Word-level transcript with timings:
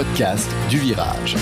podcast 0.00 0.50
du 0.70 0.78
virage. 0.78 1.36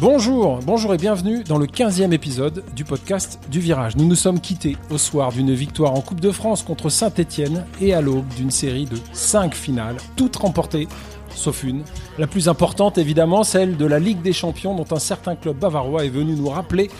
Bonjour, 0.00 0.60
bonjour 0.64 0.94
et 0.94 0.96
bienvenue 0.96 1.42
dans 1.42 1.58
le 1.58 1.66
15e 1.66 2.12
épisode 2.12 2.62
du 2.76 2.84
podcast 2.84 3.40
du 3.50 3.58
Virage. 3.58 3.96
Nous 3.96 4.06
nous 4.06 4.14
sommes 4.14 4.38
quittés 4.38 4.76
au 4.90 4.98
soir 4.98 5.32
d'une 5.32 5.52
victoire 5.52 5.94
en 5.94 6.00
Coupe 6.00 6.20
de 6.20 6.30
France 6.30 6.62
contre 6.62 6.88
Saint-Étienne 6.88 7.66
et 7.80 7.94
à 7.94 8.00
l'aube 8.00 8.28
d'une 8.36 8.52
série 8.52 8.86
de 8.86 8.98
5 9.12 9.56
finales, 9.56 9.96
toutes 10.14 10.36
remportées, 10.36 10.86
sauf 11.34 11.64
une. 11.64 11.82
La 12.16 12.28
plus 12.28 12.48
importante 12.48 12.96
évidemment, 12.96 13.42
celle 13.42 13.76
de 13.76 13.86
la 13.86 13.98
Ligue 13.98 14.22
des 14.22 14.32
Champions 14.32 14.76
dont 14.76 14.86
un 14.92 15.00
certain 15.00 15.34
club 15.34 15.58
bavarois 15.58 16.04
est 16.04 16.10
venu 16.10 16.34
nous 16.34 16.48
rappeler 16.48 16.90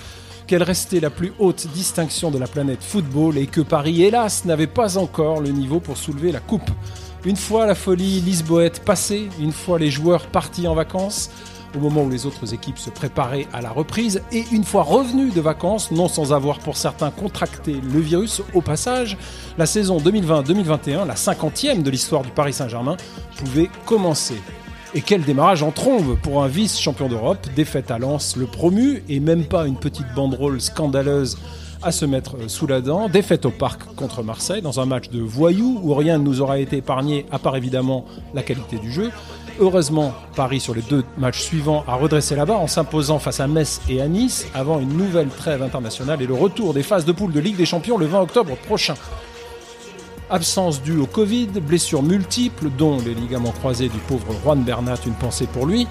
qu'elle 0.48 0.62
restait 0.62 0.98
la 0.98 1.10
plus 1.10 1.32
haute 1.38 1.68
distinction 1.74 2.30
de 2.30 2.38
la 2.38 2.46
planète 2.46 2.82
football 2.82 3.36
et 3.36 3.46
que 3.46 3.60
Paris, 3.60 4.02
hélas, 4.02 4.46
n'avait 4.46 4.66
pas 4.66 4.96
encore 4.96 5.40
le 5.40 5.50
niveau 5.50 5.78
pour 5.78 5.98
soulever 5.98 6.32
la 6.32 6.40
coupe. 6.40 6.70
Une 7.24 7.36
fois 7.36 7.66
la 7.66 7.74
folie 7.74 8.20
lisboète 8.20 8.82
passée, 8.82 9.28
une 9.38 9.52
fois 9.52 9.78
les 9.78 9.90
joueurs 9.90 10.26
partis 10.26 10.66
en 10.66 10.74
vacances, 10.74 11.30
au 11.76 11.80
moment 11.80 12.04
où 12.04 12.10
les 12.10 12.24
autres 12.24 12.54
équipes 12.54 12.78
se 12.78 12.88
préparaient 12.88 13.46
à 13.52 13.60
la 13.60 13.70
reprise, 13.70 14.22
et 14.32 14.44
une 14.50 14.64
fois 14.64 14.84
revenus 14.84 15.34
de 15.34 15.40
vacances, 15.42 15.90
non 15.90 16.08
sans 16.08 16.32
avoir 16.32 16.60
pour 16.60 16.78
certains 16.78 17.10
contracté 17.10 17.80
le 17.82 18.00
virus 18.00 18.40
au 18.54 18.62
passage, 18.62 19.18
la 19.58 19.66
saison 19.66 19.98
2020-2021, 19.98 21.06
la 21.06 21.16
cinquantième 21.16 21.82
de 21.82 21.90
l'histoire 21.90 22.22
du 22.22 22.30
Paris 22.30 22.54
Saint-Germain, 22.54 22.96
pouvait 23.36 23.68
commencer. 23.84 24.40
Et 24.94 25.02
quel 25.02 25.22
démarrage 25.22 25.62
en 25.62 25.70
trombe 25.70 26.16
pour 26.22 26.42
un 26.42 26.48
vice-champion 26.48 27.08
d'Europe, 27.08 27.46
défaite 27.54 27.90
à 27.90 27.98
Lens, 27.98 28.36
le 28.36 28.46
promu, 28.46 29.02
et 29.08 29.20
même 29.20 29.44
pas 29.44 29.66
une 29.66 29.76
petite 29.76 30.06
banderole 30.14 30.62
scandaleuse 30.62 31.36
à 31.82 31.92
se 31.92 32.06
mettre 32.06 32.36
sous 32.48 32.66
la 32.66 32.80
dent. 32.80 33.08
Défaite 33.08 33.44
au 33.44 33.50
parc 33.50 33.82
contre 33.96 34.22
Marseille 34.22 34.62
dans 34.62 34.80
un 34.80 34.86
match 34.86 35.10
de 35.10 35.20
voyous 35.20 35.78
où 35.82 35.94
rien 35.94 36.16
ne 36.18 36.24
nous 36.24 36.40
aura 36.40 36.58
été 36.58 36.78
épargné 36.78 37.26
à 37.30 37.38
part 37.38 37.56
évidemment 37.56 38.06
la 38.32 38.42
qualité 38.42 38.78
du 38.78 38.90
jeu. 38.90 39.10
Heureusement, 39.60 40.14
Paris 40.34 40.60
sur 40.60 40.74
les 40.74 40.82
deux 40.82 41.04
matchs 41.18 41.42
suivants 41.42 41.84
a 41.86 41.94
redressé 41.94 42.34
la 42.34 42.46
barre 42.46 42.60
en 42.60 42.66
s'imposant 42.66 43.18
face 43.18 43.40
à 43.40 43.46
Metz 43.46 43.80
et 43.88 44.00
à 44.00 44.08
Nice 44.08 44.46
avant 44.54 44.80
une 44.80 44.96
nouvelle 44.96 45.28
trêve 45.28 45.62
internationale 45.62 46.22
et 46.22 46.26
le 46.26 46.34
retour 46.34 46.74
des 46.74 46.82
phases 46.82 47.04
de 47.04 47.12
poule 47.12 47.32
de 47.32 47.40
Ligue 47.40 47.56
des 47.56 47.66
Champions 47.66 47.98
le 47.98 48.06
20 48.06 48.22
octobre 48.22 48.56
prochain. 48.56 48.94
Absence 50.30 50.82
due 50.82 50.98
au 50.98 51.06
Covid, 51.06 51.46
blessures 51.60 52.02
multiples, 52.02 52.68
dont 52.76 52.98
les 52.98 53.14
ligaments 53.14 53.52
croisés 53.52 53.88
du 53.88 53.98
pauvre 53.98 54.26
Juan 54.42 54.62
Bernat, 54.62 54.96
une 55.06 55.14
pensée 55.14 55.46
pour 55.46 55.66
lui. 55.66 55.86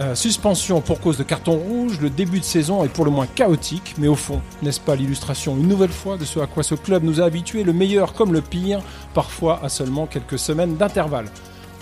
Euh, 0.00 0.14
suspension 0.14 0.80
pour 0.80 1.00
cause 1.00 1.16
de 1.16 1.24
carton 1.24 1.56
rouge, 1.56 1.98
le 2.00 2.08
début 2.08 2.38
de 2.38 2.44
saison 2.44 2.84
est 2.84 2.88
pour 2.88 3.04
le 3.04 3.10
moins 3.10 3.26
chaotique, 3.26 3.96
mais 3.98 4.06
au 4.06 4.14
fond, 4.14 4.40
n'est-ce 4.62 4.78
pas 4.78 4.94
l'illustration 4.94 5.56
une 5.56 5.66
nouvelle 5.66 5.90
fois 5.90 6.16
de 6.16 6.24
ce 6.24 6.38
à 6.38 6.46
quoi 6.46 6.62
ce 6.62 6.76
club 6.76 7.02
nous 7.02 7.20
a 7.20 7.24
habitués, 7.24 7.64
le 7.64 7.72
meilleur 7.72 8.12
comme 8.12 8.32
le 8.32 8.40
pire, 8.40 8.80
parfois 9.12 9.58
à 9.64 9.68
seulement 9.68 10.06
quelques 10.06 10.38
semaines 10.38 10.76
d'intervalle 10.76 11.26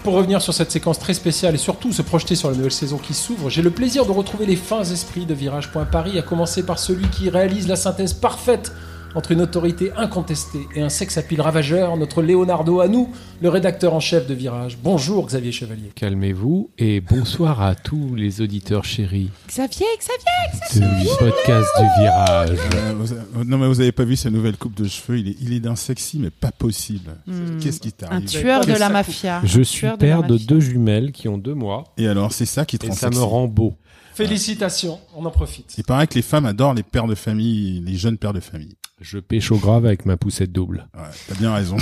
pour 0.07 0.15
revenir 0.15 0.41
sur 0.41 0.55
cette 0.55 0.71
séquence 0.71 1.01
très 1.01 1.15
spéciale 1.15 1.57
et 1.57 1.59
surtout 1.59 1.93
se 1.93 2.01
projeter 2.01 2.37
sur 2.37 2.49
la 2.49 2.57
nouvelle 2.57 2.71
saison 2.71 2.97
qui 2.97 3.13
s'ouvre, 3.13 3.51
j'ai 3.51 3.61
le 3.61 3.71
plaisir 3.71 4.07
de 4.07 4.13
retrouver 4.13 4.47
les 4.47 4.55
fins 4.55 4.85
esprits 4.85 5.27
de 5.27 5.35
Virage.Paris, 5.35 6.17
à 6.17 6.23
commencer 6.23 6.65
par 6.65 6.79
celui 6.79 7.09
qui 7.09 7.29
réalise 7.29 7.67
la 7.67 7.75
synthèse 7.75 8.13
parfaite 8.13 8.71
entre 9.17 9.33
une 9.33 9.41
autorité 9.41 9.93
incontestée 9.97 10.69
et 10.75 10.83
un 10.83 10.91
sex 10.91 11.17
appeal 11.17 11.41
ravageur, 11.41 11.97
notre 11.97 12.21
Leonardo 12.23 12.81
à 12.81 12.87
nous, 12.89 13.11
le 13.41 13.49
rédacteur 13.49 13.95
en 13.95 14.01
chef 14.01 14.27
de 14.27 14.35
Virage. 14.35 14.77
Bonjour 14.83 15.27
Xavier 15.27 15.53
Chevalier. 15.53 15.91
Calmez-vous 15.95 16.69
et 16.77 17.01
bonsoir 17.01 17.63
à 17.63 17.75
tous 17.75 18.15
les 18.15 18.43
auditeurs 18.43 18.85
chéris 18.85 19.31
Xavier, 19.49 19.87
Xavier 19.99 21.01
du 21.01 21.07
podcast 21.19 21.69
du 21.79 22.03
virage. 22.03 22.59
Euh, 22.75 23.45
non 23.47 23.57
mais 23.57 23.67
vous 23.69 23.81
avez 23.81 23.93
pas 23.93 24.05
vu 24.05 24.17
sa 24.17 24.29
nouvelle 24.29 24.59
coupe 24.59 24.75
de 24.77 24.87
cheveux, 24.87 25.19
il 25.19 25.29
est, 25.29 25.37
il 25.41 25.53
est 25.55 25.61
d'un 25.61 25.77
sexy 25.77 26.19
mais 26.19 26.31
pas 26.31 26.53
possible. 26.53 27.17
Qu'est-ce 27.63 27.81
qui 27.81 27.89
Hmm. 27.89 28.05
Un 28.05 28.21
t'arrive 28.21 28.29
tueur 28.29 28.67
de 28.67 28.73
la 28.75 28.91
mafia. 28.91 29.41
Je 29.45 29.63
suis 29.63 29.79
tueur 29.81 29.97
père 29.97 30.25
de 30.25 30.37
deux 30.37 30.61
jumelles 30.61 31.13
qui 31.13 31.29
ont 31.29 31.39
deux 31.39 31.55
mois 31.55 31.85
Et 31.97 32.07
alors 32.07 32.33
c'est 32.33 32.45
ça 32.45 32.67
qui 32.67 32.79
te 32.79 32.85
et 32.85 32.91
rend 32.91 32.95
ça 32.95 33.07
me 33.09 33.13
sexy. 33.15 33.27
rend 33.27 33.49
beau. 33.49 33.75
Félicitations, 34.13 34.99
on 35.15 35.25
en 35.25 35.31
profite. 35.31 35.75
Il 35.79 35.85
paraît 35.85 36.07
que 36.07 36.15
les 36.15 36.23
femmes 36.23 36.47
adorent 36.47 36.75
les 36.75 36.83
pères 36.83 37.07
de 37.07 37.15
famille, 37.15 37.83
les 37.87 37.97
jeunes 37.97 38.19
pères 38.19 38.33
de 38.35 38.41
famille. 38.41 38.77
Je 39.01 39.19
pêche 39.19 39.53
au 39.53 39.59
grave 39.59 39.85
avec 39.85 40.07
ma 40.07 40.17
poussette 40.17 40.53
double. 40.53 40.89
Ouais, 40.95 41.03
t'as 41.29 41.35
bien 41.35 41.55
raison. 41.55 41.77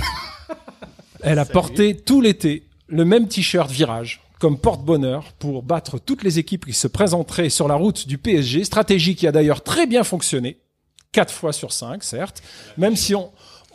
Elle 1.22 1.38
a 1.38 1.44
porté 1.44 1.97
tout 1.97 2.20
l'été 2.20 2.66
le 2.88 3.04
même 3.04 3.28
t-shirt 3.28 3.70
Virage 3.70 4.20
comme 4.41 4.58
porte-bonheur 4.58 5.32
pour 5.38 5.62
battre 5.62 5.98
toutes 5.98 6.22
les 6.22 6.38
équipes 6.38 6.66
qui 6.66 6.72
se 6.72 6.88
présenteraient 6.88 7.48
sur 7.48 7.69
la 7.69 7.76
route 7.76 8.06
du 8.06 8.19
PSG, 8.19 8.64
stratégie 8.64 9.14
qui 9.14 9.26
a 9.26 9.32
d'ailleurs 9.32 9.62
très 9.62 9.86
bien 9.86 10.04
fonctionné, 10.04 10.58
4 11.12 11.32
fois 11.32 11.53
sur 11.53 11.72
5 11.72 12.03
certes, 12.03 12.42
même 12.76 12.97
si 12.97 13.14
on 13.14 13.32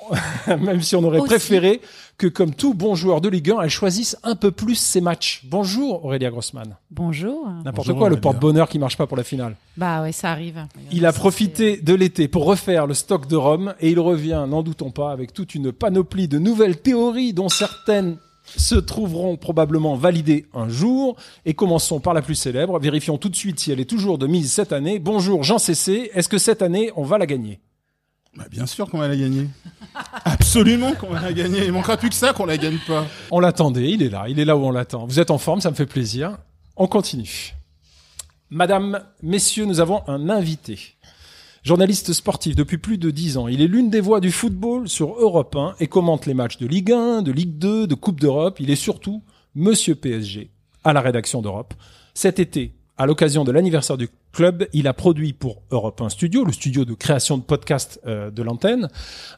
même 0.47 0.81
si 0.81 0.95
on 0.95 1.03
aurait 1.03 1.19
Aussi. 1.19 1.29
préféré 1.29 1.81
que 2.17 2.27
comme 2.27 2.53
tout 2.53 2.73
bon 2.73 2.95
joueur 2.95 3.21
de 3.21 3.29
Ligue 3.29 3.51
1, 3.51 3.61
elle 3.61 3.69
choisisse 3.69 4.17
un 4.23 4.35
peu 4.35 4.51
plus 4.51 4.75
ses 4.75 5.01
matchs. 5.01 5.41
Bonjour 5.45 6.05
Aurélia 6.05 6.29
Grossman. 6.29 6.75
Bonjour. 6.91 7.47
N'importe 7.63 7.93
quoi 7.93 8.09
le 8.09 8.19
porte-bonheur 8.19 8.67
qui 8.67 8.79
marche 8.79 8.97
pas 8.97 9.07
pour 9.07 9.17
la 9.17 9.23
finale. 9.23 9.55
Bah 9.77 10.01
ouais, 10.01 10.11
ça 10.11 10.31
arrive. 10.31 10.65
Il 10.91 11.05
a 11.05 11.11
Ça, 11.11 11.19
profité 11.19 11.77
de 11.77 11.93
l'été 11.93 12.27
pour 12.27 12.45
refaire 12.45 12.87
le 12.87 12.93
stock 12.93 13.27
de 13.27 13.35
Rome 13.35 13.73
et 13.79 13.89
il 13.89 13.99
revient, 13.99 14.45
n'en 14.47 14.63
doutons 14.63 14.91
pas, 14.91 15.11
avec 15.11 15.33
toute 15.33 15.55
une 15.55 15.71
panoplie 15.71 16.27
de 16.27 16.39
nouvelles 16.39 16.77
théories 16.77 17.33
dont 17.33 17.49
certaines 17.49 18.17
se 18.57 18.75
trouveront 18.75 19.37
probablement 19.37 19.95
validées 19.95 20.45
un 20.53 20.69
jour. 20.69 21.15
Et 21.45 21.53
commençons 21.53 21.99
par 21.99 22.13
la 22.13 22.21
plus 22.21 22.35
célèbre. 22.35 22.79
Vérifions 22.79 23.17
tout 23.17 23.29
de 23.29 23.35
suite 23.35 23.59
si 23.59 23.71
elle 23.71 23.79
est 23.79 23.89
toujours 23.89 24.17
de 24.17 24.27
mise 24.27 24.51
cette 24.51 24.73
année. 24.73 24.99
Bonjour 24.99 25.43
Jean 25.43 25.57
Cessé. 25.59 26.11
Est-ce 26.13 26.27
que 26.29 26.37
cette 26.37 26.61
année, 26.61 26.91
on 26.95 27.03
va 27.03 27.17
la 27.17 27.25
gagner? 27.25 27.59
Bah, 28.35 28.45
bien 28.49 28.65
sûr 28.65 28.89
qu'on 28.89 28.99
va 28.99 29.07
la 29.07 29.17
gagner. 29.17 29.47
Absolument 30.25 30.93
qu'on 30.93 31.09
va 31.09 31.21
la 31.21 31.33
gagner. 31.33 31.65
Il 31.65 31.71
manquera 31.71 31.97
plus 31.97 32.09
que 32.09 32.15
ça 32.15 32.33
qu'on 32.33 32.45
la 32.45 32.57
gagne 32.57 32.77
pas. 32.87 33.05
On 33.31 33.39
l'attendait, 33.39 33.91
il 33.91 34.03
est 34.03 34.09
là. 34.09 34.25
Il 34.29 34.39
est 34.39 34.45
là 34.45 34.55
où 34.55 34.63
on 34.65 34.71
l'attend. 34.71 35.05
Vous 35.05 35.19
êtes 35.19 35.31
en 35.31 35.37
forme, 35.37 35.61
ça 35.61 35.71
me 35.71 35.75
fait 35.75 35.85
plaisir. 35.85 36.37
On 36.75 36.87
continue. 36.87 37.53
Madame, 38.49 39.03
messieurs, 39.21 39.65
nous 39.65 39.79
avons 39.79 40.01
un 40.07 40.29
invité. 40.29 40.95
Journaliste 41.63 42.13
sportif 42.13 42.55
depuis 42.55 42.77
plus 42.77 42.97
de 42.97 43.11
dix 43.11 43.37
ans, 43.37 43.49
il 43.49 43.61
est 43.61 43.67
l'une 43.67 43.89
des 43.89 43.99
voix 43.99 44.21
du 44.21 44.31
football 44.31 44.87
sur 44.87 45.19
Europe 45.19 45.55
1 45.55 45.75
et 45.81 45.87
commente 45.87 46.25
les 46.25 46.33
matchs 46.33 46.57
de 46.57 46.65
Ligue 46.65 46.93
1, 46.93 47.21
de 47.21 47.31
Ligue 47.33 47.57
2, 47.57 47.85
de 47.85 47.95
Coupe 47.95 48.21
d'Europe. 48.21 48.59
Il 48.61 48.71
est 48.71 48.75
surtout 48.75 49.21
Monsieur 49.55 49.95
PSG 49.95 50.51
à 50.85 50.93
la 50.93 51.01
rédaction 51.01 51.41
d'Europe. 51.41 51.73
Cet 52.13 52.39
été, 52.39 52.78
à 52.99 53.05
l'occasion 53.05 53.45
de 53.45 53.51
l'anniversaire 53.53 53.97
du 53.97 54.09
club, 54.33 54.67
il 54.73 54.85
a 54.85 54.93
produit 54.93 55.31
pour 55.31 55.61
Europe 55.71 56.01
1 56.01 56.09
Studio, 56.09 56.43
le 56.43 56.51
studio 56.51 56.83
de 56.83 56.93
création 56.93 57.37
de 57.37 57.43
podcasts 57.43 58.01
euh, 58.05 58.29
de 58.29 58.43
l'antenne, 58.43 58.89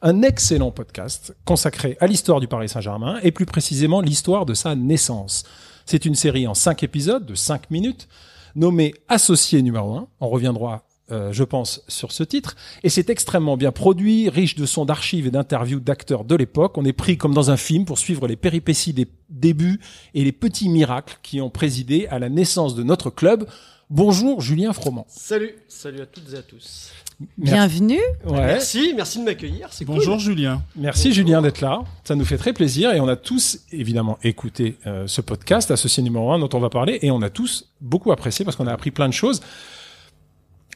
un 0.02 0.24
excellent 0.24 0.72
podcast 0.72 1.36
consacré 1.46 1.96
à 2.00 2.08
l'histoire 2.08 2.40
du 2.40 2.48
Paris 2.48 2.70
Saint-Germain 2.70 3.20
et 3.22 3.32
plus 3.32 3.46
précisément 3.46 4.02
l'histoire 4.02 4.48
de 4.48 4.56
sa 4.56 4.74
naissance. 4.74 5.44
C'est 5.86 6.06
une 6.06 6.16
série 6.16 6.48
en 6.48 6.56
cinq 6.56 6.82
épisodes 6.82 7.24
de 7.24 7.36
cinq 7.36 7.70
minutes 7.70 8.08
nommée 8.56 8.96
Associé 9.08 9.62
numéro 9.62 9.94
1. 9.96 10.08
On 10.22 10.30
reviendra 10.30 10.84
euh, 11.12 11.32
je 11.32 11.44
pense, 11.44 11.84
sur 11.88 12.12
ce 12.12 12.24
titre. 12.24 12.56
Et 12.84 12.90
c'est 12.90 13.10
extrêmement 13.10 13.58
bien 13.58 13.72
produit, 13.72 14.30
riche 14.30 14.56
de 14.56 14.66
sons 14.66 14.86
d'archives 14.86 15.28
et 15.28 15.32
d'interviews 15.32 15.80
d'acteurs 15.80 16.24
de 16.24 16.36
l'époque. 16.36 16.78
On 16.78 16.86
est 16.86 16.94
pris 16.94 17.18
comme 17.18 17.34
dans 17.34 17.52
un 17.52 17.58
film 17.58 17.86
pour 17.86 17.98
suivre 18.00 18.28
les 18.28 18.36
péripéties 18.36 18.94
des 18.94 19.08
débuts 19.30 19.80
et 20.14 20.24
les 20.24 20.32
petits 20.32 20.70
miracles 20.70 21.18
qui 21.22 21.42
ont 21.42 21.50
présidé 21.50 22.08
à 22.08 22.20
la 22.20 22.30
naissance 22.30 22.76
de 22.76 22.84
notre 22.84 23.10
club. 23.10 23.48
Bonjour 23.90 24.40
Julien 24.40 24.72
Froment. 24.72 25.06
Salut, 25.10 25.54
salut 25.68 26.02
à 26.02 26.06
toutes 26.06 26.34
et 26.34 26.38
à 26.38 26.42
tous. 26.42 26.92
Bienvenue. 27.38 28.00
Ouais. 28.26 28.38
Merci, 28.40 28.94
merci 28.96 29.20
de 29.20 29.26
m'accueillir, 29.26 29.68
c'est 29.72 29.86
cool. 29.86 29.96
Bonjour 29.96 30.18
Julien. 30.18 30.62
Merci 30.76 31.14
Julien 31.14 31.42
d'être 31.42 31.62
là. 31.62 31.84
Ça 32.04 32.16
nous 32.16 32.26
fait 32.26 32.38
très 32.38 32.54
plaisir 32.54 32.94
et 32.94 33.00
on 33.00 33.08
a 33.08 33.16
tous 33.16 33.60
évidemment 33.72 34.18
écouté 34.24 34.78
euh, 34.88 35.08
ce 35.08 35.22
podcast 35.22 35.72
associé 35.72 36.02
numéro 36.02 36.32
1 36.32 36.40
dont 36.40 36.50
on 36.54 36.60
va 36.60 36.70
parler 36.70 37.00
et 37.02 37.12
on 37.12 37.22
a 37.22 37.30
tous 37.30 37.70
beaucoup 37.82 38.12
apprécié 38.12 38.46
parce 38.46 38.56
qu'on 38.56 38.68
a 38.68 38.74
appris 38.74 38.92
plein 38.92 39.10
de 39.10 39.14
choses. 39.14 39.42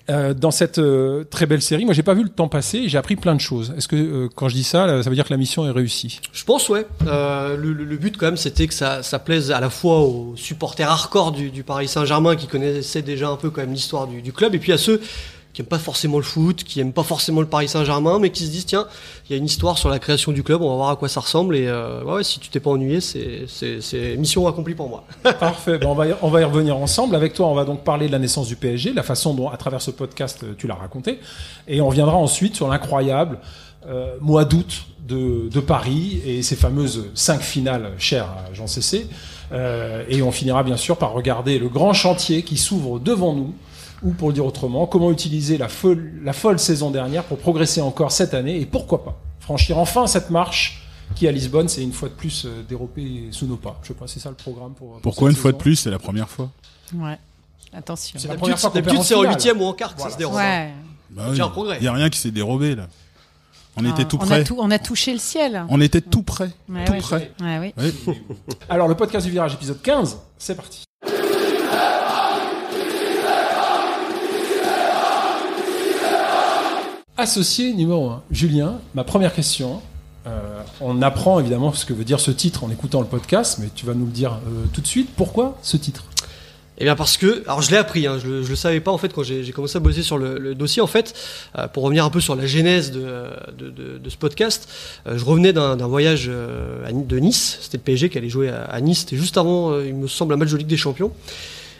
Euh, 0.07 0.35
dans 0.35 0.51
cette 0.51 0.77
euh, 0.77 1.23
très 1.23 1.47
belle 1.47 1.63
série, 1.63 1.83
moi 1.83 1.95
j'ai 1.95 2.03
pas 2.03 2.13
vu 2.13 2.21
le 2.21 2.29
temps 2.29 2.47
passer 2.47 2.77
et 2.77 2.89
j'ai 2.89 2.97
appris 2.99 3.15
plein 3.15 3.33
de 3.33 3.41
choses. 3.41 3.73
Est-ce 3.75 3.87
que 3.87 3.95
euh, 3.95 4.29
quand 4.35 4.49
je 4.49 4.53
dis 4.53 4.63
ça, 4.63 5.01
ça 5.01 5.09
veut 5.09 5.15
dire 5.15 5.25
que 5.25 5.33
la 5.33 5.37
mission 5.37 5.65
est 5.65 5.71
réussie? 5.71 6.19
Je 6.31 6.43
pense, 6.43 6.69
ouais. 6.69 6.85
Euh, 7.07 7.57
le, 7.57 7.73
le- 7.73 7.85
le 7.85 7.97
but, 7.97 8.15
quand 8.15 8.27
même, 8.27 8.37
c'était 8.37 8.67
que 8.67 8.73
ça, 8.75 9.01
ça 9.01 9.17
plaise 9.17 9.49
à 9.51 9.59
la 9.59 9.71
fois 9.71 10.01
aux 10.01 10.33
supporters 10.35 10.87
hardcore 10.91 11.31
du, 11.31 11.49
du 11.49 11.63
Paris 11.63 11.87
Saint-Germain 11.87 12.35
qui 12.35 12.45
connaissaient 12.45 13.01
déjà 13.01 13.29
un 13.29 13.35
peu 13.35 13.49
quand 13.49 13.61
même 13.61 13.73
l'histoire 13.73 14.05
du, 14.05 14.21
du 14.21 14.31
club, 14.31 14.53
et 14.53 14.59
puis 14.59 14.71
à 14.73 14.77
ceux 14.77 15.01
qui 15.55 15.61
aiment 15.61 15.67
pas 15.67 15.79
forcément 15.79 16.17
le 16.17 16.23
foot, 16.23 16.65
qui 16.65 16.81
aiment 16.81 16.91
pas 16.91 17.03
forcément 17.03 17.39
le 17.39 17.47
Paris 17.47 17.69
Saint-Germain, 17.69 18.19
mais 18.19 18.29
qui 18.29 18.45
se 18.45 18.51
disent 18.51 18.65
tiens, 18.65 18.87
il 19.25 19.31
y 19.31 19.35
a 19.35 19.37
une 19.37 19.45
histoire 19.45 19.77
sur 19.77 19.87
la 19.87 19.99
création 19.99 20.33
du 20.33 20.43
club, 20.43 20.61
on 20.61 20.69
va 20.69 20.75
voir 20.75 20.89
à 20.89 20.95
quoi 20.97 21.07
ça 21.07 21.21
ressemble, 21.21 21.55
et 21.55 21.65
euh, 21.65 22.03
ouais, 22.03 22.25
si 22.25 22.41
tu 22.41 22.49
t'es 22.49 22.59
pas 22.59 22.71
ennuyé, 22.71 22.99
c'est, 22.99 24.17
mission 24.17 24.47
accomplie 24.47 24.75
pour 24.75 24.89
moi. 24.89 25.05
Parfait. 25.39 25.79
On, 25.85 25.93
va 25.93 26.07
y, 26.07 26.43
revenir 26.43 26.75
ensemble. 26.75 27.15
Avec 27.15 27.33
toi, 27.33 27.47
on 27.47 27.53
va 27.53 27.63
donc 27.63 27.85
parler 27.85 28.07
de 28.07 28.11
la 28.11 28.19
naissance 28.19 28.49
du 28.49 28.57
PSG, 28.57 28.91
la 28.91 29.01
façon 29.01 29.33
dont, 29.33 29.47
à 29.47 29.55
travers 29.55 29.81
ce 29.81 29.91
podcast, 29.91 30.43
euh, 30.43 30.53
tu 30.57 30.67
l'as 30.67 30.75
raconté. 30.75 31.21
Et 31.69 31.79
on 31.79 31.87
reviendra 31.87 32.17
ensuite 32.17 32.57
sur 32.57 32.67
l'incroyable 32.67 33.39
euh, 33.87 34.17
mois 34.19 34.43
d'août 34.43 34.87
de, 35.07 35.59
Paris 35.61 36.21
et 36.25 36.43
ces 36.43 36.57
fameuses 36.57 37.05
cinq 37.13 37.39
finales 37.39 37.93
chères 37.97 38.25
à 38.25 38.53
Jean 38.53 38.67
Cessé. 38.67 39.07
Et 40.09 40.21
on 40.21 40.31
finira 40.31 40.63
bien 40.63 40.75
sûr 40.75 40.97
par 40.97 41.13
regarder 41.13 41.59
le 41.59 41.69
grand 41.69 41.93
chantier 41.93 42.41
qui 42.41 42.57
s'ouvre 42.57 42.99
devant 42.99 43.33
nous, 43.33 43.53
Ou 44.05 44.11
pour 44.11 44.27
le 44.29 44.33
dire 44.35 44.45
autrement, 44.45 44.85
comment 44.87 45.11
utiliser 45.11 45.57
la 45.57 45.67
folle, 45.67 46.11
la 46.23 46.31
folle 46.33 46.59
saison 46.59 46.91
dernière 46.91 47.23
pour 47.23 47.37
progresser 47.39 47.81
encore 47.81 48.11
cette 48.11 48.33
année 48.33 48.59
et 48.61 48.65
pourquoi 48.65 49.03
pas 49.03 49.19
franchir 49.39 49.77
enfin 49.77 50.07
cette 50.07 50.29
marche 50.31 50.81
qui 51.15 51.27
à 51.27 51.31
Lisbonne 51.31 51.67
c'est 51.67 51.83
une 51.83 51.91
fois 51.93 52.09
de 52.09 52.13
plus 52.13 52.45
euh, 52.45 52.63
dérobé 52.67 53.27
sous 53.31 53.45
nos 53.47 53.57
pas. 53.57 53.79
Je 53.83 53.89
sais 53.89 53.93
pas, 53.93 54.07
c'est 54.07 54.19
ça 54.19 54.29
le 54.29 54.35
programme 54.35 54.73
pour. 54.73 54.91
pour 54.93 55.01
Pourquoi 55.01 55.29
cette 55.29 55.37
une 55.37 55.41
fois 55.41 55.51
de 55.51 55.57
plus 55.57 55.75
C'est 55.75 55.91
la 55.91 55.99
première 55.99 56.29
fois? 56.29 56.49
Ouais. 56.95 57.17
Attention. 57.73 58.17
C'est 58.19 58.27
la 58.27 58.35
première 58.35 58.57
fois 58.59 58.69
qu'on 58.69 58.73
perd 58.75 58.85
d'habitude, 58.85 58.99
en 59.01 59.03
c'est 59.03 59.15
en 59.15 59.23
huitième 59.31 59.61
ou 59.61 59.65
en 59.65 59.73
quart 59.73 59.91
que 59.93 59.97
Voilà. 59.97 60.11
ça 60.11 60.13
se 60.15 60.17
déroule. 60.19 60.37
Ouais. 60.37 60.71
Bah 61.11 61.25
un 61.39 61.49
progrès. 61.49 61.77
Il 61.79 61.83
y 61.83 61.87
a 61.87 61.93
rien 61.93 62.09
qui 62.09 62.19
s'est 62.19 62.31
dérobé 62.31 62.75
là. 62.75 62.87
On 63.77 63.85
Ah, 63.85 63.89
était 63.89 64.05
tout 64.05 64.17
on 64.19 64.23
a, 64.23 64.25
près. 64.25 64.43
tout- 64.45 64.55
on 64.59 64.71
a 64.71 64.79
touché 64.79 65.11
le 65.13 65.19
ciel. 65.19 65.65
On 65.69 65.81
était 65.81 65.99
tout 66.01 66.23
près. 66.23 66.49
Ouais, 66.69 66.85
tout 66.85 66.93
ouais. 66.93 66.99
près. 66.99 67.31
Ouais, 67.41 67.73
oui. 67.77 67.93
Ouais. 68.07 68.21
Alors 68.69 68.87
le 68.87 68.95
podcast 68.95 69.25
du 69.25 69.31
virage 69.31 69.53
épisode 69.53 69.81
15, 69.81 70.17
c'est 70.37 70.55
parti. 70.55 70.83
Associé 77.17 77.71
numéro 77.71 78.09
1, 78.09 78.23
Julien, 78.29 78.79
ma 78.93 79.05
première 79.05 79.33
question. 79.33 79.81
euh, 80.27 80.61
on 80.81 81.01
apprend 81.01 81.39
évidemment 81.39 81.71
ce 81.71 81.85
que 81.85 81.93
veut 81.93 82.03
dire 82.03 82.19
ce 82.19 82.29
titre 82.29 82.65
en 82.65 82.69
écoutant 82.69 82.99
le 82.99 83.07
podcast, 83.07 83.57
mais 83.61 83.69
tu 83.73 83.85
vas 83.85 83.93
nous 83.93 84.05
le 84.05 84.11
dire 84.11 84.33
euh, 84.33 84.65
tout 84.73 84.81
de 84.81 84.87
suite. 84.87 85.09
Pourquoi 85.15 85.57
ce 85.61 85.77
titre? 85.77 86.03
Eh 86.77 86.83
bien 86.83 86.97
parce 86.97 87.15
que, 87.15 87.41
alors 87.45 87.61
je 87.61 87.71
l'ai 87.71 87.77
appris, 87.77 88.05
hein, 88.05 88.17
je, 88.21 88.43
je 88.43 88.49
le 88.49 88.55
savais 88.57 88.81
pas 88.81 88.91
en 88.91 88.97
fait 88.97 89.13
quand 89.13 89.23
j'ai 89.23 89.49
commencé 89.53 89.77
à 89.77 89.79
bosser 89.79 90.03
sur 90.03 90.17
le, 90.17 90.55
dossier 90.55 90.81
en 90.81 90.87
fait, 90.87 91.13
euh, 91.57 91.69
pour 91.69 91.83
revenir 91.83 92.03
un 92.03 92.09
peu 92.09 92.19
sur 92.19 92.35
la 92.35 92.45
genèse 92.45 92.91
de, 92.91 93.29
ce 94.09 94.17
podcast, 94.17 94.67
je 95.05 95.23
revenais 95.23 95.53
d'un 95.53 95.87
voyage 95.87 96.27
de 96.27 97.19
Nice, 97.19 97.59
c'était 97.61 97.77
le 97.77 97.83
PSG 97.83 98.09
qui 98.09 98.17
allait 98.17 98.27
jouer 98.27 98.49
à, 98.49 98.63
à 98.63 98.81
Nice, 98.81 98.99
c'était 98.99 99.15
juste 99.15 99.37
avant, 99.37 99.79
il 99.79 99.95
me 99.95 100.07
semble, 100.09 100.33
un 100.33 100.37
match 100.37 100.51
de 100.51 100.57
Ligue 100.57 100.67
des 100.67 100.75
Champions. 100.75 101.13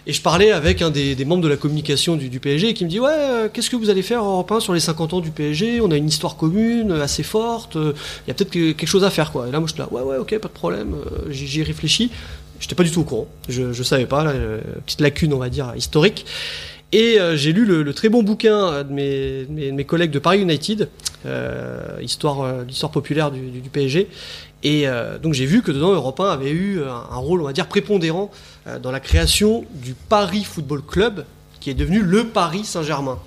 Et 0.07 0.13
je 0.13 0.21
parlais 0.21 0.51
avec 0.51 0.81
un 0.83 0.91
des, 0.91 1.15
membres 1.25 1.43
de 1.43 1.47
la 1.47 1.57
communication 1.57 2.15
du, 2.15 2.39
PSG 2.39 2.73
qui 2.75 2.85
me 2.85 2.89
dit 2.89 2.99
ouais 2.99 3.09
euh, 3.11 3.49
qu'est-ce 3.51 3.71
que 3.71 3.75
vous 3.75 3.89
allez 3.89 4.03
faire 4.03 4.23
Europe 4.23 4.51
1 4.51 4.59
sur 4.59 4.73
les 4.73 4.79
50 4.79 5.13
ans 5.13 5.19
du 5.19 5.31
PSG 5.31 5.81
On 5.81 5.89
a 5.89 5.97
une 5.97 6.07
histoire 6.07 6.35
commune 6.35 6.91
euh, 6.91 7.03
assez 7.03 7.23
forte. 7.23 7.75
euh, 7.75 7.93
Il 8.25 8.29
y 8.29 8.31
a 8.31 8.35
peut-être 8.35 8.51
que- 8.51 8.73
quelque 8.73 8.87
chose 8.87 9.03
à 9.03 9.09
faire 9.09 9.31
quoi. 9.31 9.47
Et 9.47 9.51
là 9.51 9.59
moi 9.59 9.67
je 9.67 9.73
suis 9.73 9.81
là 9.81 9.87
ouais 9.91 10.03
ouais 10.03 10.17
ok 10.17 10.37
pas 10.37 10.47
de 10.47 10.53
problème. 10.53 10.95
J'y 11.29 11.63
réfléchis. 11.63 12.11
J'étais 12.59 12.75
pas 12.75 12.83
du 12.83 12.91
tout 12.91 13.01
au 13.01 13.03
courant. 13.03 13.27
Je, 13.49 13.73
je 13.73 13.83
savais 13.83 14.05
pas 14.05 14.23
là, 14.23 14.33
petite 14.85 15.01
lacune 15.01 15.33
on 15.33 15.39
va 15.39 15.49
dire 15.49 15.73
historique. 15.75 16.25
Et 16.91 17.17
j'ai 17.33 17.51
lu 17.51 17.65
le, 17.65 17.93
très 17.93 18.07
bon 18.07 18.23
bouquin 18.23 18.83
de 18.83 18.93
mes, 18.93 19.45
mes, 19.49 19.83
collègues 19.83 20.11
de 20.11 20.19
Paris 20.19 20.39
United, 20.39 20.87
histoire, 21.99 22.63
l'histoire 22.63 22.91
populaire 22.91 23.31
du 23.31 23.69
PSG. 23.73 24.07
Et 24.63 24.87
euh, 24.87 25.17
donc 25.17 25.33
j'ai 25.33 25.45
vu 25.45 25.61
que 25.61 25.71
dedans 25.71 25.93
Europe 25.93 26.19
1 26.19 26.29
avait 26.29 26.51
eu 26.51 26.81
un, 26.81 27.03
un 27.11 27.17
rôle, 27.17 27.41
on 27.41 27.45
va 27.45 27.53
dire, 27.53 27.67
prépondérant 27.67 28.31
euh, 28.67 28.79
dans 28.79 28.91
la 28.91 28.99
création 28.99 29.65
du 29.73 29.93
Paris 29.93 30.43
Football 30.43 30.81
Club, 30.81 31.25
qui 31.59 31.69
est 31.69 31.75
devenu 31.75 32.01
le 32.01 32.25
Paris 32.25 32.63
Saint-Germain. 32.63 33.19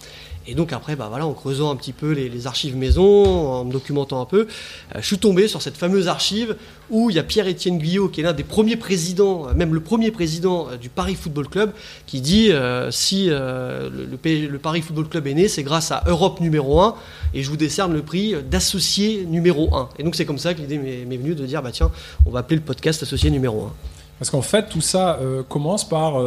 Et 0.50 0.54
donc 0.54 0.72
après, 0.72 0.96
bah 0.96 1.08
voilà, 1.10 1.26
en 1.26 1.34
creusant 1.34 1.70
un 1.70 1.76
petit 1.76 1.92
peu 1.92 2.12
les, 2.12 2.46
archives 2.46 2.74
maison, 2.74 3.26
en 3.26 3.64
me 3.66 3.72
documentant 3.72 4.22
un 4.22 4.24
peu, 4.24 4.46
euh, 4.94 4.98
je 4.98 5.06
suis 5.06 5.18
tombé 5.18 5.46
sur 5.46 5.60
cette 5.60 5.76
fameuse 5.76 6.08
archive 6.08 6.56
où 6.88 7.10
il 7.10 7.16
y 7.16 7.18
a 7.18 7.22
Pierre-Étienne 7.22 7.76
Guyot, 7.76 8.08
qui 8.08 8.20
est 8.20 8.24
l'un 8.24 8.32
des 8.32 8.44
premiers 8.44 8.76
présidents, 8.76 9.46
euh, 9.46 9.52
même 9.52 9.74
le 9.74 9.80
premier 9.80 10.10
président 10.10 10.68
euh, 10.70 10.76
du 10.78 10.88
Paris 10.88 11.16
Football 11.16 11.48
Club, 11.48 11.72
qui 12.06 12.22
dit 12.22 12.50
si 12.90 13.26
le, 13.28 14.56
Paris 14.56 14.80
Football 14.80 15.08
Club 15.08 15.26
est 15.26 15.34
né, 15.34 15.48
c'est 15.48 15.62
grâce 15.62 15.92
à 15.92 16.02
Europe 16.06 16.40
numéro 16.40 16.80
1, 16.80 16.94
et 17.34 17.42
je 17.42 17.50
vous 17.50 17.58
décerne 17.58 17.92
le 17.92 18.00
prix 18.00 18.34
d'associé 18.50 19.26
numéro 19.26 19.74
1. 19.74 19.90
Et 19.98 20.02
donc 20.02 20.14
c'est 20.14 20.24
comme 20.24 20.38
ça 20.38 20.54
que 20.54 20.60
l'idée 20.60 20.78
m'est 20.78 21.16
venue 21.18 21.34
de 21.34 21.44
dire, 21.44 21.62
bah 21.62 21.72
tiens, 21.72 21.90
on 22.24 22.30
va 22.30 22.40
appeler 22.40 22.56
le 22.56 22.62
podcast 22.62 23.02
associé 23.02 23.30
numéro 23.30 23.64
1. 23.64 23.72
Parce 24.18 24.30
qu'en 24.30 24.42
fait, 24.42 24.68
tout 24.70 24.80
ça 24.80 25.20
commence 25.48 25.86
par 25.88 26.20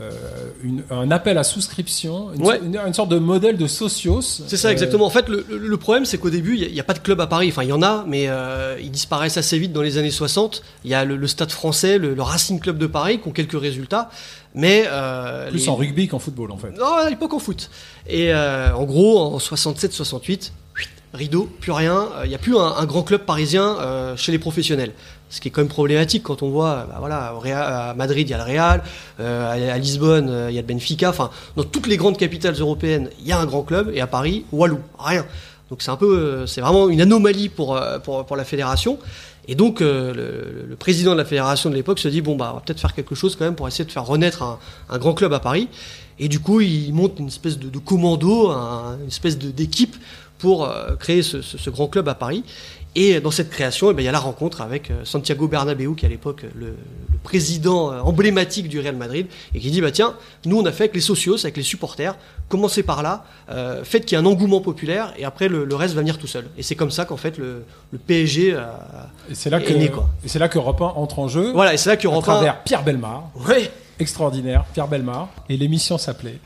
euh, 0.00 0.10
une- 0.64 0.82
un 0.90 1.10
appel 1.10 1.36
à 1.38 1.44
souscription, 1.44 2.32
une, 2.34 2.42
Ouais. 2.46 2.60
une- 2.64 2.76
une 2.76 2.94
sorte 2.94 3.10
de 3.10 3.18
modèle 3.18 3.56
de 3.56 3.66
socios. 3.66 4.20
C'est 4.22 4.56
ça 4.56 4.68
Euh, 4.68 4.72
exactement. 4.72 5.04
En 5.06 5.10
fait, 5.10 5.28
le, 5.28 5.76
problème, 5.76 6.04
c'est 6.04 6.18
qu'au 6.18 6.30
début, 6.30 6.56
il 6.58 6.72
n'y 6.72 6.80
a, 6.80 6.84
pas 6.84 6.94
de 6.94 6.98
club 7.00 7.20
à 7.20 7.26
Paris. 7.26 7.48
Enfin, 7.50 7.62
il 7.62 7.68
y 7.68 7.72
en 7.72 7.82
a, 7.82 8.04
mais 8.06 8.26
euh, 8.28 8.76
ils 8.80 8.90
disparaissent 8.90 9.36
assez 9.36 9.58
vite 9.58 9.72
dans 9.72 9.82
les 9.82 9.98
années 9.98 10.10
60. 10.10 10.62
Il 10.84 10.90
y 10.90 10.94
a 10.94 11.04
le, 11.04 11.16
le 11.16 11.26
Stade 11.26 11.50
français, 11.52 11.98
le, 11.98 12.14
le 12.14 12.22
Racing 12.22 12.60
Club 12.60 12.78
de 12.78 12.86
Paris, 12.86 13.20
qui 13.20 13.28
ont 13.28 13.32
quelques 13.32 13.60
résultats. 13.60 14.10
Mais. 14.54 14.84
plus 15.50 15.58
les- 15.58 15.68
en 15.68 15.76
rugby 15.76 16.08
qu'en 16.08 16.18
football 16.18 16.50
en 16.50 16.56
fait. 16.56 16.70
Non, 16.76 16.94
à 16.94 17.08
l'époque 17.08 17.34
en 17.34 17.38
foot. 17.38 17.70
Et 18.08 18.34
en 18.34 18.84
gros, 18.84 19.18
en 19.20 19.38
67-68, 19.38 20.52
rideau, 21.12 21.48
plus 21.60 21.72
rien. 21.72 22.08
Il 22.24 22.28
n'y 22.28 22.34
a 22.34 22.38
plus 22.38 22.56
un, 22.56 22.84
grand 22.86 23.02
club 23.02 23.22
parisien 23.22 23.76
euh, 23.80 24.16
chez 24.16 24.32
les 24.32 24.38
professionnels. 24.38 24.92
Ce 25.28 25.40
qui 25.40 25.48
est 25.48 25.50
quand 25.50 25.60
même 25.60 25.68
problématique 25.68 26.24
quand 26.24 26.42
on 26.42 26.50
voit, 26.50 26.86
bah 26.88 26.96
voilà, 26.98 27.32
à 27.90 27.94
Madrid, 27.94 28.28
il 28.28 28.30
y 28.30 28.34
a 28.34 28.38
le 28.38 28.44
Real, 28.44 28.82
euh, 29.20 29.72
à, 29.72 29.78
Lisbonne, 29.78 30.28
euh, 30.28 30.50
il 30.50 30.54
y 30.54 30.58
a 30.58 30.60
le 30.60 30.66
Benfica. 30.66 31.08
Enfin, 31.08 31.30
dans 31.56 31.62
toutes 31.62 31.86
les 31.86 31.96
grandes 31.96 32.16
capitales 32.16 32.54
européennes, 32.54 33.10
il 33.20 33.28
y 33.28 33.32
a 33.32 33.38
un 33.38 33.46
grand 33.46 33.62
club. 33.62 33.92
Et 33.94 34.00
à 34.00 34.08
Paris, 34.08 34.44
Walou, 34.50 34.80
rien. 34.98 35.24
Donc 35.70 35.82
c'est 35.82 35.90
un 35.90 35.96
peu, 35.96 36.18
euh, 36.18 36.46
c'est 36.46 36.60
vraiment 36.60 36.88
une 36.88 37.00
anomalie 37.00 37.48
pour, 37.48 37.76
euh, 37.76 38.00
pour, 38.00 38.36
la 38.36 38.44
fédération. 38.44 38.98
Et 39.46 39.54
donc 39.54 39.80
euh, 39.80 40.66
le, 40.68 40.76
président 40.76 41.12
de 41.12 41.16
la 41.16 41.24
fédération 41.24 41.70
de 41.70 41.74
l'époque 41.76 41.98
se 41.98 42.08
dit 42.08 42.20
bon 42.20 42.36
bah 42.36 42.50
on 42.52 42.54
va 42.56 42.60
peut-être 42.60 42.80
faire 42.80 42.94
quelque 42.94 43.14
chose 43.14 43.36
quand 43.36 43.44
même 43.44 43.54
pour 43.54 43.66
essayer 43.68 43.84
de 43.84 43.90
faire 43.90 44.04
renaître 44.04 44.42
un, 44.42 44.98
grand 44.98 45.14
club 45.14 45.32
à 45.32 45.38
Paris. 45.38 45.68
Et 46.18 46.28
du 46.28 46.40
coup 46.40 46.60
il 46.60 46.92
monte 46.92 47.18
une 47.18 47.28
espèce 47.28 47.58
de, 47.58 47.78
commando, 47.78 48.50
un- 48.50 48.98
une 49.00 49.08
espèce 49.08 49.38
d'équipe 49.38 49.96
pour 50.40 50.64
euh, 50.64 50.96
créer 50.96 51.22
ce, 51.22 51.42
ce- 51.42 51.58
ce 51.58 51.70
grand 51.70 51.86
club 51.88 52.08
à 52.08 52.14
Paris. 52.14 52.44
Et 52.96 53.20
dans 53.20 53.30
cette 53.30 53.50
création, 53.50 53.92
eh 53.92 53.94
ben, 53.94 54.02
il 54.02 54.06
y 54.06 54.08
a 54.08 54.12
la 54.12 54.18
rencontre 54.18 54.62
avec 54.62 54.90
euh, 54.90 55.04
Santiago 55.04 55.46
Bernabéu, 55.46 55.94
qui 55.94 56.04
est 56.04 56.08
à 56.08 56.10
l'époque 56.10 56.42
le, 56.56 56.66
le 56.66 57.18
président 57.22 57.92
euh, 57.92 58.00
emblématique 58.00 58.68
du 58.68 58.80
Real 58.80 58.96
Madrid, 58.96 59.28
et 59.54 59.60
qui 59.60 59.70
dit 59.70 59.80
bah 59.80 59.92
tiens, 59.92 60.14
nous 60.44 60.58
on 60.58 60.64
a 60.66 60.72
fait 60.72 60.84
avec 60.84 60.94
les 60.96 61.00
socios, 61.00 61.38
avec 61.44 61.56
les 61.56 61.62
supporters, 61.62 62.16
commencez 62.48 62.82
par 62.82 63.04
là, 63.04 63.24
euh, 63.50 63.84
faites 63.84 64.06
qu'il 64.06 64.18
y 64.18 64.20
ait 64.20 64.24
un 64.24 64.26
engouement 64.26 64.60
populaire, 64.60 65.14
et 65.16 65.24
après 65.24 65.46
le, 65.46 65.64
le 65.64 65.74
reste 65.76 65.94
va 65.94 66.00
venir 66.00 66.18
tout 66.18 66.26
seul. 66.26 66.46
Et 66.58 66.64
c'est 66.64 66.74
comme 66.74 66.90
ça 66.90 67.04
qu'en 67.04 67.16
fait 67.16 67.38
le, 67.38 67.62
le 67.92 67.98
PSG, 67.98 68.54
euh, 68.54 68.64
Et 69.30 69.36
c'est 69.36 69.50
là 69.50 69.58
est 69.60 69.64
que 69.64 69.72
né, 69.72 69.88
quoi. 69.88 70.08
et 70.24 70.28
c'est 70.28 70.40
là 70.40 70.48
que 70.48 70.58
Europe 70.58 70.80
1 70.82 70.84
entre 70.96 71.20
en 71.20 71.28
jeu 71.28 71.52
voilà, 71.52 71.72
et 71.74 71.76
c'est 71.76 71.90
là 71.90 71.96
que 71.96 72.08
à 72.08 72.10
Europe 72.10 72.24
1 72.24 72.32
travers 72.32 72.62
Pierre 72.64 72.82
Belmar, 72.82 73.30
Ouais, 73.46 73.70
extraordinaire, 74.00 74.64
Pierre 74.72 74.88
Belmar, 74.88 75.28
et 75.48 75.56
l'émission 75.56 75.96
s'appelait 75.96 76.40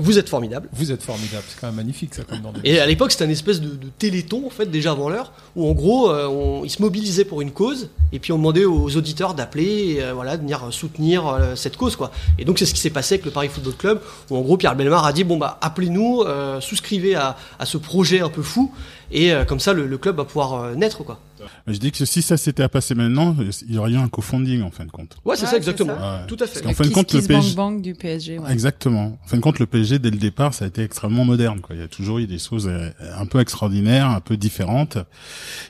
vous 0.00 0.18
êtes 0.18 0.28
formidable. 0.28 0.68
Vous 0.72 0.90
êtes 0.92 1.02
formidable, 1.02 1.44
c'est 1.48 1.60
quand 1.60 1.66
même 1.68 1.76
magnifique 1.76 2.14
ça 2.14 2.22
comme 2.24 2.40
nom 2.40 2.52
de- 2.52 2.60
Et 2.64 2.80
à 2.80 2.86
l'époque, 2.86 3.12
c'était 3.12 3.24
un 3.24 3.30
espèce 3.30 3.60
de, 3.60 3.68
de 3.68 3.86
téléthon, 3.98 4.44
en 4.46 4.50
fait, 4.50 4.66
déjà 4.66 4.92
avant 4.92 5.08
l'heure, 5.08 5.32
où 5.56 5.68
en 5.68 5.72
gros, 5.72 6.10
euh, 6.10 6.26
on, 6.26 6.64
ils 6.64 6.70
se 6.70 6.80
mobilisaient 6.82 7.24
pour 7.24 7.40
une 7.42 7.50
cause, 7.52 7.88
et 8.12 8.18
puis 8.18 8.32
on 8.32 8.36
demandait 8.38 8.64
aux 8.64 8.96
auditeurs 8.96 9.34
d'appeler, 9.34 9.94
et, 9.96 10.02
euh, 10.02 10.12
voilà, 10.14 10.36
de 10.36 10.42
venir 10.42 10.62
soutenir 10.70 11.26
euh, 11.26 11.54
cette 11.54 11.76
cause, 11.76 11.96
quoi. 11.96 12.10
Et 12.38 12.44
donc, 12.44 12.58
c'est 12.58 12.66
ce 12.66 12.74
qui 12.74 12.80
s'est 12.80 12.90
passé 12.90 13.14
avec 13.14 13.24
le 13.24 13.30
Paris 13.30 13.48
Football 13.48 13.74
Club, 13.76 14.00
où 14.30 14.36
en 14.36 14.40
gros, 14.40 14.56
Pierre 14.56 14.74
Belmar 14.76 15.04
a 15.04 15.12
dit, 15.12 15.24
bon, 15.24 15.36
bah, 15.36 15.58
appelez-nous, 15.60 16.22
euh, 16.22 16.60
souscrivez 16.60 17.14
à, 17.14 17.36
à 17.58 17.66
ce 17.66 17.78
projet 17.78 18.20
un 18.20 18.28
peu 18.30 18.42
fou, 18.42 18.72
et 19.12 19.32
comme 19.48 19.58
ça, 19.60 19.72
le, 19.72 19.86
le 19.86 19.98
club 19.98 20.16
va 20.16 20.24
pouvoir 20.24 20.76
naître, 20.76 21.02
quoi. 21.04 21.18
Je 21.66 21.78
dis 21.78 21.92
que 21.92 22.04
si 22.04 22.22
ça 22.22 22.36
s'était 22.36 22.62
à 22.62 22.68
passer 22.68 22.94
maintenant, 22.94 23.36
il 23.68 23.74
y 23.74 23.78
aurait 23.78 23.90
eu 23.92 23.96
un 23.96 24.08
co-funding 24.08 24.62
en 24.62 24.70
fin 24.70 24.84
de 24.84 24.90
compte. 24.90 25.16
Ouais, 25.24 25.36
c'est 25.36 25.42
Ouais, 25.42 25.50
ça, 25.50 25.56
exactement. 25.56 25.96
ça. 25.98 26.20
Ouais. 26.20 26.26
Tout 26.26 26.36
à 26.40 26.46
fait. 26.46 26.60
Parce 26.62 26.76
qu'en 26.76 26.82
fin 26.84 26.88
de 26.88 26.94
compte, 26.94 27.12
le 27.12 27.22
PSG. 27.22 27.54
Bang 27.54 27.80
du 27.80 27.94
PSG. 27.94 28.38
Ouais. 28.38 28.52
Exactement. 28.52 29.18
En 29.24 29.26
fin 29.26 29.36
de 29.36 29.42
compte, 29.42 29.58
le 29.58 29.66
PSG, 29.66 29.98
dès 29.98 30.10
le 30.10 30.16
départ, 30.18 30.54
ça 30.54 30.64
a 30.64 30.68
été 30.68 30.82
extrêmement 30.82 31.24
moderne. 31.24 31.60
Quoi. 31.60 31.76
Il 31.76 31.80
y 31.80 31.84
a 31.84 31.88
toujours 31.88 32.18
eu 32.18 32.26
des 32.26 32.38
choses 32.38 32.68
euh, 32.68 32.90
un 33.16 33.26
peu 33.26 33.40
extraordinaires, 33.40 34.06
un 34.08 34.20
peu 34.20 34.36
différentes. 34.36 34.96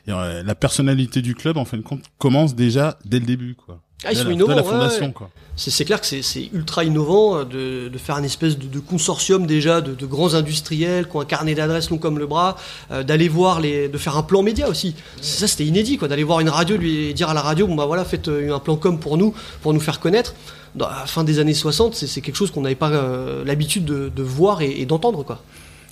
Et, 0.06 0.12
euh, 0.12 0.42
la 0.42 0.54
personnalité 0.54 1.22
du 1.22 1.34
club, 1.34 1.56
en 1.56 1.64
fin 1.64 1.76
de 1.76 1.82
compte, 1.82 2.04
commence 2.18 2.54
déjà 2.54 2.98
dès 3.04 3.18
le 3.20 3.26
début. 3.26 3.54
Quoi. 3.54 3.80
Ah, 4.04 4.12
ils 4.12 4.14
Dès 4.16 4.22
sont 4.22 4.28
la- 4.28 4.34
innovants, 4.34 4.54
dès 4.54 4.60
la 4.60 4.66
ouais, 4.66 4.72
fondation. 4.72 5.06
ouais. 5.06 5.12
Quoi. 5.12 5.30
C'est 5.56 5.84
clair 5.84 6.00
que 6.00 6.06
c'est- 6.06 6.48
ultra 6.54 6.84
innovant 6.84 7.36
euh, 7.38 7.44
de, 7.44 7.88
de 7.88 7.98
faire 7.98 8.16
un 8.16 8.22
espèce 8.22 8.56
de, 8.56 8.66
de 8.66 8.78
consortium 8.78 9.46
déjà 9.46 9.82
de, 9.82 9.94
de 9.94 10.06
grands 10.06 10.32
industriels 10.34 11.06
qui 11.06 11.16
ont 11.16 11.20
un 11.20 11.24
carnet 11.26 11.54
d'adresses 11.54 11.90
long 11.90 11.98
comme 11.98 12.18
le 12.18 12.26
bras, 12.26 12.56
euh, 12.92 13.02
d'aller 13.02 13.28
voir 13.28 13.60
les, 13.60 13.88
de 13.88 13.98
faire 13.98 14.16
un 14.16 14.22
plan 14.22 14.42
média 14.42 14.68
aussi. 14.68 14.94
Ça 15.20 15.46
c'était 15.46 15.66
inédit 15.66 15.98
quoi, 15.98 16.08
d'aller 16.08 16.24
voir 16.24 16.40
une 16.40 16.48
radio, 16.48 16.76
lui 16.78 17.12
dire 17.12 17.28
à 17.28 17.34
la 17.34 17.42
radio 17.42 17.66
bon 17.66 17.74
bah 17.74 17.84
voilà 17.84 18.04
faites 18.06 18.28
euh, 18.28 18.54
un 18.54 18.58
plan 18.58 18.76
com 18.76 18.98
pour 18.98 19.18
nous, 19.18 19.34
pour 19.60 19.74
nous 19.74 19.80
faire 19.80 20.00
connaître. 20.00 20.34
Dans 20.76 20.88
la 20.88 21.04
fin 21.06 21.24
des 21.24 21.40
années 21.40 21.52
60, 21.52 21.94
c'est 21.96 22.20
quelque 22.20 22.36
chose 22.36 22.52
qu'on 22.52 22.60
n'avait 22.62 22.76
pas 22.76 22.90
euh, 22.90 23.44
l'habitude 23.44 23.84
de, 23.84 24.08
de 24.14 24.22
voir 24.22 24.62
et, 24.62 24.70
et 24.80 24.86
d'entendre 24.86 25.24
quoi. 25.24 25.42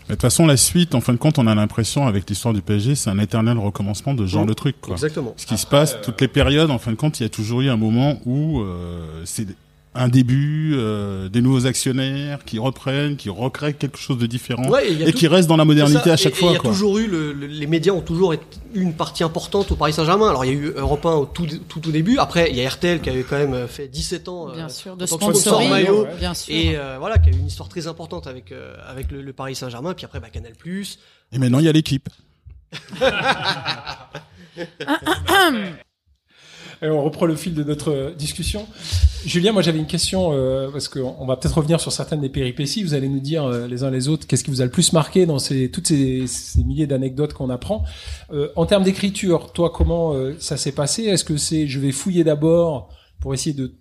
Mais 0.09 0.15
de 0.15 0.21
toute 0.21 0.23
façon, 0.23 0.47
la 0.47 0.57
suite, 0.57 0.95
en 0.95 1.03
fin 1.03 1.13
de 1.13 1.19
compte, 1.19 1.39
on 1.39 1.47
a 1.47 1.55
l'impression, 1.55 2.07
avec 2.07 2.29
l'histoire 2.29 2.55
du 2.55 2.63
PSG, 2.63 2.95
c'est 2.95 3.11
un 3.11 3.19
éternel 3.19 3.59
recommencement 3.59 4.15
de 4.15 4.27
ce 4.27 4.33
genre 4.33 4.47
de 4.47 4.55
truc. 4.55 4.81
Quoi. 4.81 4.95
Exactement. 4.95 5.35
Ce 5.37 5.45
qui 5.45 5.59
se 5.59 5.67
passe, 5.67 6.01
toutes 6.03 6.21
les 6.23 6.29
périodes, 6.29 6.71
en 6.71 6.79
fin 6.79 6.93
de 6.93 6.97
compte, 6.97 7.21
il 7.21 7.25
y 7.25 7.27
a 7.27 7.29
toujours 7.29 7.61
eu 7.61 7.69
un 7.69 7.77
moment 7.77 8.19
où 8.25 8.61
euh, 8.61 9.23
c'est 9.27 9.47
un 9.95 10.09
début, 10.09 10.75
euh, 10.77 11.29
des 11.29 11.41
nouveaux 11.41 11.67
actionnaires 11.67 12.45
qui 12.45 12.59
reprennent, 12.59 13.17
qui 13.17 13.31
recréent 13.31 13.73
quelque 13.73 13.99
chose 13.99 14.19
de 14.19 14.27
différent 14.27 14.69
Ouais, 14.69 14.93
et 14.93 15.03
a 15.05 15.09
et 15.09 15.13
tout- 15.13 15.19
qui 15.19 15.27
restent 15.27 15.49
dans 15.49 15.57
la 15.57 15.65
modernité 15.65 16.05
ça. 16.05 16.13
à 16.13 16.17
chaque 16.17 16.35
Et- 16.35 16.37
et 16.37 16.41
fois. 16.41 16.51
Il 16.51 16.55
y 16.55 16.57
a 16.57 16.61
quoi. 16.61 16.71
toujours 16.71 16.99
eu 16.99 17.07
le- 17.09 17.33
le- 17.33 17.47
les 17.47 17.67
médias 17.67 17.93
ont 17.93 18.01
toujours 18.01 18.33
eu 18.35 18.39
une 18.75 18.93
partie 18.93 19.25
importante 19.25 19.73
au 19.73 19.77
Paris 19.77 19.93
Saint-Germain. 19.93 20.29
Alors 20.29 20.45
il 20.45 20.49
y 20.49 20.57
a 20.57 20.61
eu 20.61 20.73
Europe 20.77 21.05
1 21.07 21.15
au 21.15 21.27
tout 21.27 21.47
tout, 21.69 21.81
tout 21.81 21.91
début. 21.91 22.19
Après 22.19 22.49
il 22.51 22.57
y 22.57 22.65
a 22.65 22.69
RTL 22.69 23.01
qui 23.01 23.11
avait 23.11 23.23
quand 23.25 23.39
même 23.39 23.67
fait 23.67 23.89
17 23.89 24.29
ans. 24.29 24.51
euh, 24.51 24.55
Bien 24.55 24.69
sûr, 24.69 24.97
de 24.97 25.05
sponsor 25.07 25.35
sponsoring. 25.35 25.71
maillot, 25.71 26.03
ouais. 26.05 26.17
Bien 26.19 26.35
sûr. 26.35 26.55
Et 26.55 26.77
euh, 26.77 26.97
voilà, 26.99 27.19
qui 27.19 27.31
a 27.31 27.33
eu 27.33 27.37
une 27.37 27.47
histoire 27.49 27.69
très 27.69 27.87
importante 27.89 28.27
avec 28.27 28.53
euh, 28.53 28.75
avec 28.89 29.11
le, 29.11 29.23
le 29.23 29.33
Paris 29.33 29.55
Saint-Germain. 29.57 29.95
Puis 29.95 30.05
après, 30.05 30.21
bah, 30.21 30.29
Canal+. 30.31 30.53
Et 31.33 31.39
maintenant, 31.39 31.59
il 31.59 31.65
y 31.65 31.69
a 31.69 31.73
l'équipe. 31.73 32.09
On 36.83 37.03
reprend 37.03 37.27
le 37.27 37.35
fil 37.35 37.55
de 37.55 37.65
notre 37.65 37.91
euh, 37.91 38.15
discussion. 38.15 38.67
Julien, 39.27 39.53
moi 39.53 39.63
j'avais 39.63 39.79
une 39.79 39.87
question 39.87 40.31
euh, 40.33 40.71
parce 40.71 40.89
qu'on 40.89 41.17
on 41.19 41.27
va 41.27 41.37
peut-être 41.37 41.57
revenir 41.57 41.81
sur 41.81 41.91
certaines 41.91 42.21
des 42.21 42.29
péripéties. 42.29 42.83
Vous 42.85 42.95
allez 42.95 43.09
nous 43.09 43.21
dire 43.21 43.45
euh, 43.45 43.67
les 43.67 43.83
uns 43.83 43.91
les 43.91 44.09
autres 44.09 44.27
qu'est-ce 44.27 44.45
qui 44.45 44.51
vous 44.51 44.61
a 44.61 44.65
le 44.65 44.71
plus 44.71 44.93
marqué 44.93 45.27
dans 45.27 45.39
ces, 45.39 45.71
toutes 45.71 45.89
ces, 45.89 46.25
milliers 46.65 46.87
d'anecdotes 46.87 47.33
qu'on 47.33 47.51
apprend. 47.51 47.85
Euh, 48.33 48.51
en 48.55 48.65
termes 48.67 48.85
d'écriture, 48.85 49.53
toi, 49.53 49.71
comment 49.75 50.15
euh, 50.15 50.35
ça 50.39 50.57
s'est 50.57 50.73
passé? 50.73 51.05
Est-ce 51.05 51.25
que 51.25 51.37
c'est 51.37 51.67
je 51.67 51.81
vais 51.81 51.93
fouiller 51.93 52.23
d'abord 52.25 52.91
pour 53.21 53.35
essayer 53.35 53.55
de- 53.55 53.75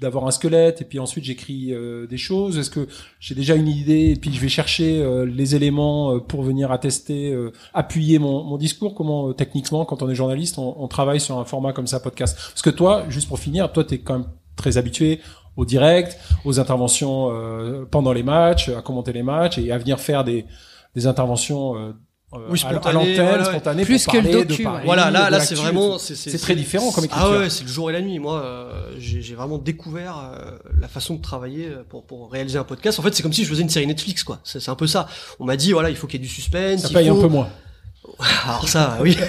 d'avoir 0.00 0.26
un 0.26 0.30
squelette 0.30 0.80
et 0.80 0.84
puis 0.84 0.98
ensuite 0.98 1.24
j'écris 1.24 1.72
euh, 1.72 2.06
des 2.06 2.16
choses. 2.16 2.58
Est-ce 2.58 2.70
que 2.70 2.88
j'ai 3.18 3.34
déjà 3.34 3.54
une 3.54 3.68
idée 3.68 4.10
et 4.10 4.16
puis 4.16 4.32
je 4.32 4.40
vais 4.40 4.48
chercher 4.48 5.02
euh, 5.02 5.26
les 5.26 5.54
éléments 5.54 6.14
euh, 6.14 6.18
pour 6.18 6.42
venir 6.42 6.72
attester, 6.72 7.36
appuyer 7.74 8.18
mon, 8.18 8.56
discours? 8.56 8.94
Comment 8.94 9.32
techniquement, 9.32 9.84
quand 9.84 10.02
on 10.02 10.08
est 10.08 10.14
journaliste, 10.14 10.58
on, 10.58 10.88
travaille 10.88 11.20
sur 11.20 11.38
un 11.38 11.44
format 11.44 11.72
comme 11.72 11.86
ça, 11.86 12.00
podcast? 12.00 12.36
Parce 12.36 12.62
que 12.62 12.70
toi, 12.70 13.04
juste 13.08 13.28
pour 13.28 13.38
finir, 13.38 13.72
toi, 13.72 13.84
tu 13.84 13.94
es 13.94 13.98
quand 13.98 14.18
même 14.18 14.28
très 14.56 14.78
habitué 14.78 15.20
au 15.56 15.64
direct, 15.64 16.18
aux 16.44 16.58
interventions 16.58 17.30
pendant 17.90 18.12
les 18.12 18.22
matchs, 18.22 18.68
à 18.70 18.82
commenter 18.82 19.12
les 19.12 19.22
matchs 19.22 19.58
et 19.58 19.70
à 19.72 19.78
venir 19.78 20.00
faire 20.00 20.24
des, 20.24 20.46
des 20.94 21.06
interventions 21.06 21.94
Oui, 22.32 22.60
à 22.64 22.70
spontanées, 22.70 22.94
l'antenne, 22.94 23.26
voilà, 23.26 23.38
ouais. 23.38 23.50
spontanées, 23.50 23.84
Plus 23.84 24.04
pour 24.04 24.12
que 24.12 24.18
le 24.18 24.30
docu, 24.30 24.46
de 24.46 24.52
ouais. 24.52 24.62
Paris, 24.62 24.82
Voilà, 24.84 25.10
là, 25.10 25.30
là, 25.30 25.40
c'est 25.40 25.56
vraiment, 25.56 25.98
c'est 25.98 26.14
c'est 26.14 26.38
très 26.38 26.54
différent 26.54 26.92
comme 26.92 27.04
écriture. 27.04 27.28
Ah 27.32 27.38
ouais, 27.40 27.50
c'est 27.50 27.64
le 27.64 27.68
jour 27.70 27.90
et 27.90 27.92
la 27.92 28.00
nuit. 28.00 28.20
Moi, 28.20 28.40
euh, 28.40 28.92
j'ai 28.98 29.20
j'ai 29.20 29.34
vraiment 29.34 29.58
découvert 29.58 30.16
euh, 30.18 30.52
la 30.78 30.86
façon 30.86 31.14
de 31.16 31.20
travailler 31.20 31.66
euh, 31.66 31.82
pour 31.88 32.04
pour 32.06 32.30
réaliser 32.30 32.58
un 32.58 32.64
podcast. 32.64 33.00
En 33.00 33.02
fait, 33.02 33.12
c'est 33.14 33.24
comme 33.24 33.32
si 33.32 33.44
je 33.44 33.50
faisais 33.50 33.62
une 33.62 33.68
série 33.68 33.86
Netflix, 33.88 34.22
quoi. 34.22 34.38
C'est 34.44 34.60
c'est 34.60 34.70
un 34.70 34.76
peu 34.76 34.86
ça. 34.86 35.08
On 35.40 35.44
m'a 35.44 35.56
dit, 35.56 35.72
voilà, 35.72 35.90
il 35.90 35.96
faut 35.96 36.06
qu'il 36.06 36.20
y 36.20 36.22
ait 36.22 36.26
du 36.26 36.32
suspense. 36.32 36.82
ça 36.82 36.88
il 36.90 36.94
paye 36.94 37.08
faut... 37.08 37.18
un 37.18 37.20
peu 37.20 37.28
moins. 37.28 37.48
Alors 38.46 38.68
ça, 38.68 38.98
oui. 39.00 39.16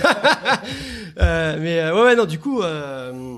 Euh, 1.20 1.58
mais 1.60 1.80
euh, 1.80 1.94
ouais, 1.94 2.04
ouais, 2.04 2.16
non, 2.16 2.26
du 2.26 2.40
coup, 2.40 2.62
euh, 2.62 3.36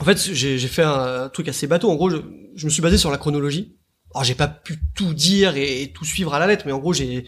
en 0.00 0.04
fait, 0.04 0.18
j'ai 0.18 0.58
j'ai 0.58 0.68
fait 0.68 0.82
un 0.82 1.28
truc 1.28 1.46
assez 1.48 1.68
bateau. 1.68 1.88
En 1.88 1.94
gros, 1.94 2.10
je, 2.10 2.16
je 2.56 2.64
me 2.66 2.70
suis 2.70 2.82
basé 2.82 2.98
sur 2.98 3.12
la 3.12 3.16
chronologie. 3.16 3.76
Alors, 4.16 4.24
j'ai 4.24 4.34
pas 4.34 4.48
pu 4.48 4.78
tout 4.94 5.12
dire 5.12 5.56
et, 5.56 5.92
tout 5.94 6.06
suivre 6.06 6.32
à 6.32 6.38
la 6.38 6.46
lettre, 6.46 6.64
mais 6.64 6.72
en 6.72 6.78
gros, 6.78 6.94
j'ai 6.94 7.26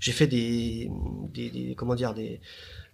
j'ai 0.00 0.12
fait 0.12 0.26
des, 0.26 0.88
des, 1.34 1.50
des- 1.50 1.74
comment 1.76 1.94
dire 1.94 2.14
des 2.14 2.40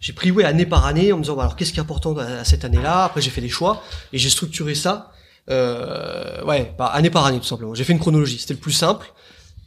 j'ai 0.01 0.13
pris 0.13 0.33
ouais 0.33 0.43
année 0.43 0.67
par 0.67 0.85
année 0.85 1.13
en 1.13 1.17
me 1.19 1.23
disant 1.23 1.37
bah, 1.37 1.43
alors 1.45 1.55
qu'est-ce 1.57 1.73
qui 1.73 1.79
est 1.79 1.83
important 1.83 2.17
à, 2.19 2.25
à 2.25 2.45
cette 2.45 2.65
année-là? 2.65 3.05
Après, 3.05 3.21
j'ai 3.21 3.31
fait 3.31 3.41
des 3.41 3.49
choix 3.49 3.83
et 4.13 4.19
j'ai 4.19 4.31
structuré 4.31 4.75
ça. 4.75 5.13
Euh, 5.49 6.43
ouais, 6.45 6.75
bah, 6.77 6.87
année 6.87 7.09
par 7.11 7.25
année 7.25 7.39
tout 7.39 7.47
simplement. 7.47 7.73
J'ai 7.73 7.85
fait 7.85 7.93
une 7.93 8.01
chronologie, 8.01 8.39
c'était 8.39 8.55
le 8.55 8.61
plus 8.61 8.73
simple. 8.73 9.13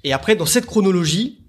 Et 0.03 0.11
après, 0.11 0.35
dans 0.35 0.45
cette 0.45 0.65
chronologie, 0.65 1.45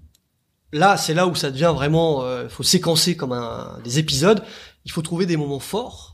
là, 0.71 0.95
c'est 0.95 1.13
là 1.13 1.27
où 1.27 1.35
ça 1.35 1.51
devient 1.51 1.73
vraiment, 1.75 2.23
euh, 2.23 2.47
faut 2.47 2.63
séquencer 2.63 3.17
comme 3.17 3.33
un 3.33 3.77
des 3.83 3.99
épisodes. 3.99 4.41
Il 4.85 4.91
faut 4.91 5.01
trouver 5.01 5.25
des 5.25 5.35
moments 5.35 5.59
forts, 5.59 6.10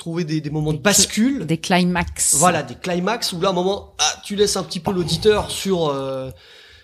trouver 0.00 0.24
des, 0.24 0.40
des 0.40 0.50
moments 0.50 0.72
de 0.72 0.78
bascule. 0.78 1.46
Des 1.46 1.58
climax. 1.58 2.34
Voilà, 2.38 2.64
des 2.64 2.74
climax 2.74 3.32
où 3.32 3.40
là, 3.40 3.48
à 3.48 3.50
un 3.52 3.54
moment, 3.54 3.94
ah, 4.00 4.14
tu 4.24 4.34
laisses 4.34 4.56
un 4.56 4.64
petit 4.64 4.80
peu 4.80 4.90
l'auditeur 4.92 5.50
sur, 5.50 5.88
euh, 5.88 6.30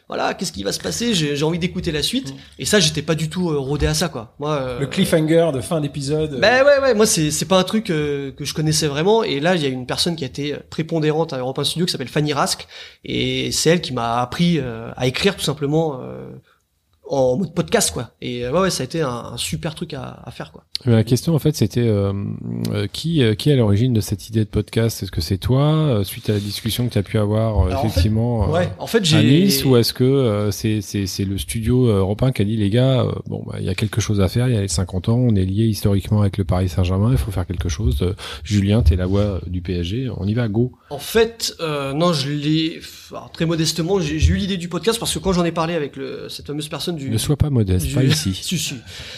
voilà, 0.09 0.35
qu'est-ce 0.35 0.53
qui 0.53 0.63
va 0.63 0.71
se 0.71 0.79
passer? 0.79 1.15
J'ai 1.15 1.35
j'ai 1.35 1.45
envie 1.45 1.59
d'écouter 1.59 1.91
la 1.91 2.03
suite. 2.03 2.33
Et 2.61 2.65
ça, 2.65 2.79
j'étais 2.79 3.03
pas 3.03 3.17
du 3.17 3.29
tout 3.29 3.51
euh, 3.51 3.59
rodé 3.59 3.87
à 3.87 3.95
ça, 3.95 4.09
quoi. 4.09 4.35
Moi, 4.39 4.53
euh, 4.53 4.79
Le 4.79 4.87
cliffhanger 4.87 5.51
de 5.53 5.61
fin 5.61 5.81
d'épisode. 5.81 6.35
euh, 6.35 6.39
ben 6.39 6.65
ouais, 6.65 6.79
ouais, 6.81 6.95
moi 6.95 7.07
c'est 7.07 7.33
c'est 7.33 7.45
pas 7.47 7.59
un 7.59 7.65
truc 7.65 7.91
euh, 7.91 8.31
que 8.31 8.45
je 8.45 8.55
connaissais 8.55 8.87
vraiment. 8.87 9.25
Et 9.25 9.41
là, 9.41 9.57
il 9.57 9.63
y 9.63 9.67
a 9.67 9.69
une 9.69 9.85
personne 9.87 10.15
qui 10.15 10.23
a 10.23 10.29
été 10.29 10.55
prépondérante 10.71 11.33
à 11.33 11.39
Europe 11.39 11.59
1 11.59 11.65
Studio 11.65 11.87
qui 11.87 11.93
s'appelle 11.93 12.07
Fanny 12.09 12.33
Rask, 12.33 12.69
et 13.05 13.51
c'est 13.51 13.71
elle 13.71 13.81
qui 13.81 13.93
m'a 13.93 14.21
appris 14.21 14.61
euh, 14.61 14.93
à 14.97 15.09
écrire 15.09 15.35
tout 15.35 15.43
simplement 15.45 15.99
euh, 16.03 16.29
en 17.09 17.37
mode 17.37 17.55
podcast, 17.55 17.93
quoi. 17.93 18.11
Et 18.21 18.45
euh, 18.45 18.53
ouais, 18.53 18.61
ouais, 18.61 18.71
ça 18.71 18.83
a 18.83 18.85
été 18.85 19.01
un, 19.01 19.09
un 19.09 19.37
super 19.37 19.75
truc 19.75 19.95
à, 19.95 20.21
à 20.25 20.31
faire, 20.31 20.53
quoi. 20.53 20.65
Mais 20.85 20.93
La 20.93 21.05
question 21.05 21.35
en 21.35 21.39
fait 21.39 21.57
c'était 21.57 21.81
euh, 21.81 22.13
euh, 22.71 22.87
qui 22.93 23.23
euh, 23.23 23.35
qui 23.35 23.49
est 23.49 23.55
à 23.55 23.57
l'origine 23.57 23.95
de 23.95 24.01
cette 24.03 24.29
idée 24.29 24.41
de 24.45 24.49
podcast? 24.51 25.03
Est-ce 25.03 25.11
que 25.11 25.23
c'est 25.23 25.39
toi 25.39 25.63
euh, 25.73 26.05
suite 26.05 26.29
à 26.29 26.35
la 26.35 26.39
discussion 26.39 26.87
que 26.87 26.93
tu 26.93 26.99
as 26.99 27.03
pu 27.03 27.17
avoir 27.19 27.61
euh, 27.61 27.67
Alors, 27.69 27.79
en 27.79 27.83
fait, 27.83 27.89
effectivement 27.89 28.45
euh, 28.49 28.53
Ouais, 28.53 28.69
en 28.79 28.87
fait, 28.87 28.99
à 28.99 29.03
j'ai 29.03 29.23
Nice 29.23 29.65
ou 29.65 29.77
est-ce 29.79 29.95
que 29.95 30.05
euh, 30.05 30.51
c'est 30.51 30.83
c'est 30.83 31.07
c'est 31.07 31.25
le 31.25 31.39
studio 31.39 31.89
euh, 31.89 32.01
européen 32.01 32.31
qui 32.31 32.43
a 32.43 32.45
dit 32.45 32.59
les 32.59 32.69
gars 32.69 33.01
euh, 33.01 33.13
bon 33.27 33.43
bah 33.47 33.57
il 33.59 33.65
y 33.65 33.71
a 33.71 33.75
quelque 33.75 34.03
chose 34.03 34.21
à 34.21 34.29
faire 34.29 34.49
il 34.49 34.55
y 34.55 34.59
a 34.59 34.61
les 34.61 34.69
50 34.69 35.09
ans 35.09 35.17
on 35.17 35.35
est 35.35 35.47
lié 35.47 35.65
historiquement 35.65 36.21
avec 36.21 36.37
le 36.37 36.45
Paris 36.45 36.69
Saint-Germain 36.69 37.09
il 37.13 37.19
faut 37.19 37.31
faire 37.31 37.47
quelque 37.47 37.71
chose 37.71 38.03
Euh, 38.03 38.13
Julien 38.45 38.83
t'es 38.83 38.97
la 38.97 39.07
voix 39.07 39.41
du 39.47 39.63
PSG 39.63 40.11
on 40.19 40.27
y 40.27 40.35
va 40.35 40.47
go 40.49 40.73
En 40.91 40.99
fait, 40.99 41.55
euh, 41.61 41.95
non, 41.95 42.13
je 42.13 42.31
l'ai 42.31 42.81
alors, 43.13 43.31
très 43.31 43.47
modestement. 43.47 43.99
J'ai 44.01 44.19
j'ai 44.19 44.33
eu 44.35 44.37
l'idée 44.37 44.57
du 44.59 44.69
podcast 44.69 44.99
parce 44.99 45.15
que 45.15 45.19
quand 45.21 45.33
j'en 45.33 45.45
ai 45.45 45.53
parlé 45.53 45.75
avec 45.75 45.97
le, 45.97 46.29
cette 46.29 46.47
fameuse 46.49 46.69
personne 46.69 46.96
du, 46.97 47.11
ne 47.11 47.19
sois 47.19 47.37
pas 47.37 47.51
modeste 47.51 47.87
du- 47.87 47.95
pas 47.95 48.03
ici 48.05 48.35
si, 48.35 48.59
si. 48.59 48.75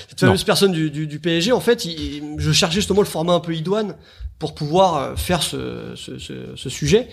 Cette 0.08 0.22
Non. 0.22 0.28
fameuse 0.28 0.44
personne 0.44 0.72
du, 0.72 0.90
du, 0.90 1.06
du 1.06 1.18
PSG, 1.18 1.52
en 1.52 1.60
fait, 1.60 1.84
il- 1.84 2.22
je 2.38 2.52
cherchais 2.52 2.76
justement 2.76 3.00
le 3.00 3.06
format 3.06 3.32
un 3.34 3.40
peu 3.40 3.54
idoine 3.54 3.94
pour 4.38 4.54
pouvoir 4.54 4.96
euh, 4.96 5.16
faire 5.16 5.42
ce, 5.42 5.92
ce, 5.96 6.18
ce, 6.18 6.34
ce 6.54 6.68
sujet. 6.68 7.08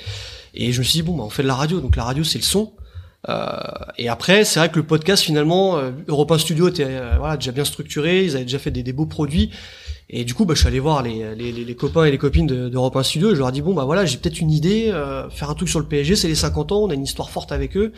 Et 0.53 0.71
je 0.71 0.79
me 0.79 0.83
suis 0.83 0.97
dit, 0.99 1.03
bon, 1.03 1.15
bah, 1.17 1.23
on 1.25 1.29
fait 1.29 1.43
de 1.43 1.47
la 1.47 1.55
radio. 1.55 1.79
Donc 1.79 1.95
la 1.95 2.03
radio, 2.03 2.23
c'est 2.23 2.37
le 2.39 2.43
son. 2.43 2.73
Euh, 3.27 3.47
et 3.97 4.07
après, 4.07 4.45
c'est 4.45 4.59
vrai 4.59 4.69
que 4.69 4.77
le 4.77 4.85
podcast, 4.85 5.23
finalement, 5.23 5.77
euh, 5.77 5.91
Europe 6.07 6.31
1 6.31 6.37
Studio 6.37 6.67
était 6.67 6.85
euh, 6.87 7.15
voilà, 7.17 7.37
déjà 7.37 7.51
bien 7.51 7.65
structuré. 7.65 8.23
Ils 8.25 8.35
avaient 8.35 8.45
déjà 8.45 8.59
fait 8.59 8.69
des, 8.71 8.83
des 8.83 8.93
beaux 8.93 9.07
produits. 9.07 9.49
Et 10.07 10.23
du 10.23 10.35
coup, 10.35 10.45
bah, 10.45 10.53
je 10.53 10.59
suis 10.59 10.67
allé 10.67 10.79
voir 10.79 11.01
les, 11.01 11.35
les, 11.35 11.51
les- 11.51 11.65
les 11.65 11.75
copains 11.75 12.05
et 12.05 12.11
les 12.11 12.19
copines 12.19 12.45
de- 12.45 12.69
d'Europe 12.69 12.95
1 12.95 13.01
Studio 13.01 13.31
et 13.31 13.33
je 13.33 13.39
leur 13.39 13.49
ai 13.49 13.51
dit, 13.51 13.63
bon, 13.63 13.73
bah 13.73 13.85
voilà, 13.85 14.05
j'ai 14.05 14.17
peut-être 14.17 14.39
une 14.39 14.51
idée, 14.51 14.89
euh, 14.91 15.27
faire 15.31 15.49
un 15.49 15.55
truc 15.55 15.67
sur 15.67 15.79
le 15.79 15.87
PSG, 15.87 16.15
c'est 16.15 16.27
les 16.27 16.35
50 16.35 16.71
ans, 16.71 16.83
on 16.83 16.89
a 16.91 16.93
une 16.93 17.03
histoire 17.03 17.31
forte 17.31 17.51
avec 17.51 17.75
eux. 17.75 17.91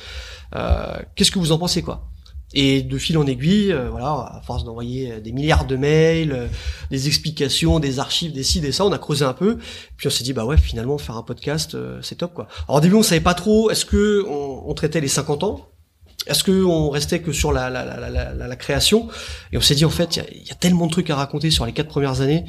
Euh, 0.55 0.95
Qu'est-ce 1.15 1.31
que 1.31 1.39
vous 1.39 1.51
en 1.51 1.57
pensez, 1.57 1.81
quoi? 1.81 2.07
Et 2.53 2.81
de 2.81 2.97
fil 2.97 3.17
en 3.17 3.25
aiguille, 3.27 3.73
euh, 3.73 3.89
voilà, 3.89 4.07
à 4.37 4.41
force 4.45 4.63
d'envoyer 4.63 5.11
euh, 5.11 5.19
des 5.19 5.31
milliards 5.33 5.65
de 5.65 5.75
mails, 5.75 6.31
euh, 6.31 6.47
des 6.91 7.07
explications, 7.07 7.79
des 7.79 7.99
archives, 7.99 8.31
des 8.31 8.43
ci, 8.43 8.61
des 8.61 8.71
ça, 8.71 8.85
on 8.85 8.91
a 8.93 8.97
creusé 8.97 9.25
un 9.25 9.33
peu. 9.33 9.57
Puis 9.97 10.07
on 10.07 10.09
s'est 10.09 10.23
dit 10.23 10.33
bah 10.33 10.45
ouais, 10.45 10.57
finalement 10.57 10.97
faire 10.97 11.17
un 11.17 11.23
podcast, 11.23 11.75
euh, 11.75 11.99
c'est 12.01 12.15
top 12.15 12.33
quoi. 12.33 12.47
Alors 12.67 12.77
au 12.77 12.81
début 12.81 12.95
on 12.95 13.03
savait 13.03 13.21
pas 13.21 13.33
trop, 13.33 13.69
est-ce 13.69 13.85
que 13.85 14.23
on, 14.27 14.63
on 14.69 14.73
traitait 14.73 15.01
les 15.01 15.07
50 15.09 15.43
ans, 15.43 15.67
est-ce 16.25 16.43
que 16.43 16.63
on 16.63 16.89
restait 16.89 17.19
que 17.21 17.31
sur 17.33 17.51
la 17.51 17.69
la, 17.69 17.83
la, 17.85 18.09
la, 18.09 18.33
la, 18.33 18.47
la 18.47 18.55
création? 18.55 19.09
Et 19.51 19.57
on 19.57 19.61
s'est 19.61 19.75
dit 19.75 19.85
en 19.85 19.89
fait 19.89 20.15
il 20.17 20.43
y 20.43 20.47
y 20.47 20.51
a 20.51 20.55
tellement 20.55 20.87
de 20.87 20.91
trucs 20.91 21.09
à 21.09 21.15
raconter 21.15 21.51
sur 21.51 21.65
les 21.65 21.73
quatre 21.73 21.89
premières 21.89 22.21
années 22.21 22.45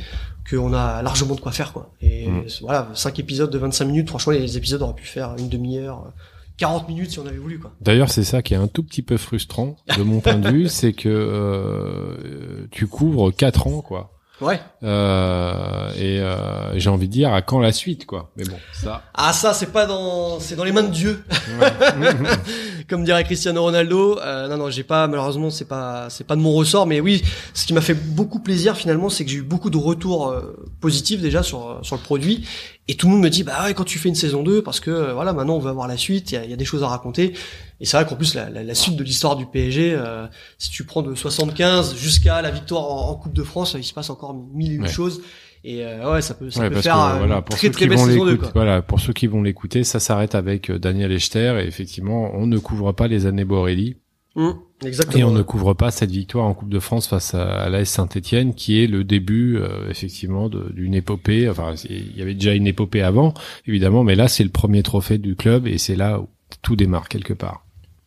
qu'on 0.49 0.73
a 0.73 1.03
largement 1.03 1.35
de 1.35 1.41
quoi 1.41 1.53
faire 1.53 1.73
quoi. 1.73 1.93
Et 2.01 2.27
Mm. 2.29 2.45
voilà, 2.63 2.89
cinq 2.95 3.19
épisoes 3.19 3.49
de 3.49 3.59
25 3.59 3.85
minutes, 3.85 4.09
franchement 4.09 4.33
les 4.33 4.57
épisodes 4.57 4.81
auraient 4.83 4.95
pu 4.95 5.07
faire 5.07 5.35
une 5.39 5.49
demi-heure. 5.49 6.13
Euh, 6.59 6.67
40 6.67 6.89
minutes 6.89 7.11
si 7.11 7.19
on 7.19 7.27
avait 7.27 7.37
voulu 7.37 7.59
quoi. 7.59 7.73
D'ailleurs, 7.81 8.11
c'est 8.11 8.25
ça 8.25 8.43
qui 8.43 8.55
est 8.55 8.59
un 8.59 8.69
tout 8.69 8.83
petit 8.83 9.03
peu 9.03 9.17
frustrant 9.17 9.77
de 9.97 10.03
mon 10.03 10.21
point 10.21 10.37
de 10.37 10.49
vue, 10.49 10.69
c'est 10.69 10.93
que 10.93 11.09
euh, 11.09 12.67
tu 12.71 12.87
couvres 12.87 13.31
quatre 13.31 13.67
ans, 13.67 13.81
quoi. 13.81 14.13
Ouais. 14.41 14.61
Euh, 14.85 15.91
et 15.97 16.21
euh, 16.21 16.79
j'ai 16.79 16.91
envie 16.91 17.09
de 17.09 17.13
dire 17.13 17.33
à 17.33 17.43
quand 17.43 17.59
la 17.59 17.73
suite, 17.73 18.07
quoi. 18.07 18.31
Mais 18.37 18.45
bon, 18.45 18.57
ça. 18.73 19.03
Ah 19.15 19.33
ça 19.33 19.53
c'est 19.53 19.73
pas 19.73 19.85
dans 19.87 20.39
c'est 20.39 20.55
dans 20.55 20.63
les 20.63 20.71
mains 20.71 20.85
de 20.85 20.93
Dieu 20.93 21.25
comme 22.89 23.05
dirait 23.05 23.25
Cristiano 23.25 23.63
Ronaldo. 23.63 24.21
Euh, 24.21 24.47
non 24.47 24.57
non 24.57 24.71
j'ai 24.71 24.85
pas 24.85 25.09
malheureusement 25.09 25.51
c'est 25.51 25.65
pas 25.65 26.09
c'est 26.09 26.25
pas 26.25 26.37
de 26.37 26.41
mon 26.41 26.53
ressort 26.53 26.87
mais 26.87 27.01
oui 27.01 27.23
ce 27.53 27.67
qui 27.67 27.73
m'a 27.73 27.81
fait 27.81 27.95
beaucoup 27.95 28.39
plaisir 28.39 28.77
finalement 28.77 29.09
c'est 29.09 29.25
que 29.25 29.31
j'ai 29.31 29.39
eu 29.39 29.43
beaucoup 29.43 29.71
de 29.71 29.77
retours 29.77 30.29
euh, 30.29 30.57
positifs 30.81 31.21
déjà 31.21 31.43
sur 31.43 31.81
sur 31.83 31.97
le 31.97 32.03
produit 32.03 32.47
et 32.89 32.95
tout 32.97 33.07
le 33.07 33.13
monde 33.13 33.23
me 33.23 33.29
dit 33.31 33.43
bah 33.45 33.65
ouais 33.65 33.75
quand 33.75 33.85
tu 33.85 33.99
fais 33.99 34.09
une 34.09 34.15
saison 34.15 34.43
2 34.43 34.63
parce 34.63 34.81
que 34.81 34.91
euh, 34.91 35.13
voilà 35.15 35.33
maintenant 35.33 35.57
on 35.57 35.59
veut 35.59 35.71
avoir 35.71 35.87
la 35.89 35.97
suite 35.97 36.33
il 36.33 36.35
y 36.35 36.39
a, 36.39 36.45
il 36.45 36.51
y 36.51 36.55
a 36.55 36.57
des 36.57 36.65
choses 36.65 36.83
à 36.83 36.89
raconter 36.89 37.35
et 37.81 37.85
c'est 37.85 37.97
vrai 37.97 38.07
qu'en 38.07 38.17
plus 38.17 38.35
la, 38.35 38.49
la, 38.51 38.63
la 38.65 38.75
suite 38.75 38.97
de 38.97 39.05
l'histoire 39.05 39.37
du 39.37 39.47
PSG 39.47 39.95
euh, 39.95 40.27
si 40.59 40.71
tu 40.71 40.85
prends 40.85 41.03
de 41.03 41.15
75 41.15 41.97
jusqu'à 41.97 42.41
la 42.43 42.51
victoire 42.51 42.91
en, 42.91 43.11
en 43.11 43.15
Coupe 43.15 43.35
de 43.35 43.43
France 43.43 43.75
il 43.79 43.85
se 43.85 43.93
passe 43.95 44.11
encore 44.11 44.35
mille 44.55 44.73
et 44.73 44.75
une 44.77 44.83
Ouais. 44.85 44.89
choses 44.89 45.21
et 45.65 45.85
euh, 45.85 46.13
ouais 46.13 46.23
ça 46.23 46.35
peut 46.35 46.51
ça 46.51 46.61
Ouais, 46.63 46.71
peut 46.71 46.81
faire 46.81 46.95
que, 46.95 47.01
euh, 47.01 47.19
voilà, 47.19 47.37
une 47.37 47.43
pour 47.43 47.57
très 47.57 47.67
ceux 47.67 47.73
très 47.73 47.85
qui 47.85 47.89
belle 47.89 47.99
vont 47.99 48.07
saison 48.07 48.25
2 48.25 48.31
l'écouter, 48.31 48.53
quoi. 48.53 48.63
voilà, 48.63 48.81
pour 48.83 49.01
ceux 49.01 49.13
qui 49.13 49.27
vont 49.27 49.43
l'écouter, 49.43 49.85
ça 49.85 49.99
s'arrête 50.01 50.35
avec 50.35 50.71
euh, 50.71 50.79
Daniel 50.79 51.13
Echter 51.13 51.61
et 51.63 51.67
effectivement, 51.67 52.31
on 52.35 52.47
ne 52.47 52.59
couvre 52.59 52.93
pas 52.93 53.09
les 53.09 53.27
années 53.27 53.45
Borelli 53.45 53.97
Mmh, 54.39 54.51
exactement 54.85 55.19
et 55.19 55.25
on 55.25 55.33
ne 55.33 55.43
couvre 55.43 55.75
pas 55.75 55.91
cette 55.91 56.13
victoire 56.13 56.45
en 56.47 56.55
Coupe 56.55 56.69
de 56.69 56.79
France 56.79 57.09
face 57.09 57.35
à, 57.35 57.45
à 57.45 57.69
l'AS 57.69 57.87
Saint-Étienne 57.89 58.55
qui 58.55 58.81
est 58.81 58.87
le 58.87 59.03
début 59.03 59.57
euh, 59.59 59.91
effectivement 59.91 60.49
d'une 60.49 60.95
épopée. 60.95 61.49
Enfin, 61.51 61.75
il 61.91 62.17
y 62.17 62.23
avait 62.23 62.35
déjà 62.35 62.55
une 62.55 62.69
épopée 62.69 63.03
avant, 63.03 63.35
évidemment, 63.67 64.05
mais 64.05 64.15
là 64.15 64.29
c'est 64.29 64.45
le 64.45 64.51
premier 64.51 64.85
trophée 64.85 65.19
du 65.19 65.35
club 65.35 65.67
et 65.67 65.77
c'est 65.77 65.97
là 65.97 66.21
où 66.21 66.29
tout 66.63 66.77
démarre 66.77 67.09
quelque 67.09 67.33
part. 67.35 67.65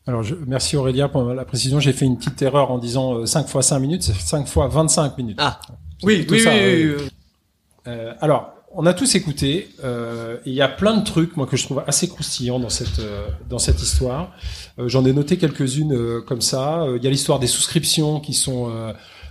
Alors, 0.07 0.23
je, 0.23 0.35
merci 0.47 0.77
Aurélien 0.77 1.09
pour 1.09 1.23
la 1.25 1.45
précision. 1.45 1.79
J'ai 1.81 1.93
fait 1.93 2.05
une 2.05 2.17
petite 2.17 2.41
erreur 2.41 2.71
en 2.71 2.79
disant 2.79 3.15
euh, 3.17 3.25
5 3.25 3.47
fois 3.47 3.61
5 3.61 3.79
minutes, 3.79 4.03
c'est 4.03 4.15
5 4.15 4.47
fois 4.47 4.67
25 4.69 5.17
minutes. 5.17 5.37
Ah. 5.39 5.59
Oui, 6.03 6.25
Tout 6.25 6.33
oui, 6.33 6.39
ça, 6.39 6.51
oui, 6.51 6.57
euh, 6.59 6.95
oui, 6.97 7.03
oui. 7.03 7.09
Euh, 7.87 8.13
alors, 8.21 8.53
on 8.73 8.85
a 8.85 8.93
tous 8.93 9.13
écouté. 9.15 9.69
euh, 9.83 10.37
Il 10.45 10.53
y 10.53 10.61
a 10.61 10.67
plein 10.69 10.95
de 10.97 11.03
trucs, 11.03 11.35
moi, 11.37 11.45
que 11.45 11.57
je 11.57 11.63
trouve 11.65 11.83
assez 11.85 12.07
croustillants 12.07 12.59
dans 12.59 12.69
cette 12.69 12.99
euh, 12.99 13.27
dans 13.49 13.59
cette 13.59 13.81
histoire. 13.81 14.31
Euh, 14.79 14.87
J'en 14.87 15.05
ai 15.05 15.13
noté 15.13 15.37
quelques-unes 15.37 15.93
euh, 15.93 16.21
comme 16.21 16.41
ça. 16.41 16.83
Euh, 16.83 16.97
Il 16.97 17.03
y 17.03 17.07
a 17.07 17.09
l'histoire 17.09 17.39
des 17.39 17.47
souscriptions 17.47 18.19
qui 18.19 18.33
sont 18.33 18.71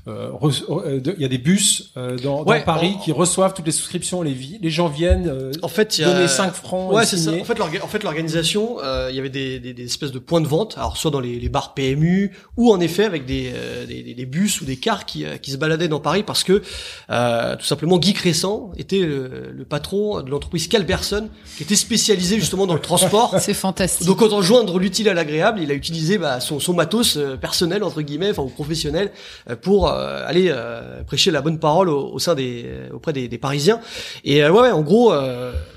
euh, 0.07 0.11
euh, 0.11 0.31
re- 0.33 0.65
euh, 0.87 1.01
de- 1.01 1.15
il 1.17 1.23
y 1.23 1.25
a 1.25 1.29
des 1.29 1.39
bus 1.39 1.91
euh, 1.97 2.17
dans, 2.19 2.43
Ouais, 2.45 2.59
dans 2.61 2.65
Paris 2.65 2.95
en- 2.97 3.01
qui 3.03 3.13
reçoivent 3.13 3.55
toutes 3.55 3.67
les 3.67 3.73
souscriptions, 3.73 4.23
les, 4.23 4.35
les 4.61 4.71
gens 4.71 4.89
viennent 4.89 5.29
euh, 5.29 5.53
En 5.63 5.69
fait, 5.69 5.99
il 5.99 6.03
y 6.03 6.05
a 6.05 6.13
donner 6.13 6.29
5 6.29 6.53
francs 6.55 6.93
Ouais, 6.93 7.05
c'est 7.07 7.17
ça. 7.17 7.31
En 7.33 7.45
fait, 7.45 7.61
en 7.61 7.87
fait, 7.89 8.03
l'organisation, 8.03 8.79
euh, 8.83 9.09
il 9.11 9.17
y 9.17 9.19
avait 9.19 9.29
des, 9.29 9.59
des, 9.61 9.73
des 9.75 9.85
espèces 9.85 10.13
de 10.13 10.19
points 10.19 10.41
de 10.41 10.47
vente, 10.49 10.75
alors 10.79 10.97
soit 10.97 11.11
dans 11.11 11.21
les, 11.21 11.39
les 11.39 11.49
bars 11.49 11.75
PMU 11.75 12.33
ou 12.57 12.73
en 12.73 12.81
effet 12.81 13.05
avec 13.05 13.27
des, 13.27 13.53
euh, 13.55 13.87
des, 13.87 14.03
des- 14.15 14.27
bus 14.27 14.61
ou 14.61 14.65
des 14.65 14.77
cars 14.77 15.07
qui, 15.07 15.25
euh, 15.25 15.37
qui 15.39 15.51
se 15.51 15.57
baladaient 15.57 15.89
dans 15.89 15.99
Paris 16.01 16.23
parce 16.23 16.45
que 16.45 16.63
euh, 17.11 17.57
tout 17.57 17.65
simplement 17.65 17.99
Guy 17.99 18.13
Crescent 18.13 18.71
était 18.77 19.01
le, 19.01 19.51
le 19.53 19.65
patron 19.65 20.23
de 20.23 20.31
l'entreprise 20.31 20.69
Calberson 20.69 21.29
qui 21.57 21.63
était 21.65 21.75
spécialisé 21.77 22.37
justement 22.39 22.67
dans 22.67 22.75
le 22.75 22.81
transport. 22.81 23.35
C'est 23.41 23.55
fantastique. 23.55 24.07
Donc 24.07 24.23
autant 24.23 24.41
joindre 24.43 24.79
l'utile 24.79 25.09
à 25.09 25.15
l'agréable, 25.15 25.61
il 25.61 25.71
a 25.71 25.75
utilisé 25.75 26.19
bah, 26.19 26.41
son, 26.41 26.61
son 26.61 26.75
matos 26.75 27.17
euh, 27.17 27.37
personnel 27.37 27.83
entre 27.83 28.03
guillemets, 28.03 28.31
enfin 28.31 28.43
ou 28.43 28.49
professionnel, 28.49 29.11
euh, 29.49 29.57
pour 29.57 29.89
euh, 30.01 30.27
aller 30.27 30.49
euh, 30.51 31.03
prêcher 31.05 31.31
la 31.31 31.41
bonne 31.43 31.59
parole 31.59 31.89
au, 31.89 32.13
au 32.13 32.19
sein 32.19 32.35
des 32.35 32.65
euh, 32.67 32.89
auprès 32.95 33.13
des, 33.13 33.29
des 33.29 33.39
Parisiens. 33.39 33.81
Et 34.25 34.43
ouais, 34.43 34.51
ouais, 34.51 34.71
en 34.71 34.83
gros, 34.83 35.13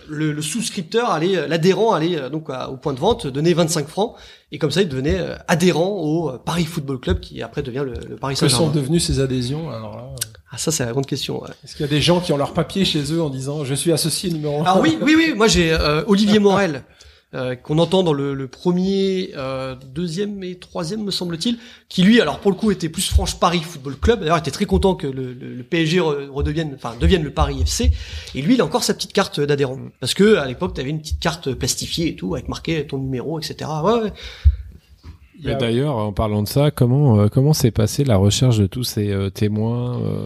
le, 0.10 0.32
le 0.32 0.42
souscripteur 0.42 1.10
allait, 1.12 1.48
l'adhérent 1.48 1.94
allait 1.94 2.30
donc 2.30 2.50
à- 2.50 2.70
au 2.70 2.78
point 2.78 2.94
de 2.94 3.00
vente 3.00 3.28
donner 3.28 3.54
25 3.54 3.88
francs 3.88 4.16
et 4.52 4.58
comme 4.58 4.72
ça 4.72 4.82
il 4.82 4.90
devenait 4.90 5.20
adhérent 5.48 5.88
au 5.90 6.32
Paris 6.46 6.66
Football 6.66 7.00
Club 7.00 7.20
qui 7.20 7.42
après 7.42 7.62
devient 7.64 7.84
le, 7.86 7.94
le 8.10 8.16
Paris 8.18 8.36
Que 8.36 8.48
sont 8.48 8.50
Saint-Germain. 8.50 8.74
devenues 8.74 9.00
ces 9.00 9.20
adhésions 9.20 9.70
Alors 9.70 9.96
là, 9.96 10.04
Ah 10.52 10.58
ça 10.58 10.72
c'est 10.72 10.86
la 10.86 10.92
grande 10.92 11.06
question. 11.06 11.42
ouais. 11.42 11.50
est-ce 11.64 11.74
qu'il 11.76 11.86
y 11.86 11.90
a 11.90 11.92
des 11.92 12.02
gens 12.02 12.20
qui 12.20 12.34
ont 12.34 12.38
leur 12.38 12.54
papier 12.54 12.86
chez 12.86 13.12
eux 13.14 13.22
en 13.22 13.30
disant 13.30 13.64
je 13.66 13.74
suis 13.74 13.92
associé 13.94 14.30
numéro 14.32 14.60
1 14.62 14.66
Alors 14.66 14.82
oui, 14.82 14.98
oui, 15.02 15.16
oui. 15.18 15.34
Moi, 15.36 15.48
j'ai 15.48 15.72
euh, 15.74 16.04
Olivier 16.08 16.40
Morel 16.48 16.84
euh, 17.36 17.56
qu'on 17.56 17.78
entend 17.80 18.04
dans 18.04 18.14
le, 18.14 18.34
le 18.34 18.48
premier, 18.48 19.32
euh, 19.36 19.76
deuxième 19.94 20.44
et 20.44 20.56
troisième, 20.56 21.04
me 21.04 21.12
semble-t-il, 21.12 21.58
qui 21.90 22.04
lui, 22.04 22.22
alors 22.22 22.40
pour 22.40 22.52
le 22.52 22.58
coup, 22.58 22.72
était 22.72 22.90
plus 22.90 23.10
franche 23.10 23.40
Paris 23.40 23.62
Football 23.62 23.98
Club. 23.98 24.20
D'ailleurs, 24.20 24.38
était 24.38 24.52
très 24.52 24.66
content 24.66 24.96
que 24.96 25.08
le, 25.08 25.34
le- 25.34 25.56
le 25.56 25.64
PSG 25.64 25.98
re- 26.00 26.30
redevienne, 26.30 26.72
enfin, 26.76 26.96
devienne 27.00 27.24
le 27.24 27.32
Paris 27.32 27.62
FC. 27.62 27.92
Et 28.36 28.42
lui, 28.42 28.54
il 28.56 28.62
a 28.62 28.66
encore 28.66 28.84
sa 28.84 28.94
petite 28.94 29.14
carte 29.14 29.40
d'adhérent, 29.40 29.80
parce 30.00 30.14
que 30.14 30.36
à 30.36 30.46
l'époque, 30.46 30.74
t'avais 30.74 30.90
une 30.90 31.00
petite 31.02 31.20
carte 31.20 31.54
plastifiée 31.54 32.10
et 32.10 32.16
tout, 32.16 32.34
avec 32.36 32.48
marqué 32.50 32.86
ton 32.88 32.98
numéro, 32.98 33.40
etc. 33.40 33.70
Ouais, 33.84 33.94
ouais. 34.04 34.14
Y 35.44 35.50
a- 35.50 35.54
Mais 35.54 35.60
D'ailleurs, 35.60 35.98
en 35.98 36.14
parlant 36.14 36.42
de 36.44 36.48
ça, 36.48 36.72
comment 36.72 37.20
euh, 37.20 37.28
comment 37.28 37.54
s'est 37.54 37.72
passée 37.72 38.04
la 38.04 38.16
recherche 38.18 38.58
de 38.58 38.66
tous 38.68 38.84
ces 38.84 39.12
euh, 39.12 39.30
témoins 39.30 40.00
euh, 40.02 40.26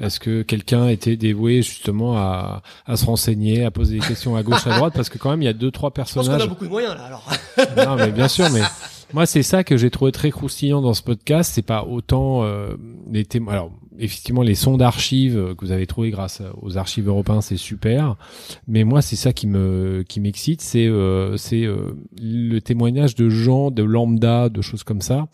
Est-ce 0.00 0.18
que 0.20 0.42
quelqu'un 0.42 0.88
était 0.88 1.16
dévoué 1.16 1.62
justement 1.62 2.16
à, 2.16 2.62
à 2.86 2.96
se 2.96 3.04
renseigner, 3.04 3.64
à 3.64 3.70
poser 3.70 3.98
des 3.98 4.06
questions 4.06 4.36
à 4.36 4.42
gauche, 4.42 4.66
à 4.66 4.76
droite? 4.76 4.94
Parce 4.94 5.08
que 5.08 5.18
quand 5.18 5.30
même, 5.30 5.42
il 5.42 5.46
y 5.46 5.48
a 5.48 5.52
deux 5.52 5.70
trois 5.70 5.90
Je 5.94 6.00
pense 6.00 6.12
qu'on 6.12 6.20
a 6.20 6.22
personnages. 6.24 6.48
beaucoup 6.48 6.64
de 6.64 6.70
moyens 6.70 6.94
là. 6.94 7.04
Alors, 7.04 7.28
Non, 7.76 7.96
mais 7.96 8.10
bien 8.12 8.28
sûr, 8.28 8.46
mais 8.52 8.62
moi 9.12 9.26
c'est 9.26 9.42
ça 9.42 9.62
que 9.64 9.76
j'ai 9.76 9.90
trouvé 9.90 10.12
très 10.12 10.30
croustillant 10.30 10.80
dans 10.80 10.94
ce 10.94 11.02
podcast. 11.02 11.52
C'est 11.54 11.62
pas 11.62 11.84
autant 11.84 12.42
euh, 12.44 12.74
les 13.12 13.24
témoins. 13.24 13.52
Alors 13.54 13.70
effectivement, 14.00 14.42
les 14.42 14.54
sons 14.54 14.76
d'archives 14.76 15.36
euh, 15.38 15.54
que 15.54 15.64
vous 15.64 15.72
avez 15.72 15.86
trouvés 15.86 16.10
grâce 16.10 16.42
aux 16.62 16.76
archives 16.78 17.06
européens, 17.08 17.40
c'est 17.40 17.56
super. 17.56 18.16
Mais 18.66 18.84
moi, 18.84 19.02
c'est 19.02 19.16
ça 19.16 19.32
qui 19.32 19.46
me 19.46 20.02
qui 20.08 20.20
m'excite, 20.20 20.60
c'est 20.62 20.86
euh, 20.86 21.36
c'est 21.36 21.64
euh, 21.64 21.92
le 22.20 22.58
témoignage 22.60 23.14
de 23.14 23.28
gens, 23.28 23.70
de 23.70 23.82
lambda, 23.82 24.48
de 24.48 24.62
choses 24.62 24.82
comme 24.82 25.00
ça. 25.00 25.26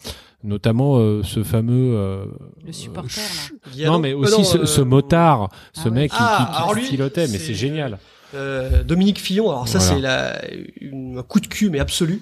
Notamment 0.45 0.99
euh, 0.99 1.23
ce 1.25 1.43
fameux 1.43 1.97
euh, 1.97 2.25
Le 2.65 2.73
supporter, 2.73 3.21
là. 3.21 3.71
Diallo- 3.73 3.93
non 3.93 3.99
mais 3.99 4.13
Euh, 4.13 4.19
aussi 4.19 4.39
non, 4.39 4.45
ce, 4.45 4.59
euh, 4.59 4.67
ce 4.67 4.81
motard, 4.83 5.49
ce 5.73 5.81
Ah 5.81 5.85
ouais. 5.87 5.91
mec 5.93 6.11
qui, 6.13 6.17
Ah, 6.21 6.37
qui, 6.47 6.53
qui 6.53 6.59
alors 6.59 6.75
lui, 6.75 6.87
pilotait, 6.89 7.27
mais 7.29 7.39
c'est- 7.39 7.55
génial. 7.55 7.99
Euh, 8.35 8.83
Dominique 8.85 9.19
Fillon, 9.19 9.51
alors 9.51 9.67
ça 9.69 9.79
Voilà. 9.79 9.95
c'est 9.95 10.01
la 10.01 10.55
une, 10.81 11.19
un 11.19 11.23
coup 11.23 11.41
de 11.41 11.47
cul 11.47 11.71
mais 11.71 11.79
absolu 11.79 12.21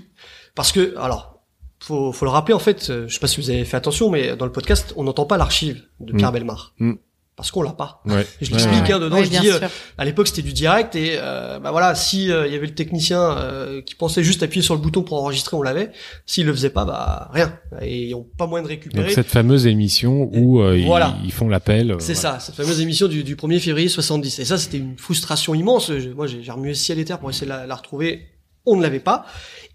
parce 0.54 0.70
que 0.70 0.94
alors 0.98 1.33
faut 1.80 2.12
faut 2.12 2.24
le 2.24 2.30
rappeler 2.30 2.54
en 2.54 2.58
fait, 2.58 2.88
euh, 2.90 3.04
je 3.08 3.14
sais 3.14 3.20
pas 3.20 3.26
si 3.26 3.40
vous 3.40 3.50
avez 3.50 3.64
fait 3.64 3.76
attention 3.76 4.10
mais 4.10 4.36
dans 4.36 4.46
le 4.46 4.52
podcast 4.52 4.92
on 4.96 5.04
n'entend 5.04 5.26
pas 5.26 5.36
l'archive 5.36 5.82
de 6.00 6.12
Pierre 6.12 6.30
Mm. 6.30 6.34
Belmar 6.34 6.72
Mm. 6.78 6.92
parce 7.36 7.50
qu'on 7.50 7.62
l'a 7.62 7.72
pas. 7.72 8.00
Ouais. 8.06 8.24
Je 8.40 8.50
l'explique 8.52 8.84
ouais. 8.84 8.92
hein, 8.92 9.00
dedans, 9.00 9.22
je 9.22 9.28
dis 9.28 9.50
euh, 9.50 9.58
à 9.98 10.04
l'époque 10.04 10.28
c'était 10.28 10.42
du 10.42 10.52
direct 10.52 10.94
et 10.96 11.16
euh, 11.18 11.58
bah 11.58 11.72
voilà 11.72 11.94
si 11.96 12.30
euh, 12.30 12.46
il 12.46 12.52
y 12.52 12.56
avait 12.56 12.68
le 12.68 12.74
technicien 12.74 13.20
euh, 13.20 13.82
qui 13.82 13.94
pensait 13.96 14.22
juste 14.22 14.42
appuyer 14.44 14.62
sur 14.62 14.74
le 14.74 14.80
bouton 14.80 15.02
pour 15.02 15.20
enregistrer 15.20 15.56
on 15.56 15.62
l'avait, 15.62 15.90
s'il 16.26 16.46
le 16.46 16.52
faisait 16.54 16.70
pas 16.70 16.84
bah 16.84 17.28
rien 17.32 17.58
et 17.82 18.04
ils 18.06 18.14
ont 18.14 18.26
pas 18.38 18.46
moyen 18.46 18.62
de 18.62 18.68
Donc 18.68 18.78
récupérer. 18.78 19.12
cette 19.12 19.26
fameuse 19.28 19.66
émission 19.66 20.30
où 20.32 20.60
euh, 20.62 20.78
ils- 20.78 20.86
Voilà. 20.86 21.16
ils, 21.24 21.32
font 21.32 21.48
l'appel. 21.48 21.90
euh, 21.90 21.96
C'est 21.98 22.14
voilà. 22.14 22.38
ça, 22.38 22.46
cette 22.46 22.54
fameuse 22.54 22.80
émission 22.80 23.08
du, 23.08 23.24
du 23.24 23.34
1er 23.36 23.58
février 23.58 23.88
70. 23.88 24.38
Et 24.38 24.44
ça, 24.44 24.56
c'était 24.56 24.78
une 24.78 24.96
frustration 24.96 25.54
immense. 25.54 25.90
Je- 25.92 26.10
moi, 26.10 26.26
j'ai 26.28 26.40
j'ai 26.42 26.52
remué 26.52 26.72
ciel 26.74 26.98
et 27.00 27.04
terre 27.04 27.18
pour 27.18 27.30
essayer 27.30 27.46
de 27.46 27.50
la, 27.50 27.66
la 27.66 27.74
retrouver. 27.74 28.28
On 28.66 28.76
ne 28.76 28.82
l'avait 28.82 29.00
pas. 29.00 29.26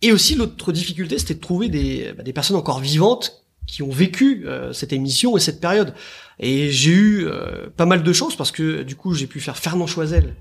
Et 0.01 0.11
aussi, 0.11 0.35
l'autre 0.35 0.71
difficulté, 0.71 1.17
c'était 1.17 1.35
de 1.35 1.39
trouver 1.39 1.69
des, 1.69 2.13
bah, 2.17 2.23
des 2.23 2.33
personnes 2.33 2.57
encore 2.57 2.79
vivantes 2.79 3.45
qui 3.67 3.83
ont 3.83 3.89
vécu 3.89 4.47
euh, 4.47 4.73
cette 4.73 4.93
émission 4.93 5.37
et 5.37 5.39
cette 5.39 5.61
période. 5.61 5.93
Et 6.39 6.71
j'ai 6.71 6.91
eu 6.91 7.27
euh, 7.27 7.67
pas 7.75 7.85
mal 7.85 8.01
de 8.01 8.13
chance 8.13 8.35
parce 8.35 8.51
que 8.51 8.83
du 8.83 8.95
coup, 8.95 9.13
j'ai 9.13 9.27
pu 9.27 9.39
faire 9.39 9.57
Fernand 9.57 9.87
Choisel, 9.87 10.35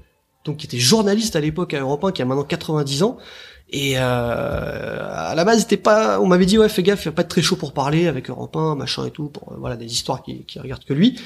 donc 0.44 0.58
qui 0.58 0.66
était 0.66 0.78
journaliste 0.78 1.36
à 1.36 1.40
l'époque 1.40 1.74
à 1.74 1.80
Europe 1.80 2.04
1, 2.04 2.12
qui 2.12 2.22
a 2.22 2.24
maintenant 2.24 2.44
90 2.44 3.02
ans. 3.02 3.18
Et 3.70 3.98
euh, 3.98 4.00
à 4.00 5.34
la 5.34 5.44
base, 5.44 5.60
c'était 5.60 5.76
pas. 5.76 6.20
On 6.20 6.26
m'avait 6.26 6.46
dit 6.46 6.58
ouais, 6.58 6.68
fais 6.68 6.82
gaffe, 6.82 7.04
il 7.04 7.08
va 7.08 7.12
pas 7.12 7.22
être 7.22 7.28
très 7.28 7.42
chaud 7.42 7.56
pour 7.56 7.74
parler 7.74 8.06
avec 8.06 8.30
Europe 8.30 8.56
1, 8.56 8.76
machin 8.76 9.04
et 9.04 9.10
tout, 9.10 9.28
pour 9.28 9.52
euh, 9.52 9.56
voilà 9.58 9.76
des 9.76 9.86
histoires 9.86 10.22
qui, 10.22 10.44
qui 10.46 10.58
regardent 10.58 10.84
que 10.84 10.94
lui. 10.94 11.20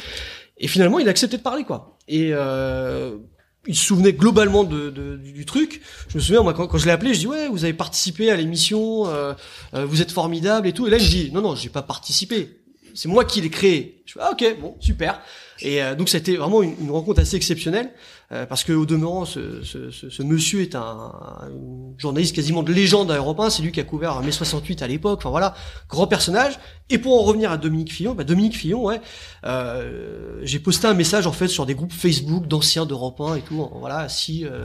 Et 0.59 0.67
finalement, 0.67 0.99
il 0.99 1.07
a 1.07 1.11
accepté 1.11 1.37
de 1.37 1.43
parler, 1.43 1.65
quoi. 1.65 1.97
Et 2.09 2.31
euh, 2.33 3.17
il 3.66 3.77
se 3.77 3.85
souvenait 3.85 4.12
globalement 4.12 4.64
de, 4.64 4.90
de- 4.90 5.16
du, 5.16 5.44
truc. 5.46 5.81
Je 6.09 6.16
me 6.16 6.20
souviens, 6.20 6.42
moi, 6.42 6.53
quand, 6.55 6.66
quand 6.66 6.79
je 6.79 6.87
l'ai 6.87 6.90
appelé, 6.90 7.14
je 7.14 7.20
dis 7.20 7.27
ouais, 7.27 7.48
vous 7.48 7.64
avez 7.64 7.72
participé 7.72 8.31
à 8.31 8.37
l'émission, 8.37 9.07
euh, 9.07 9.35
euh, 9.75 9.87
vous 9.87 10.03
êtes 10.03 10.11
formidable 10.11 10.66
et 10.66 10.72
tout. 10.72 10.87
Et 10.87 10.90
là, 10.90 10.98
il 10.98 11.05
me 11.05 11.09
dit 11.09 11.31
non, 11.33 11.40
non, 11.42 11.55
j'ai 11.55 11.68
pas 11.68 11.83
participé. 11.83 12.59
C'est 12.94 13.09
moi 13.09 13.25
qui 13.25 13.40
l'ai 13.40 13.51
créé. 13.51 14.03
Je 14.05 14.14
fais 14.14 14.20
ah, 14.22 14.33
ok, 14.33 14.57
bon, 14.61 14.77
super. 14.81 15.20
Et 15.62 15.83
euh, 15.83 15.94
donc, 15.94 16.09
c'était 16.09 16.37
vraiment 16.37 16.62
une, 16.62 16.90
rencontre 16.90 17.20
assez 17.20 17.37
exceptionnelle 17.37 17.90
euh, 18.33 18.46
parce 18.46 18.64
que 18.64 18.72
au 18.72 18.85
demeurant, 18.85 19.25
ce, 19.25 19.62
ce, 19.62 19.90
ce, 19.90 20.11
ce 20.11 20.22
monsieur 20.22 20.61
est 20.61 20.75
un, 20.75 20.81
un 20.81 21.51
journaliste 21.98 22.35
quasiment 22.35 22.62
de 22.62 22.72
légende 22.72 23.11
à 23.11 23.16
Europe 23.16 23.38
1. 23.40 23.51
C'est 23.51 23.62
lui 23.62 23.72
qui 23.72 23.81
a 23.81 23.85
couvert 23.85 24.20
mai 24.22 24.33
68 24.33 24.83
à 24.83 24.88
l'époque. 24.88 25.20
Enfin 25.20 25.31
voilà, 25.31 25.55
grand 25.88 26.07
personnage. 26.07 26.59
Et 26.90 26.98
pour 26.98 27.18
en 27.18 27.22
revenir 27.22 27.51
à 27.51 27.57
Dominique 27.57 27.92
Fillon, 27.92 28.14
bah, 28.14 28.25
Dominique 28.25 28.57
Fillon, 28.57 28.85
ouais, 28.85 29.01
euh, 29.46 30.40
j'ai 30.42 30.59
posté 30.59 30.88
un 30.88 30.94
message 30.94 31.27
en 31.27 31.33
fait 31.33 31.48
sur 31.48 31.64
des 31.64 31.75
groupes 31.75 31.92
Facebook 31.92 32.46
d'anciens 32.46 32.85
d'Europe 32.85 33.20
1 33.20 33.37
et 33.37 33.40
tout. 33.40 33.66
Voilà, 33.79 34.09
si 34.09 34.44
euh, 34.44 34.62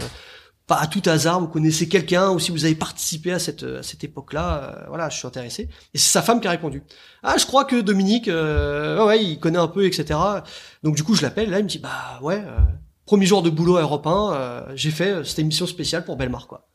pas 0.67 0.75
à 0.75 0.87
tout 0.87 1.01
hasard 1.05 1.39
vous 1.39 1.47
connaissez 1.47 1.87
quelqu'un 1.87 2.29
ou 2.31 2.39
si 2.39 2.51
vous 2.51 2.65
avez 2.65 2.75
participé 2.75 3.31
à 3.31 3.39
cette 3.39 3.63
à 3.63 3.83
cette 3.83 4.03
époque-là, 4.03 4.63
euh, 4.63 4.85
voilà, 4.89 5.09
je 5.09 5.17
suis 5.17 5.25
intéressé. 5.25 5.69
Et 5.93 5.97
c'est 5.97 6.11
sa 6.11 6.21
femme 6.21 6.41
qui 6.41 6.47
a 6.47 6.51
répondu. 6.51 6.83
Ah, 7.23 7.35
je 7.37 7.45
crois 7.45 7.65
que 7.65 7.79
Dominique, 7.79 8.27
euh, 8.27 9.05
ouais, 9.05 9.23
il 9.23 9.39
connaît 9.39 9.57
un 9.57 9.67
peu, 9.67 9.85
etc. 9.85 10.19
Donc 10.83 10.95
du 10.95 11.03
coup, 11.03 11.15
je 11.15 11.21
l'appelle. 11.21 11.49
Là, 11.49 11.59
il 11.59 11.63
me 11.63 11.69
dit 11.69 11.79
bah 11.79 12.19
ouais, 12.21 12.43
euh, 12.45 12.59
premier 13.05 13.25
jour 13.25 13.41
de 13.41 13.49
boulot 13.49 13.77
à 13.77 13.81
Europe 13.81 14.05
1, 14.05 14.33
euh, 14.33 14.71
j'ai 14.75 14.91
fait 14.91 15.23
cette 15.23 15.39
émission 15.39 15.65
spéciale 15.65 16.03
pour 16.03 16.17
Belmar, 16.17 16.47
quoi. 16.47 16.67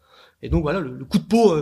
Et 0.42 0.48
donc 0.48 0.62
voilà, 0.62 0.80
le, 0.80 1.04
coup 1.04 1.18
de 1.18 1.24
peau 1.24 1.54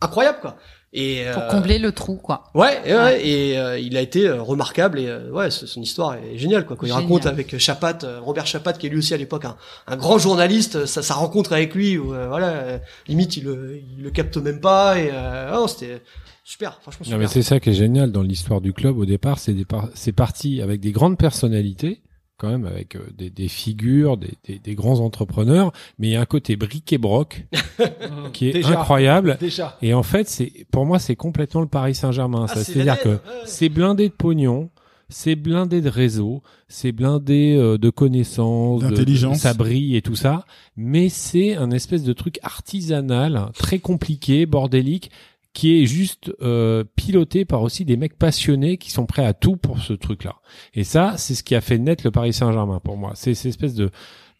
incroyable, 0.00 0.38
quoi. 0.40 0.56
Et 0.98 1.24
Pour 1.34 1.42
euh, 1.42 1.50
combler 1.50 1.78
le 1.78 1.92
trou, 1.92 2.16
quoi. 2.16 2.44
Ouais, 2.54 2.80
et, 2.86 2.94
ouais, 2.94 3.28
et 3.28 3.58
euh, 3.58 3.78
il 3.78 3.96
a 3.98 4.00
été 4.00 4.26
euh, 4.26 4.40
remarquable 4.40 4.98
et 4.98 5.06
euh, 5.08 5.30
ouais, 5.30 5.50
son 5.50 5.82
histoire 5.82 6.14
est 6.14 6.38
géniale 6.38 6.64
quoi. 6.64 6.74
Quand 6.74 6.86
il 6.86 6.92
raconte 6.92 7.26
avec 7.26 7.58
Chapat, 7.58 7.98
euh, 8.04 8.18
Robert 8.20 8.46
Chapat 8.46 8.72
qui 8.72 8.86
est 8.86 8.90
lui 8.90 8.98
aussi 8.98 9.12
à 9.12 9.18
l'époque 9.18 9.44
un, 9.44 9.56
un 9.86 9.96
grand 9.96 10.16
journaliste, 10.18 10.86
sa, 10.86 11.02
sa 11.02 11.12
rencontre 11.14 11.52
avec 11.52 11.74
lui, 11.74 11.98
où, 11.98 12.14
euh, 12.14 12.28
voilà, 12.28 12.80
limite 13.08 13.36
il 13.36 13.44
le, 13.44 13.78
il 13.98 14.02
le 14.02 14.10
capte 14.10 14.38
même 14.38 14.60
pas 14.60 14.98
et 14.98 15.10
euh, 15.12 15.50
non, 15.52 15.66
c'était 15.68 16.00
super, 16.44 16.78
franchement 16.80 17.00
Non, 17.00 17.04
super. 17.04 17.18
mais 17.18 17.26
c'est 17.26 17.42
ça 17.42 17.60
qui 17.60 17.68
est 17.70 17.74
génial 17.74 18.10
dans 18.10 18.22
l'histoire 18.22 18.62
du 18.62 18.72
club. 18.72 18.96
Au 18.96 19.04
départ, 19.04 19.38
c'est 19.38 19.52
des 19.52 19.66
par- 19.66 19.90
c'est 19.94 20.12
parti 20.12 20.62
avec 20.62 20.80
des 20.80 20.92
grandes 20.92 21.18
personnalités, 21.18 22.00
quand 22.38 22.48
même, 22.48 22.66
avec 22.66 22.96
euh, 22.96 23.00
des, 23.16 23.30
des 23.30 23.48
figures, 23.48 24.16
des, 24.16 24.34
des, 24.46 24.58
des 24.58 24.74
grands 24.74 25.00
entrepreneurs. 25.00 25.72
Mais 25.98 26.08
il 26.08 26.10
y 26.10 26.16
a 26.16 26.20
un 26.20 26.26
côté 26.26 26.56
bric 26.56 26.92
et 26.92 26.98
broc 26.98 27.46
qui 28.32 28.48
est 28.48 28.52
Déjà. 28.52 28.80
incroyable. 28.80 29.36
Déjà. 29.40 29.76
Et 29.82 29.94
en 29.94 30.02
fait, 30.02 30.28
c'est 30.28 30.52
pour 30.70 30.84
moi, 30.86 30.98
c'est 30.98 31.16
complètement 31.16 31.60
le 31.60 31.68
Paris 31.68 31.94
Saint-Germain. 31.94 32.46
Ah, 32.48 32.54
c'est-à-dire 32.56 33.00
que 33.00 33.08
ouais. 33.10 33.18
c'est 33.44 33.68
blindé 33.68 34.08
de 34.08 34.14
pognon. 34.14 34.70
C'est 35.08 35.36
blindé 35.36 35.80
de 35.82 35.88
réseau, 35.88 36.42
c'est 36.66 36.90
blindé 36.90 37.54
euh, 37.56 37.78
de 37.78 37.90
connaissances, 37.90 38.82
D'intelligence. 38.82 39.38
ça 39.38 39.54
brille 39.54 39.94
et 39.94 40.02
tout 40.02 40.16
ça, 40.16 40.44
mais 40.76 41.08
c'est 41.08 41.54
un 41.54 41.70
espèce 41.70 42.02
de 42.02 42.12
truc 42.12 42.40
artisanal, 42.42 43.50
très 43.56 43.78
compliqué, 43.78 44.46
bordélique, 44.46 45.12
qui 45.56 45.82
est 45.82 45.86
juste 45.86 46.30
euh, 46.42 46.84
piloté 46.96 47.46
par 47.46 47.62
aussi 47.62 47.86
des 47.86 47.96
mecs 47.96 48.18
passionnés 48.18 48.76
qui 48.76 48.90
sont 48.90 49.06
prêts 49.06 49.24
à 49.24 49.32
tout 49.32 49.56
pour 49.56 49.78
ce 49.78 49.94
truc-là. 49.94 50.34
Et 50.74 50.84
ça, 50.84 51.14
c'est 51.16 51.34
ce 51.34 51.42
qui 51.42 51.54
a 51.54 51.62
fait 51.62 51.78
naître 51.78 52.04
le 52.04 52.10
Paris 52.10 52.34
Saint-Germain 52.34 52.78
pour 52.78 52.98
moi. 52.98 53.12
C'est 53.14 53.32
cette 53.32 53.46
espèce 53.46 53.74
de 53.74 53.90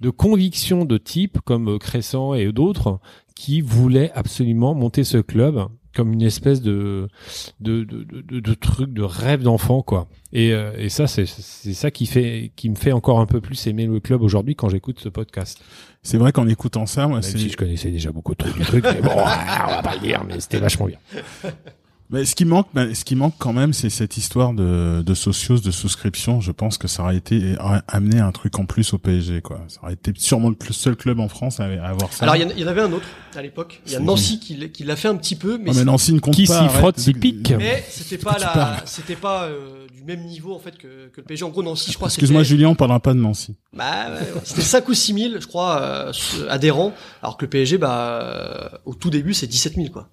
de 0.01 0.11
conviction 0.11 0.85
de 0.85 0.99
type 0.99 1.41
comme 1.41 1.71
euh, 1.71 1.79
Crescent 1.79 2.35
et 2.35 2.53
d'autres 2.53 3.01
qui 3.35 3.63
voulaient 3.63 4.13
absolument 4.13 4.75
monter 4.75 5.05
ce 5.05 5.17
club 5.17 5.67
comme 5.97 6.13
une 6.13 6.23
espèce 6.23 6.61
de 6.63 7.09
de 7.61 7.83
de, 7.85 8.05
de, 8.05 8.21
de- 8.21 8.41
de 8.41 8.55
truc 8.55 8.93
de 8.93 9.03
rêve 9.03 9.43
d'enfant 9.43 9.83
quoi. 9.83 10.07
Et, 10.33 10.53
euh, 10.53 10.73
et 10.79 10.89
ça 10.91 11.07
c'est 11.07 11.27
c'est 11.27 11.73
ça 11.75 11.91
qui 11.91 12.07
fait 12.07 12.53
qui 12.57 12.69
me 12.69 12.75
fait 12.75 12.93
encore 12.93 13.19
un 13.21 13.27
peu 13.27 13.41
plus 13.41 13.67
aimer 13.67 13.87
le 13.87 13.99
club 14.01 14.23
aujourd'hui 14.23 14.55
quand 14.55 14.69
j'écoute 14.69 15.01
ce 15.01 15.09
podcast. 15.09 15.61
C'est 16.03 16.19
vrai 16.19 16.31
qu'en 16.31 16.47
écoutant 16.47 16.87
ça, 16.87 17.09
moi, 17.09 17.21
c'est 17.23 17.37
si 17.39 17.49
je 17.49 17.57
connaissais 17.57 17.91
déjà 17.91 18.13
beaucoup 18.13 18.33
de 18.33 18.39
trucs, 18.39 18.57
du 18.57 18.63
truc 18.65 18.85
mais 18.85 19.01
bon, 19.01 19.11
on 19.17 19.71
va 19.71 19.83
pas 19.83 19.95
le 19.95 20.01
dire, 20.01 20.23
mais 20.29 20.39
c'était 20.39 20.59
vachement 20.61 20.87
bien. 20.87 20.99
Mais 22.09 22.25
ce 22.25 22.37
qui 22.37 22.45
manque, 22.45 22.69
ben, 22.73 22.95
ce 22.95 23.05
qui 23.05 23.17
manque 23.17 23.35
quand 23.39 23.53
même, 23.53 23.73
c'est 23.73 23.91
cette 23.91 24.17
histoire 24.17 24.53
de, 24.53 25.03
de 25.05 25.15
socios, 25.15 25.59
de 25.59 25.71
souscription. 25.73 26.41
Je 26.41 26.53
pense 26.53 26.79
que 26.79 26.87
ça 26.87 27.03
aurait 27.03 27.17
été 27.17 27.57
amené 27.89 28.21
un 28.21 28.31
truc 28.31 28.59
en 28.61 28.65
plus 28.65 28.93
au 28.95 28.99
PSG, 28.99 29.41
quoi. 29.43 29.61
Ça 29.67 29.81
aurait 29.83 29.95
été 29.95 30.13
sûrement 30.17 30.51
le 30.51 30.57
seul 30.73 30.95
club 30.95 31.19
en 31.19 31.29
France 31.29 31.59
à, 31.59 31.65
avoir 31.65 32.13
ça. 32.13 32.23
Alors 32.25 32.37
il 32.37 32.43
y, 32.43 32.45
en- 32.45 32.51
il 32.57 32.61
y 32.61 32.65
en 32.65 32.69
avait 32.69 32.83
un 32.83 32.93
autre 32.93 33.07
à 33.35 33.43
l'époque. 33.43 33.83
Il 33.87 33.93
y 33.93 33.97
a 33.97 34.01
Nancy 34.01 34.39
qui, 34.39 34.57
l'a- 34.57 34.69
qui 34.69 34.85
l'a 34.85 34.95
fait 34.95 35.09
un 35.09 35.17
petit 35.17 35.35
peu, 35.35 35.59
mais 35.59 35.71
Oh, 35.73 35.75
mais 35.77 35.85
Nancy 35.85 36.13
ne 36.13 36.21
compte 36.21 36.35
Qui 36.35 36.47
pas. 36.47 36.53
s'y 36.59 36.65
arrête. 36.65 36.71
frotte 36.79 36.99
s'y 37.01 37.13
pique. 37.13 37.53
Mais 37.59 37.85
c'était 37.91 38.19
pas 38.19 38.39
la, 38.39 38.83
c'était 38.85 39.17
pas 39.17 39.45
euh, 39.45 39.87
du 39.93 40.05
même 40.05 40.25
niveau 40.27 40.55
en 40.55 40.61
fait 40.61 40.79
que, 40.79 41.09
que 41.09 41.21
le 41.21 41.23
PSG. 41.25 41.45
En 41.45 41.49
gros, 41.49 41.65
Nancy, 41.65 41.91
je 41.91 41.97
crois, 41.97 42.07
Excuse-moi, 42.09 42.45
Julien, 42.45 42.69
on 42.69 42.75
parlera 42.77 43.01
pas 43.01 43.15
de 43.15 43.19
Nancy. 43.19 43.57
bah, 43.73 44.11
c'était 44.45 44.63
5 44.63 44.89
ou 44.89 44.95
6 44.95 45.13
000, 45.13 45.41
je 45.41 45.47
crois, 45.49 45.81
euh, 45.83 46.13
adhérents, 46.49 46.93
alors 47.23 47.37
que 47.37 47.47
le 47.47 47.51
PSG, 47.51 47.79
bah, 47.79 48.21
euh, 48.23 48.69
au 48.85 48.95
tout 48.95 49.11
début, 49.11 49.35
c'est 49.35 49.49
17 49.49 49.75
000 49.75 49.89
quoi. 49.89 50.09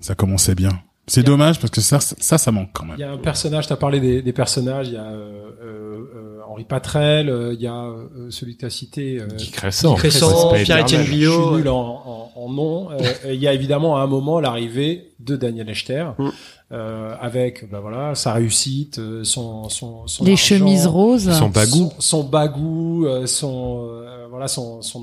Ça 0.00 0.14
commençait 0.14 0.54
bien. 0.54 0.70
C'est 1.14 1.22
dommage 1.22 1.60
parce 1.60 1.70
que 1.70 1.82
ça, 1.82 2.00
ça, 2.00 2.38
ça 2.38 2.50
manque 2.52 2.70
quand 2.72 2.86
même. 2.86 2.96
Il 2.96 3.00
y 3.00 3.04
a 3.04 3.12
un 3.12 3.18
personnage, 3.18 3.66
tu 3.66 3.72
as 3.74 3.76
parlé 3.76 4.00
des, 4.00 4.22
des 4.22 4.32
personnages, 4.32 4.88
il 4.88 4.94
y 4.94 4.96
a 4.96 5.04
euh, 5.04 5.50
euh, 5.62 6.40
Henri 6.48 6.64
Patrel, 6.64 7.28
euh, 7.28 7.52
il 7.52 7.60
y 7.60 7.66
a 7.66 7.84
euh, 7.84 8.30
celui 8.30 8.54
que 8.54 8.60
tu 8.60 8.64
as 8.66 8.70
cité, 8.70 9.20
euh, 9.20 9.28
c'est 9.38 9.86
pas 9.86 10.54
Pierre-Étienne 10.62 11.02
je 11.02 11.12
suis 11.12 11.26
nul 11.26 11.68
en, 11.68 12.02
en, 12.06 12.32
en 12.34 12.48
nom. 12.48 12.90
Euh, 12.92 12.96
il 13.26 13.40
y 13.42 13.46
a 13.46 13.52
évidemment 13.52 13.98
à 13.98 14.00
un 14.00 14.06
moment 14.06 14.40
l'arrivée 14.40 15.12
de 15.20 15.36
Daniel 15.36 15.68
Echter, 15.68 16.06
Mm. 16.18 16.28
euh, 16.72 17.14
avec 17.20 17.70
ben 17.70 17.80
voilà 17.80 18.14
sa 18.14 18.32
réussite, 18.32 18.98
euh, 18.98 19.22
son 19.24 19.68
son, 19.68 20.06
son 20.06 20.24
Les 20.24 20.32
argent, 20.32 20.42
chemises 20.44 20.86
roses. 20.86 21.30
Son 21.30 21.48
bagou. 21.50 21.90
son, 21.90 22.00
son 22.00 22.24
bagou, 22.24 23.06
euh, 23.06 23.26
son 23.26 23.86
euh, 23.90 24.26
voilà 24.30 24.48
son 24.48 24.80
son 24.80 25.00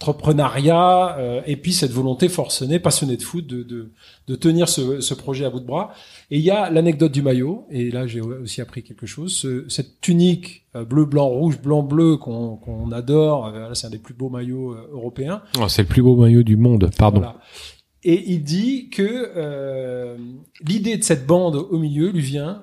entrepreneuriat 0.00 1.16
euh, 1.18 1.40
et 1.46 1.56
puis 1.56 1.72
cette 1.72 1.90
volonté 1.90 2.28
forcenée, 2.28 2.78
passionnée 2.78 3.16
de 3.16 3.22
foot, 3.22 3.46
de 3.46 3.62
de, 3.62 3.90
de 4.28 4.34
tenir 4.36 4.68
ce, 4.68 5.00
ce 5.00 5.14
projet 5.14 5.44
à 5.44 5.50
bout 5.50 5.60
de 5.60 5.66
bras. 5.66 5.92
Et 6.30 6.38
il 6.38 6.44
y 6.44 6.50
a 6.50 6.70
l'anecdote 6.70 7.12
du 7.12 7.22
maillot 7.22 7.66
et 7.70 7.90
là 7.90 8.06
j'ai 8.06 8.20
aussi 8.20 8.60
appris 8.60 8.82
quelque 8.82 9.06
chose. 9.06 9.34
Ce- 9.34 9.68
cette 9.68 10.00
tunique 10.00 10.64
euh, 10.76 10.84
bleu 10.84 11.04
blanc 11.04 11.26
rouge 11.28 11.60
blanc 11.60 11.82
bleu 11.82 12.16
qu'on 12.16 12.56
qu'on 12.56 12.92
adore, 12.92 13.46
euh, 13.46 13.74
c'est 13.74 13.86
un 13.86 13.90
des 13.90 13.98
plus 13.98 14.14
beaux 14.14 14.30
maillots 14.30 14.72
euh, 14.72 14.88
européens. 14.92 15.42
Oh, 15.60 15.68
c'est 15.68 15.82
le 15.82 15.88
plus 15.88 16.02
beau 16.02 16.16
maillot 16.16 16.42
du 16.42 16.56
monde, 16.56 16.90
pardon. 16.96 17.18
Voilà. 17.20 17.36
Et 18.04 18.30
il 18.32 18.44
dit 18.44 18.90
que 18.90 19.02
euh, 19.36 20.16
l'idée 20.66 20.96
de 20.96 21.02
cette 21.02 21.26
bande 21.26 21.56
au 21.56 21.78
milieu 21.78 22.10
lui 22.10 22.20
vient 22.20 22.62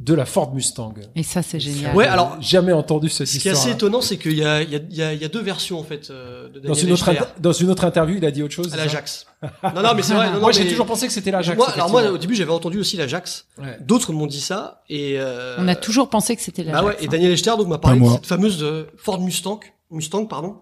de 0.00 0.14
la 0.14 0.24
Ford 0.24 0.54
Mustang. 0.54 0.94
Et 1.14 1.22
ça, 1.22 1.42
c'est 1.42 1.60
génial. 1.60 1.94
Ouais, 1.94 2.06
alors- 2.06 2.40
jamais 2.40 2.72
entendu 2.72 3.10
cette 3.10 3.26
Ce 3.26 3.32
qui 3.32 3.48
est 3.48 3.52
histoire. 3.52 3.66
assez 3.66 3.74
étonnant, 3.74 4.00
c'est 4.00 4.16
qu'il 4.16 4.32
y 4.36 4.42
a, 4.42 4.62
il 4.62 4.70
y, 4.70 4.76
a, 5.02 5.12
il 5.12 5.20
y, 5.20 5.24
a, 5.24 5.28
deux 5.28 5.42
versions 5.42 5.78
en 5.78 5.84
fait 5.84 6.08
euh, 6.10 6.48
de 6.48 6.58
Dans 6.58 6.70
Daniel 6.70 6.86
une, 6.86 6.92
autre 6.94 7.10
dans 7.38 7.52
une 7.52 7.70
autre 7.70 7.84
interview, 7.84 8.16
il 8.16 8.24
a 8.24 8.30
dit 8.30 8.42
autre 8.42 8.54
chose. 8.54 8.72
à 8.72 8.78
l'Ajax. 8.78 9.26
non, 9.62 9.82
non, 9.82 9.90
mais 9.94 10.02
c'est 10.02 10.14
vrai. 10.14 10.28
Non, 10.28 10.34
non, 10.34 10.40
Moi, 10.40 10.52
j'ai 10.52 10.66
toujours 10.66 10.86
pensé 10.86 11.06
que 11.06 11.12
c'était 11.12 11.30
l'Ajax. 11.30 11.58
Moi, 11.58 11.68
alors 11.68 11.90
moi, 11.90 12.10
au 12.10 12.16
début, 12.16 12.34
j'avais 12.34 12.50
entendu 12.50 12.80
aussi 12.80 12.96
l'Ajax. 12.96 13.46
Ouais. 13.58 13.76
D'autres 13.82 14.14
m'ont 14.14 14.26
dit 14.26 14.40
ça 14.40 14.82
et 14.88 15.16
euh, 15.18 15.56
On 15.58 15.68
a 15.68 15.76
toujours 15.76 16.08
pensé 16.08 16.34
que 16.34 16.40
c'était 16.40 16.64
la 16.64 16.72
Bah 16.72 16.84
ouais, 16.84 16.96
et 17.00 17.06
Daniel 17.06 17.32
Echter 17.32 17.52
donc 17.58 17.68
m'a 17.68 17.78
parlé 17.78 18.00
de 18.00 18.08
cette 18.08 18.26
fameuse 18.26 18.62
euh, 18.62 18.84
Ford 18.96 19.20
Mustang, 19.20 19.60
Mustang 19.90 20.26
pardon. 20.26 20.56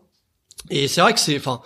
Et 0.68 0.88
c'est 0.88 1.00
vrai 1.00 1.14
que 1.14 1.20
c'est, 1.20 1.36
enfin, 1.36 1.60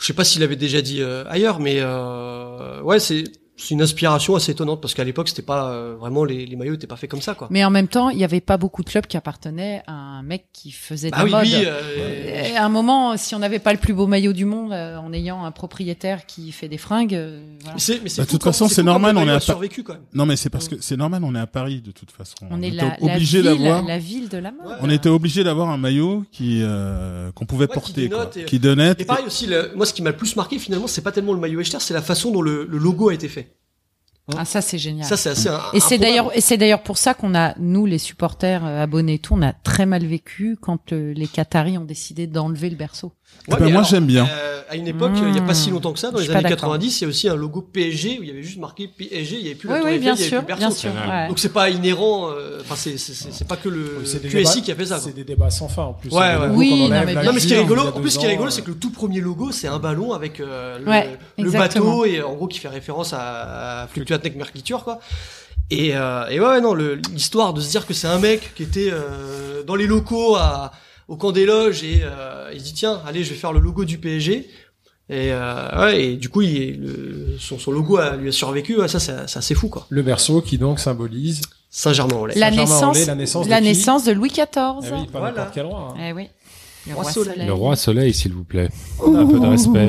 je 0.00 0.06
sais 0.06 0.14
pas 0.14 0.24
s'il 0.24 0.42
avait 0.42 0.56
déjà 0.56 0.82
dit 0.82 1.00
euh, 1.00 1.24
ailleurs, 1.28 1.60
mais 1.60 1.76
euh, 1.78 2.82
ouais, 2.82 2.98
c'est 2.98 3.22
c'est 3.56 3.74
une 3.74 3.82
inspiration 3.82 4.34
assez 4.34 4.50
étonnante 4.52 4.80
parce 4.80 4.94
qu'à 4.94 5.04
l'époque 5.04 5.28
c'était 5.28 5.42
pas 5.42 5.70
euh, 5.70 5.94
vraiment 5.98 6.24
les, 6.24 6.44
les 6.44 6.56
maillots 6.56 6.74
étaient 6.74 6.86
pas 6.88 6.96
faits 6.96 7.10
comme 7.10 7.20
ça 7.22 7.34
quoi. 7.34 7.46
Mais 7.50 7.64
en 7.64 7.70
même 7.70 7.86
temps, 7.88 8.08
il 8.10 8.18
y 8.18 8.24
avait 8.24 8.40
pas 8.40 8.56
beaucoup 8.56 8.82
de 8.82 8.88
clubs 8.90 9.06
qui 9.06 9.16
appartenaient 9.16 9.82
à 9.86 9.92
un 9.92 10.22
mec 10.22 10.46
qui 10.52 10.72
faisait 10.72 11.10
de 11.10 11.14
Ah 11.14 11.18
la 11.20 11.24
oui, 11.24 11.30
mode. 11.30 11.44
lui, 11.44 11.54
euh, 11.66 12.44
Et 12.52 12.56
à 12.56 12.64
un 12.64 12.68
moment, 12.68 13.16
si 13.16 13.34
on 13.34 13.38
n'avait 13.38 13.58
pas 13.60 13.72
le 13.72 13.78
plus 13.78 13.94
beau 13.94 14.06
maillot 14.06 14.32
du 14.32 14.44
monde, 14.44 14.72
euh, 14.72 14.96
en 14.96 15.12
ayant 15.12 15.44
un 15.44 15.50
propriétaire 15.52 16.26
qui 16.26 16.50
fait 16.52 16.68
des 16.68 16.78
fringues, 16.78 17.14
euh, 17.14 17.44
voilà. 17.60 17.74
mais 17.74 17.80
c'est, 17.80 18.02
mais 18.02 18.08
c'est 18.08 18.22
Bah, 18.22 18.26
de 18.26 18.30
toute 18.30 18.42
façon, 18.42 18.68
c'est 18.68 18.82
normal, 18.82 19.16
on 19.16 19.26
est 19.28 19.30
à 19.30 19.40
survécu 19.40 19.82
quand 19.84 19.92
même. 19.94 20.02
Non, 20.14 20.26
mais 20.26 20.36
c'est 20.36 20.50
parce 20.50 20.68
que 20.68 20.76
c'est 20.80 20.96
normal, 20.96 21.22
on 21.24 21.34
est 21.34 21.40
à 21.40 21.46
Paris 21.46 21.80
de 21.80 21.90
toute 21.92 22.10
façon. 22.10 22.34
on 22.50 22.60
est 22.62 22.68
était 22.68 22.76
la, 22.78 22.96
obligé 23.00 23.40
ville, 23.42 23.50
d'avoir. 23.50 23.84
la 23.84 23.98
ville 23.98 24.28
de 24.28 24.38
la 24.38 24.50
mode. 24.50 24.66
Ouais. 24.66 24.74
On 24.82 24.90
était 24.90 25.08
obligé 25.08 25.44
d'avoir 25.44 25.68
un 25.70 25.78
maillot 25.78 26.24
qui 26.32 26.60
euh, 26.62 27.30
qu'on 27.32 27.46
pouvait 27.46 27.64
Ouais, 27.64 27.68
qui 27.68 27.74
porter, 27.74 28.08
quoi, 28.10 28.30
et- 28.36 28.44
qui 28.46 28.58
donnait. 28.58 28.94
Et 28.98 29.04
pareil 29.04 29.24
aussi, 29.26 29.46
le- 29.46 29.72
moi 29.76 29.86
ce 29.86 29.94
qui 29.94 30.02
m'a 30.02 30.10
le 30.10 30.16
plus 30.16 30.34
marqué 30.36 30.58
finalement, 30.58 30.86
c'est 30.86 31.02
pas 31.02 31.12
tellement 31.12 31.32
le 31.34 31.40
maillot 31.40 31.60
Echter, 31.60 31.78
c'est 31.80 31.94
la 31.94 32.02
façon 32.02 32.30
dont 32.32 32.42
le, 32.42 32.66
le 32.68 32.78
logo 32.78 33.08
a 33.10 33.14
été 33.14 33.28
fait. 33.28 33.53
Ah, 34.36 34.44
ça 34.46 34.62
c'est 34.62 34.78
génial. 34.78 35.06
Ça 35.06 35.16
c'est 35.18 35.28
assez. 35.30 35.48
un- 35.48 35.60
et 35.74 35.80
c'est 35.80 35.98
d'ailleurs, 35.98 36.34
et 36.36 36.40
c'est 36.40 36.56
d'ailleurs 36.56 36.82
pour 36.82 36.96
ça 36.96 37.12
qu'on 37.12 37.34
a, 37.34 37.54
nous 37.58 37.84
les 37.84 37.98
supporters 37.98 38.64
euh, 38.64 38.82
abonnés, 38.82 39.14
et 39.14 39.18
tout, 39.18 39.34
on 39.34 39.42
a 39.42 39.52
très 39.52 39.84
mal 39.84 40.04
vécu 40.06 40.56
quand 40.60 40.92
euh, 40.92 41.12
les 41.14 41.26
Qataris 41.26 41.76
ont 41.76 41.84
décidé 41.84 42.26
d'enlever 42.26 42.70
le 42.70 42.76
berceau. 42.76 43.12
Ouais, 43.48 43.56
ben, 43.58 43.72
moi, 43.72 43.82
j'aime 43.82 44.06
bien. 44.06 44.26
euh, 44.30 44.62
à 44.70 44.76
une 44.76 44.88
époque, 44.88 45.12
il 45.16 45.34
y 45.34 45.38
a 45.38 45.42
pas 45.42 45.52
si 45.52 45.68
Mmh. 45.70 45.74
longtemps 45.74 45.92
que 45.92 45.98
ça, 45.98 46.10
dans 46.10 46.18
les 46.18 46.30
années 46.30 46.42
d'accord. 46.42 46.56
90, 46.56 47.00
il 47.00 47.04
y 47.04 47.04
a 47.04 47.08
aussi 47.08 47.28
un 47.28 47.34
logo 47.36 47.60
PSG 47.60 48.18
où 48.18 48.22
il 48.22 48.28
y 48.28 48.32
avait 48.32 48.42
juste 48.42 48.58
marqué 48.58 48.88
PSG, 48.88 49.36
il 49.38 49.42
y 49.42 49.46
avait 49.48 49.54
plus 49.54 49.68
la 49.68 49.74
Oui, 49.74 49.80
Tour 49.82 49.90
oui, 49.90 49.98
bien 49.98 50.14
il 50.14 50.20
y 50.20 50.24
avait 50.34 50.42
plus 50.46 50.56
bien 50.56 50.70
sûr. 50.70 50.90
ouais. 50.92 51.28
Donc 51.28 51.38
c'est 51.38 51.52
pas 51.52 51.68
inhérent, 51.68 52.30
euh, 52.30 52.60
enfin 52.62 52.74
c'est 52.74 53.46
pas 53.46 53.56
que 53.56 53.68
le 53.68 53.98
Oui, 54.00 54.06
c'est 54.06 54.22
des 54.22 54.28
QSI 54.30 54.42
débats- 54.42 54.60
qui 54.64 54.72
a 54.72 54.74
fait 54.74 54.86
ça. 54.86 54.98
C'est 54.98 55.14
des 55.14 55.24
débats 55.24 55.50
sans 55.50 55.68
fin 55.68 55.82
en 55.82 55.92
plus. 55.92 56.08
Ouais, 56.10 56.16
ouais. 56.36 56.48
Oui, 56.54 56.70
non, 56.70 56.88
mais 56.88 56.94
la 56.94 57.04
bien 57.04 57.22
Non 57.24 57.32
mais 57.34 57.40
ce 57.40 57.46
qui 57.46 57.52
est 57.52 57.58
rigolo, 57.58 57.82
en 57.82 58.00
plus 58.00 58.10
ce 58.10 58.18
qui 58.18 58.24
est 58.24 58.28
rigolo, 58.30 58.48
euh, 58.48 58.50
c'est 58.50 58.62
que 58.62 58.70
le 58.70 58.76
tout 58.78 58.90
premier 58.90 59.20
logo, 59.20 59.52
c'est 59.52 59.68
un 59.68 59.78
ballon 59.78 60.14
avec 60.14 60.40
euh, 60.40 60.78
le, 60.78 60.86
Ouais, 60.88 61.18
le 61.38 61.44
exactement. 61.44 61.84
bateau 61.98 62.04
et 62.06 62.22
en 62.22 62.32
gros 62.32 62.48
qui 62.48 62.58
fait 62.60 62.68
référence 62.68 63.12
à, 63.12 63.82
à 63.82 63.86
Fluctuatec 63.88 64.34
Mercure 64.36 64.82
quoi. 64.84 64.98
Et, 65.70 65.90
euh, 65.94 66.26
et 66.28 66.40
ouais 66.40 66.60
non, 66.62 66.74
l'histoire 66.74 67.52
de 67.52 67.60
se 67.60 67.70
dire 67.70 67.86
que 67.86 67.92
c'est 67.94 68.06
un 68.06 68.18
mec 68.18 68.52
qui 68.54 68.62
était 68.62 68.90
euh, 68.90 69.62
dans 69.62 69.74
les 69.74 69.86
locaux 69.86 70.36
à, 70.36 70.72
au 71.08 71.16
camp 71.16 71.32
des 71.32 71.46
loges 71.46 71.82
et 71.84 72.00
euh, 72.02 72.50
il 72.52 72.60
se 72.60 72.64
dit 72.64 72.74
tiens 72.74 73.00
allez 73.06 73.24
je 73.24 73.30
vais 73.30 73.36
faire 73.36 73.52
le 73.52 73.60
logo 73.60 73.84
du 73.84 73.98
PSG. 73.98 74.48
Et, 75.10 75.32
euh, 75.32 75.82
ouais, 75.84 76.02
et 76.02 76.16
du 76.16 76.30
coup, 76.30 76.40
il, 76.40 76.80
le, 76.80 77.36
son, 77.38 77.58
son 77.58 77.72
logo 77.72 77.98
a, 77.98 78.16
lui 78.16 78.30
a 78.30 78.32
survécu. 78.32 78.80
Ouais, 78.80 78.88
ça, 78.88 78.98
c'est 78.98 79.12
assez 79.36 79.54
fou, 79.54 79.68
quoi. 79.68 79.84
Le 79.90 80.00
berceau 80.00 80.40
qui 80.40 80.56
donc 80.56 80.80
symbolise 80.80 81.42
Saint-Germain-en-Laye. 81.68 82.38
La 82.38 82.50
naissance, 82.50 83.06
la 83.06 83.14
naissance 83.14 83.44
de 83.44 83.50
la 83.50 83.58
qui 83.58 83.64
naissance 83.64 84.04
de 84.04 84.12
Louis 84.12 84.30
XIV. 84.30 84.46
Eh 84.56 84.92
oui, 84.94 85.06
pas 85.12 85.18
Voilà. 85.18 85.50
quel 85.52 85.66
roi. 85.66 85.92
hein. 85.94 86.00
Eh 86.08 86.12
oui. 86.14 86.28
Le 86.86 86.94
Roi 86.94 87.04
Soleil. 87.04 87.46
Le 87.46 87.52
roi 87.52 87.76
soleil, 87.76 88.12
s'il 88.12 88.32
vous 88.32 88.44
plaît. 88.44 88.68
Un 89.04 89.26
peu 89.26 89.40
de 89.40 89.46
respect. 89.46 89.88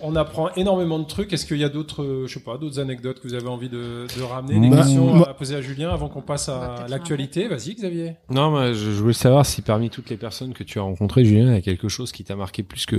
On 0.00 0.16
apprend 0.16 0.50
énormément 0.56 0.98
de 0.98 1.04
trucs. 1.04 1.32
Est-ce 1.32 1.46
qu'il 1.46 1.58
y 1.58 1.64
a 1.64 1.68
d'autres, 1.68 2.02
euh, 2.02 2.26
je 2.26 2.34
sais 2.34 2.40
pas, 2.40 2.58
d'autres 2.58 2.80
anecdotes 2.80 3.20
que 3.20 3.28
vous 3.28 3.34
avez 3.34 3.46
envie 3.48 3.68
de, 3.68 4.06
de 4.16 4.22
ramener, 4.22 4.58
des 4.58 4.68
Bah, 4.68 4.82
questions 4.82 5.22
à 5.24 5.34
poser 5.34 5.54
à 5.54 5.60
Julien 5.62 5.90
avant 5.90 6.08
qu'on 6.08 6.20
passe 6.22 6.48
à 6.48 6.86
l'actualité 6.88 7.46
Vas-y, 7.48 7.74
Xavier. 7.74 8.14
Non, 8.30 8.50
mais 8.50 8.74
je, 8.74 8.90
je 8.90 9.00
voulais 9.00 9.12
savoir 9.12 9.46
si 9.46 9.62
parmi 9.62 9.88
toutes 9.90 10.10
les 10.10 10.16
personnes 10.16 10.52
que 10.52 10.64
tu 10.64 10.78
as 10.78 10.82
rencontrées, 10.82 11.24
Julien, 11.24 11.46
il 11.50 11.54
y 11.54 11.58
a 11.58 11.62
quelque 11.62 11.88
chose 11.88 12.10
qui 12.12 12.24
t'a 12.24 12.34
marqué 12.34 12.62
plus 12.64 12.86
que, 12.86 12.96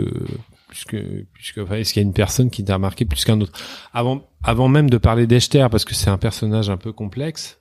plus 0.70 0.86
que, 0.86 1.26
plus 1.34 1.52
que, 1.54 1.62
enfin, 1.62 1.76
est-ce 1.76 1.94
qu'il 1.94 2.02
y 2.02 2.06
a 2.06 2.08
une 2.08 2.14
personne 2.14 2.50
qui 2.50 2.64
t'a 2.64 2.78
marqué 2.78 3.04
plus 3.06 3.26
qu'un 3.26 3.42
autre? 3.42 3.52
Avant, 3.94 4.22
avant 4.44 4.70
même 4.70 4.90
de 4.90 4.98
parler 4.98 5.28
d'Echter, 5.28 5.68
parce 5.70 5.84
que 5.86 5.94
c'est 5.96 6.10
un 6.10 6.18
personnage 6.18 6.70
un 6.70 6.78
peu 6.78 6.94
complexe, 6.94 7.60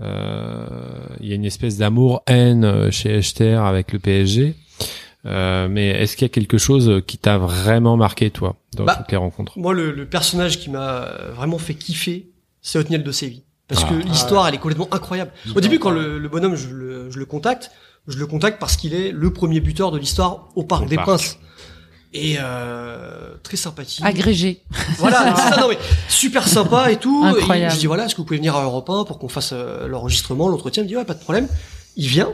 euh, 0.00 0.66
il 1.20 1.28
y 1.28 1.32
a 1.32 1.34
une 1.34 1.44
espèce 1.44 1.78
d'amour-haine 1.78 2.64
euh, 2.64 2.90
chez 2.90 3.10
Echter 3.16 3.54
avec 3.54 3.92
le 3.92 3.98
PSG. 3.98 4.54
Euh, 5.26 5.68
mais 5.70 5.88
est-ce 5.88 6.16
qu'il 6.16 6.24
y 6.24 6.30
a 6.30 6.32
quelque 6.32 6.58
chose 6.58 7.02
qui 7.06 7.16
t'a 7.18 7.38
vraiment 7.38 7.96
marqué, 7.96 8.30
toi, 8.30 8.56
dans 8.76 8.84
Bah, 8.84 8.96
toutes 8.96 9.10
les 9.10 9.16
rencontres? 9.16 9.58
Moi, 9.58 9.72
le, 9.72 9.90
le 9.92 10.06
personnage 10.06 10.58
qui 10.60 10.68
m'a 10.70 11.08
vraiment 11.34 11.58
fait 11.58 11.74
kiffer, 11.74 12.28
c'est 12.60 12.78
Otniel 12.78 13.02
de 13.02 13.12
Séville. 13.12 13.42
Parce 13.68 13.84
Ah. 13.84 13.88
que 13.88 13.94
l'histoire, 13.94 14.46
elle 14.46 14.54
est 14.54 14.58
complètement 14.58 14.88
incroyable. 14.92 15.30
Au 15.54 15.60
début, 15.60 15.78
quand 15.78 15.90
le, 15.90 16.18
le 16.18 16.28
bonhomme, 16.28 16.54
je 16.56 16.68
le, 16.68 17.10
je 17.10 17.18
le 17.18 17.24
contacte, 17.24 17.70
je 18.06 18.18
le 18.18 18.26
contacte 18.26 18.58
parce 18.60 18.76
qu'il 18.76 18.92
est 18.94 19.10
le 19.12 19.32
premier 19.32 19.60
buteur 19.60 19.90
de 19.90 19.98
l'histoire 19.98 20.48
au 20.54 20.64
Parc 20.64 20.82
Au 20.82 20.86
des 20.88 20.96
Parc. 20.96 21.08
Princes. 21.08 21.38
Et 22.16 22.36
euh, 22.38 23.34
très 23.42 23.56
sympathique. 23.56 24.04
Agrégé. 24.04 24.62
Voilà, 24.98 25.34
c'est 25.36 25.54
ça, 25.54 25.60
non 25.62 25.68
mais 25.68 25.78
super 26.08 26.46
sympa 26.46 26.92
et 26.92 26.96
tout. 26.96 27.22
Incroyable. 27.24 27.72
Et 27.72 27.74
je 27.74 27.80
dis 27.80 27.86
voilà, 27.86 28.04
est-ce 28.04 28.14
que 28.14 28.18
vous 28.20 28.24
pouvez 28.26 28.36
venir 28.36 28.54
à 28.54 28.62
Europe 28.62 28.88
1 28.88 29.04
pour 29.04 29.18
qu'on 29.18 29.28
fasse 29.30 29.50
euh, 29.52 29.88
l'enregistrement, 29.88 30.48
l'entretien? 30.48 30.82
Il 30.82 30.84
me 30.84 30.88
dit 30.90 30.96
ouais, 30.96 31.04
pas 31.06 31.14
de 31.14 31.20
problème. 31.20 31.48
Il 31.96 32.06
vient. 32.06 32.32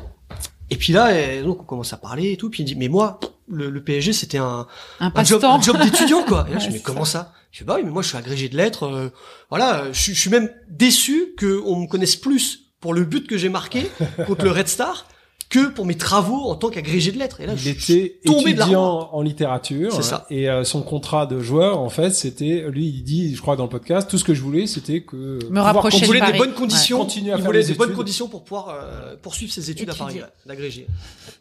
Et 0.70 0.76
puis 0.76 0.92
là, 0.92 1.18
et 1.18 1.42
donc 1.42 1.60
on 1.60 1.64
commence 1.64 1.92
à 1.92 1.96
parler 1.96 2.32
et 2.32 2.36
tout. 2.36 2.48
Puis 2.50 2.62
il 2.62 2.66
dit 2.66 2.76
mais 2.76 2.88
moi, 2.88 3.18
le, 3.48 3.68
le 3.70 3.82
PSG 3.82 4.12
c'était 4.12 4.38
un, 4.38 4.66
Un 5.00 5.12
un 5.14 5.24
job, 5.24 5.44
un 5.44 5.60
job 5.60 5.76
d'étudiant 5.82 6.22
quoi. 6.24 6.46
Et 6.48 6.52
là 6.54 6.58
je 6.58 6.66
Ouais, 6.66 6.72
dis 6.74 6.82
comment 6.82 7.04
ça 7.04 7.32
Je 7.52 7.58
dis 7.58 7.64
bah 7.64 7.74
oui 7.76 7.82
mais 7.84 7.90
moi 7.90 8.02
je 8.02 8.08
suis 8.08 8.16
agrégé 8.16 8.48
de 8.48 8.56
lettres. 8.56 8.84
euh, 8.84 9.08
voilà, 9.50 9.86
je, 9.92 10.00
suis- 10.00 10.14
je 10.14 10.20
suis 10.20 10.30
même 10.30 10.48
déçu 10.68 11.34
que 11.36 11.60
on 11.66 11.80
me 11.80 11.86
connaisse 11.88 12.16
plus 12.16 12.66
pour 12.80 12.94
le 12.94 13.04
but 13.04 13.26
que 13.26 13.36
j'ai 13.36 13.48
marqué 13.48 13.90
contre 14.26 14.44
le 14.44 14.52
Red 14.52 14.68
Star 14.68 15.06
que 15.50 15.68
pour 15.68 15.84
mes 15.84 15.96
travaux 15.96 16.44
en 16.48 16.54
tant 16.54 16.70
qu'agrégé 16.70 17.10
de 17.10 17.18
lettres. 17.18 17.40
Et 17.40 17.46
là 17.46 17.52
Il 17.54 17.58
je 17.58 17.70
était 17.70 18.20
tombé 18.24 18.54
de 18.54 18.58
la 18.58 18.64
étudiant 18.64 19.10
en 19.12 19.20
littérature. 19.20 19.92
C'est 19.92 20.02
ça. 20.02 20.26
Et 20.30 20.48
euh, 20.48 20.64
son 20.64 20.80
contrat 20.80 21.26
de 21.26 21.40
joueur, 21.40 21.80
en 21.80 21.90
fait, 21.90 22.10
c'était, 22.10 22.64
lui, 22.70 22.86
il 22.86 23.02
dit, 23.02 23.34
je 23.34 23.42
crois 23.42 23.56
dans 23.56 23.64
le 23.64 23.68
podcast, 23.68 24.08
tout 24.08 24.16
ce 24.16 24.24
que 24.24 24.32
je 24.32 24.40
voulais, 24.40 24.66
c'était 24.66 25.02
que 25.02 25.38
pouvoir 25.40 25.64
rapprocher 25.64 25.98
Il 25.98 26.00
de 26.02 26.06
voulait 26.06 26.32
des 26.32 26.38
bonnes 26.38 26.54
conditions. 26.54 26.98
Ouais. 26.98 27.04
Continuer 27.04 27.32
à 27.32 27.36
il 27.36 27.42
faire 27.42 27.46
voulait 27.46 27.64
des 27.64 27.74
bonnes 27.74 27.94
conditions 27.94 28.28
pour 28.28 28.44
pouvoir 28.44 28.68
euh, 28.68 29.16
poursuivre 29.20 29.52
ses 29.52 29.70
études 29.70 29.90
à 29.90 29.94
Paris, 29.94 30.20
d'agrégé. 30.46 30.86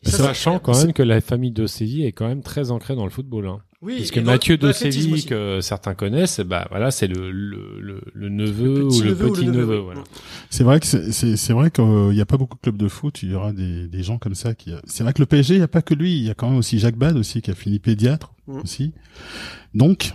Sachant 0.04 0.60
quand 0.60 0.78
même 0.78 0.94
que 0.94 1.04
la 1.04 1.22
famille 1.22 1.52
de 1.52 1.68
Séville 1.68 2.06
est 2.06 2.12
quand 2.12 2.28
même 2.28 2.42
très 2.42 2.72
ancrée 2.72 2.96
dans 2.96 3.06
le 3.06 3.12
football. 3.12 3.48
Hein. 3.48 3.60
Oui, 3.82 3.96
Parce 4.00 4.10
et 4.10 4.14
que 4.16 4.20
dans- 4.20 4.32
Mathieu 4.34 4.58
de 4.58 4.72
Séville, 4.74 5.26
que 5.26 5.62
certains 5.62 5.94
connaissent, 5.94 6.42
bah 6.42 6.68
voilà, 6.70 6.92
c'est 6.92 7.08
le, 7.08 7.32
le, 7.32 7.80
le, 7.80 8.02
le 8.14 8.28
neveu 8.30 8.80
Le 8.80 8.84
ou 8.86 9.02
le 9.02 9.16
petit 9.16 9.46
neveu, 9.46 9.62
neveu. 9.62 9.78
oui. 9.78 9.84
voilà. 9.86 10.02
C'est 10.50 10.66
vrai 10.66 10.82
que 10.82 10.86
c'est- 10.86 11.14
c'est 11.14 11.38
c'est 11.38 11.54
vrai 11.54 11.72
qu'il 11.72 12.12
y 12.14 12.20
a 12.20 12.26
pas 12.26 12.36
beaucoup 12.36 12.58
de 12.58 12.62
clubs 12.62 12.76
de 12.76 12.90
foot. 12.90 13.24
Il 13.24 13.32
y 13.32 13.36
aura 13.36 13.54
des, 13.54 13.88
des 13.88 14.04
gens 14.04 14.18
comme 14.18 14.36
ça 14.36 14.54
qui. 14.54 14.74
C'est 14.84 15.04
vrai 15.04 15.14
que 15.14 15.20
le 15.22 15.26
PSG, 15.28 15.54
il 15.56 15.60
y 15.60 15.64
a 15.64 15.70
pas 15.70 15.82
que 15.82 15.94
lui. 15.94 16.12
Il 16.18 16.24
y 16.26 16.30
a 16.30 16.34
quand 16.34 16.50
même 16.50 16.58
aussi 16.60 16.78
Jacques 16.78 16.98
Bad 16.98 17.16
aussi 17.16 17.42
qui 17.42 17.52
a 17.52 17.56
fini 17.56 17.80
pédiatre 17.80 18.34
Mhm. 18.48 18.62
aussi. 18.64 18.92
Donc 19.74 20.12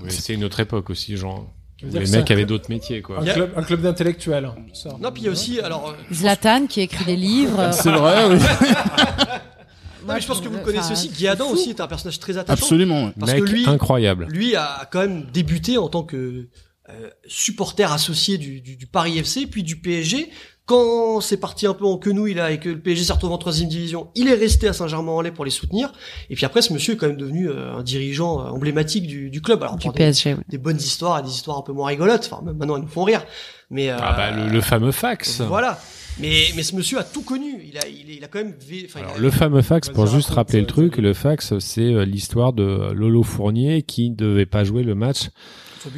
Oui, 0.00 0.10
c'est 0.10 0.34
une 0.34 0.44
autre 0.44 0.60
époque 0.60 0.88
aussi, 0.90 1.16
genre. 1.16 1.52
Les 1.82 1.98
mecs 1.98 2.30
avaient 2.30 2.42
club- 2.42 2.48
d'autres 2.48 2.68
métiers, 2.70 3.02
quoi. 3.02 3.22
Un 3.22 3.24
club, 3.24 3.50
un 3.56 3.62
club 3.62 3.80
d'intellectuels. 3.80 4.44
hein. 4.44 4.54
Non, 5.00 5.10
puis 5.10 5.22
il 5.22 5.24
y 5.24 5.28
a 5.28 5.32
aussi, 5.32 5.58
alors, 5.60 5.88
euh, 5.88 6.14
Zlatan 6.14 6.66
qui 6.68 6.82
écrit 6.82 7.06
des 7.06 7.16
livres. 7.16 7.70
C'est 7.72 7.90
vrai, 7.90 8.26
oui. 8.28 8.38
non, 10.06 10.14
mais 10.14 10.20
je 10.20 10.26
pense 10.26 10.40
que 10.40 10.48
vous 10.48 10.56
le 10.56 10.62
connaissez 10.64 10.92
aussi. 10.92 11.08
Guy 11.08 11.28
Adam 11.28 11.50
aussi 11.50 11.70
est 11.70 11.80
un 11.80 11.86
personnage 11.86 12.18
très 12.18 12.36
attachant. 12.38 12.62
Absolument. 12.62 13.06
ouais. 13.06 13.12
Parce 13.18 13.32
Mec 13.32 13.44
que 13.44 13.50
lui- 13.50 13.66
incroyable. 13.68 14.26
Lui 14.30 14.56
a 14.56 14.88
quand 14.90 15.00
même 15.00 15.26
débuté 15.32 15.78
en 15.78 15.88
tant 15.88 16.02
que 16.02 16.48
euh, 16.88 17.10
supporter 17.26 17.90
associé 17.92 18.38
du, 18.38 18.60
du, 18.60 18.76
du 18.76 18.86
Paris 18.86 19.18
FC, 19.18 19.46
puis 19.46 19.62
du 19.62 19.76
PSG. 19.80 20.30
Quand 20.66 21.20
c'est 21.20 21.36
parti 21.38 21.66
un 21.66 21.74
peu 21.74 21.84
en 21.84 21.96
quenouille 21.98 22.34
là 22.34 22.52
et 22.52 22.60
que 22.60 22.68
le 22.68 22.78
PSG 22.78 23.02
s'est 23.04 23.12
retrouvé 23.12 23.34
en 23.34 23.38
troisième 23.38 23.68
division, 23.68 24.08
il 24.14 24.28
est 24.28 24.34
resté 24.34 24.68
à 24.68 24.72
Saint-Germain-en-Laye 24.72 25.32
pour 25.32 25.44
les 25.44 25.50
soutenir. 25.50 25.92
Et 26.30 26.36
puis 26.36 26.44
après, 26.46 26.62
ce 26.62 26.72
monsieur 26.72 26.94
est 26.94 26.96
quand 26.96 27.08
même 27.08 27.16
devenu 27.16 27.48
euh, 27.48 27.74
un 27.74 27.82
dirigeant 27.82 28.38
euh, 28.40 28.50
emblématique 28.50 29.08
du, 29.08 29.30
du 29.30 29.42
club. 29.42 29.62
Alors 29.64 29.76
Du 29.76 29.88
des, 29.88 29.92
PSG, 29.94 30.34
oui. 30.34 30.40
des 30.48 30.58
bonnes 30.58 30.76
histoires 30.76 31.18
et 31.18 31.22
des 31.22 31.30
histoires 31.30 31.58
un 31.58 31.62
peu 31.62 31.72
moins 31.72 31.88
rigolotes. 31.88 32.28
Enfin, 32.30 32.42
maintenant, 32.44 32.76
elles 32.76 32.82
nous 32.82 32.88
font 32.88 33.02
rire. 33.02 33.24
Mais 33.70 33.90
euh, 33.90 33.96
Ah 34.00 34.14
bah, 34.16 34.30
le, 34.30 34.48
le 34.48 34.60
fameux 34.60 34.92
fax. 34.92 35.40
voilà. 35.40 35.80
Mais, 36.18 36.44
mais 36.56 36.62
ce 36.62 36.74
monsieur 36.76 36.98
a 36.98 37.04
tout 37.04 37.22
connu. 37.22 37.62
Il 37.66 37.78
a, 37.78 37.86
il, 37.88 38.10
il 38.10 38.24
a 38.24 38.28
quand 38.28 38.40
même. 38.40 38.54
enfin, 38.84 39.00
il 39.00 39.04
Alors, 39.04 39.16
a- 39.16 39.18
le 39.18 39.30
fameux 39.30 39.62
fax, 39.62 39.88
pour 39.88 40.06
juste 40.06 40.28
raconte, 40.28 40.36
rappeler 40.36 40.58
le 40.60 40.64
euh, 40.64 40.68
truc, 40.68 40.96
le 40.98 41.14
fax, 41.14 41.58
c'est 41.58 41.80
euh, 41.94 42.04
l'histoire 42.04 42.52
de 42.52 42.92
Lolo 42.92 43.22
Fournier 43.22 43.82
qui 43.82 44.10
ne 44.10 44.16
devait 44.16 44.46
pas 44.46 44.64
jouer 44.64 44.82
le 44.82 44.94
match 44.94 45.30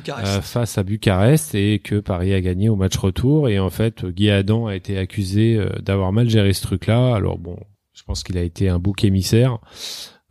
euh, 0.08 0.40
face 0.42 0.78
à 0.78 0.82
Bucarest 0.84 1.54
et 1.56 1.80
que 1.80 1.96
Paris 1.96 2.34
a 2.34 2.40
gagné 2.40 2.68
au 2.68 2.76
match 2.76 2.96
retour. 2.96 3.48
Et 3.48 3.58
en 3.58 3.70
fait, 3.70 4.04
Guy 4.06 4.30
Adam 4.30 4.66
a 4.66 4.76
été 4.76 4.96
accusé 4.98 5.56
euh, 5.56 5.68
d'avoir 5.80 6.12
mal 6.12 6.28
géré 6.28 6.52
ce 6.52 6.62
truc-là. 6.62 7.14
Alors 7.16 7.38
bon, 7.38 7.56
je 7.92 8.02
pense 8.04 8.22
qu'il 8.22 8.38
a 8.38 8.42
été 8.42 8.68
un 8.68 8.78
bouc 8.78 9.04
émissaire. 9.04 9.58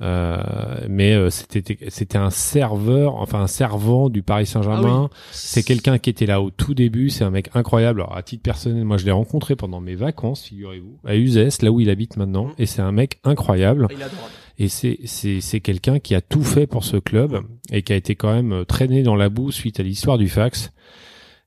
Euh, 0.01 0.41
mais 0.89 1.13
euh, 1.13 1.29
c'était 1.29 1.77
c'était 1.89 2.17
un 2.17 2.31
serveur, 2.31 3.15
enfin 3.15 3.41
un 3.41 3.47
servant 3.47 4.09
du 4.09 4.23
Paris 4.23 4.47
Saint-Germain. 4.47 5.09
C'est 5.31 5.63
quelqu'un 5.63 5.99
qui 5.99 6.09
était 6.09 6.25
là 6.25 6.41
au 6.41 6.49
tout 6.49 6.73
début. 6.73 7.09
C'est 7.09 7.23
un 7.23 7.29
mec 7.29 7.49
incroyable. 7.53 8.01
Alors 8.01 8.17
à 8.17 8.23
titre 8.23 8.41
personnel, 8.41 8.83
moi 8.83 8.97
je 8.97 9.05
l'ai 9.05 9.11
rencontré 9.11 9.55
pendant 9.55 9.79
mes 9.79 9.95
vacances, 9.95 10.43
figurez-vous, 10.43 10.97
à 11.05 11.15
Uzès, 11.15 11.61
là 11.61 11.71
où 11.71 11.79
il 11.79 11.89
habite 11.89 12.17
maintenant. 12.17 12.45
Mhm. 12.45 12.53
Et 12.57 12.65
c'est 12.65 12.81
un 12.81 12.91
mec 12.91 13.19
incroyable. 13.23 13.87
Il 13.91 13.95
adorable. 13.97 14.31
Et 14.57 14.69
c'est 14.69 14.99
c'est 15.05 15.41
c'est 15.41 15.59
quelqu'un 15.59 15.99
qui 15.99 16.15
a 16.15 16.21
tout 16.21 16.43
fait 16.43 16.67
pour 16.67 16.83
ce 16.83 16.97
club 16.97 17.41
et 17.71 17.83
qui 17.83 17.93
a 17.93 17.95
été 17.95 18.15
quand 18.15 18.33
même 18.33 18.53
euh, 18.53 18.63
traîné 18.63 19.03
dans 19.03 19.15
la 19.15 19.29
boue 19.29 19.51
suite 19.51 19.79
à 19.79 19.83
l'histoire 19.83 20.17
du 20.17 20.29
fax. 20.29 20.71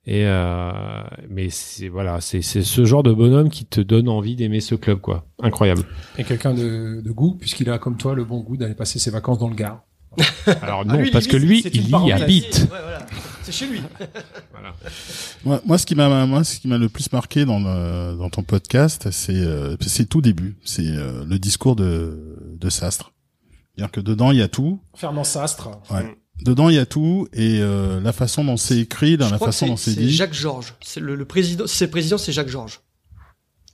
Et 0.06 0.26
euh, 0.26 0.70
mais 1.30 1.48
c'est 1.48 1.88
voilà, 1.88 2.20
c'est 2.20 2.42
c'est 2.42 2.62
ce 2.62 2.84
genre 2.84 3.02
de 3.02 3.12
bonhomme 3.12 3.48
qui 3.48 3.64
te 3.64 3.80
donne 3.80 4.08
envie 4.08 4.36
d'aimer 4.36 4.60
ce 4.60 4.74
club 4.74 5.00
quoi. 5.00 5.24
Incroyable. 5.42 5.82
Et 6.18 6.24
quelqu'un 6.24 6.52
de, 6.52 7.00
de 7.02 7.10
goût, 7.10 7.36
puisqu'il 7.40 7.70
a 7.70 7.78
comme 7.78 7.96
toi 7.96 8.14
le 8.14 8.24
bon 8.24 8.40
goût 8.40 8.56
d'aller 8.58 8.74
passer 8.74 8.98
ses 8.98 9.10
vacances 9.10 9.38
dans 9.38 9.48
le 9.48 9.54
Gard. 9.54 9.82
Alors 10.62 10.82
Ah, 10.82 10.84
non, 10.84 10.96
lui, 10.98 11.08
il 11.08 11.10
parce 11.12 11.26
que 11.26 11.36
lui, 11.36 11.62
il 11.72 11.90
y 11.90 12.12
habite. 12.12 12.58
Ouais, 12.70 12.78
voilà. 12.82 13.06
C'est 13.42 13.52
chez 13.52 13.66
lui. 13.66 13.80
Voilà. 14.52 14.74
Moi, 15.44 15.60
moi, 15.66 15.76
ce 15.78 15.84
qui 15.84 15.94
m'a, 15.94 16.24
moi, 16.26 16.44
ce 16.44 16.58
qui 16.58 16.68
m'a 16.68 16.78
le 16.78 16.88
plus 16.88 17.12
marqué 17.12 17.44
dans 17.44 17.58
le, 17.58 18.16
dans 18.16 18.30
ton 18.30 18.42
podcast, 18.42 19.10
c'est, 19.10 19.34
euh, 19.34 19.76
c'est 19.80 20.08
tout 20.08 20.20
début. 20.22 20.56
C'est 20.64 20.86
euh, 20.86 21.24
le 21.26 21.38
discours 21.38 21.76
de, 21.76 22.38
de 22.58 22.70
Sastre. 22.70 23.12
C'est-à-dire 23.74 23.90
que 23.90 24.00
dedans, 24.00 24.30
il 24.30 24.38
y 24.38 24.42
a 24.42 24.48
tout. 24.48 24.80
Fernand 24.94 25.24
Sastre. 25.24 25.70
Ouais. 25.90 26.16
Dedans, 26.42 26.68
il 26.68 26.74
y 26.74 26.78
a 26.78 26.86
tout, 26.86 27.28
et 27.32 27.60
euh, 27.60 28.00
la 28.00 28.12
façon 28.12 28.44
dont 28.44 28.56
c'est 28.56 28.78
écrit, 28.78 29.16
dans 29.16 29.26
Je 29.28 29.32
la 29.32 29.38
façon 29.38 29.66
dont 29.68 29.76
c'est 29.76 29.92
c'est 29.92 30.00
dit. 30.00 30.12
Jacques 30.12 30.34
Georges. 30.34 30.74
C'est 30.82 31.00
le, 31.00 31.14
le 31.14 31.24
président. 31.24 31.64
C'est 31.66 31.84
le 31.86 31.90
président, 31.90 32.18
c'est 32.18 32.32
Jacques 32.32 32.48
Georges, 32.48 32.80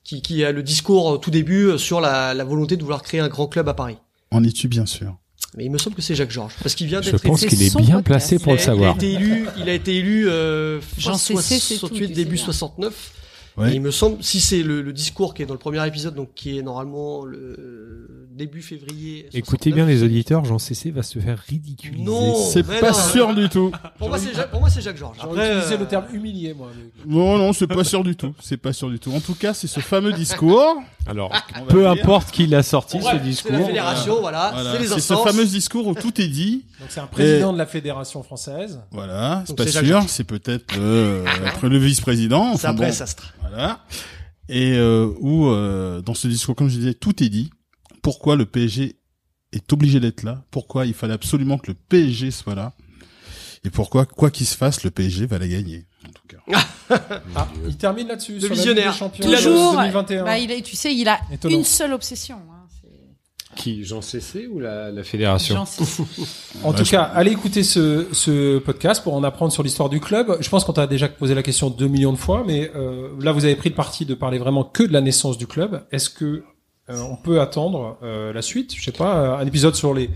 qui, 0.05 0.21
qui 0.23 0.45
a 0.45 0.53
le 0.53 0.63
discours 0.63 1.15
euh, 1.15 1.17
tout 1.19 1.31
début 1.31 1.65
euh, 1.69 1.79
sur 1.79 2.01
la, 2.01 2.35
la 2.35 2.45
volonté 2.45 2.77
de 2.77 2.83
vouloir 2.83 3.03
créer 3.03 3.21
un 3.21 3.29
grand 3.29 3.47
club 3.49 3.69
à 3.69 3.75
Paris. 3.75 3.97
En 4.31 4.45
es-tu 4.45 4.69
bien 4.69 4.85
sûr 4.87 5.17
Mais 5.57 5.65
il 5.65 5.71
me 5.71 5.79
semble 5.79 5.97
que 5.97 6.03
c'est 6.03 6.15
Jacques 6.15 6.31
Georges, 6.31 6.55
parce 6.63 6.75
qu'il 6.75 6.87
vient 6.87 7.01
Je 7.01 7.11
d'être. 7.13 7.23
pense 7.23 7.41
c'est 7.41 7.49
qu'il 7.49 7.63
est 7.63 7.71
bien 7.77 8.03
podcast. 8.03 8.05
placé 8.05 8.39
pour 8.39 8.53
il 8.53 8.57
le 8.57 8.61
a- 8.61 8.65
savoir. 8.65 8.97
Il 9.01 9.05
a 9.05 9.09
été 9.09 9.13
élu. 9.15 9.47
Il 9.59 9.69
a 9.69 9.73
été 9.75 9.97
élu. 9.97 10.29
Euh, 10.29 10.81
Jean 10.99 11.17
fin 11.17 11.41
CC, 11.41 11.59
c'est 11.59 11.75
tout, 11.75 11.89
68, 11.89 12.07
tu 12.09 12.13
début 12.13 12.37
sais 12.37 12.45
bien. 12.45 12.53
69. 12.53 13.13
Ouais. 13.57 13.73
Et 13.73 13.75
il 13.75 13.81
me 13.81 13.91
semble, 13.91 14.23
si 14.23 14.41
c'est 14.41 14.63
le, 14.63 14.81
le 14.83 14.93
discours 14.93 15.35
qui 15.35 15.43
est 15.43 15.47
dans 15.47 15.55
le 15.55 15.59
premier 15.59 15.87
épisode, 15.87 16.15
donc 16.15 16.31
qui 16.35 16.59
est 16.59 16.63
normalement 16.63 17.25
le 17.25 18.29
début 18.33 18.63
février. 18.63 19.27
Écoutez 19.35 19.71
69, 19.71 19.75
bien 19.75 19.87
les 19.87 20.03
auditeurs, 20.03 20.45
Jean 20.47 20.59
CC 20.59 20.91
va 20.91 21.03
se 21.03 21.19
faire 21.19 21.39
ridiculiser. 21.47 22.03
Non. 22.05 22.35
C'est 22.35 22.63
pas 22.63 22.89
non. 22.89 22.95
sûr 22.95 23.35
du 23.35 23.49
tout. 23.51 23.71
Pour 23.99 24.09
moi, 24.09 24.19
c'est 24.19 24.35
Jacques, 24.35 24.51
pour 24.51 24.61
moi, 24.61 24.71
c'est 24.71 24.81
Jacques 24.81 24.97
Georges. 24.97 25.19
J'aurais 25.23 25.57
utilisé 25.57 25.75
euh, 25.75 25.79
le 25.79 25.87
terme 25.87 26.05
humilié, 26.13 26.55
moi. 26.55 26.69
mais- 26.75 27.13
Non, 27.15 27.37
non, 27.37 27.53
c'est 27.53 27.67
pas 27.67 27.85
sûr 27.85 28.03
du 28.03 28.17
tout. 28.17 28.33
C'est 28.41 28.57
pas 28.57 28.73
sûr 28.73 28.89
du 28.89 28.99
tout. 28.99 29.13
En 29.13 29.21
tout 29.21 29.35
cas, 29.35 29.53
c'est 29.53 29.67
ce 29.67 29.81
fameux 29.81 30.13
discours. 30.13 30.77
Alors, 31.07 31.31
peu 31.69 31.81
dire. 31.81 31.91
importe 31.91 32.31
qui 32.31 32.47
l'a 32.47 32.63
sorti 32.63 32.97
Ouais, 32.99 33.03
ce 33.03 33.11
C'est 33.13 33.19
discours. 33.21 33.53
la 33.53 33.65
fédération, 33.65 34.21
voilà. 34.21 34.51
Voilà. 34.55 34.73
C'est 34.73 34.79
les 34.79 34.87
C'est 34.87 35.01
ce 35.01 35.15
fameux 35.17 35.45
discours 35.45 35.87
où 35.87 35.95
tout 35.95 36.21
est 36.21 36.29
dit. 36.29 36.65
Donc 36.79 36.89
c'est 36.91 37.01
un 37.01 37.07
président 37.07 37.53
de 37.53 37.59
la 37.59 37.67
Fédération 37.67 38.23
française. 38.23 38.81
Voilà, 38.91 39.43
c'est 39.47 39.57
pas 39.57 39.67
c'est 39.67 39.85
sûr. 39.85 40.03
C'est 40.09 40.25
peut-être 40.25 40.77
le, 40.77 41.25
après 41.47 41.69
le 41.69 41.79
vice-président. 41.79 42.57
C'est 42.57 42.67
après 42.69 42.87
bon, 42.87 42.93
Sastre. 42.93 43.35
Voilà. 43.51 43.85
Et 44.49 44.73
euh, 44.73 45.13
où 45.21 45.47
euh, 45.49 46.01
dans 46.01 46.15
ce 46.15 46.27
discours, 46.29 46.55
comme 46.57 46.69
je 46.69 46.77
disais, 46.79 46.95
tout 46.95 47.23
est 47.23 47.29
dit. 47.29 47.51
Pourquoi 48.03 48.35
le 48.37 48.47
PSG 48.47 48.97
est 49.53 49.73
obligé 49.73 50.01
d'être 50.01 50.23
là? 50.23 50.43
Pourquoi 50.51 50.87
il 50.87 50.95
fallait 50.95 51.13
absolument 51.15 51.59
que 51.59 51.69
le 51.71 51.75
PSG 51.75 52.31
soit 52.31 52.55
là? 52.55 52.73
Et 53.63 53.69
pourquoi, 53.71 54.07
quoi 54.07 54.31
qu'il 54.31 54.47
se 54.47 54.57
fasse, 54.57 54.85
le 54.85 54.91
PSG 54.91 55.27
va 55.27 55.39
la 55.39 55.47
gagner. 55.47 55.85
En 56.09 56.13
tout 56.13 56.27
cas. 56.27 56.39
Ah, 57.37 57.47
il 57.69 57.77
termine 57.77 58.09
là-dessus. 58.09 58.33
Le 58.35 58.41
sur 58.41 58.49
la 58.49 58.55
visionnaire. 58.57 58.85
Ligue 58.87 58.93
des 58.95 58.99
Champions 58.99 59.25
Il 59.29 59.35
a 59.35 59.37
Toujours. 59.39 59.73
2021. 59.77 60.25
Bah, 60.25 60.39
il 60.39 60.51
est, 60.51 60.63
tu 60.63 60.75
sais, 60.75 60.93
il 60.93 61.07
a 61.09 61.21
Étonnant. 61.31 61.59
une 61.59 61.63
seule 61.65 61.93
obsession. 61.93 62.39
Hein, 62.51 62.60
Qui 63.61 63.85
Jean 63.85 64.01
CC 64.01 64.47
ou 64.47 64.59
la, 64.59 64.91
la 64.91 65.05
fédération. 65.05 65.65
En 66.65 66.73
tout 66.73 66.85
cas, 66.85 67.03
allez 67.03 67.31
écouter 67.33 67.63
ce, 67.63 68.07
ce 68.13 68.59
podcast 68.59 69.03
pour 69.03 69.15
en 69.15 69.23
apprendre 69.23 69.53
sur 69.53 69.63
l'histoire 69.63 69.89
du 69.89 70.01
club. 70.01 70.37
Je 70.41 70.49
pense 70.49 70.65
qu'on 70.65 70.73
t'a 70.73 70.87
déjà 70.87 71.09
posé 71.09 71.35
la 71.35 71.43
question 71.43 71.71
deux 71.71 71.89
millions 71.89 72.13
de 72.13 72.19
fois, 72.19 72.43
mais 72.47 72.71
euh, 72.75 73.09
là, 73.21 73.33
vous 73.33 73.45
avez 73.45 73.57
pris 73.57 73.69
le 73.69 73.75
parti 73.75 74.05
de 74.05 74.15
parler 74.15 74.39
vraiment 74.39 74.65
que 74.65 74.83
de 74.83 74.93
la 74.93 75.01
naissance 75.01 75.39
du 75.39 75.47
club. 75.47 75.85
Est-ce 75.93 76.11
que 76.11 76.43
euh, 76.89 77.01
on 77.11 77.17
peut 77.17 77.41
attendre 77.41 77.99
euh, 78.03 78.33
la 78.33 78.43
suite? 78.43 78.75
Je 78.75 78.83
sais 78.83 78.93
pas, 78.93 79.39
un 79.39 79.47
épisode 79.47 79.75
sur 79.75 79.95
les 79.95 80.11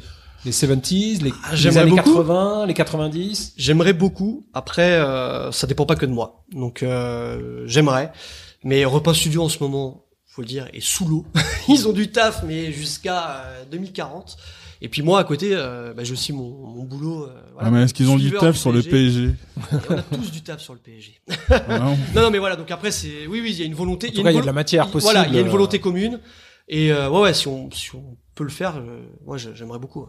les 0.44 0.52
70s, 0.52 1.22
les, 1.22 1.33
Ah, 1.44 1.54
les 1.54 1.78
années 1.78 1.90
beaucoup. 1.90 2.14
80, 2.14 2.66
les 2.66 2.74
90. 2.74 3.54
J'aimerais 3.57 3.92
beaucoup. 3.94 4.46
Après, 4.52 4.92
euh, 4.92 5.50
ça 5.52 5.66
dépend 5.66 5.87
pas 5.87 5.96
que 5.96 6.07
de 6.07 6.11
moi. 6.12 6.44
Donc, 6.52 6.83
euh, 6.83 7.64
j'aimerais. 7.66 8.12
Mais 8.62 8.85
Repas 8.85 9.14
Studio 9.14 9.42
en 9.42 9.48
ce 9.48 9.62
moment, 9.62 10.03
faut 10.35 10.42
le 10.42 10.49
dire, 10.49 10.68
est 10.73 10.81
sous 10.81 11.07
l'eau. 11.07 11.25
Ils 11.68 11.87
ont 11.88 11.92
du 11.92 12.11
taf, 12.11 12.42
mais 12.44 12.73
jusqu'à 12.73 13.37
euh, 13.47 13.64
2040. 13.70 14.37
Et 14.83 14.88
puis 14.88 15.03
moi, 15.03 15.20
à 15.20 15.25
côté, 15.25 15.51
euh, 15.53 15.94
bah, 15.94 16.03
j'ai 16.05 16.12
aussi 16.12 16.33
mon, 16.33 16.51
mon 16.51 16.83
boulot. 16.85 17.23
euh, 17.25 17.29
voilà, 17.55 17.68
Ah, 17.68 17.70
mais 17.70 17.83
est-ce 17.85 17.94
qu'ils 17.94 18.09
ont 18.11 18.16
du 18.16 18.33
taf 18.33 18.57
sur 18.57 18.73
le 18.73 18.83
PSG 18.83 19.25
Et 19.27 19.33
On 19.90 19.94
a 19.94 20.03
tous 20.03 20.31
du 20.33 20.42
taf 20.42 20.61
sur 20.61 20.75
le 20.75 20.81
PSG. 20.81 21.20
Voilà. 21.49 21.79
Non, 22.14 22.23
non, 22.23 22.31
mais 22.31 22.38
voilà. 22.38 22.57
Donc 22.57 22.70
après, 22.70 22.90
c'est 22.90 23.27
oui, 23.29 23.40
oui, 23.40 23.51
il 23.53 23.59
y 23.59 23.62
a 23.62 23.64
une 23.66 23.75
volonté. 23.75 24.09
En 24.09 24.11
tout 24.12 24.23
cas, 24.23 24.31
il 24.31 24.35
y 24.35 24.38
a 24.38 24.42
de 24.42 24.47
la 24.47 24.53
matière 24.53 24.88
possible. 24.90 25.12
Voilà, 25.12 25.27
il 25.29 25.35
y 25.35 25.38
a 25.38 25.40
une 25.40 25.47
euh, 25.47 25.51
volonté 25.51 25.79
commune. 25.79 26.20
Et 26.68 26.92
euh, 26.92 27.09
ouais, 27.11 27.20
ouais, 27.20 27.35
si 27.35 27.47
on, 27.49 27.70
si 27.70 27.94
on 27.94 28.16
peut 28.35 28.44
le 28.44 28.51
faire, 28.51 28.77
euh, 28.79 29.01
moi, 29.25 29.37
j'aimerais 29.38 29.79
beaucoup. 29.79 30.07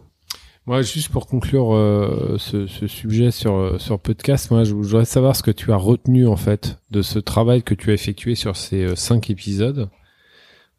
Moi, 0.66 0.82
juste 0.82 1.10
pour 1.10 1.26
conclure 1.28 1.72
euh, 1.74 2.36
ce, 2.38 2.66
ce 2.66 2.88
sujet 2.88 3.30
sur 3.30 3.54
euh, 3.54 3.78
sur 3.78 4.00
podcast, 4.00 4.50
moi, 4.50 4.64
je 4.64 4.74
voudrais 4.74 5.04
savoir 5.04 5.36
ce 5.36 5.42
que 5.44 5.52
tu 5.52 5.70
as 5.72 5.76
retenu 5.76 6.26
en 6.26 6.36
fait 6.36 6.78
de 6.90 7.02
ce 7.02 7.20
travail 7.20 7.62
que 7.62 7.72
tu 7.74 7.90
as 7.92 7.94
effectué 7.94 8.34
sur 8.34 8.56
ces 8.56 8.82
euh, 8.82 8.96
cinq 8.96 9.30
épisodes. 9.30 9.88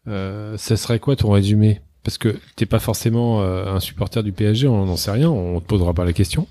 Euh, 0.08 0.58
ça 0.58 0.78
serait 0.78 1.00
quoi 1.00 1.16
ton 1.16 1.32
résumé? 1.32 1.82
Parce 2.04 2.18
que 2.18 2.38
t'es 2.56 2.66
pas 2.66 2.80
forcément 2.80 3.42
euh, 3.42 3.66
un 3.66 3.82
supporter 3.82 4.24
du 4.24 4.32
PSG, 4.32 4.68
on 4.70 4.86
n'en 4.86 4.96
sait 4.96 5.12
rien, 5.12 5.30
on 5.30 5.60
te 5.60 5.66
posera 5.66 5.94
pas 5.94 6.06
la 6.06 6.14
question. 6.14 6.48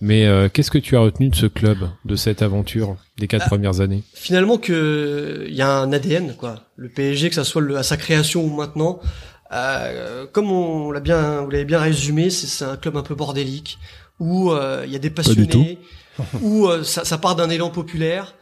Mais 0.00 0.24
euh, 0.26 0.48
qu'est-ce 0.48 0.70
que 0.70 0.78
tu 0.78 0.96
as 0.96 1.00
retenu 1.00 1.30
de 1.30 1.34
ce 1.34 1.46
club, 1.46 1.78
de 2.04 2.14
cette 2.14 2.42
aventure 2.42 2.96
des 3.18 3.26
quatre 3.26 3.46
Ah. 3.46 3.48
premières 3.48 3.80
années? 3.80 4.04
Finalement 4.14 4.56
que 4.56 5.46
il 5.48 5.54
y 5.54 5.62
a 5.62 5.78
un 5.80 5.92
ADN 5.92 6.36
quoi. 6.36 6.60
Le 6.76 6.88
PSG 6.88 7.28
que 7.28 7.34
ça 7.34 7.42
soit 7.42 7.60
le, 7.60 7.76
à 7.76 7.82
sa 7.82 7.96
création 7.96 8.44
ou 8.44 8.54
maintenant, 8.54 9.00
euh, 9.52 10.26
comme 10.30 10.52
on 10.52 10.92
l'a 10.92 11.00
bien, 11.00 11.40
vous 11.40 11.50
l'avez 11.50 11.64
bien 11.64 11.80
résumé, 11.80 12.30
c'est 12.30 12.46
c'est 12.46 12.64
un 12.64 12.76
club 12.76 12.96
un 12.96 13.02
peu 13.02 13.16
bordélique 13.16 13.78
où 14.20 14.52
euh, 14.52 14.84
il 14.86 14.92
y 14.92 14.96
a 14.96 15.00
des 15.00 15.10
passionnés, 15.10 15.78
où 16.42 16.68
euh, 16.68 16.84
ça, 16.84 17.04
ça 17.04 17.18
part 17.18 17.34
d'un 17.34 17.50
élan 17.50 17.70
populaire, 17.70 18.36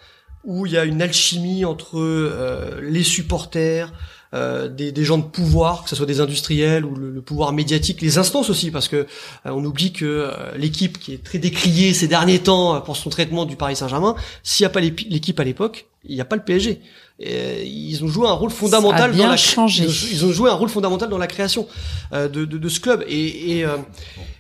où 0.45 0.67
il 0.67 0.73
y 0.73 0.77
a 0.77 0.85
une 0.85 1.01
alchimie 1.01 1.65
entre 1.65 1.99
euh, 1.99 2.81
les 2.83 3.05
supporters. 3.05 3.91
Euh, 4.35 4.69
des, 4.69 5.05
gens 5.05 5.19
de 5.19 5.25
pouvoir, 5.25 5.85
que 5.85 5.91
ce 5.91 5.97
soit 5.97 6.07
des 6.07 6.21
industriels 6.21 6.85
ou 6.85 6.95
le, 6.95 7.21
pouvoir 7.23 7.53
médiatique, 7.53 8.01
les 8.03 8.19
instances 8.19 8.51
aussi, 8.51 8.71
parce 8.71 8.89
que 8.89 8.97
euh, 8.97 9.07
on 9.47 9.65
oublie 9.65 9.93
que 9.93 10.05
euh, 10.05 10.57
l'équipe 10.57 10.99
qui 10.99 11.15
est 11.15 11.25
très 11.25 11.39
décriée 11.39 11.95
ces 11.95 12.09
derniers 12.09 12.39
temps 12.39 12.77
euh, 12.77 12.81
pour 12.81 12.97
son 12.97 13.11
traitement 13.11 13.47
du 13.47 13.57
Paris 13.57 13.77
Saint-Germain, 13.77 14.15
s'il 14.43 14.65
n'y 14.65 14.67
a 14.67 14.71
pas 14.71 14.81
l'équipe 14.81 15.39
à 15.41 15.45
l'époque, 15.45 15.87
il 16.05 16.15
n'y 16.15 16.21
a 16.21 16.25
pas 16.25 16.37
le 16.37 16.43
PSG. 16.43 16.81
Et 17.21 17.67
ils 17.67 18.05
ont 18.05 18.09
joué 18.09 18.29
un 18.29 18.33
rôle 18.33 18.51
fondamental 18.51 19.17
dans 19.17 19.27
la 19.27 19.37
changé. 19.37 19.85
Ils 19.85 19.89
ont, 19.89 20.09
ils 20.13 20.25
ont 20.27 20.33
joué 20.33 20.51
un 20.51 20.55
rôle 20.55 20.69
fondamental 20.69 21.09
dans 21.09 21.19
la 21.19 21.27
création 21.27 21.67
euh, 22.13 22.29
de, 22.29 22.45
de, 22.45 22.59
de 22.59 22.69
ce 22.69 22.79
club. 22.79 23.05
Et, 23.09 23.59
et, 23.59 23.65
euh, 23.65 23.77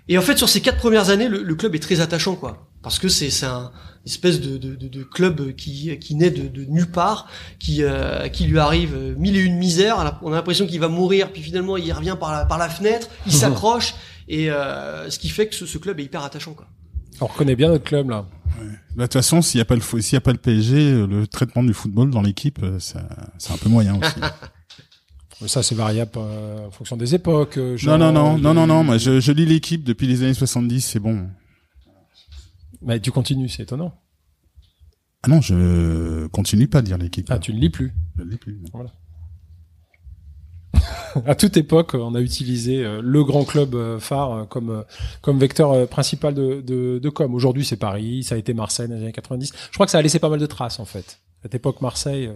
et 0.08 0.16
en 0.16 0.22
fait, 0.22 0.38
sur 0.38 0.48
ces 0.48 0.60
quatre 0.60 0.78
premières 0.78 1.10
années, 1.10 1.28
le, 1.28 1.42
le 1.42 1.54
club 1.56 1.74
est 1.74 1.80
très 1.80 2.00
attachant, 2.00 2.36
quoi, 2.36 2.68
parce 2.82 2.98
que 2.98 3.08
c'est 3.08 3.30
c'est 3.30 3.46
un 3.46 3.72
une 4.04 4.10
espèce 4.12 4.40
de, 4.40 4.56
de, 4.56 4.74
de, 4.74 4.88
de 4.88 5.02
club 5.02 5.54
qui 5.54 5.98
qui 5.98 6.14
naît 6.14 6.30
de, 6.30 6.48
de 6.48 6.64
nulle 6.64 6.90
part, 6.90 7.26
qui 7.58 7.82
euh, 7.82 8.28
qui 8.28 8.44
lui 8.44 8.58
arrive 8.58 8.94
euh, 8.94 9.14
mille 9.18 9.36
et 9.36 9.40
une 9.40 9.56
misères. 9.56 10.18
On 10.22 10.32
a 10.32 10.36
l'impression 10.36 10.66
qu'il 10.66 10.80
va 10.80 10.88
mourir, 10.88 11.32
puis 11.32 11.42
finalement 11.42 11.76
il 11.76 11.92
revient 11.92 12.16
par 12.18 12.32
la 12.32 12.46
par 12.46 12.58
la 12.58 12.68
fenêtre, 12.68 13.08
il 13.26 13.32
s'accroche. 13.42 13.94
Et 14.28 14.50
euh, 14.50 15.10
ce 15.10 15.18
qui 15.18 15.28
fait 15.28 15.48
que 15.48 15.54
ce, 15.54 15.66
ce 15.66 15.78
club 15.78 15.98
est 16.00 16.04
hyper 16.04 16.22
attachant, 16.22 16.54
quoi. 16.54 16.66
On 17.20 17.26
reconnaît 17.26 17.56
bien 17.56 17.68
notre 17.68 17.84
club 17.84 18.10
là. 18.10 18.24
Bah, 18.56 18.64
de 18.96 19.02
toute 19.04 19.12
façon, 19.14 19.42
s'il 19.42 19.58
y 19.58 19.60
a 19.60 19.64
pas 19.64 19.74
le 19.76 19.80
s'il 19.80 20.14
y 20.14 20.16
a 20.16 20.20
pas 20.20 20.32
le 20.32 20.38
PSG, 20.38 20.76
euh, 20.92 21.06
le 21.06 21.26
traitement 21.26 21.62
du 21.62 21.72
football 21.74 22.10
dans 22.10 22.22
l'équipe, 22.22 22.60
euh, 22.62 22.78
ça- 22.80 23.08
c'est 23.38 23.52
un 23.52 23.56
peu 23.58 23.68
moyen 23.68 23.96
aussi. 23.98 24.14
Ça, 25.46 25.62
c'est 25.62 25.76
variable 25.76 26.10
euh, 26.16 26.66
en 26.66 26.70
fonction 26.72 26.96
des 26.96 27.14
époques. 27.14 27.58
euh, 27.58 27.76
genre, 27.76 27.96
non, 27.96 28.10
non, 28.12 28.32
non, 28.32 28.38
non, 28.38 28.54
non, 28.54 28.66
non. 28.66 28.82
Moi, 28.82 28.98
je, 28.98 29.20
je 29.20 29.30
lis 29.30 29.46
l'équipe 29.46 29.84
depuis 29.84 30.08
les 30.08 30.24
années 30.24 30.34
70, 30.34 30.80
c'est 30.80 30.98
bon. 30.98 31.28
Mais 32.82 32.98
tu 32.98 33.12
continues, 33.12 33.48
c'est 33.48 33.62
étonnant. 33.62 33.94
Ah 35.22 35.28
non, 35.28 35.40
je 35.40 36.26
continue 36.28 36.66
pas 36.66 36.82
de 36.82 36.88
lire 36.88 36.98
l'équipe. 36.98 37.26
Ah, 37.30 37.38
tu 37.38 37.54
ne 37.54 37.60
lis 37.60 37.70
plus. 37.70 37.94
Je 38.18 38.24
lis 38.24 38.36
plus. 38.36 38.58
À 41.26 41.34
toute 41.34 41.56
époque, 41.56 41.94
on 41.94 42.14
a 42.14 42.20
utilisé 42.20 42.84
euh, 42.84 43.00
le 43.02 43.24
grand 43.24 43.44
club 43.44 43.74
euh, 43.74 43.98
phare 43.98 44.32
euh, 44.32 44.44
comme 44.44 44.84
comme 45.22 45.38
vecteur 45.38 45.88
principal 45.88 46.34
de, 46.34 46.60
de, 46.60 46.98
de 46.98 47.08
com. 47.08 47.34
Aujourd'hui, 47.34 47.64
c'est 47.64 47.76
Paris, 47.76 48.22
ça 48.22 48.34
a 48.34 48.38
été 48.38 48.54
Marseille 48.54 48.88
dans 48.88 48.94
les 48.94 49.02
années 49.02 49.12
90. 49.12 49.52
Je 49.70 49.74
crois 49.74 49.86
que 49.86 49.92
ça 49.92 49.98
a 49.98 50.02
laissé 50.02 50.18
pas 50.18 50.28
mal 50.28 50.38
de 50.38 50.46
traces 50.46 50.80
en 50.80 50.84
fait. 50.84 51.20
Cette 51.42 51.54
époque 51.54 51.80
Marseille, 51.80 52.30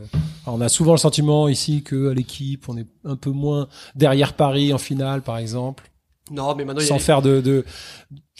on 0.47 0.61
a 0.61 0.69
souvent 0.69 0.93
le 0.93 0.99
sentiment 0.99 1.49
ici 1.49 1.83
que 1.83 2.11
à 2.11 2.15
l'équipe, 2.15 2.69
on 2.69 2.77
est 2.77 2.87
un 3.05 3.17
peu 3.17 3.31
moins 3.31 3.67
derrière 3.97 4.35
Paris 4.35 4.73
en 4.73 4.79
finale, 4.79 5.23
par 5.23 5.39
exemple, 5.39 5.91
Non, 6.31 6.55
mais 6.55 6.65
maintenant, 6.65 6.83
il 6.83 6.85
y 6.85 6.87
a 6.87 6.89
sans 6.89 7.01
faire 7.01 7.21
de, 7.21 7.41
de 7.41 7.65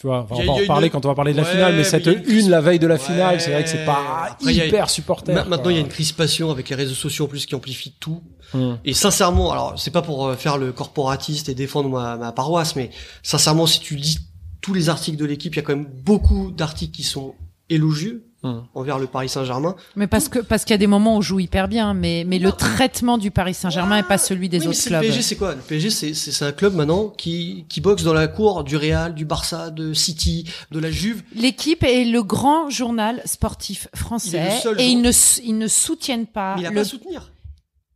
tu 0.03 0.09
vois, 0.09 0.23
enfin, 0.29 0.35
on 0.37 0.45
va 0.45 0.53
en 0.63 0.67
parler 0.67 0.89
une- 0.89 0.93
quand 0.93 1.07
on 1.07 1.09
va 1.09 1.15
parler 1.15 1.31
de 1.33 1.37
la 1.37 1.45
Ouais, 1.45 1.51
finale, 1.53 1.77
mais 1.77 1.85
cette 1.85 2.07
une 2.07 2.25
une, 2.27 2.51
la 2.51 2.61
veille 2.61 2.81
de 2.81 2.89
la 2.89 2.95
Ouais. 2.97 3.01
finale, 3.01 3.41
c'est 3.41 3.53
vrai 3.53 3.63
que 3.63 3.69
c'est 3.71 3.85
pas 3.85 4.27
Après, 4.33 4.61
a- 4.61 4.67
hyper 4.67 4.91
supporter. 4.91 5.33
Ma- 5.33 5.45
Maintenant, 5.45 5.71
il 5.71 5.77
y 5.77 5.79
a 5.79 5.81
une 5.81 5.87
crispation 5.89 6.51
avec 6.51 6.69
les 6.69 6.75
réseaux 6.75 6.95
sociaux 6.97 7.27
en 7.27 7.29
plus 7.29 7.47
qui 7.47 7.55
amplifient 7.55 7.95
tout. 8.01 8.21
Hum. 8.53 8.79
Et 8.85 8.95
sincèrement, 8.95 9.53
alors 9.53 9.79
c'est 9.79 9.93
pas 9.93 10.03
pour 10.03 10.27
euh, 10.27 10.35
faire 10.35 10.59
le 10.59 10.73
corporatiste 10.73 11.49
et 11.49 11.55
défendre 11.55 11.89
ma, 11.89 12.17
ma 12.17 12.33
paroisse, 12.33 12.75
mais 12.75 12.91
sincèrement, 13.23 13.67
si 13.69 13.79
tu 13.79 13.95
lis 13.95 14.19
tous 14.61 14.75
les 14.75 14.89
articles 14.89 15.17
de 15.17 15.25
l'équipe, 15.25 15.55
il 15.55 15.59
y 15.59 15.61
a 15.61 15.63
quand 15.63 15.77
même 15.77 15.89
beaucoup 16.05 16.51
d'articles 16.51 16.93
qui 16.97 17.05
sont 17.05 17.35
élogieux 17.71 18.27
Hum. 18.45 18.65
envers 18.75 18.99
le 18.99 19.07
Paris 19.07 19.29
Saint-Germain. 19.29 19.77
Mais 19.95 20.09
parce 20.09 20.29
que 20.29 20.41
parce 20.41 20.65
qu'il 20.65 20.73
y 20.73 20.75
a 20.75 20.79
des 20.79 20.89
moments 20.89 21.15
où 21.15 21.19
on 21.19 21.21
joue 21.21 21.39
hyper 21.39 21.69
bien, 21.69 21.95
mais 21.95 22.25
mais 22.27 22.41
le 22.41 22.51
traitement 22.51 23.17
du 23.17 23.31
Paris 23.31 23.55
Saint-Germain 23.55 23.99
est 23.99 24.03
pas 24.03 24.19
celui 24.19 24.49
des 24.49 24.59
oui, 24.59 24.65
mais 24.65 24.69
autres 24.71 24.79
c'est 24.79 24.91
clubs. 24.91 25.03
Le 25.03 25.07
PSG, 25.07 25.23
c'est 25.23 25.37
quoi? 25.37 25.55
Le 25.55 25.61
PSG, 25.61 25.91
c'est 25.91 26.15
c'est 26.15 26.33
c'est 26.33 26.45
un 26.45 26.51
club 26.51 26.75
maintenant 26.75 27.09
qui 27.17 27.67
qui 27.69 27.81
boxe 27.81 28.03
dans 28.03 28.15
la 28.15 28.27
cour 28.27 28.65
du 28.65 28.77
Real, 28.77 29.15
du 29.15 29.25
Barça, 29.25 29.71
de 29.71 29.95
City, 29.95 30.45
de 30.73 30.81
la 30.81 30.91
Juve. 30.91 31.23
L'équipe 31.37 31.85
est 31.85 32.05
le 32.05 32.23
grand 32.25 32.69
journal 32.69 33.23
sportif 33.27 33.87
français 33.95 34.45
le 34.45 34.61
seul 34.61 34.81
et 34.81 34.87
ils 34.87 35.01
ne 35.01 35.13
ils 35.45 35.57
ne 35.57 35.69
soutiennent 35.69 36.27
pas 36.27 36.57
Mais 36.57 36.63
il 36.63 36.67
a 36.67 36.71
le 36.71 36.75
pas 36.75 36.81
à 36.81 36.85
soutenir. 36.85 37.32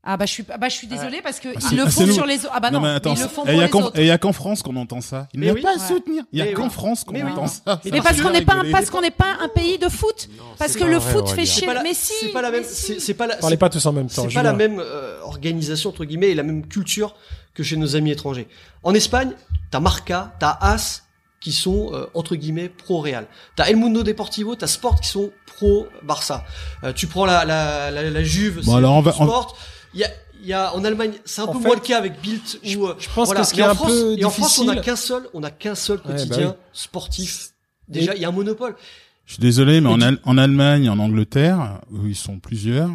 Ah 0.08 0.16
bah 0.16 0.24
je 0.24 0.30
suis 0.32 0.44
ah 0.52 0.56
bah 0.56 0.68
je 0.68 0.74
suis 0.76 0.86
désolée 0.86 1.20
parce 1.20 1.40
que 1.40 1.48
Ah, 1.56 1.58
ils 1.72 1.76
le 1.76 1.86
font 1.90 2.06
sur 2.12 2.26
les 2.26 2.36
autres. 2.44 2.52
Ah 2.54 2.60
bah 2.60 2.70
non, 2.70 2.80
mais 2.80 2.90
attends, 2.90 3.12
ils 3.14 3.20
le 3.20 3.26
font 3.28 3.42
pour 3.44 3.50
les 3.50 3.64
autres. 3.74 3.98
et 3.98 4.02
il 4.02 4.06
y 4.06 4.10
a 4.12 4.18
qu'en 4.18 4.32
France 4.32 4.62
qu'on 4.62 4.76
entend 4.76 5.00
ça. 5.00 5.26
Il 5.34 5.40
n'y 5.40 5.48
a 5.48 5.52
oui. 5.52 5.62
pas 5.62 5.70
à 5.70 5.74
Ouais. 5.74 5.78
soutenir. 5.88 6.22
Il 6.32 6.38
y 6.38 6.42
a 6.42 6.52
qu'en 6.52 6.64
oui. 6.64 6.70
France 6.70 7.02
qu'on 7.02 7.14
oui. 7.14 7.22
entend 7.24 7.48
ça. 7.48 7.80
Mais 7.84 7.90
Mais 7.90 8.00
parce 8.00 8.20
qu'on 8.20 8.30
n'est 8.30 8.44
pas 8.44 8.54
un, 8.54 8.70
parce 8.70 8.88
qu'on 8.90 9.00
n'est 9.00 9.10
pas 9.10 9.36
un 9.42 9.48
pays 9.48 9.78
de 9.78 9.88
foot. 9.88 10.28
Parce 10.58 10.76
que 10.76 10.84
le 10.84 10.98
vrai, 10.98 11.12
foot 11.12 11.28
fait 11.30 11.44
chier. 11.44 11.66
la, 11.66 11.82
Mais 11.82 11.92
si. 11.94 12.12
c'est 12.20 12.28
pas 12.28 12.40
la 12.42 12.50
même, 12.52 12.62
c'est 12.64 13.14
pas 13.14 13.26
la, 13.26 13.34
Parlez 13.36 13.54
c'est- 13.56 13.58
pas 13.58 13.68
tous 13.68 13.84
en 13.84 13.92
même 13.92 14.08
temps. 14.08 14.22
C'est 14.28 14.34
pas 14.34 14.42
la 14.44 14.52
même 14.52 14.78
euh, 14.78 15.20
organisation 15.22 15.90
entre 15.90 16.04
guillemets 16.04 16.28
et 16.30 16.34
la 16.36 16.44
même 16.44 16.64
culture 16.66 17.16
que 17.54 17.62
chez 17.64 17.76
nos 17.76 17.96
amis 17.96 18.12
étrangers. 18.12 18.46
En 18.84 18.94
Espagne, 18.94 19.32
t'as 19.72 19.80
Marca, 19.80 20.34
t'as 20.38 20.56
As 20.60 21.02
qui 21.40 21.50
sont 21.52 21.90
euh, 21.94 22.06
entre 22.14 22.36
guillemets 22.36 22.68
pro 22.68 23.00
Real. 23.00 23.26
T'as 23.56 23.64
El 23.66 23.76
Mundo 23.76 24.02
Deportivo, 24.04 24.54
t'as 24.54 24.66
Sport 24.68 25.00
qui 25.00 25.08
sont 25.08 25.30
pro 25.46 25.86
Barça. 26.02 26.44
Euh, 26.84 26.92
tu 26.92 27.06
prends 27.08 27.24
la 27.26 27.44
la 27.44 27.90
la, 27.90 28.08
la 28.10 28.22
Juve, 28.22 28.62
Bon, 28.64 28.76
alors, 28.76 28.94
on 28.94 29.00
va- 29.00 29.12
on- 29.18 29.24
Sport. 29.26 29.56
Il 29.96 30.00
y 30.00 30.04
a 30.04 30.10
il 30.42 30.46
y 30.48 30.52
a 30.52 30.74
en 30.76 30.84
Allemagne, 30.84 31.12
c'est 31.24 31.40
un 31.40 31.44
En 31.44 31.52
peu 31.54 31.58
fait, 31.58 31.66
moins 31.66 31.74
le 31.76 31.80
cas 31.80 31.96
avec 31.98 32.20
Bild 32.20 32.40
où 32.76 32.86
euh, 32.86 32.94
je 32.98 33.08
pense 33.08 33.26
voilà. 33.28 33.40
que 33.40 33.46
ce 33.46 33.54
qui 33.54 33.60
Mais 33.60 33.64
est 33.64 33.68
en 33.68 33.72
un 33.72 33.74
France, 33.74 33.90
peu 33.90 34.16
et 34.18 34.24
en 34.24 34.30
France, 34.30 34.58
on 34.58 34.68
a 34.68 34.76
qu'un 34.76 34.94
seul, 34.94 35.22
on 35.32 35.42
a 35.42 35.50
qu'un 35.50 35.74
seul 35.74 35.96
bah 36.04 36.12
quotidien 36.12 36.48
oui. 36.48 36.54
sportif. 36.74 37.48
Déjà, 37.88 38.14
il 38.14 38.20
y 38.20 38.24
a 38.24 38.28
un 38.28 38.32
monopole. 38.32 38.76
Je 39.24 39.32
suis 39.32 39.40
désolé, 39.40 39.80
mais 39.80 39.88
en, 39.88 40.00
Al- 40.02 40.20
en 40.24 40.36
Allemagne, 40.38 40.88
en 40.90 40.98
Angleterre, 40.98 41.80
où 41.90 42.06
ils 42.06 42.14
sont 42.14 42.38
plusieurs, 42.38 42.90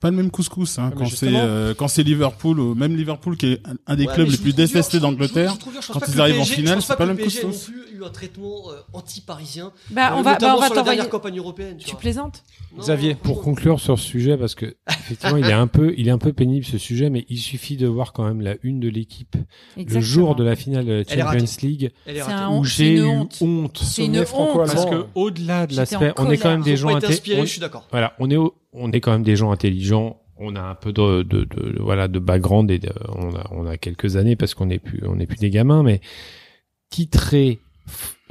pas 0.00 0.10
le 0.10 0.16
même 0.16 0.30
couscous. 0.30 0.78
Hein, 0.78 0.92
quand 0.96 1.06
c'est 1.06 1.34
euh, 1.34 1.74
quand 1.74 1.88
c'est 1.88 2.02
Liverpool, 2.02 2.60
ou 2.60 2.74
même 2.74 2.96
Liverpool 2.96 3.36
qui 3.36 3.52
est 3.52 3.62
un, 3.86 3.96
des 3.96 4.06
Ouais, 4.06 4.14
clubs 4.14 4.30
les 4.30 4.36
plus 4.36 4.52
dur, 4.54 4.66
détestés 4.66 5.00
d'Angleterre, 5.00 5.56
quand 5.92 6.00
ils 6.08 6.20
arrivent 6.20 6.40
en 6.40 6.44
finale, 6.44 6.80
c'est 6.82 6.96
pas 6.96 7.04
le 7.06 7.14
même 7.14 7.24
couscous. 7.24 7.64
plus 7.64 7.98
eu 7.98 8.04
un 8.04 8.10
traitement 8.10 8.70
euh, 8.70 8.76
anti-parisien. 8.92 9.72
Bah 9.90 10.12
on 10.14 10.20
euh, 10.20 10.22
va 10.22 10.38
bah, 10.38 10.54
on 10.56 10.60
va 10.60 10.66
sur 10.66 10.74
la 10.74 10.80
t'envoyer. 10.80 10.96
dernière 10.98 11.10
campagne 11.10 11.38
européenne. 11.38 11.76
Tu, 11.78 11.96
plaisantes 11.96 12.44
Non, 12.76 12.82
Xavier, 12.82 13.14
Pour 13.16 13.42
conclure 13.42 13.80
sur 13.80 13.98
ce 13.98 14.04
sujet, 14.04 14.36
parce 14.36 14.54
que 14.54 14.76
effectivement, 14.88 15.36
il 15.36 15.46
est 15.46 15.52
un 15.52 15.66
peu, 15.66 15.94
il 15.96 16.06
est 16.06 16.12
un 16.12 16.18
peu 16.18 16.32
pénible 16.32 16.64
ce 16.64 16.78
sujet, 16.78 17.10
mais 17.10 17.24
il 17.28 17.38
suffit 17.38 17.76
de 17.76 17.86
voir 17.88 18.12
quand 18.12 18.24
même 18.24 18.40
la 18.40 18.54
une 18.62 18.78
de 18.80 18.88
l'équipe 18.88 19.36
le 19.76 20.00
jour 20.00 20.36
de 20.36 20.44
la 20.44 20.54
finale 20.56 20.86
de 20.86 20.92
la. 20.92 21.04
Champions 21.04 21.44
League, 21.62 21.90
où 22.52 22.64
j'ai 22.64 22.94
eu 22.96 23.04
honte. 23.04 23.78
C'est 23.82 24.04
une 24.04 24.18
honte. 24.18 24.56
Parce 24.66 24.84
que 24.86 25.06
au-delà 25.14 25.66
de 25.66 25.74
l'aspect, 25.76 26.12
on 26.18 26.30
est 26.30 26.38
quand 26.38 26.50
même 26.50 26.62
des 26.62 26.76
gens 26.76 26.88
on- 26.94 26.98
d'accord. 27.60 27.86
voilà, 27.90 28.14
on 28.18 28.30
est 28.30 28.36
au- 28.36 28.54
on 28.72 28.92
est 28.92 29.00
quand 29.00 29.12
même 29.12 29.22
des 29.22 29.36
gens 29.36 29.50
intelligents. 29.50 30.20
On 30.36 30.54
a 30.54 30.62
un 30.62 30.74
peu 30.76 30.92
de, 30.92 31.22
de, 31.22 31.44
de- 31.44 31.72
de- 31.72 31.82
voilà 31.82 32.06
de 32.06 32.18
background 32.18 32.70
et 32.70 32.78
de- 32.78 32.92
on 33.16 33.34
a 33.34 33.48
on 33.50 33.66
a 33.66 33.76
quelques 33.76 34.16
années 34.16 34.36
parce 34.36 34.54
qu'on 34.54 34.66
n'est 34.66 34.78
plus 34.78 35.02
on 35.06 35.16
n'est 35.16 35.26
plus 35.26 35.38
des 35.38 35.50
gamins, 35.50 35.82
mais 35.82 36.00
titrer 36.90 37.58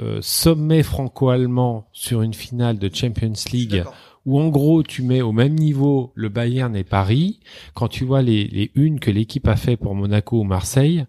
euh, 0.00 0.18
sommet 0.22 0.82
franco-allemand 0.82 1.88
sur 1.92 2.22
une 2.22 2.34
finale 2.34 2.78
de 2.78 2.90
Champions 2.92 3.32
League 3.52 3.82
où 4.26 4.38
en 4.40 4.48
gros 4.48 4.82
tu 4.82 5.02
mets 5.02 5.22
au 5.22 5.32
même 5.32 5.54
niveau 5.54 6.12
le 6.14 6.28
Bayern 6.28 6.74
et 6.76 6.84
Paris, 6.84 7.40
quand 7.74 7.88
tu 7.88 8.04
vois 8.04 8.22
les, 8.22 8.44
les 8.44 8.70
unes 8.74 9.00
que 9.00 9.10
l'équipe 9.10 9.48
a 9.48 9.56
fait 9.56 9.76
pour 9.76 9.94
Monaco 9.94 10.40
ou 10.40 10.44
Marseille, 10.44 11.06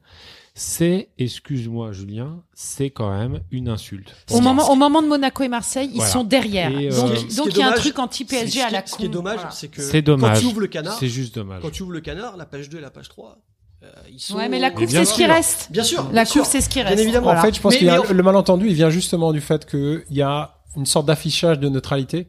c'est, 0.61 1.07
excuse-moi 1.17 1.93
Julien, 1.93 2.43
c'est 2.53 2.89
quand 2.89 3.09
même 3.17 3.39
une 3.49 3.69
insulte. 3.69 4.13
Au 4.29 4.41
moment, 4.41 4.69
au 4.69 4.75
moment 4.75 5.01
de 5.01 5.07
Monaco 5.07 5.41
et 5.43 5.47
Marseille, 5.47 5.89
ils 5.93 5.95
Voilà. 5.95 6.11
sont 6.11 6.23
derrière. 6.25 6.77
Et, 6.77 6.91
euh, 6.91 7.01
donc, 7.37 7.47
il 7.51 7.57
y 7.57 7.61
a 7.61 7.69
un 7.69 7.71
truc 7.73 7.97
anti-PSG 7.97 8.61
à 8.61 8.69
la 8.69 8.85
Ce 8.85 8.95
qui 8.97 9.03
est 9.03 9.05
con. 9.05 9.11
dommage, 9.13 9.35
Voilà. 9.35 9.51
c'est 9.51 9.69
que 9.69 9.81
C'est 9.81 10.01
dommage. 10.01 10.33
quand 10.35 10.39
tu 10.41 10.45
ouvres 10.47 10.59
le 10.59 10.67
canard, 10.67 10.97
C'est 10.99 11.07
juste 11.07 11.33
dommage. 11.35 11.61
quand 11.61 11.69
tu 11.71 11.83
ouvres 11.83 11.93
le 11.93 12.01
canard, 12.01 12.35
la 12.35 12.45
page 12.45 12.67
2 12.69 12.77
et 12.77 12.81
la 12.81 12.89
page 12.91 13.07
3, 13.07 13.37
euh, 13.83 13.87
ils 14.11 14.19
sont. 14.19 14.35
Ouais, 14.35 14.49
mais 14.49 14.59
la 14.59 14.69
coupe, 14.71 14.87
bien 14.87 15.05
c'est 15.05 15.11
ce 15.11 15.13
qui 15.15 15.25
reste. 15.25 15.71
Bien 15.71 15.83
sûr. 15.83 16.03
La 16.11 16.23
bien 16.25 16.25
coupe, 16.25 16.43
c'est 16.45 16.59
ce 16.59 16.67
qui 16.67 16.79
Bien 16.79 16.89
reste. 16.89 16.99
évidemment. 17.03 17.23
Voilà. 17.23 17.39
En 17.39 17.43
fait, 17.43 17.55
je 17.55 17.61
pense 17.61 17.75
en- 17.75 18.13
le 18.13 18.23
malentendu, 18.23 18.67
il 18.67 18.73
vient 18.73 18.89
justement 18.89 19.31
du 19.31 19.39
fait 19.39 19.65
qu'il 19.65 20.03
y 20.09 20.21
a 20.21 20.55
une 20.75 20.85
sorte 20.85 21.05
d'affichage 21.05 21.59
de 21.59 21.69
neutralité. 21.69 22.27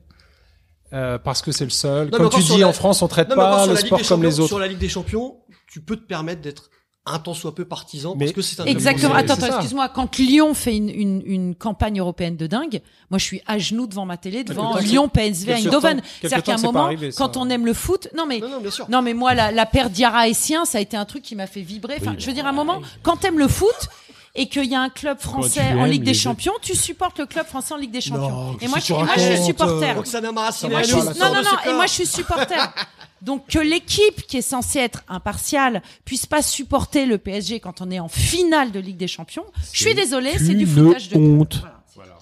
euh, 0.92 1.18
parce 1.18 1.40
que 1.40 1.52
c'est 1.52 1.62
le 1.62 1.70
seul. 1.70 2.10
Non, 2.10 2.18
Comme 2.18 2.30
tu 2.30 2.42
dis, 2.42 2.58
la- 2.58 2.66
en 2.68 2.72
France, 2.72 3.00
on 3.02 3.06
traite 3.06 3.28
Non, 3.28 3.36
mais 3.36 3.42
encore 3.42 3.56
pas 3.58 3.66
le 3.68 3.76
sport 3.76 4.02
comme 4.08 4.24
les 4.24 4.40
autres. 4.40 4.48
Sur 4.48 4.58
la 4.58 4.66
Ligue 4.66 4.78
des 4.78 4.88
Champions, 4.88 5.36
tu 5.70 5.80
peux 5.80 5.94
te 5.94 6.02
permettre 6.04 6.40
d'être 6.42 6.68
un 7.06 7.18
tant 7.18 7.34
soit 7.34 7.54
peu 7.54 7.64
partisan 7.64 8.14
Mais- 8.16 8.26
parce 8.26 8.34
que 8.34 8.42
c'est 8.42 8.60
un 8.60 8.64
club 8.64 8.76
Exactement. 8.76 9.14
Attends, 9.14 9.34
excuse-moi. 9.34 9.88
Quand 9.88 10.18
Lyon 10.18 10.54
fait 10.54 10.76
une, 10.76 10.90
une, 10.90 11.22
une 11.24 11.54
campagne 11.54 11.98
européenne 11.98 12.36
de 12.36 12.46
dingue, 12.46 12.82
moi 13.10 13.18
je 13.18 13.24
suis 13.24 13.40
à 13.46 13.58
genoux 13.58 13.86
devant 13.86 14.04
ma 14.04 14.16
télé 14.16 14.44
devant 14.44 14.76
Lyon 14.76 15.08
PSV 15.08 15.52
Eindhoven. 15.52 16.02
C'est-à-dire 16.20 16.42
qu'à 16.42 16.54
un 16.54 16.58
moment, 16.58 16.84
arrivé, 16.84 17.10
quand 17.16 17.36
on 17.36 17.48
aime 17.48 17.64
le 17.64 17.74
foot, 17.74 18.08
non 18.16 18.26
mais 18.26 18.40
Non, 18.40 18.48
non, 18.48 18.60
bien 18.60 18.70
sûr. 18.70 18.86
non 18.90 19.02
mais 19.02 19.14
moi 19.14 19.34
la, 19.34 19.50
la 19.50 19.66
paire 19.66 19.90
Diarra 19.90 20.28
et 20.28 20.34
Sien, 20.34 20.64
ça 20.64 20.78
a 20.78 20.80
été 20.80 20.96
un 20.96 21.04
truc 21.04 21.22
qui 21.22 21.34
m'a 21.34 21.46
fait 21.46 21.62
vibrer. 21.62 21.96
Enfin, 22.00 22.14
je 22.18 22.26
veux 22.26 22.32
dire 22.32 22.46
à 22.46 22.50
un 22.50 22.52
moment, 22.52 22.80
quand 23.02 23.16
t'aimes 23.16 23.38
le 23.38 23.48
foot 23.48 23.88
et 24.34 24.48
qu'il 24.48 24.66
y 24.66 24.74
a 24.74 24.80
un 24.80 24.90
club 24.90 25.18
français 25.18 25.72
en 25.72 25.84
Ligue 25.84 26.04
des. 26.04 26.14
Champions, 26.14 26.52
tu 26.60 26.76
supportes 26.76 27.18
le 27.18 27.26
club 27.26 27.46
français 27.46 27.74
en 27.74 27.78
Ligue 27.78 27.90
des 27.90 28.00
Champions. 28.00 28.56
Et 28.60 28.68
moi, 28.68 28.78
je, 28.78 28.84
suis 28.84 29.44
supporter. 29.44 29.94
Non, 29.94 31.34
non, 31.34 31.42
non, 31.42 31.70
et 31.70 31.72
moi 31.72 31.86
je 31.86 31.92
suis 31.92 32.06
supporter. 32.06 32.56
Donc 33.22 33.46
que 33.48 33.58
l'équipe 33.58 34.26
qui 34.26 34.38
est 34.38 34.42
censée 34.42 34.78
être 34.78 35.02
impartiale 35.08 35.82
puisse 36.04 36.26
pas 36.26 36.42
supporter 36.42 37.06
le 37.06 37.18
PSG 37.18 37.60
quand 37.60 37.80
on 37.80 37.90
est 37.90 38.00
en 38.00 38.08
finale 38.08 38.72
de 38.72 38.80
Ligue 38.80 38.96
des 38.96 39.08
Champions, 39.08 39.44
je 39.72 39.82
suis 39.82 39.94
désolée, 39.94 40.36
c'est 40.38 40.54
du 40.54 40.66
foutage 40.66 41.08
de 41.10 41.18
honte. 41.18 41.58
Voilà. 41.94 42.16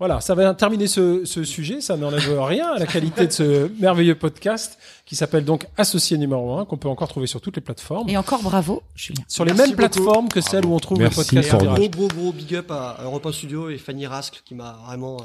Voilà, 0.00 0.20
ça 0.20 0.34
va 0.34 0.52
terminer 0.54 0.88
ce, 0.88 1.24
ce 1.24 1.44
sujet. 1.44 1.80
Ça 1.80 1.96
n'enlève 1.96 2.38
rien 2.42 2.72
à 2.72 2.78
la 2.80 2.84
qualité 2.86 3.28
de 3.28 3.32
ce 3.32 3.70
merveilleux 3.80 4.16
podcast 4.16 4.76
qui 5.06 5.14
s'appelle 5.14 5.44
donc 5.44 5.66
Associé 5.76 6.18
numéro 6.18 6.58
1, 6.58 6.64
qu'on 6.64 6.76
peut 6.76 6.88
encore 6.88 7.06
trouver 7.08 7.28
sur 7.28 7.40
toutes 7.40 7.54
les 7.56 7.62
plateformes. 7.62 8.08
Et 8.08 8.16
encore 8.16 8.42
bravo, 8.42 8.82
Julien. 8.96 9.22
sur 9.28 9.44
les 9.44 9.52
Merci 9.52 9.70
mêmes 9.70 9.76
beaucoup. 9.76 9.88
plateformes 9.94 10.28
que 10.28 10.40
celles 10.40 10.66
où 10.66 10.74
on 10.74 10.80
trouve 10.80 10.98
Merci 10.98 11.20
le 11.36 11.40
podcast. 11.42 11.62
Et 11.62 11.66
un 11.68 11.74
gros, 11.74 11.88
gros, 11.88 12.08
gros 12.08 12.32
big 12.32 12.56
up 12.56 12.70
à 12.72 12.98
Europe 13.04 13.24
1 13.24 13.32
Studio 13.32 13.70
et 13.70 13.78
Fanny 13.78 14.06
Rascle 14.06 14.40
qui 14.44 14.54
m'a 14.56 14.78
vraiment. 14.84 15.18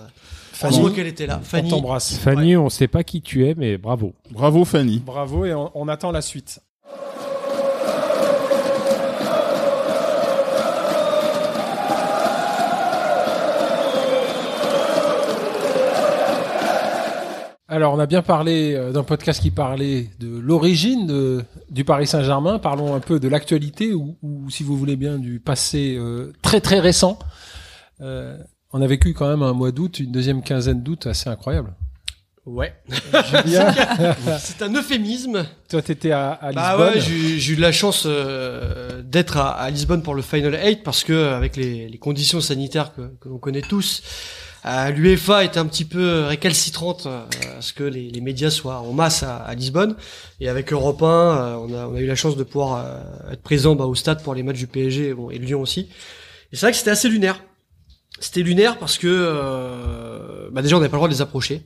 Fanny, 0.60 0.76
heureusement 0.76 0.94
qu'elle 0.96 1.08
était 1.08 1.26
là. 1.26 1.40
on 1.42 1.46
Fanny. 1.46 1.70
t'embrasse. 1.70 2.18
Fanny, 2.18 2.58
on 2.58 2.68
sait 2.70 2.90
pas 2.90 3.06
qui 3.06 3.22
tu 3.22 3.48
es, 3.48 3.56
mais 3.56 3.78
bravo. 3.78 4.14
Bravo 4.30 4.66
Fanny. 4.66 5.00
Bravo 5.00 5.46
et 5.46 5.54
on, 5.54 5.72
on 5.74 5.88
attend 5.88 6.12
la 6.12 6.22
suite. 6.22 6.60
Alors, 17.72 17.94
on 17.94 18.00
a 18.00 18.08
bien 18.08 18.24
parlé 18.24 18.74
euh, 18.74 18.92
d'un 18.92 19.04
podcast 19.04 19.42
qui 19.42 19.52
parlait 19.52 20.10
de 20.20 20.28
l'origine 20.40 21.46
du 21.70 21.86
Paris 21.86 22.08
Saint-Germain. 22.08 22.58
Parlons 22.58 22.96
un 22.96 23.00
peu 23.00 23.20
de 23.20 23.28
l'actualité 23.28 23.94
ou, 23.94 24.18
ou, 24.24 24.50
si 24.50 24.64
vous 24.64 24.76
voulez 24.76 24.96
bien, 24.96 25.20
du 25.20 25.40
passé 25.40 25.96
euh, 25.98 26.34
très 26.42 26.62
très 26.62 26.80
récent. 26.80 27.20
Euh, 28.02 28.38
on 28.74 28.82
a 28.82 28.88
vécu 28.88 29.14
quand 29.14 29.28
même 29.30 29.44
un 29.44 29.54
mois 29.54 29.72
d'août, 29.72 30.00
une 30.00 30.12
deuxième 30.12 30.42
quinzaine 30.44 30.82
d'août 30.84 31.08
assez 31.08 31.30
incroyable. 31.30 31.74
Ouais. 32.46 32.74
Julien, 33.46 33.74
C'est 34.40 34.62
un 34.64 34.74
euphémisme. 34.74 35.46
toi, 35.70 35.82
t'étais 35.84 36.12
à, 36.12 36.32
à 36.32 36.52
Bah 36.52 36.72
Lisbonne. 36.72 36.94
ouais, 36.96 37.00
j'ai 37.02 37.38
j'ai 37.40 37.54
eu 37.54 37.56
de 37.56 37.62
la 37.62 37.72
chance 37.72 38.04
euh, 38.08 39.02
d'être 39.04 39.38
à, 39.38 39.52
à 39.52 39.70
Lisbonne 39.70 40.02
pour 40.02 40.16
le 40.16 40.22
Final 40.24 40.54
8 40.56 40.84
parce 40.84 41.04
que 41.04 41.28
avec 41.34 41.56
les, 41.56 41.88
les 41.90 41.98
conditions 42.00 42.42
sanitaires 42.42 42.94
que, 42.96 43.02
que 43.22 43.30
l'on 43.30 43.38
connaît 43.40 43.62
tous, 43.62 44.02
Euh, 44.66 44.90
L'UEFA 44.92 45.46
était 45.46 45.58
un 45.60 45.66
petit 45.68 45.86
peu 45.86 46.24
récalcitrante 46.26 47.06
euh, 47.06 47.24
à 47.58 47.62
ce 47.62 47.72
que 47.72 47.84
les, 47.86 48.10
les 48.10 48.20
médias 48.20 48.50
soient 48.50 48.80
en 48.82 48.92
masse 48.92 49.24
à, 49.24 49.38
à 49.38 49.56
Lisbonne. 49.56 49.96
Et 50.42 50.50
avec 50.50 50.74
Europe 50.74 51.02
1, 51.02 51.06
euh, 51.06 51.56
on, 51.56 51.74
a, 51.74 51.88
on 51.88 51.96
a 51.96 52.00
eu 52.02 52.06
la 52.06 52.16
chance 52.16 52.36
de 52.36 52.44
pouvoir 52.44 52.84
euh, 52.86 53.32
être 53.34 53.42
présent 53.42 53.76
bah, 53.76 53.86
au 53.86 53.96
stade 53.96 54.22
pour 54.22 54.34
les 54.36 54.44
matchs 54.44 54.58
du 54.58 54.68
PSG 54.68 55.14
bon, 55.14 55.30
et 55.30 55.40
de 55.40 55.46
Lyon 55.46 55.62
aussi. 55.62 55.88
Et 56.52 56.56
c'est 56.58 56.66
vrai 56.66 56.72
que 56.72 56.78
c'était 56.78 56.92
assez 56.92 57.08
lunaire. 57.08 57.42
C'était 58.20 58.42
lunaire 58.42 58.80
parce 58.80 58.98
que 58.98 59.08
euh, 59.08 60.50
bah 60.52 60.62
déjà 60.62 60.76
on 60.76 60.80
n'avait 60.80 60.90
pas 60.90 60.98
le 60.98 61.00
droit 61.00 61.08
de 61.08 61.14
les 61.14 61.22
approcher. 61.22 61.64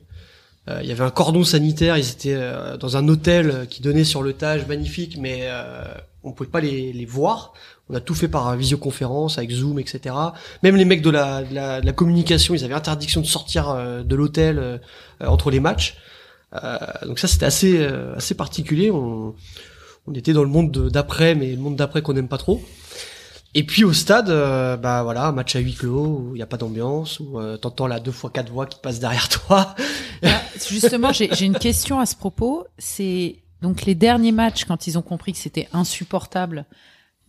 Euh, 0.68 0.80
Il 0.82 0.88
y 0.88 0.92
avait 0.92 1.04
un 1.04 1.10
cordon 1.10 1.44
sanitaire, 1.44 1.98
ils 1.98 2.10
étaient 2.10 2.34
euh, 2.34 2.76
dans 2.76 2.96
un 2.96 3.08
hôtel 3.08 3.66
qui 3.68 3.82
donnait 3.82 4.04
sur 4.04 4.22
le 4.22 4.32
Tage, 4.32 4.66
magnifique, 4.66 5.18
mais 5.18 5.40
euh, 5.42 5.84
on 6.22 6.32
pouvait 6.32 6.50
pas 6.50 6.60
les, 6.60 7.04
voir. 7.06 7.52
On 7.90 7.94
a 7.94 8.00
tout 8.00 8.14
fait 8.14 8.28
par 8.28 8.56
visioconférence, 8.56 9.36
avec 9.36 9.50
Zoom, 9.50 9.78
etc. 9.78 10.14
Même 10.62 10.76
les 10.76 10.86
mecs 10.86 11.02
de 11.02 11.10
la, 11.10 11.92
communication, 11.92 12.54
ils 12.54 12.64
avaient 12.64 12.74
interdiction 12.74 13.20
de 13.20 13.26
sortir 13.26 13.76
de 14.02 14.16
l'hôtel 14.16 14.80
entre 15.20 15.50
les 15.50 15.60
matchs. 15.60 15.98
Donc 17.04 17.18
ça, 17.18 17.28
c'était 17.28 17.44
assez, 17.44 17.86
assez 18.16 18.34
particulier. 18.34 18.90
On, 18.90 19.34
était 20.14 20.32
dans 20.32 20.44
le 20.44 20.48
monde 20.48 20.70
de- 20.70 20.88
d'après, 20.88 21.34
mais 21.34 21.50
le 21.50 21.58
monde 21.58 21.76
d'après 21.76 22.00
qu'on 22.00 22.14
n'aime 22.14 22.28
pas 22.28 22.38
trop. 22.38 22.62
Et 23.56 23.64
puis 23.64 23.84
au 23.84 23.92
stade, 23.92 24.30
euh, 24.30 24.76
bah 24.76 25.04
voilà, 25.04 25.26
un 25.26 25.32
match 25.32 25.54
à 25.54 25.60
huis 25.60 25.74
clos 25.74 26.06
où 26.06 26.30
il 26.32 26.38
n'y 26.38 26.42
a 26.42 26.46
pas 26.46 26.56
d'ambiance, 26.56 27.20
où 27.20 27.38
euh, 27.38 27.56
t'entends 27.56 27.86
la 27.86 28.00
deux 28.00 28.10
fois 28.10 28.30
quatre 28.30 28.50
voix 28.50 28.66
qui 28.66 28.80
passent 28.80 28.98
derrière 28.98 29.28
toi. 29.46 29.76
Ah, 30.24 30.40
Justement, 30.68 31.12
j'ai 31.12 31.44
une 31.44 31.58
question 31.58 32.00
à 32.00 32.06
ce 32.06 32.16
propos. 32.16 32.66
C'est 32.78 33.36
donc 33.62 33.84
les 33.84 33.94
derniers 33.94 34.32
matchs 34.32 34.64
quand 34.64 34.86
ils 34.88 34.98
ont 34.98 35.02
compris 35.02 35.32
que 35.32 35.38
c'était 35.38 35.68
insupportable 35.72 36.66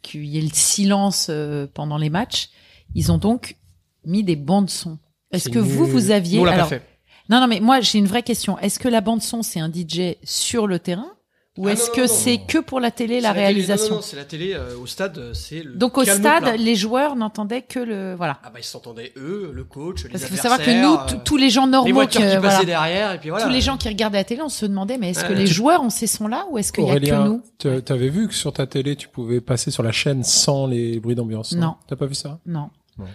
qu'il 0.02 0.26
y 0.26 0.38
ait 0.38 0.42
le 0.42 0.50
silence 0.52 1.28
euh, 1.30 1.68
pendant 1.74 1.98
les 1.98 2.10
matchs, 2.10 2.50
ils 2.94 3.12
ont 3.12 3.18
donc 3.18 3.58
mis 4.06 4.24
des 4.24 4.36
bandes 4.36 4.70
son. 4.70 5.00
Est-ce 5.32 5.50
que 5.50 5.60
vous 5.60 5.86
nul. 5.86 5.94
vous 5.94 6.12
aviez 6.12 6.40
Nous, 6.40 6.48
on 6.48 6.52
pas 6.52 6.66
fait. 6.66 6.84
non 7.30 7.40
non 7.40 7.48
mais 7.48 7.60
moi 7.60 7.82
j'ai 7.82 7.98
une 7.98 8.06
vraie 8.06 8.22
question. 8.24 8.58
Est-ce 8.60 8.80
que 8.80 8.88
la 8.88 9.02
bande 9.02 9.22
son 9.22 9.42
c'est 9.42 9.60
un 9.60 9.72
DJ 9.72 10.18
sur 10.24 10.68
le 10.68 10.80
terrain 10.80 11.15
ou 11.58 11.68
Ah, 11.68 11.72
est-ce 11.72 11.90
que 11.90 12.06
c'est 12.06 12.38
que 12.46 12.58
pour 12.58 12.80
la 12.82 12.92
télé 12.92 13.16
C'est 13.16 13.22
la 13.22 13.30
télé. 13.34 13.42
réalisation 13.46 13.86
Non, 13.86 13.90
non, 13.92 13.96
non, 13.98 14.02
c'est 14.02 14.16
la 14.18 14.26
télé. 14.26 14.54
euh, 14.54 14.78
au 14.78 14.86
stade, 14.88 15.18
euh, 15.18 15.34
c'est 15.34 15.64
le 15.64 15.74
Donc 15.74 15.98
au 15.98 16.04
calme 16.04 16.20
stade, 16.20 16.44
plat. 16.44 16.58
les 16.58 16.76
joueurs 16.76 17.16
n'entendaient 17.16 17.62
que 17.62 17.80
le 17.80 18.14
voilà. 18.16 18.40
Ah 18.44 18.50
bah 18.54 18.60
ils 18.60 18.64
s'entendaient 18.64 19.14
eux, 19.16 19.52
le 19.54 19.64
coach, 19.64 20.04
les 20.04 20.10
Parce 20.10 20.26
qu'il 20.26 20.36
faut 20.36 20.42
savoir 20.42 20.60
que 20.60 20.70
nous, 20.70 20.94
euh, 20.96 21.20
tous 21.24 21.38
les 21.38 21.50
gens 21.50 21.66
les 21.66 21.72
normaux, 21.72 21.94
voitures 21.94 22.20
que, 22.22 22.26
qui 22.26 22.36
voilà, 22.38 22.50
passaient 22.56 22.66
derrière, 22.66 23.14
et 23.14 23.20
puis 23.20 23.30
voilà. 23.30 23.46
tous 23.46 23.52
les 23.52 23.62
gens 23.62 23.78
qui 23.78 23.88
regardaient 23.88 24.18
la 24.18 24.24
télé, 24.26 24.42
on 24.42 24.50
se 24.50 24.66
demandait 24.66 24.98
mais 24.98 25.12
est-ce 25.12 25.24
que 25.24 25.34
les 25.34 25.48
joueurs 25.48 25.82
ont 25.82 25.90
ces 25.90 26.08
sons-là 26.08 26.46
ou 26.52 26.58
est-ce 26.58 26.74
qu'il 26.74 26.84
y 26.86 26.92
a 26.92 27.00
que 27.00 27.28
nous 27.28 27.42
tu- 27.58 27.82
t'avais 27.84 28.10
vu 28.10 28.28
que 28.28 28.34
sur 28.34 28.52
ta 28.52 28.68
télé, 28.68 28.96
tu 28.96 29.08
pouvais 29.08 29.40
passer 29.42 29.72
sur 29.72 29.84
la 29.84 29.92
chaîne 29.94 30.24
sans 30.24 30.68
les 30.68 31.00
bruits 31.00 31.16
d'ambiance 31.16 31.54
Non. 31.54 31.76
T'as 31.88 31.96
pas 31.96 32.06
vu 32.06 32.16
ça? 32.16 32.40
Non. 32.46 32.70
Non. 32.98 33.06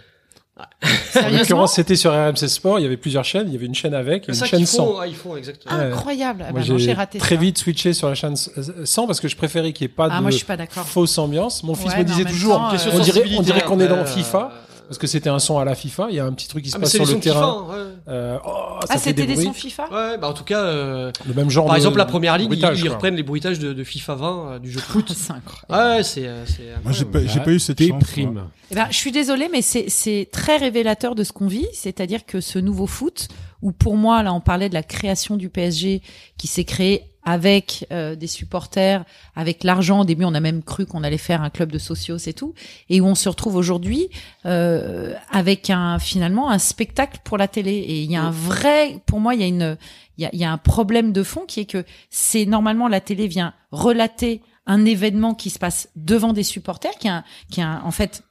En 1.15 1.29
l'occurrence, 1.29 1.73
c'était 1.73 1.95
sur 1.95 2.11
RMC 2.11 2.47
Sport. 2.47 2.79
Il 2.79 2.83
y 2.83 2.85
avait 2.85 2.97
plusieurs 2.97 3.23
chaînes. 3.25 3.45
Il 3.47 3.53
y 3.53 3.57
avait 3.57 3.65
une 3.65 3.75
chaîne 3.75 3.93
avec 3.93 4.23
et 4.23 4.25
C'est 4.27 4.31
une 4.31 4.35
ça 4.35 4.45
chaîne 4.45 4.65
sans. 4.65 4.87
font, 4.87 5.03
ils 5.03 5.15
font 5.15 5.35
exactement. 5.35 5.77
Ouais. 5.77 5.85
Incroyable. 5.85 6.45
Ah 6.47 6.51
Moi, 6.51 6.61
bah 6.67 6.77
j'ai 6.77 6.93
raté 6.93 7.17
très 7.19 7.35
ça. 7.35 7.41
vite 7.41 7.57
switché 7.57 7.93
sur 7.93 8.07
la 8.09 8.15
chaîne 8.15 8.35
sans 8.35 9.07
parce 9.07 9.19
que 9.19 9.27
je 9.27 9.35
préférais 9.35 9.73
qu'il 9.73 9.85
n'y 9.87 9.91
ait 9.91 9.95
pas 9.95 10.07
Ah, 10.11 10.17
de 10.17 10.21
moi, 10.21 10.31
je 10.31 10.37
suis 10.37 10.45
pas 10.45 10.57
d'accord. 10.57 10.85
fausse 10.85 11.17
ambiance. 11.17 11.63
Mon 11.63 11.75
fils 11.75 11.91
Ouais, 11.91 11.99
me 11.99 12.03
disait 12.03 12.25
toujours, 12.25 12.55
temps, 12.57 12.67
on 12.71 12.75
dirait, 12.77 12.89
on 12.93 12.97
sensibilité, 13.03 13.43
dirait 13.43 13.61
qu'on 13.61 13.79
est 13.79 13.87
dans 13.87 13.99
après, 13.99 14.13
FIFA 14.13 14.51
euh, 14.53 14.70
parce 14.91 14.99
que 14.99 15.07
c'était 15.07 15.29
un 15.29 15.39
son 15.39 15.57
à 15.57 15.63
la 15.63 15.73
FIFA. 15.73 16.07
Il 16.09 16.17
y 16.17 16.19
a 16.19 16.25
un 16.25 16.33
petit 16.33 16.49
truc 16.49 16.65
qui 16.65 16.69
se 16.69 16.75
Ah, 16.75 16.81
passe 16.81 16.91
sur 16.91 17.05
le 17.05 17.17
terrain. 17.21 17.65
FIFA, 17.65 17.77
ouais. 17.77 17.91
Euh, 18.09 18.37
oh, 18.45 18.49
ça 18.81 18.87
Ah, 18.89 18.97
c'était 18.97 19.25
des 19.25 19.41
sons 19.41 19.53
FIFA 19.53 19.83
Ouais, 19.89 20.17
bah 20.17 20.27
en 20.27 20.33
tout 20.33 20.43
cas, 20.43 20.59
euh, 20.65 21.13
Le 21.25 21.33
même 21.33 21.49
genre. 21.49 21.65
par 21.65 21.75
de 21.75 21.79
exemple 21.79 21.97
la 21.97 22.03
première 22.03 22.37
ligue, 22.37 22.51
ils, 22.51 22.59
ils 22.83 22.89
reprennent 22.89 23.15
les 23.15 23.23
bruitages 23.23 23.57
de, 23.57 23.71
de 23.71 23.83
FIFA 23.85 24.15
20 24.15 24.51
euh, 24.55 24.59
du 24.59 24.69
jeu 24.69 24.81
de 24.81 24.83
foot. 24.83 25.09
C'est 25.15 25.31
incroyable. 25.31 25.95
Ouais, 25.97 26.03
c'est. 26.03 26.29
c'est 26.45 26.63
Moi, 26.83 26.91
j'ai 26.91 27.05
pas, 27.05 27.51
eu 27.51 27.59
cette. 27.59 27.77
Déprime. 27.77 28.43
Eh 28.69 28.75
ben, 28.75 28.87
je 28.89 28.97
suis 28.97 29.13
désolée, 29.13 29.47
mais 29.49 29.61
c'est 29.61 29.85
c'est 29.87 30.27
très 30.29 30.57
révélateur 30.57 31.15
de 31.15 31.23
ce 31.23 31.31
qu'on 31.31 31.47
vit, 31.47 31.67
c'est-à-dire 31.71 32.25
que 32.25 32.41
ce 32.41 32.59
nouveau 32.59 32.85
foot, 32.85 33.29
où 33.61 33.71
pour 33.71 33.95
moi 33.95 34.23
là 34.23 34.33
on 34.33 34.41
parlait 34.41 34.67
de 34.67 34.73
la 34.73 34.83
création 34.83 35.37
du 35.37 35.47
PSG 35.47 36.01
qui 36.37 36.47
s'est 36.47 36.65
créé 36.65 37.10
avec 37.23 37.85
euh, 37.91 38.15
des 38.15 38.27
supporters, 38.27 39.03
avec 39.35 39.63
l'argent. 39.63 40.01
Au 40.01 40.05
début, 40.05 40.25
on 40.25 40.33
a 40.33 40.39
même 40.39 40.63
cru 40.63 40.85
qu'on 40.85 41.03
allait 41.03 41.17
faire 41.17 41.41
un 41.41 41.49
club 41.49 41.71
de 41.71 41.77
socios 41.77 42.17
et 42.17 42.33
tout, 42.33 42.53
et 42.89 43.01
où 43.01 43.05
on 43.05 43.15
se 43.15 43.29
retrouve 43.29 43.55
aujourd'hui 43.55 44.09
euh, 44.45 45.13
avec 45.31 45.69
un 45.69 45.99
finalement 45.99 46.49
un 46.49 46.59
spectacle 46.59 47.19
pour 47.23 47.37
la 47.37 47.47
télé. 47.47 47.71
Et 47.71 48.01
il 48.03 48.11
y 48.11 48.15
a 48.15 48.23
un 48.23 48.31
vrai, 48.31 48.99
pour 49.05 49.19
moi, 49.19 49.35
il 49.35 49.41
y 49.41 49.43
a 49.43 49.47
une, 49.47 49.77
il 50.17 50.23
y 50.23 50.25
a, 50.25 50.29
il 50.33 50.39
y 50.39 50.43
a 50.43 50.51
un 50.51 50.57
problème 50.57 51.11
de 51.13 51.23
fond 51.23 51.45
qui 51.47 51.59
est 51.61 51.65
que 51.65 51.83
c'est 52.09 52.45
normalement 52.45 52.87
la 52.87 53.01
télé 53.01 53.27
vient 53.27 53.53
relater 53.71 54.41
un 54.65 54.85
événement 54.85 55.33
qui 55.33 55.49
se 55.49 55.59
passe 55.59 55.89
devant 55.95 56.33
des 56.33 56.43
supporters, 56.43 56.93
qui 56.99 57.07
est 57.07 57.11
un, 57.11 57.23
qui 57.51 57.61
un- 57.61 57.81
en 57.83 57.91
fait 57.91 58.23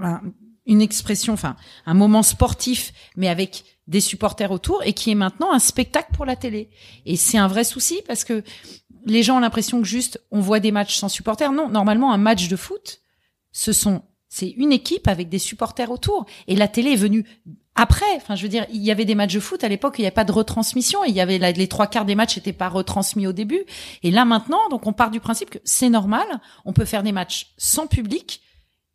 un- 0.00 0.20
une 0.66 0.82
expression, 0.82 1.32
enfin 1.32 1.56
un 1.86 1.94
moment 1.94 2.22
sportif, 2.22 2.92
mais 3.16 3.28
avec 3.28 3.64
des 3.86 4.00
supporters 4.00 4.52
autour, 4.52 4.82
et 4.84 4.92
qui 4.92 5.10
est 5.10 5.16
maintenant 5.16 5.52
un 5.52 5.58
spectacle 5.58 6.12
pour 6.12 6.24
la 6.24 6.36
télé. 6.36 6.70
Et 7.06 7.16
c'est 7.16 7.38
un 7.38 7.48
vrai 7.48 7.64
souci 7.64 8.00
parce 8.06 8.24
que 8.24 8.44
les 9.06 9.22
gens 9.22 9.38
ont 9.38 9.40
l'impression 9.40 9.80
que 9.80 9.88
juste 9.88 10.20
on 10.30 10.40
voit 10.40 10.60
des 10.60 10.72
matchs 10.72 10.96
sans 10.98 11.08
supporters. 11.08 11.52
Non, 11.52 11.68
normalement 11.68 12.12
un 12.12 12.18
match 12.18 12.48
de 12.48 12.56
foot, 12.56 13.00
ce 13.52 13.72
sont 13.72 14.02
c'est 14.30 14.50
une 14.50 14.72
équipe 14.72 15.08
avec 15.08 15.28
des 15.28 15.40
supporters 15.40 15.90
autour. 15.90 16.24
Et 16.46 16.54
la 16.54 16.68
télé 16.68 16.92
est 16.92 16.96
venue 16.96 17.26
après. 17.74 18.14
Enfin, 18.16 18.36
je 18.36 18.42
veux 18.42 18.48
dire, 18.48 18.64
il 18.72 18.80
y 18.80 18.92
avait 18.92 19.04
des 19.04 19.16
matchs 19.16 19.34
de 19.34 19.40
foot 19.40 19.64
à 19.64 19.68
l'époque, 19.68 19.96
il 19.98 20.02
n'y 20.02 20.06
avait 20.06 20.14
pas 20.14 20.24
de 20.24 20.30
retransmission. 20.30 21.02
Il 21.04 21.14
y 21.14 21.20
avait 21.20 21.38
les 21.38 21.66
trois 21.66 21.88
quarts 21.88 22.04
des 22.04 22.14
matchs 22.14 22.36
n'étaient 22.36 22.52
pas 22.52 22.68
retransmis 22.68 23.26
au 23.26 23.32
début. 23.32 23.64
Et 24.04 24.12
là 24.12 24.24
maintenant, 24.24 24.68
donc 24.70 24.86
on 24.86 24.92
part 24.92 25.10
du 25.10 25.18
principe 25.18 25.50
que 25.50 25.58
c'est 25.64 25.90
normal. 25.90 26.26
On 26.64 26.72
peut 26.72 26.84
faire 26.84 27.02
des 27.02 27.12
matchs 27.12 27.52
sans 27.58 27.88
public. 27.88 28.40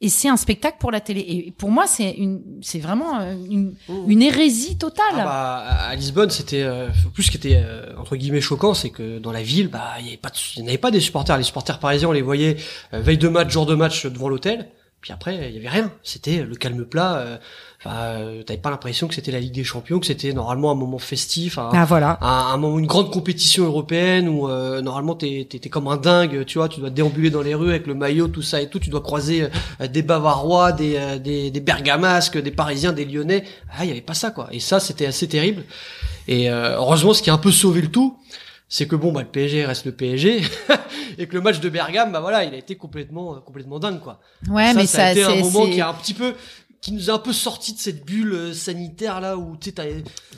Et 0.01 0.09
c'est 0.09 0.27
un 0.27 0.35
spectacle 0.35 0.77
pour 0.79 0.91
la 0.91 0.99
télé. 0.99 1.21
Et 1.21 1.53
pour 1.57 1.71
moi, 1.71 1.87
c'est 1.87 2.11
une, 2.11 2.41
c'est 2.61 2.79
vraiment 2.79 3.19
euh, 3.21 3.33
une, 3.49 3.75
une 4.07 4.21
hérésie 4.21 4.77
totale. 4.77 5.05
Ah 5.13 5.23
bah, 5.23 5.57
à 5.57 5.87
à 5.87 5.95
Lisbonne, 5.95 6.29
c'était 6.29 6.63
euh, 6.63 6.89
plus 7.13 7.23
ce 7.23 7.31
qui 7.31 7.37
était 7.37 7.63
euh, 7.63 7.95
entre 7.97 8.17
guillemets 8.17 8.41
choquant, 8.41 8.73
c'est 8.73 8.89
que 8.89 9.19
dans 9.19 9.31
la 9.31 9.41
ville, 9.41 9.69
bah, 9.69 9.93
il 9.99 10.05
n'y 10.63 10.67
avait 10.67 10.77
pas 10.77 10.91
des 10.91 10.99
supporters. 10.99 11.37
Les 11.37 11.43
supporters 11.43 11.79
parisiens, 11.79 12.09
on 12.09 12.11
les 12.11 12.21
voyait 12.21 12.57
euh, 12.93 12.99
veille 12.99 13.17
de 13.17 13.29
match, 13.29 13.49
jour 13.51 13.65
de 13.65 13.73
match 13.75 14.05
devant 14.05 14.27
l'hôtel. 14.27 14.69
Puis 14.99 15.13
après, 15.13 15.49
il 15.49 15.55
y 15.55 15.59
avait 15.59 15.69
rien. 15.69 15.91
C'était 16.03 16.43
le 16.43 16.55
calme 16.55 16.83
plat. 16.83 17.39
Euh, 17.85 17.89
enfin, 17.89 17.97
euh, 17.97 18.43
T'avais 18.43 18.59
pas 18.59 18.69
l'impression 18.69 19.07
que 19.07 19.13
c'était 19.15 19.31
la 19.31 19.39
Ligue 19.39 19.53
des 19.53 19.63
Champions, 19.63 19.99
que 19.99 20.05
c'était 20.05 20.33
normalement 20.33 20.71
un 20.71 20.75
moment 20.75 20.99
festif, 20.99 21.57
un, 21.57 21.69
Ah 21.73 21.85
voilà. 21.85 22.17
un, 22.21 22.53
un 22.53 22.57
moment, 22.57 22.79
une 22.79 22.85
grande 22.87 23.11
compétition 23.11 23.65
européenne 23.65 24.27
où 24.27 24.47
euh, 24.49 24.81
normalement 24.81 25.15
t'es 25.15 25.47
t'es 25.49 25.59
t'es 25.59 25.69
comme 25.69 25.87
un 25.87 25.97
dingue, 25.97 26.45
tu 26.45 26.57
vois, 26.57 26.69
tu 26.69 26.79
dois 26.79 26.89
déambuler 26.89 27.29
dans 27.29 27.41
les 27.41 27.55
rues 27.55 27.69
avec 27.69 27.87
le 27.87 27.95
maillot, 27.95 28.27
tout 28.27 28.41
ça 28.41 28.61
et 28.61 28.69
tout, 28.69 28.79
tu 28.79 28.89
dois 28.89 29.01
croiser 29.01 29.47
euh, 29.81 29.87
des 29.87 30.01
Bavarois, 30.01 30.71
des, 30.71 30.95
euh, 30.97 31.19
des 31.19 31.51
des 31.51 31.59
Bergamasques, 31.59 32.37
des 32.41 32.51
Parisiens, 32.51 32.93
des 32.93 33.05
Lyonnais. 33.05 33.43
Ah, 33.77 33.83
il 33.85 33.89
y 33.89 33.91
avait 33.91 34.01
pas 34.01 34.13
ça 34.13 34.31
quoi. 34.31 34.47
Et 34.51 34.59
ça, 34.59 34.79
c'était 34.79 35.05
assez 35.05 35.27
terrible. 35.27 35.63
Et 36.27 36.49
euh, 36.49 36.75
heureusement, 36.77 37.13
ce 37.13 37.21
qui 37.21 37.29
a 37.29 37.33
un 37.33 37.37
peu 37.37 37.51
sauvé 37.51 37.81
le 37.81 37.89
tout, 37.89 38.17
c'est 38.67 38.87
que 38.87 38.95
bon, 38.95 39.11
bah 39.11 39.21
le 39.21 39.27
PSG 39.27 39.63
reste 39.65 39.85
le 39.85 39.91
PSG 39.91 40.41
et 41.19 41.27
que 41.27 41.35
le 41.35 41.41
match 41.41 41.59
de 41.59 41.69
Bergame, 41.69 42.11
bah 42.11 42.19
voilà, 42.19 42.43
il 42.43 42.53
a 42.53 42.57
été 42.57 42.75
complètement 42.75 43.35
complètement 43.41 43.77
dingue 43.79 43.99
quoi. 43.99 44.19
Ouais, 44.49 44.67
ça, 44.67 44.73
mais 44.73 44.85
ça 44.87 45.03
a 45.03 45.05
ça, 45.05 45.11
été 45.11 45.23
un 45.23 45.35
moment 45.35 45.65
qui 45.67 45.79
a 45.81 45.89
un 45.89 45.93
petit 45.93 46.15
peu 46.15 46.33
qui 46.81 46.91
nous 46.91 47.09
a 47.09 47.13
un 47.13 47.19
peu 47.19 47.33
sorti 47.33 47.73
de 47.73 47.79
cette 47.79 48.05
bulle 48.05 48.33
euh, 48.33 48.53
sanitaire 48.53 49.19
là 49.19 49.37
où 49.37 49.57
tu 49.59 49.69
sais 49.69 49.71
t'as- 49.71 49.83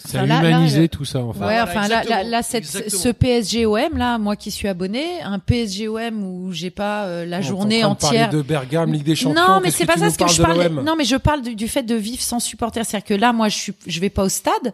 Ça 0.07 0.21
a 0.21 0.23
Enfin, 0.23 0.25
là- 0.27 0.41
là, 0.41 0.49
humanisé 0.49 0.81
le- 0.81 0.87
tout 0.87 1.03
ça, 1.03 1.19
en 1.19 1.33
fait. 1.33 1.39
Ouais, 1.39 1.45
voilà, 1.45 1.63
enfin 1.63 1.87
là, 1.89 2.03
là, 2.03 2.23
là, 2.23 2.41
cette, 2.43 2.65
ce 2.65 3.09
PSG-OM 3.09 3.97
là, 3.97 4.17
moi 4.17 4.35
qui 4.35 4.51
suis 4.51 4.67
abonné, 4.67 5.21
un 5.21 5.39
PSG-OM 5.39 6.23
où 6.23 6.51
j'ai 6.53 6.69
pas 6.69 7.05
euh, 7.05 7.25
la 7.25 7.37
On 7.37 7.39
est 7.41 7.43
en 7.43 7.47
journée 7.47 7.79
train 7.81 7.89
entière. 7.89 8.29
de 8.29 8.41
Bergame, 8.41 8.93
Ligue 8.93 9.03
des 9.03 9.15
Champions. 9.15 9.41
Non, 9.47 9.59
mais 9.61 9.71
c'est 9.71 9.83
que 9.85 9.91
pas 9.91 9.97
ça 9.97 10.09
ce 10.09 10.17
que 10.17 10.27
je 10.29 10.41
parle. 10.41 10.69
Non, 10.83 10.95
mais 10.97 11.03
je 11.05 11.15
parle 11.17 11.41
du, 11.41 11.55
du 11.55 11.67
fait 11.67 11.83
de 11.83 11.95
vivre 11.95 12.21
sans 12.21 12.39
supporter. 12.39 12.85
C'est-à-dire 12.85 13.07
que 13.07 13.13
là, 13.13 13.33
moi, 13.33 13.49
je 13.49 13.57
suis, 13.57 13.73
je 13.85 13.99
vais 13.99 14.09
pas 14.09 14.23
au 14.23 14.29
stade. 14.29 14.73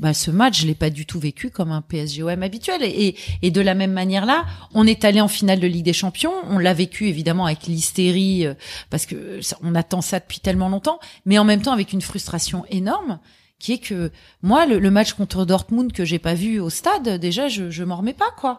Bah, 0.00 0.14
ce 0.14 0.30
match, 0.30 0.62
je 0.62 0.66
l'ai 0.66 0.74
pas 0.74 0.88
du 0.88 1.04
tout 1.04 1.20
vécu 1.20 1.50
comme 1.50 1.70
un 1.72 1.82
PSG-OM 1.82 2.42
habituel. 2.42 2.82
Et, 2.82 3.14
et, 3.42 3.50
de 3.50 3.60
la 3.60 3.74
même 3.74 3.92
manière 3.92 4.24
là, 4.24 4.46
on 4.72 4.86
est 4.86 5.04
allé 5.04 5.20
en 5.20 5.28
finale 5.28 5.60
de 5.60 5.66
Ligue 5.66 5.84
des 5.84 5.92
Champions. 5.92 6.32
On 6.48 6.58
l'a 6.58 6.72
vécu 6.72 7.06
évidemment 7.08 7.44
avec 7.44 7.66
l'hystérie 7.66 8.46
euh, 8.46 8.54
parce 8.88 9.04
que 9.04 9.42
ça- 9.42 9.58
on 9.62 9.74
attend 9.74 10.00
ça 10.00 10.18
depuis 10.18 10.40
tellement 10.40 10.70
longtemps, 10.70 11.00
mais 11.26 11.36
en 11.38 11.44
même 11.44 11.60
temps 11.60 11.72
avec 11.72 11.92
une 11.92 12.00
frustration 12.00 12.64
énorme 12.70 13.18
qui 13.58 13.74
est 13.74 13.78
que 13.78 14.10
moi, 14.42 14.64
le, 14.64 14.78
le 14.78 14.90
match 14.90 15.12
contre 15.12 15.44
Dortmund 15.44 15.92
que 15.92 16.06
j'ai 16.06 16.18
pas 16.18 16.32
vu 16.32 16.60
au 16.60 16.70
stade, 16.70 17.20
déjà, 17.20 17.48
je, 17.48 17.68
je 17.68 17.84
m'en 17.84 17.96
remets 17.96 18.14
pas 18.14 18.30
quoi. 18.38 18.58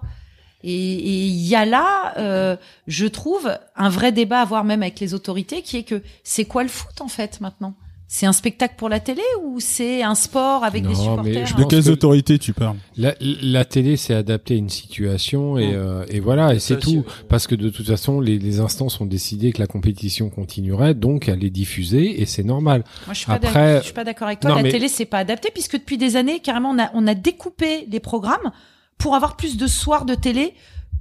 Et 0.63 0.71
et 0.75 1.25
il 1.25 1.47
y 1.47 1.55
a 1.55 1.65
là, 1.65 2.13
euh, 2.19 2.55
je 2.85 3.07
trouve, 3.07 3.57
un 3.75 3.89
vrai 3.89 4.11
débat 4.11 4.37
à 4.37 4.41
avoir 4.43 4.63
même 4.63 4.83
avec 4.83 4.99
les 4.99 5.15
autorités, 5.15 5.63
qui 5.63 5.77
est 5.77 5.83
que 5.83 6.03
c'est 6.23 6.45
quoi 6.45 6.61
le 6.61 6.69
foot 6.69 7.01
en 7.01 7.07
fait 7.07 7.41
maintenant? 7.41 7.73
C'est 8.14 8.26
un 8.26 8.34
spectacle 8.34 8.74
pour 8.78 8.89
la 8.89 8.99
télé 8.99 9.22
ou 9.41 9.62
c'est 9.62 10.03
un 10.03 10.16
sport 10.16 10.66
avec 10.66 10.84
des 10.84 10.89
Non, 10.89 11.24
mais 11.24 11.34
supporters 11.34 11.45
je 11.45 11.55
De 11.55 11.64
quelles 11.64 11.84
que- 11.86 11.89
autorités 11.91 12.38
tu 12.39 12.51
parles 12.51 12.76
La, 12.97 13.14
la 13.22 13.64
télé 13.64 13.95
s'est 13.95 14.14
adaptée 14.14 14.55
à 14.55 14.57
une 14.57 14.68
situation 14.68 15.57
et, 15.57 15.74
euh, 15.74 16.03
et 16.09 16.20
voilà, 16.20 16.53
et 16.53 16.59
c'est 16.59 16.78
tout. 16.78 17.05
Parce 17.30 17.47
que 17.47 17.55
de 17.55 17.70
toute 17.70 17.88
façon, 17.88 18.20
les, 18.20 18.38
les 18.38 18.59
instances 18.59 18.99
ont 18.99 19.05
décidé 19.05 19.53
que 19.53 19.59
la 19.59 19.66
compétition 19.68 20.30
continuerait, 20.30 20.93
donc 20.93 21.30
elle 21.30 21.41
est 21.45 21.49
diffusée 21.49 22.22
et 22.22 22.26
c'est 22.26 22.43
normal. 22.43 22.84
Moi, 23.05 23.14
je 23.14 23.20
suis 23.20 23.28
pas 23.28 23.34
Après- 23.36 23.53
d'ac- 23.53 23.78
je 23.80 23.86
suis 23.86 23.93
pas 23.93 24.03
d'accord 24.03 24.28
avec 24.28 24.41
toi. 24.41 24.49
Non, 24.49 24.57
la 24.57 24.64
mais- 24.64 24.72
télé, 24.72 24.89
c'est 24.89 25.05
pas 25.05 25.20
adapté 25.20 25.49
puisque 25.53 25.78
depuis 25.78 25.97
des 25.97 26.18
années, 26.18 26.41
carrément, 26.41 26.72
on 26.72 26.80
a, 26.80 26.91
on 26.93 27.07
a 27.07 27.14
découpé 27.14 27.88
les 27.89 28.01
programmes 28.01 28.51
pour 28.97 29.16
avoir 29.16 29.38
plus 29.38 29.55
de 29.55 29.68
soirs 29.68 30.03
de 30.03 30.16
télé 30.16 30.53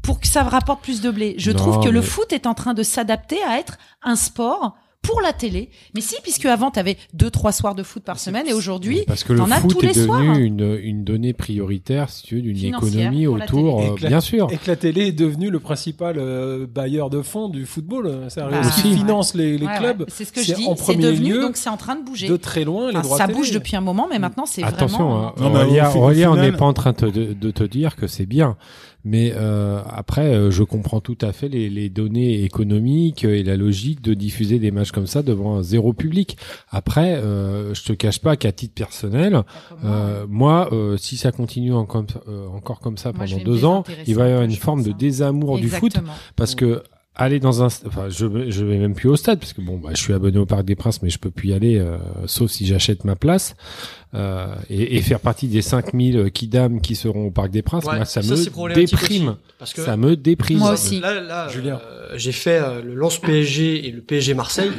pour 0.03 0.21
que 0.21 0.29
ça 0.29 0.45
rapporte 0.45 0.81
plus 0.85 1.01
de 1.01 1.11
blé. 1.11 1.35
Je 1.39 1.51
Non, 1.51 1.57
trouve 1.57 1.83
que 1.85 1.89
le 1.91 2.03
mais- 2.03 2.07
foot 2.07 2.33
est 2.33 2.47
en 2.47 2.55
train 2.55 2.73
de 2.73 2.85
s'adapter 2.85 3.43
à 3.43 3.59
être 3.59 3.79
un 4.05 4.15
sport 4.15 4.77
pour 5.03 5.21
la 5.23 5.33
télé. 5.33 5.71
Mais 5.95 6.01
si, 6.01 6.15
puisque 6.23 6.45
avant, 6.47 6.71
t'avais 6.71 6.97
deux, 7.15 7.31
trois 7.31 7.53
soirs 7.53 7.75
de 7.75 7.83
foot 7.83 8.03
par 8.03 8.19
semaine, 8.19 8.47
et 8.47 8.53
aujourd'hui, 8.53 9.01
Parce 9.07 9.25
que 9.25 9.33
le 9.33 9.41
foot 9.45 9.71
tous 9.71 9.81
les 9.81 9.89
est 9.99 10.05
soirs. 10.05 10.21
devenu 10.21 10.45
une, 10.45 10.79
une 10.83 11.05
donnée 11.05 11.33
prioritaire, 11.33 12.11
si 12.11 12.23
tu 12.25 12.37
veux, 12.37 12.43
d'une 12.43 12.65
économie 12.65 13.27
autour, 13.27 13.81
euh, 13.81 13.95
bien 14.07 14.21
sûr. 14.21 14.49
Et 14.51 14.57
que 14.57 14.69
la 14.69 14.77
télé 14.77 15.07
est 15.09 15.13
devenue 15.13 15.51
le 15.51 15.59
principal 15.59 16.17
euh, 16.19 16.67
bailleur 16.67 17.09
de 17.11 17.23
fonds 17.23 17.49
du 17.49 17.67
football. 17.67 18.27
C'est 18.29 18.41
Bah, 18.41 18.61
aussi. 18.61 18.95
finance 18.95 19.35
les, 19.35 19.57
les 19.59 19.67
Ouais, 19.67 19.79
clubs. 19.79 20.01
ouais. 20.01 20.07
C'est 20.09 20.25
ce 20.25 20.33
que 20.33 20.43
je 20.43 20.47
C'est 20.49 20.55
dis. 20.55 20.67
C'est 20.77 20.97
devenu, 20.97 21.33
lieu 21.35 21.41
donc 21.41 21.57
c'est 21.57 21.71
en 21.71 21.77
train 21.77 21.97
de 21.97 22.05
bouger. 22.05 22.29
de 22.29 22.37
très 22.37 22.65
loin 22.65 22.91
les 22.91 22.97
Enfin, 22.97 23.03
droits 23.03 23.19
ça 23.19 23.27
télé. 23.27 23.39
bouge 23.39 23.51
depuis 23.53 23.77
un 23.77 23.81
moment, 23.81 24.07
mais 24.11 24.19
maintenant 24.19 24.47
c'est 24.47 24.63
Attention, 24.63 24.99
vraiment. 25.09 25.27
hein, 25.29 25.35
Non, 25.41 25.51
mais 25.51 25.81
Aurélien, 25.97 26.31
on 26.31 26.37
n'est 26.37 26.53
pas 26.53 26.67
en 26.67 26.73
train 26.75 26.93
de, 26.93 27.11
de- 27.11 27.33
de 27.33 27.51
te 27.51 27.65
dire 27.65 27.97
que 27.97 28.07
c'est 28.07 28.27
bien. 28.27 28.57
Mais 29.03 29.33
euh, 29.35 29.81
après, 29.89 30.27
euh, 30.35 30.51
je 30.51 30.63
comprends 30.63 31.01
tout 31.01 31.17
à 31.23 31.33
fait 31.33 31.49
les, 31.49 31.71
les 31.71 31.89
données 31.89 32.43
économiques 32.45 33.25
et 33.25 33.43
la 33.43 33.57
logique 33.57 34.03
de 34.03 34.13
diffuser 34.13 34.59
des 34.59 34.71
matchs 34.71 34.90
comme 34.93 35.07
ça 35.07 35.23
devant 35.23 35.57
un 35.57 35.63
zéro 35.63 35.93
public. 35.93 36.37
Après, 36.71 37.15
euh, 37.15 37.75
je 37.75 37.83
te 37.85 37.93
cache 37.93 38.21
pas 38.21 38.37
qu'à 38.37 38.53
titre 38.53 38.75
personnel, 38.75 39.43
euh, 39.85 40.27
moi, 40.29 40.69
euh, 40.73 40.97
si 40.97 41.17
ça 41.17 41.33
continue 41.33 41.73
en 41.73 41.85
comme- 41.87 42.07
euh, 42.29 42.47
encore 42.49 42.81
comme 42.81 42.97
ça 42.97 43.13
pendant 43.13 43.39
deux 43.39 43.65
ans, 43.65 43.85
il 44.07 44.15
va 44.15 44.29
y 44.29 44.31
avoir 44.31 44.45
une 44.45 44.53
forme 44.53 44.83
de 44.83 44.91
hein. 44.91 44.97
désamour 44.99 45.59
du 45.59 45.69
foot 45.69 45.95
parce 46.37 46.55
que 46.55 46.83
aller 47.25 47.41
dans 47.41 47.63
un, 47.63 47.67
enfin, 47.67 48.09
je 48.09 48.51
je 48.51 48.65
vais 48.65 48.79
même 48.79 48.95
plus 48.95 49.09
au 49.09 49.17
stade 49.17 49.39
parce 49.39 49.53
que 49.53 49.61
bon, 49.61 49.79
bah, 49.79 49.91
je 49.93 50.01
suis 50.01 50.13
abonné 50.13 50.39
au 50.39 50.47
Parc 50.47 50.65
des 50.65 50.75
Princes, 50.77 51.03
mais 51.03 51.11
je 51.11 51.19
peux 51.19 51.31
plus 51.31 51.49
y 51.51 51.53
aller, 51.53 51.79
euh, 51.79 51.99
sauf 52.27 52.51
si 52.51 52.67
j'achète 52.67 53.05
ma 53.05 53.17
place 53.17 53.57
euh, 54.15 54.55
et, 54.69 54.97
et 54.97 55.03
faire 55.03 55.21
partie 55.21 55.49
des 55.49 55.63
5000 55.63 56.31
kidam 56.33 56.81
qui 56.81 56.97
seront 56.97 57.27
au 57.27 57.31
Parc 57.31 57.51
des 57.51 57.63
Princes. 57.63 57.85
Ouais, 57.85 57.97
moi, 57.97 58.05
ça, 58.05 58.23
me 58.23 58.75
déprime. 58.75 59.29
aussi, 59.29 59.39
parce 59.59 59.73
que 59.73 59.85
Ça 59.85 59.97
me 59.97 60.17
déprime. 60.17 60.59
Moi 60.59 60.73
aussi. 60.73 61.01
Là, 61.01 61.21
là, 61.21 61.49
Julien. 61.49 61.81
euh, 61.85 62.13
j'ai 62.17 62.33
fait 62.33 62.59
euh, 62.61 62.83
le 62.83 62.95
Lens 62.95 63.19
PSG 63.19 63.87
et 63.87 63.91
le 63.93 64.03
PSG 64.03 64.35
Marseille. 64.35 64.73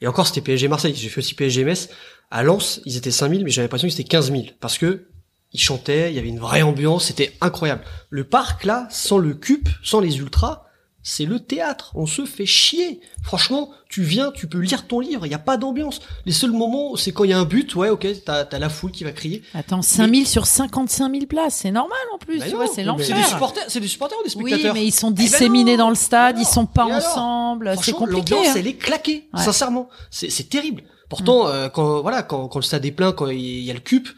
Et 0.00 0.06
encore, 0.06 0.26
c'était 0.26 0.40
PSG 0.40 0.68
Marseille. 0.68 0.94
J'ai 0.96 1.08
fait 1.08 1.18
aussi 1.20 1.34
PSG 1.34 1.64
Metz. 1.64 1.88
À 2.30 2.42
Lens, 2.42 2.80
ils 2.84 2.96
étaient 2.96 3.10
5000, 3.10 3.44
mais 3.44 3.50
j'avais 3.50 3.66
l'impression 3.66 3.86
que 3.88 3.92
c'était 3.92 4.08
15 4.08 4.32
000. 4.32 4.44
Parce 4.60 4.76
que 4.78 5.06
ils 5.52 5.60
chantaient, 5.60 6.10
il 6.10 6.16
y 6.16 6.18
avait 6.18 6.28
une 6.28 6.40
vraie 6.40 6.62
ambiance, 6.62 7.04
c'était 7.04 7.32
incroyable. 7.40 7.82
Le 8.10 8.24
parc, 8.24 8.64
là, 8.64 8.88
sans 8.90 9.18
le 9.18 9.34
CUP, 9.34 9.68
sans 9.84 10.00
les 10.00 10.18
ultras, 10.18 10.63
c'est 11.06 11.26
le 11.26 11.38
théâtre. 11.38 11.92
On 11.94 12.06
se 12.06 12.24
fait 12.24 12.46
chier. 12.46 13.00
Franchement, 13.22 13.70
tu 13.88 14.02
viens, 14.02 14.32
tu 14.32 14.48
peux 14.48 14.58
lire 14.58 14.86
ton 14.88 14.98
livre, 15.00 15.26
il 15.26 15.28
n'y 15.28 15.34
a 15.34 15.38
pas 15.38 15.56
d'ambiance. 15.58 16.00
Les 16.26 16.32
seuls 16.32 16.50
moments, 16.50 16.96
c'est 16.96 17.12
quand 17.12 17.22
il 17.24 17.30
y 17.30 17.32
a 17.34 17.38
un 17.38 17.44
but, 17.44 17.74
ouais, 17.76 17.90
ok, 17.90 18.06
t'as 18.24 18.42
as 18.50 18.58
la 18.58 18.68
foule 18.70 18.90
qui 18.90 19.04
va 19.04 19.12
crier. 19.12 19.42
Attends, 19.54 19.82
5000 19.82 20.26
sur 20.26 20.46
55 20.46 21.12
000 21.12 21.26
places, 21.26 21.56
c'est 21.56 21.70
normal 21.70 21.98
en 22.14 22.18
plus, 22.18 22.38
Bah 22.40 22.46
tu 22.46 22.50
non, 22.52 22.56
vois, 22.56 22.66
c'est 22.66 22.78
mais 22.78 22.84
l'enfer. 22.84 23.06
C'est 23.06 23.14
des 23.14 23.22
supporters, 23.22 23.64
c'est 23.68 23.80
des 23.80 23.86
supporters 23.88 24.18
ou 24.18 24.26
des 24.28 24.34
Oui, 24.36 24.50
spectateurs 24.50 24.74
mais 24.74 24.84
ils 24.86 24.92
sont 24.92 25.10
Eh 25.10 25.14
ben 25.14 25.22
disséminés 25.22 25.76
non. 25.76 25.84
dans 25.84 25.88
le 25.90 25.94
stade, 25.94 26.38
ils 26.40 26.46
sont 26.46 26.66
pas 26.66 26.86
ensemble, 26.86 27.74
c'est 27.80 27.92
compliqué. 27.92 28.34
L'ambiance, 28.34 28.46
hein. 28.48 28.54
elle 28.56 28.66
est 28.66 28.74
claquée, 28.74 29.28
Ouais. 29.34 29.40
Mm. 29.40 29.44
sincèrement. 29.44 29.88
C'est, 30.10 30.48
terrible. 30.48 30.82
Pourtant, 31.10 31.46
euh, 31.48 31.68
quand 31.68 32.00
voilà, 32.00 32.22
quand, 32.22 32.48
quand 32.48 32.58
le 32.58 32.64
stade 32.64 32.84
est 32.86 32.90
plein, 32.90 33.12
quand 33.12 33.26
il 33.28 33.38
y 33.60 33.70
a 33.70 33.74
le 33.74 33.80
CUP, 33.80 34.08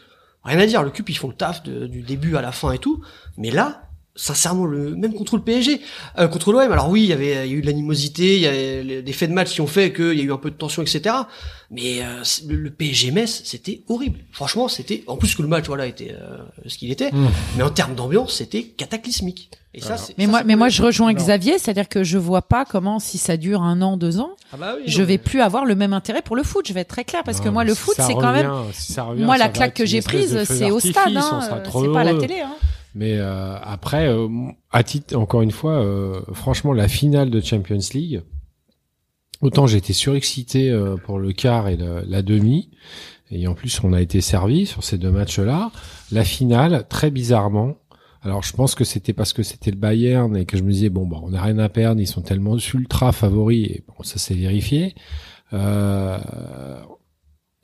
rien 0.45 0.57
à 0.57 0.65
dire. 0.65 0.81
Le 0.83 0.89
CUP, 0.89 1.09
ils 1.09 1.15
font 1.17 1.27
le 1.27 1.35
taf 1.35 1.61
de- 1.63 1.85
du 1.85 2.01
début 2.01 2.37
à 2.37 2.41
la 2.41 2.53
fin 2.53 2.71
et 2.71 2.77
tout. 2.79 3.01
Mais 3.37 3.51
là, 3.51 3.81
sincèrement, 4.17 4.65
le 4.65 4.95
même 4.95 5.13
contre 5.13 5.37
le 5.37 5.43
PSG, 5.43 5.79
euh, 6.19 6.27
contre 6.27 6.51
l'OM. 6.51 6.69
Alors 6.71 6.89
oui, 6.89 7.03
il 7.03 7.07
y 7.09 7.13
avait, 7.13 7.45
il 7.47 7.51
y 7.51 7.55
a 7.55 7.57
eu 7.57 7.61
de 7.61 7.65
l'animosité, 7.67 8.35
il 8.35 8.41
y 8.41 8.97
a 8.97 9.01
des 9.01 9.13
faits 9.13 9.29
de 9.29 9.35
match 9.35 9.53
qui 9.53 9.61
ont 9.61 9.67
fait 9.67 9.93
qu'il 9.93 10.13
y 10.17 10.21
a 10.21 10.23
eu 10.23 10.31
un 10.33 10.37
peu 10.37 10.49
de 10.51 10.55
tension, 10.55 10.81
etc. 10.81 11.15
Mais 11.71 12.01
euh, 12.01 12.23
c'est- 12.23 12.45
le, 12.47 12.55
le 12.55 12.69
PSG 12.69 13.11
Metz, 13.11 13.41
c'était 13.45 13.81
horrible. 13.87 14.19
Franchement, 14.31 14.67
c'était 14.67 15.03
en 15.07 15.17
plus 15.17 15.35
que 15.35 15.41
le 15.41 15.47
match, 15.47 15.65
voilà, 15.67 15.85
était 15.85 16.11
euh, 16.19 16.37
ce 16.65 16.77
qu'il 16.77 16.91
était. 16.91 17.11
Mmh. 17.11 17.27
Mais 17.57 17.63
en 17.63 17.69
termes 17.69 17.93
d'ambiance, 17.95 18.33
c'était 18.33 18.63
cataclysmique. 18.63 19.49
Et 19.73 19.81
ça, 19.81 19.95
c'est, 19.97 20.17
Mais 20.17 20.23
ça, 20.25 20.29
moi, 20.31 20.39
c'est 20.39 20.45
mais 20.47 20.55
moi, 20.55 20.69
je 20.69 20.81
rejoins. 20.81 21.13
Xavier, 21.13 21.59
c'est-à-dire 21.59 21.87
que 21.87 22.03
je 22.03 22.17
vois 22.17 22.41
pas 22.41 22.65
comment, 22.65 22.97
si 22.99 23.17
ça 23.19 23.37
dure 23.37 23.61
un 23.61 23.81
an, 23.83 23.95
deux 23.97 24.19
ans, 24.19 24.31
Ah 24.51 24.57
bah 24.57 24.73
oui, 24.77 24.83
je 24.87 25.03
vais 25.03 25.13
mais- 25.13 25.17
plus 25.19 25.41
avoir 25.41 25.65
le 25.65 25.75
même 25.75 25.93
intérêt 25.93 26.21
pour 26.23 26.35
le 26.35 26.41
foot. 26.41 26.65
Je 26.67 26.73
vais 26.73 26.79
être 26.81 26.87
très 26.87 27.03
clair 27.03 27.21
parce 27.23 27.41
que 27.41 27.49
moi, 27.49 27.63
le 27.63 27.73
si 27.75 27.79
foot, 27.81 27.95
c'est 27.99 28.13
quand 28.13 28.31
même. 28.31 28.49
revient- 28.49 28.73
si 28.73 28.93
ça 28.93 29.03
revient, 29.03 29.23
Moi, 29.23 29.37
ça 29.37 29.43
la 29.43 29.49
claque 29.49 29.73
que 29.75 29.85
j'ai 29.85 30.01
prise, 30.01 30.43
c'est 30.45 30.71
au 30.71 30.79
stade. 30.79 31.15
Hein, 31.15 31.41
c'est 31.65 31.91
pas 31.93 31.99
à 31.99 32.03
la 32.05 32.15
télé. 32.15 32.39
Hein. 32.39 32.53
Mais 32.95 33.17
euh, 33.17 33.57
après, 33.61 34.07
euh, 34.07 34.27
à 34.71 34.83
titre, 34.83 35.15
encore 35.15 35.41
une 35.41 35.51
fois, 35.51 35.73
euh, 35.83 36.21
franchement, 36.33 36.73
la 36.73 36.87
finale 36.87 37.29
de 37.29 37.39
Champions 37.41 37.79
League, 37.93 38.21
autant 39.41 39.67
j'étais 39.67 39.93
surexcité 39.93 40.75
pour 41.05 41.19
le 41.19 41.31
quart 41.31 41.67
et 41.67 41.77
le- 41.77 42.03
la 42.07 42.21
demi, 42.23 42.71
et 43.29 43.45
en 43.47 43.53
plus 43.53 43.83
on 43.83 43.93
a 43.93 44.01
été 44.01 44.19
servi 44.21 44.65
sur 44.65 44.83
ces 44.83 44.97
deux 44.97 45.11
matchs-là. 45.11 45.71
La 46.11 46.23
finale, 46.23 46.85
très 46.89 47.11
bizarrement, 47.11 47.75
alors 48.23 48.41
je 48.41 48.53
pense 48.53 48.73
que 48.73 48.83
c'était 48.83 49.13
parce 49.13 49.33
que 49.33 49.43
c'était 49.43 49.69
le 49.69 49.77
Bayern 49.77 50.35
et 50.35 50.45
que 50.45 50.57
je 50.57 50.63
me 50.63 50.71
disais 50.71 50.89
bon 50.89 51.05
bah 51.05 51.17
on 51.21 51.29
n'a 51.29 51.41
rien 51.43 51.59
à 51.59 51.69
perdre, 51.69 52.01
ils 52.01 52.07
sont 52.07 52.21
tellement 52.21 52.57
ultra 52.57 53.11
favoris 53.11 53.67
et 53.69 53.83
bon 53.87 54.01
ça 54.03 54.17
s'est 54.17 54.33
vérifié. 54.33 54.95
Euh, 55.53 56.17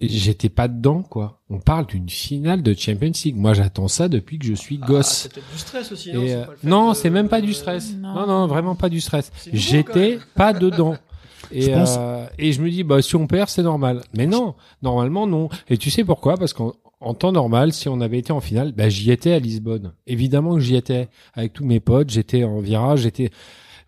J'étais 0.01 0.49
pas 0.49 0.67
dedans, 0.67 1.01
quoi. 1.01 1.39
On 1.49 1.59
parle 1.59 1.85
d'une 1.85 2.09
finale 2.09 2.61
de 2.61 2.73
Champions 2.73 3.11
League. 3.23 3.35
Moi, 3.37 3.53
j'attends 3.53 3.87
ça 3.87 4.09
depuis 4.09 4.37
que 4.37 4.45
je 4.45 4.53
suis 4.53 4.79
Ah, 4.81 4.87
gosse. 4.87 5.07
c'est 5.23 5.33
peut-être 5.33 5.51
du 5.51 5.57
stress 5.59 5.91
aussi. 5.93 6.09
Et, 6.09 6.13
non, 6.13 6.21
c'est 6.25 6.33
euh, 6.35 6.45
pas 6.45 6.53
non, 6.63 6.89
de- 6.89 6.95
c'est 6.95 7.09
même 7.09 7.29
pas 7.29 7.41
du 7.41 7.53
stress. 7.53 7.93
Non. 7.95 8.13
Non, 8.13 8.27
non, 8.27 8.47
vraiment 8.47 8.75
pas 8.75 8.89
du 8.89 8.99
stress. 8.99 9.31
C'est 9.37 9.55
J'étais 9.55 10.19
pas 10.35 10.51
dedans. 10.53 10.95
Et, 11.51 11.61
Je 11.63 11.71
pense- 11.71 11.95
euh, 11.99 12.25
et 12.39 12.51
je 12.53 12.61
me 12.61 12.69
dis, 12.71 12.83
bah, 12.83 13.01
si 13.01 13.15
on 13.15 13.27
perd, 13.27 13.49
c'est 13.49 13.61
normal. 13.63 14.01
Mais 14.15 14.25
non, 14.27 14.55
normalement, 14.81 15.27
non. 15.27 15.49
Et 15.69 15.77
tu 15.77 15.91
sais 15.91 16.03
pourquoi? 16.03 16.37
Parce 16.37 16.53
qu'en 16.53 16.73
en 17.01 17.13
temps 17.13 17.31
normal, 17.33 17.73
si 17.73 17.89
on 17.89 17.99
avait 18.01 18.17
été 18.19 18.31
en 18.31 18.39
finale, 18.39 18.71
bah, 18.71 18.87
j'y 18.89 19.11
étais 19.11 19.33
à 19.33 19.39
Lisbonne. 19.39 19.93
Évidemment 20.07 20.55
que 20.55 20.61
j'y 20.61 20.75
étais. 20.75 21.09
Avec 21.33 21.53
tous 21.53 21.65
mes 21.65 21.79
potes, 21.81 22.09
j'étais 22.09 22.43
en 22.45 22.59
virage, 22.59 23.01
j'étais, 23.01 23.29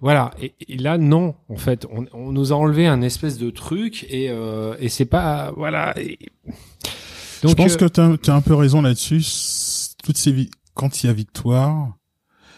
voilà. 0.06 0.30
Et, 0.40 0.54
et 0.68 0.78
là, 0.78 1.00
non. 1.00 1.34
En 1.50 1.56
fait, 1.56 1.88
on, 1.92 2.06
on 2.14 2.32
nous 2.32 2.54
a 2.54 2.56
enlevé 2.56 2.86
un 2.86 3.02
espèce 3.02 3.40
de 3.40 3.50
truc 3.50 4.06
et, 4.08 4.30
euh, 4.30 4.76
et 4.80 4.88
c'est 4.88 5.06
pas, 5.06 5.52
voilà. 5.58 6.00
Et- 6.00 6.20
je 7.44 7.52
pense 7.56 7.74
euh, 7.74 7.78
que 7.88 8.18
tu 8.20 8.30
as, 8.30 8.36
un 8.36 8.42
peu 8.42 8.54
raison 8.54 8.84
là-dessus. 8.84 9.26
Toutes 10.04 10.18
ces 10.18 10.48
quand 10.76 11.04
il 11.04 11.08
y 11.08 11.10
a 11.10 11.14
victoire, 11.14 11.98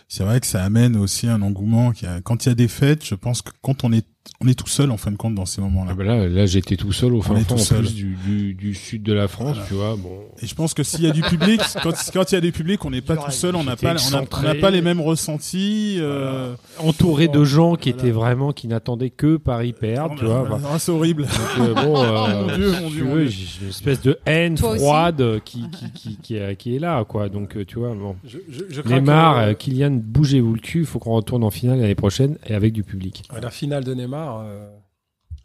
c'est 0.09 0.25
vrai 0.25 0.41
que 0.41 0.45
ça 0.45 0.61
amène 0.61 0.97
aussi 0.97 1.29
un 1.29 1.41
engouement. 1.41 1.93
Qui 1.93 2.05
a... 2.05 2.19
Quand 2.19 2.45
il 2.45 2.49
y 2.49 2.51
a 2.51 2.55
des 2.55 2.67
fêtes, 2.67 3.05
je 3.05 3.15
pense 3.15 3.41
que 3.41 3.51
quand 3.61 3.85
on 3.85 3.93
est 3.93 4.05
on 4.41 4.47
est 4.47 4.53
tout 4.53 4.67
seul 4.67 4.91
en 4.91 4.97
fin 4.97 5.11
de 5.11 5.15
compte 5.17 5.35
dans 5.35 5.45
ces 5.45 5.61
moments-là. 5.61 5.91
ah 5.93 5.95
bah 5.95 6.03
là, 6.03 6.27
là, 6.27 6.45
j'étais 6.45 6.75
tout 6.75 6.91
seul 6.93 7.13
au 7.13 7.21
fin 7.21 7.35
est 7.35 7.39
fond, 7.39 7.55
tout 7.55 7.61
en 7.61 7.63
seul. 7.63 7.79
plus 7.79 7.93
du, 7.95 8.15
du, 8.25 8.53
du 8.53 8.73
sud 8.75 9.01
de 9.03 9.13
la 9.13 9.27
France, 9.27 9.57
tu 9.67 9.73
vois. 9.73 9.95
Bon, 9.95 10.19
Et 10.41 10.47
je 10.47 10.53
pense 10.55 10.73
que 10.73 10.83
s'il 10.83 11.01
y 11.03 11.07
a 11.07 11.11
du 11.11 11.21
public, 11.21 11.59
quand, 11.83 11.91
quand 12.13 12.31
il 12.31 12.35
y 12.35 12.37
a 12.37 12.41
du 12.41 12.51
public, 12.51 12.83
on 12.85 12.91
n'est 12.91 13.01
pas 13.01 13.17
tout 13.17 13.31
seul, 13.31 13.55
on 13.55 13.63
n'a 13.63 13.75
pas, 13.75 13.93
on 14.11 14.15
a- 14.15 14.23
on 14.39 14.41
n'a 14.43 14.55
pas 14.55 14.69
les 14.71 14.81
mêmes 14.81 15.01
ressentis. 15.01 15.97
Euh... 15.99 16.53
entouré 16.79 17.27
de 17.27 17.43
gens 17.43 17.75
qui 17.75 17.91
Voilà. 17.91 18.03
étaient 18.03 18.11
vraiment 18.13 18.51
qui 18.53 18.67
n'attendaient 18.67 19.09
que 19.09 19.37
Paris 19.37 19.73
perdre, 19.73 20.15
tu 20.17 20.25
vois. 20.25 20.41
Enfin, 20.49 20.61
Ah, 20.71 20.79
c'est 20.79 20.91
horrible. 20.91 21.23
donc, 21.23 21.31
euh, 21.59 21.73
bon, 21.73 21.97
euh, 22.03 22.41
Mon 22.47 22.55
Dieu, 22.55 22.71
mon 22.81 22.89
Dieu, 22.89 23.03
mon 23.05 23.17
une 23.17 23.69
espèce 23.69 24.01
de 24.01 24.19
haine 24.25 24.55
Toi 24.55 24.75
froide 24.77 25.41
qui 25.43 25.69
qui, 25.71 25.91
qui 25.91 26.17
qui 26.21 26.35
est, 26.35 26.55
qui 26.55 26.75
est 26.75 26.79
là, 26.79 27.03
quoi. 27.05 27.29
Donc 27.29 27.57
euh, 27.57 27.65
tu 27.65 27.79
vois, 27.79 27.93
bon. 27.95 28.15
Je, 28.25 28.37
je, 28.49 28.63
je 28.69 28.81
crains 28.81 28.99
Neymar, 28.99 29.57
Kylian, 29.57 29.91
bougez-vous 30.03 30.53
le 30.53 30.59
cul. 30.59 30.79
Il 30.81 30.85
faut 30.85 30.99
qu'on 30.99 31.13
retourne 31.15 31.43
en 31.43 31.49
finale 31.51 31.79
l'année 31.79 31.95
prochaine 31.95 32.37
et 32.45 32.53
avec 32.53 32.73
du 32.73 32.83
public. 32.83 33.23
La 33.41 33.49
finale 33.49 33.83
de 33.83 33.93
Neymar. 33.93 34.16
Euh, 34.17 34.69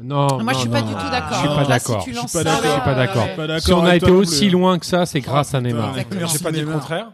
Non, 0.00 0.42
Moi, 0.42 0.52
je 0.54 0.58
suis 0.58 0.68
non, 0.68 0.72
pas 0.72 0.80
non. 0.82 0.86
du 0.88 0.92
tout 0.94 1.00
Ah, 1.02 1.10
d'accord. 1.10 1.32
Je 1.32 1.38
suis 1.38 1.48
pas 1.48 1.62
si 1.64 1.68
d'accord. 1.68 2.04
tu 2.04 2.12
Je 2.14 2.18
suis 2.18 2.32
pas 2.44 2.94
d'accord. 2.94 3.28
Ouais. 3.38 3.60
Si 3.60 3.72
on 3.72 3.84
a 3.84 3.96
été 3.96 4.10
aussi 4.10 4.40
plus. 4.46 4.50
loin 4.50 4.78
que 4.78 4.86
ça, 4.86 5.06
c'est 5.06 5.20
grâce 5.20 5.54
à. 5.54 5.60
Neymar. 5.60 5.94
J'ai 5.96 6.38
pas 6.38 6.50
dit 6.52 6.60
le 6.60 6.72
contraire. 6.72 7.12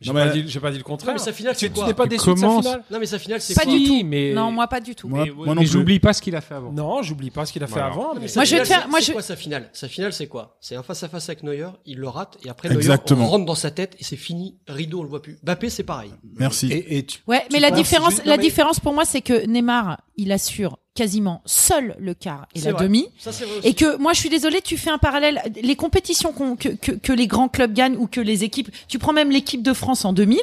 J'ai 0.00 0.12
Non, 0.12 0.14
pas, 0.20 0.26
mais- 0.26 0.42
dit, 0.42 0.44
j'ai 0.48 0.60
pas 0.60 0.70
dit 0.70 0.78
le 0.78 0.84
contraire. 0.84 1.08
Non, 1.08 1.14
mais 1.14 1.18
sa 1.24 1.32
finale, 1.32 1.54
c'est 1.56 1.66
tu 1.70 1.74
quoi 1.74 1.88
n'es 1.88 1.92
pas 1.92 2.06
déçu 2.06 2.30
de 2.30 2.36
sa 2.38 2.46
commences- 2.46 2.64
finale 2.64 2.84
Non, 2.88 2.98
mais 3.00 3.06
sa 3.06 3.18
finale, 3.18 3.40
c'est 3.40 3.54
Pas 3.54 3.64
quoi 3.64 3.72
du 3.72 3.82
tout. 3.84 4.02
mais 4.04 4.32
Non, 4.32 4.52
moi 4.52 4.68
pas 4.68 4.78
du 4.80 4.94
tout. 4.94 5.08
Moi- 5.08 5.24
mais, 5.24 5.30
moi 5.32 5.54
mais 5.56 5.66
j'oublie 5.66 5.98
pas 5.98 6.12
ce 6.12 6.22
qu'il 6.22 6.36
a 6.36 6.40
fait 6.40 6.54
avant. 6.54 6.70
Non, 6.70 7.02
j'oublie 7.02 7.32
pas 7.32 7.44
ce 7.44 7.52
qu'il 7.52 7.64
a 7.64 7.66
fait 7.66 7.80
avant. 7.80 8.14
Mais 8.14 8.28
Moi, 8.32 8.44
je 8.44 8.54
vais 8.54 8.62
te 8.62 8.68
faire- 8.68 8.86
moi, 8.88 9.00
je- 9.00 9.10
quoi 9.10 9.22
sa 9.22 9.34
finale? 9.34 9.68
Sa 9.72 9.88
finale, 9.88 10.12
c'est 10.12 10.28
quoi? 10.28 10.56
C'est 10.60 10.76
un 10.76 10.84
face-à-face 10.84 11.28
avec 11.30 11.42
Neuer, 11.42 11.66
il 11.84 11.98
le 11.98 12.06
rate, 12.06 12.38
et 12.44 12.48
après 12.48 12.70
Exactement. 12.72 13.18
Neuer 13.22 13.26
on 13.26 13.30
rentre 13.32 13.46
dans 13.46 13.56
sa 13.56 13.72
tête, 13.72 13.96
et 13.98 14.04
c'est 14.04 14.14
fini, 14.14 14.56
rideau, 14.68 15.00
on 15.00 15.02
le 15.02 15.08
voit 15.08 15.20
plus. 15.20 15.36
Bappé, 15.42 15.68
c'est 15.68 15.82
pareil. 15.82 16.12
Merci. 16.38 16.68
Et, 16.70 16.98
et 16.98 17.04
tu- 17.04 17.18
Ouais, 17.26 17.42
mais 17.52 17.58
la 17.58 17.72
différence, 17.72 18.24
la 18.24 18.36
différence 18.36 18.78
pour 18.78 18.94
moi, 18.94 19.04
c'est 19.04 19.20
que 19.20 19.46
Neymar, 19.48 20.00
il 20.16 20.30
assure 20.30 20.78
quasiment 20.98 21.42
seul 21.46 21.94
le 22.00 22.12
quart 22.12 22.48
et 22.56 22.60
la 22.60 22.72
vrai. 22.72 22.82
demi. 22.82 23.06
Ça. 23.18 23.30
Et 23.62 23.74
que 23.74 23.96
moi, 23.98 24.14
je 24.14 24.18
suis 24.18 24.30
désolée, 24.30 24.60
tu 24.60 24.76
fais 24.76 24.90
un 24.90 24.98
parallèle. 24.98 25.40
Les 25.62 25.76
compétitions 25.76 26.32
que, 26.32 26.70
que 26.70 27.12
les 27.12 27.28
grands 27.28 27.48
clubs 27.48 27.72
gagnent 27.72 27.96
ou 27.96 28.08
que 28.08 28.20
les 28.20 28.42
équipes, 28.42 28.68
tu 28.88 28.98
prends 28.98 29.12
même 29.12 29.30
l'équipe 29.30 29.62
de 29.62 29.72
France 29.72 30.04
en 30.04 30.12
2000. 30.12 30.40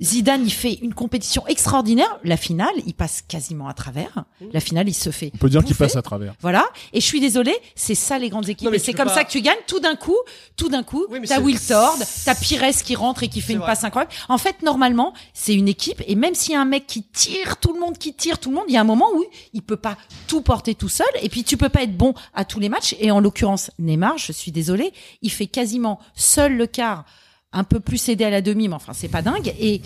Zidane, 0.00 0.42
il 0.44 0.52
fait 0.52 0.74
une 0.82 0.94
compétition 0.94 1.46
extraordinaire. 1.46 2.18
La 2.24 2.36
finale, 2.36 2.72
il 2.86 2.94
passe 2.94 3.22
quasiment 3.22 3.68
à 3.68 3.74
travers. 3.74 4.24
La 4.52 4.58
finale, 4.58 4.88
il 4.88 4.94
se 4.94 5.10
fait. 5.10 5.30
On 5.34 5.38
peut 5.38 5.48
dire 5.48 5.62
qu'il 5.64 5.76
passe 5.76 5.94
à 5.94 6.02
travers. 6.02 6.34
Voilà. 6.40 6.64
Et 6.92 7.00
je 7.00 7.06
suis 7.06 7.20
désolée, 7.20 7.54
c'est 7.76 7.94
ça 7.94 8.18
les 8.18 8.28
grandes 8.28 8.48
équipes. 8.48 8.66
Non, 8.68 8.72
et 8.74 8.80
c'est 8.80 8.94
comme 8.94 9.06
pas- 9.08 9.14
ça 9.14 9.24
que 9.24 9.30
tu 9.30 9.40
gagnes. 9.42 9.58
Tout 9.68 9.78
d'un 9.78 9.94
coup, 9.94 10.16
tout 10.56 10.68
d'un 10.68 10.82
coup, 10.82 11.06
Oui, 11.08 11.20
t'as 11.24 11.38
Wiltord, 11.40 11.98
t'as 12.24 12.34
Pires 12.34 12.62
qui 12.84 12.96
rentre 12.96 13.22
et 13.22 13.28
qui 13.28 13.40
fait 13.40 13.52
une 13.52 13.60
vrai. 13.60 13.68
passe 13.68 13.84
incroyable. 13.84 14.12
En 14.28 14.38
fait, 14.38 14.62
normalement, 14.62 15.12
c'est 15.34 15.54
une 15.54 15.68
équipe. 15.68 16.02
Et 16.08 16.16
même 16.16 16.34
s'il 16.34 16.54
y 16.54 16.56
a 16.56 16.60
un 16.60 16.64
mec 16.64 16.86
qui 16.88 17.04
tire, 17.04 17.58
tout 17.58 17.72
le 17.72 17.78
monde 17.78 17.96
qui 17.96 18.12
tire, 18.14 18.38
tout 18.40 18.50
le 18.50 18.56
monde, 18.56 18.64
il 18.68 18.74
y 18.74 18.78
a 18.78 18.80
un 18.80 18.84
moment 18.84 19.06
où 19.14 19.24
il 19.52 19.62
peut 19.62 19.76
pas 19.76 19.96
tout 20.26 20.40
porter 20.40 20.74
tout 20.74 20.88
seul. 20.88 21.06
Et 21.22 21.28
puis, 21.28 21.44
tu 21.44 21.56
peux 21.56 21.68
pas 21.68 21.82
être 21.82 21.96
bon 21.96 22.14
à 22.34 22.44
tous 22.44 22.58
les 22.58 22.68
matchs. 22.68 22.96
Et 22.98 23.10
en 23.12 23.20
l'occurrence, 23.20 23.70
Neymar, 23.78 24.18
je 24.18 24.32
suis 24.32 24.50
désolée, 24.50 24.92
il 25.22 25.30
fait 25.30 25.46
quasiment 25.46 26.00
seul 26.16 26.56
le 26.56 26.66
quart, 26.66 27.04
un 27.52 27.64
peu 27.64 27.80
plus 27.80 28.08
aidé 28.08 28.24
à 28.24 28.30
la 28.30 28.40
demi, 28.40 28.68
mais 28.68 28.74
enfin, 28.74 28.92
c'est 28.92 29.08
pas 29.08 29.22
dingue. 29.22 29.54
Et 29.58 29.82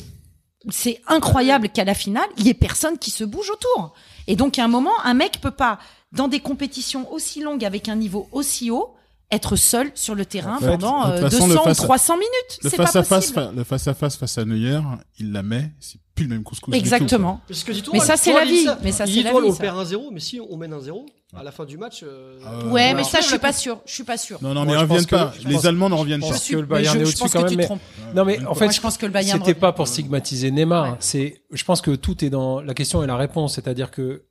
c'est 0.71 1.01
incroyable 1.07 1.69
qu'à 1.69 1.85
la 1.85 1.95
finale, 1.95 2.29
il 2.39 2.47
y 2.47 2.51
ait 2.51 2.55
personne 2.55 2.99
qui 2.99 3.11
se 3.11 3.25
bouge 3.25 3.51
autour. 3.51 3.95
Et 4.27 4.37
donc, 4.37 4.59
à 4.59 4.65
un 4.65 4.69
moment, 4.69 4.99
un 5.05 5.15
mec 5.15 5.41
peut 5.41 5.51
pas, 5.51 5.79
dans 6.13 6.29
des 6.29 6.41
compétitions 6.41 7.13
aussi 7.13 7.41
longues 7.41 7.65
avec 7.65 7.89
un 7.89 7.97
niveau 7.97 8.29
aussi 8.33 8.71
haut, 8.71 8.96
être 9.31 9.57
seul 9.57 9.91
sur 9.95 10.15
le 10.15 10.25
terrain 10.25 10.59
pendant 10.61 11.09
euh, 11.09 11.21
façon, 11.23 11.49
200 11.49 11.69
ou 11.69 11.75
300 11.75 12.15
minutes. 12.15 12.59
Le 12.63 12.71
face 12.71 12.97
à 12.97 13.03
face 13.03 13.35
le 13.35 13.65
face 13.65 13.89
à 13.89 13.95
face 13.95 14.17
face 14.17 14.39
à 14.39 14.45
Neuer, 14.45 14.81
il 15.19 15.33
la 15.33 15.43
met. 15.43 15.73
C'est 15.81 15.99
plus 16.15 16.25
le 16.25 16.31
même 16.31 16.45
couscous. 16.45 16.75
Exactement. 16.75 17.41
Du 17.49 17.55
tout. 17.55 17.65
Parce 17.69 17.83
toi, 17.83 17.93
mais, 17.93 18.01
ça, 18.01 18.17
c'est 18.17 18.33
la 18.33 18.45
vie. 18.45 18.65
Ça. 18.65 18.79
Mais 18.83 18.93
ça, 18.93 19.07
c'est 19.07 19.23
la 19.23 19.31
toi, 19.31 19.43
vie. 19.43 19.49
On 19.49 19.53
ça. 19.53 19.61
perd 19.61 19.79
un 19.79 19.85
zéro, 19.85 20.11
mais 20.11 20.21
si 20.21 20.41
on 20.41 20.57
mène 20.57 20.73
un 20.73 20.81
zéro 20.81 21.05
à 21.37 21.43
la 21.43 21.51
fin 21.51 21.65
du 21.65 21.77
match. 21.77 22.03
Euh... 22.03 22.39
Ah, 22.45 22.67
ouais, 22.67 22.95
mais 22.95 23.05
ça, 23.05 23.21
je 23.21 23.27
suis 23.27 23.39
pas 23.39 23.53
sûr. 23.53 23.81
Je 23.85 23.93
suis 23.93 24.05
pas 24.05 24.17
sûr. 24.17 24.39
Non, 24.43 24.55
non, 24.55 24.65
mais 24.65 24.73
ils 24.73 24.79
reviennent 24.79 25.07
pas. 25.07 25.33
Que, 25.39 25.49
les 25.49 25.67
Allemands 25.67 25.89
n'en 25.89 25.97
reviennent 25.97 26.21
pas. 26.21 26.27
Je 26.27 26.33
pense 26.33 26.49
que 26.49 26.57
le 26.57 26.63
Bayern 26.63 26.99
est 26.99 27.03
au-dessus 27.03 27.29
quand 27.31 27.51
même. 27.51 27.79
Non, 28.15 28.25
mais 28.25 28.45
en 28.47 28.55
fait, 28.55 28.71
je 28.71 28.81
pense. 28.81 28.99
C'était 28.99 29.55
pas 29.55 29.73
pour 29.73 29.89
stigmatiser 29.89 30.51
Neymar. 30.51 30.97
C'est, 31.01 31.43
je 31.53 31.65
pense 31.65 31.81
que 31.81 31.91
tout 31.93 32.25
est 32.25 32.31
dans 32.31 32.61
la 32.61 32.75
question 32.75 33.03
et 33.03 33.07
la 33.07 33.17
réponse. 33.17 33.55
C'est-à-dire 33.55 33.91
que 33.91 34.23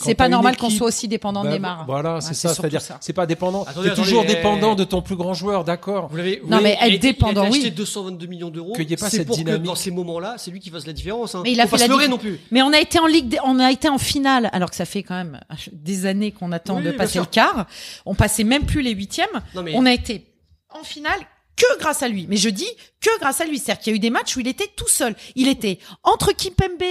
c'est 0.00 0.14
pas 0.14 0.28
normal 0.28 0.56
qu'on 0.56 0.70
soit 0.70 0.86
aussi 0.86 1.08
dépendant 1.08 1.42
bah, 1.42 1.48
de 1.48 1.54
Neymar. 1.54 1.84
Voilà, 1.86 2.20
c'est 2.20 2.34
ça. 2.34 2.54
C'est-à-dire, 2.54 2.80
c'est 3.00 3.12
pas 3.12 3.26
dépendant. 3.26 3.66
T'es 3.82 3.94
toujours 3.94 4.24
dépendant 4.24 4.74
de 4.74 4.84
ton 4.84 5.02
plus 5.02 5.16
grand 5.16 5.34
joueur, 5.34 5.64
d'accord 5.64 6.08
Vous 6.08 6.16
l'avez. 6.16 6.42
Non, 6.46 6.60
mais 6.60 6.76
être 6.80 7.00
dépendant, 7.00 7.44
il 7.44 7.46
a 7.46 7.48
acheté 7.50 7.64
oui. 7.66 7.70
222 7.72 8.26
millions 8.26 8.50
d'euros. 8.50 8.72
Qu'il 8.74 8.86
n'y 8.86 8.92
ait 8.92 8.96
pas 8.96 9.10
cette 9.10 9.26
pour 9.26 9.36
dynamique. 9.36 9.62
Que 9.62 9.66
dans 9.66 9.74
ces 9.74 9.90
moments-là, 9.90 10.34
c'est 10.38 10.50
lui 10.50 10.60
qui 10.60 10.70
fasse 10.70 10.86
la 10.86 10.92
différence. 10.92 11.34
Hein. 11.34 11.42
Mais 11.44 11.52
il 11.52 11.60
a 11.60 11.64
fait 11.64 11.76
pas 11.76 11.86
la 11.86 12.04
se 12.04 12.08
non 12.08 12.18
plus. 12.18 12.40
Mais 12.50 12.62
on 12.62 12.72
a 12.72 12.78
été 12.78 12.98
en 12.98 13.06
ligue, 13.06 13.38
on 13.44 13.58
a 13.58 13.70
été 13.70 13.88
en 13.88 13.98
finale, 13.98 14.50
alors 14.52 14.70
que 14.70 14.76
ça 14.76 14.84
fait 14.84 15.02
quand 15.02 15.14
même 15.14 15.40
des 15.72 16.06
années 16.06 16.32
qu'on 16.32 16.52
attend 16.52 16.80
de 16.80 16.90
passer 16.90 17.18
le 17.18 17.26
quart. 17.26 17.66
On 18.06 18.14
passait 18.14 18.44
même 18.44 18.64
plus 18.64 18.82
les 18.82 18.92
huitièmes. 18.92 19.26
Mais... 19.62 19.72
On 19.74 19.86
a 19.86 19.92
été 19.92 20.26
en 20.70 20.84
finale 20.84 21.20
que 21.58 21.78
grâce 21.80 22.02
à 22.02 22.08
lui. 22.08 22.26
Mais 22.28 22.36
je 22.36 22.48
dis 22.48 22.68
que 23.00 23.10
grâce 23.20 23.40
à 23.40 23.44
lui. 23.44 23.58
C'est-à-dire 23.58 23.82
qu'il 23.82 23.92
y 23.92 23.94
a 23.94 23.96
eu 23.96 24.00
des 24.00 24.10
matchs 24.10 24.36
où 24.36 24.40
il 24.40 24.48
était 24.48 24.70
tout 24.76 24.88
seul. 24.88 25.14
Il 25.34 25.48
était 25.48 25.78
entre 26.04 26.32
Kimpembe 26.32 26.82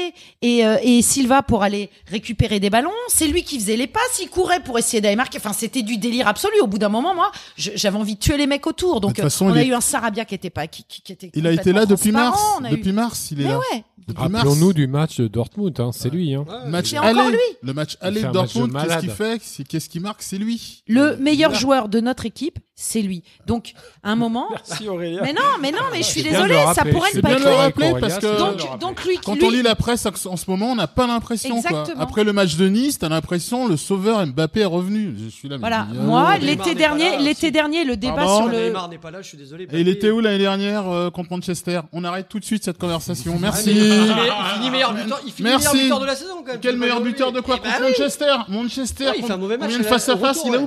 et, 0.41 0.65
euh, 0.65 0.77
et 0.83 1.01
Silva 1.01 1.41
pour 1.41 1.63
aller 1.63 1.89
récupérer 2.07 2.59
des 2.59 2.69
ballons. 2.69 2.91
C'est 3.07 3.27
lui 3.27 3.43
qui 3.43 3.59
faisait 3.59 3.77
les 3.77 3.87
passes. 3.87 4.19
Il 4.21 4.29
courait 4.29 4.61
pour 4.61 4.77
essayer 4.77 4.99
d'aller 5.01 5.15
marquer. 5.15 5.37
Enfin, 5.37 5.53
c'était 5.53 5.81
du 5.81 5.97
délire 5.97 6.27
absolu. 6.27 6.59
Au 6.61 6.67
bout 6.67 6.77
d'un 6.77 6.89
moment, 6.89 7.15
moi, 7.15 7.31
j'avais 7.55 7.97
envie 7.97 8.15
de 8.15 8.19
tuer 8.19 8.37
les 8.37 8.47
mecs 8.47 8.67
autour. 8.67 8.99
Donc, 8.99 9.21
on 9.41 9.53
a 9.53 9.63
eu 9.63 9.73
un 9.73 9.81
Sarabia 9.81 10.25
qui 10.25 10.35
était 10.35 10.49
pas, 10.49 10.67
qui, 10.67 10.83
qui, 10.83 11.01
qui 11.01 11.13
était 11.13 11.31
Il 11.33 11.47
a 11.47 11.51
été 11.51 11.71
là 11.71 11.85
depuis 11.85 12.11
mars. 12.11 12.41
Depuis 12.69 12.91
mars, 12.91 13.29
il 13.31 13.41
est 13.41 13.45
Mais 13.45 13.51
là. 13.51 13.59
Ouais. 13.59 13.83
Rappelons-nous 14.15 14.73
du 14.73 14.87
match 14.87 15.17
de 15.17 15.27
Dortmund. 15.27 15.77
Hein. 15.79 15.91
C'est 15.93 16.09
lui. 16.09 16.33
Hein. 16.33 16.45
Match 16.67 16.93
aller. 16.93 17.31
Lui. 17.31 17.37
Le 17.61 17.73
match 17.73 17.97
aller 18.01 18.21
Dortmund. 18.21 18.73
Qu'est-ce 18.73 18.99
qu'il 18.99 19.11
fait? 19.11 19.41
Qu'est-ce 19.67 19.89
qu'il 19.89 20.01
marque? 20.01 20.21
C'est 20.21 20.37
lui. 20.37 20.83
Le 20.87 21.17
meilleur 21.17 21.53
joueur 21.53 21.89
de 21.89 21.99
notre 21.99 22.25
équipe 22.25 22.59
c'est 22.79 23.01
lui. 23.01 23.23
Donc, 23.47 23.73
à 24.03 24.11
un 24.11 24.15
moment. 24.15 24.47
Merci 24.51 24.87
Aurélien. 24.87 25.21
Mais 25.23 25.33
non, 25.33 25.41
mais 25.59 25.71
non, 25.71 25.79
mais 25.91 25.97
je 25.97 26.07
suis 26.07 26.21
désolée, 26.21 26.63
ça 26.75 26.85
pourrait 26.85 27.09
ne 27.15 27.21
pas 27.21 27.29
bien 27.29 27.37
être. 27.37 27.43
De 27.43 27.49
le 27.49 27.55
rappeler 27.55 27.93
parce 27.99 28.19
que 28.19 28.77
donc, 28.77 29.03
lui, 29.03 29.17
quand 29.17 29.41
on 29.41 29.49
lit 29.49 29.63
la 29.63 29.75
presse 29.75 30.05
en 30.05 30.37
ce 30.37 30.49
moment, 30.49 30.71
on 30.71 30.75
n'a 30.75 30.87
pas 30.87 31.07
l'impression. 31.07 31.61
Après 31.97 32.23
le 32.23 32.33
match 32.33 32.55
de 32.55 32.67
Nice, 32.69 32.99
t'as 32.99 33.09
l'impression 33.09 33.67
le 33.67 33.77
sauveur 33.77 34.25
Mbappé 34.27 34.61
est 34.61 34.65
revenu. 34.65 35.15
Je 35.17 35.29
suis 35.29 35.49
là. 35.49 35.57
Voilà. 35.57 35.87
Moi, 35.91 36.35
euh, 36.35 36.37
l'été 36.37 36.75
dernier, 36.75 37.17
l'été 37.17 37.49
dernier, 37.49 37.83
le 37.83 37.97
débat 37.97 38.27
sur 38.27 38.47
le. 38.47 38.71
N'est 38.89 38.97
pas 38.99 39.11
là, 39.11 39.21
je 39.21 39.27
suis 39.27 39.37
désolé. 39.37 39.67
Et 39.71 39.81
il 39.81 39.87
était 39.87 40.11
où 40.11 40.19
l'année 40.19 40.37
dernière 40.37 40.87
euh, 40.87 41.09
contre 41.09 41.31
Manchester? 41.31 41.81
On 41.91 42.03
arrête 42.03 42.29
tout 42.29 42.39
de 42.39 42.45
suite 42.45 42.63
cette 42.63 42.77
conversation. 42.77 43.33
Ah, 43.37 43.41
Merci. 43.41 43.71
Il 43.71 44.55
finit 44.55 44.69
meilleur 44.69 44.93
buteur. 44.93 45.21
Il 45.25 45.31
finit 45.31 45.49
meilleur 45.49 45.73
buteur 45.73 45.99
de 45.99 46.05
la 46.05 46.15
saison 46.15 46.35
quand 46.45 46.51
même. 46.51 46.59
Quel 46.61 46.77
meilleur 46.77 47.01
buteur 47.01 47.31
de 47.31 47.41
quoi 47.41 47.55
eh 47.57 47.65
contre 47.65 47.79
ben 47.79 47.87
Manchester? 47.89 48.35
Manchester. 48.47 49.11
Il 49.17 49.25
fait 49.25 49.33
un 49.33 49.37
mauvais 49.37 49.57
match. 49.57 49.69
Combien 49.71 49.79
de 49.79 49.83
face 49.89 50.07
à 50.09 50.17
face 50.17 50.43
il 50.45 50.55
a 50.55 50.59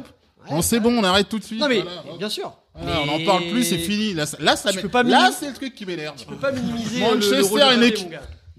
bon, 0.49 0.63
c'est 0.63 0.81
bon, 0.81 0.97
on 0.99 1.05
arrête 1.05 1.29
tout 1.29 1.39
de 1.39 1.45
suite. 1.45 1.61
Non 1.61 1.69
mais 1.69 1.83
bien 2.19 2.29
sûr. 2.29 2.53
On 2.75 3.09
en 3.09 3.25
parle 3.25 3.49
plus, 3.51 3.65
c'est 3.65 3.79
fini. 3.79 4.15
Là, 4.15 4.27
ça- 4.27 4.39
là, 4.41 4.57
ça 4.57 4.73
peux 4.73 4.89
pas 4.89 5.03
là 5.03 5.31
c'est 5.39 5.49
le 5.49 5.55
truc 5.55 5.75
qui 5.75 5.85
m'énerve. 5.85 6.15
Tu 6.17 6.25
peux 6.27 6.37
pas 6.37 6.53
minimiser 6.53 7.01
le- 7.01 7.07
le 7.07 7.15
Manchester 7.17 7.41
rôle 7.43 7.61
de 7.61 7.77
Mbappé, 7.77 8.09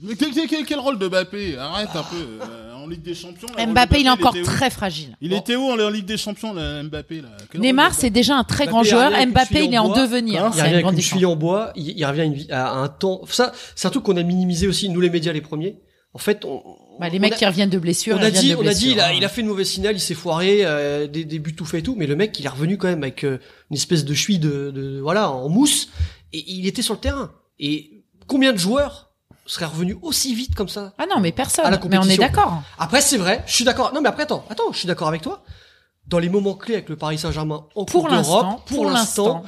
Mais 0.03 0.15
quel, 0.15 0.47
quel- 0.47 0.65
quel- 0.65 0.79
rôle 0.79 0.97
de 0.99 1.07
Mbappé 1.07 1.57
Arrête 1.57 1.89
un 1.95 2.03
peu. 2.03 2.15
euh, 2.41 2.73
en 2.73 2.87
Ligue 2.87 3.03
des 3.03 3.13
Champions. 3.13 3.47
Mbappé, 3.67 3.99
il 3.99 4.07
est 4.07 4.09
encore 4.09 4.33
très 4.43 4.69
fragile. 4.71 5.15
Il 5.21 5.33
était 5.33 5.55
où 5.55 5.63
en 5.65 5.89
Ligue 5.89 6.05
des 6.05 6.17
Champions, 6.17 6.53
là, 6.53 6.81
Mbappé 6.83 7.21
là 7.21 7.29
Neymar, 7.53 7.93
c'est 7.93 8.09
déjà 8.09 8.35
un 8.35 8.43
très 8.43 8.65
grand 8.65 8.83
joueur. 8.83 9.11
Mbappé, 9.11 9.65
il 9.65 9.73
est 9.73 9.77
en 9.77 9.89
devenir. 9.89 10.45
Hein 10.45 10.51
il 10.55 10.61
revient 10.61 10.73
avec 10.73 10.85
une 10.85 11.25
en 11.25 11.35
bois, 11.35 11.71
il, 11.75 12.03
revient 12.05 12.47
à 12.51 12.71
un 12.71 12.87
temps. 12.87 13.21
Ça, 13.29 13.51
c'est 13.75 13.87
qu'on 14.01 14.17
a 14.17 14.23
minimisé 14.23 14.67
aussi, 14.67 14.89
nous 14.89 14.99
les 15.01 15.09
médias 15.09 15.31
les 15.33 15.41
premiers 15.41 15.77
en 16.13 16.19
fait, 16.19 16.43
on, 16.43 16.61
bah, 16.99 17.07
les 17.09 17.17
on 17.17 17.21
mecs 17.21 17.35
qui 17.35 17.45
reviennent 17.45 17.69
de 17.69 17.79
blessure. 17.79 18.17
On 18.19 18.23
a 18.23 18.31
dit, 18.31 18.53
on 18.55 18.67
a 18.67 18.73
dit, 18.73 18.91
il 18.91 18.99
a, 18.99 19.09
hein. 19.09 19.27
fait 19.29 19.41
une 19.41 19.47
mauvaise 19.47 19.69
signale, 19.69 19.95
il 19.95 20.01
s'est 20.01 20.13
foiré, 20.13 20.59
euh, 20.63 21.07
des, 21.07 21.23
des, 21.23 21.39
buts 21.39 21.55
tout 21.55 21.65
faits 21.65 21.79
et 21.79 21.83
tout, 21.83 21.95
mais 21.95 22.05
le 22.05 22.15
mec, 22.15 22.37
il 22.39 22.45
est 22.45 22.49
revenu 22.49 22.77
quand 22.77 22.87
même 22.87 23.03
avec 23.03 23.23
euh, 23.23 23.39
une 23.69 23.77
espèce 23.77 24.03
de 24.03 24.13
cheville 24.13 24.39
de, 24.39 24.99
voilà, 25.01 25.31
en 25.31 25.47
mousse, 25.47 25.89
et 26.33 26.43
il 26.51 26.67
était 26.67 26.81
sur 26.81 26.95
le 26.95 26.99
terrain. 26.99 27.31
Et 27.59 28.03
combien 28.27 28.51
de 28.51 28.57
joueurs 28.57 29.11
seraient 29.45 29.65
revenus 29.65 29.97
aussi 30.01 30.35
vite 30.35 30.53
comme 30.53 30.69
ça 30.69 30.93
Ah 30.97 31.05
non, 31.09 31.19
mais 31.21 31.31
personne. 31.31 31.65
À 31.65 31.71
la 31.71 31.79
mais 31.89 31.97
on 31.97 32.03
est 32.03 32.17
d'accord. 32.17 32.61
Après, 32.77 33.01
c'est 33.01 33.17
vrai, 33.17 33.43
je 33.47 33.53
suis 33.53 33.65
d'accord. 33.65 33.93
Non, 33.93 34.01
mais 34.01 34.09
après, 34.09 34.23
attends, 34.23 34.45
attends, 34.49 34.71
je 34.71 34.77
suis 34.77 34.87
d'accord 34.87 35.07
avec 35.07 35.21
toi. 35.21 35.43
Dans 36.07 36.19
les 36.19 36.29
moments 36.29 36.55
clés 36.55 36.73
avec 36.73 36.89
le 36.89 36.97
Paris 36.97 37.19
Saint-Germain 37.19 37.67
en 37.75 37.85
pour 37.85 38.03
Coupe 38.03 38.11
d'Europe, 38.11 38.65
pour, 38.65 38.83
pour 38.83 38.89
l'instant, 38.89 39.43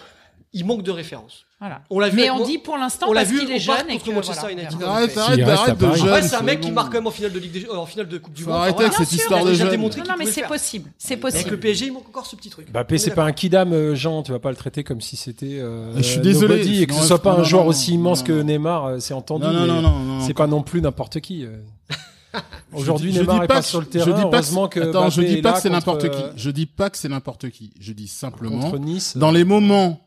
il 0.53 0.65
manque 0.65 0.83
de 0.83 0.91
référence. 0.91 1.45
On 1.89 1.99
l'a 1.99 2.09
vu 2.09 2.17
mais 2.17 2.29
on 2.29 2.43
dit 2.43 2.57
pour 2.57 2.77
l'instant 2.77 3.07
on 3.09 3.13
l'a 3.13 3.23
vu 3.23 3.39
qu'il 3.39 3.51
est 3.51 3.59
jeune 3.59 3.89
et 3.89 3.99
que 3.99 4.11
Manchester 4.11 4.41
voilà. 4.41 4.61
United. 4.61 4.83
Arrête, 4.83 5.17
arrête, 5.17 5.47
arrête, 5.47 5.77
de 5.77 5.85
Paris. 5.85 6.23
c'est 6.23 6.35
un 6.35 6.41
mec 6.41 6.61
qui 6.61 6.71
marque 6.71 6.91
quand 6.91 6.97
même 6.97 7.07
en 7.07 7.11
finale 7.11 7.31
de 7.31 7.39
Ligue 7.39 7.51
des... 7.51 7.65
Euh, 7.65 8.19
Coupe 8.19 8.33
du 8.33 8.45
Monde. 8.45 8.55
arrêter 8.55 8.85
Enfin, 8.85 8.85
avec 8.85 8.93
cette 8.93 9.11
histoire 9.11 9.43
de 9.43 9.49
déjà 9.51 9.69
jeune. 9.69 9.81
Non, 9.81 9.89
mais 10.17 10.25
c'est 10.25 10.47
possible. 10.47 10.91
Avec 11.09 11.49
le. 11.49 11.59
PSG, 11.59 11.85
il 11.85 11.93
manque 11.93 12.07
encore 12.09 12.25
ce 12.25 12.35
petit 12.35 12.49
truc. 12.49 12.69
Mbappé, 12.69 12.97
c'est 12.97 13.11
pas 13.11 13.23
un 13.23 13.31
kidam 13.31 13.71
euh, 13.71 13.95
Jean, 13.95 14.23
tu 14.23 14.31
vas 14.31 14.39
pas 14.39 14.49
le 14.49 14.55
traiter 14.55 14.83
comme 14.83 15.01
si 15.01 15.15
c'était 15.15 15.59
euh, 15.59 15.95
Je 15.95 16.01
suis 16.01 16.19
désolé. 16.19 16.81
et 16.81 16.87
que 16.87 16.93
ce 16.93 17.03
soit 17.03 17.21
pas 17.21 17.33
un 17.33 17.43
joueur 17.43 17.65
aussi 17.65 17.93
immense 17.93 18.23
que. 18.23 18.41
Neymar, 18.41 18.99
c'est 18.99 19.13
entendu. 19.13 19.45
Non, 19.45 19.65
non, 19.65 19.81
non, 19.81 20.19
C'est 20.21 20.33
pas 20.33 20.47
non 20.47 20.63
plus 20.63 20.81
n'importe 20.81 21.19
qui. 21.19 21.45
Aujourd'hui, 22.73 23.13
Neymar 23.13 23.41
dis 23.41 23.47
pas 23.47 23.61
sur 23.61 23.79
le 23.79 23.85
terrain. 23.85 24.05
Je 24.05 24.11
dis 24.11 24.29
pas 24.29 24.41
que, 24.67 25.09
je 25.11 25.21
dis 25.21 25.41
pas 25.41 25.53
que 25.53 25.61
c'est 25.61 25.69
n'importe 25.69 26.09
qui. 26.09 26.23
Je 26.35 26.49
dis 26.49 26.65
pas 26.65 26.89
que 26.89 26.97
c'est 26.97 27.09
n'importe 27.09 27.49
qui. 27.49 27.71
Je 27.79 27.93
dis 27.93 28.07
simplement 28.07 28.71
Nice. 28.77 29.15
dans 29.17 29.31
les 29.31 29.43
moments 29.43 30.01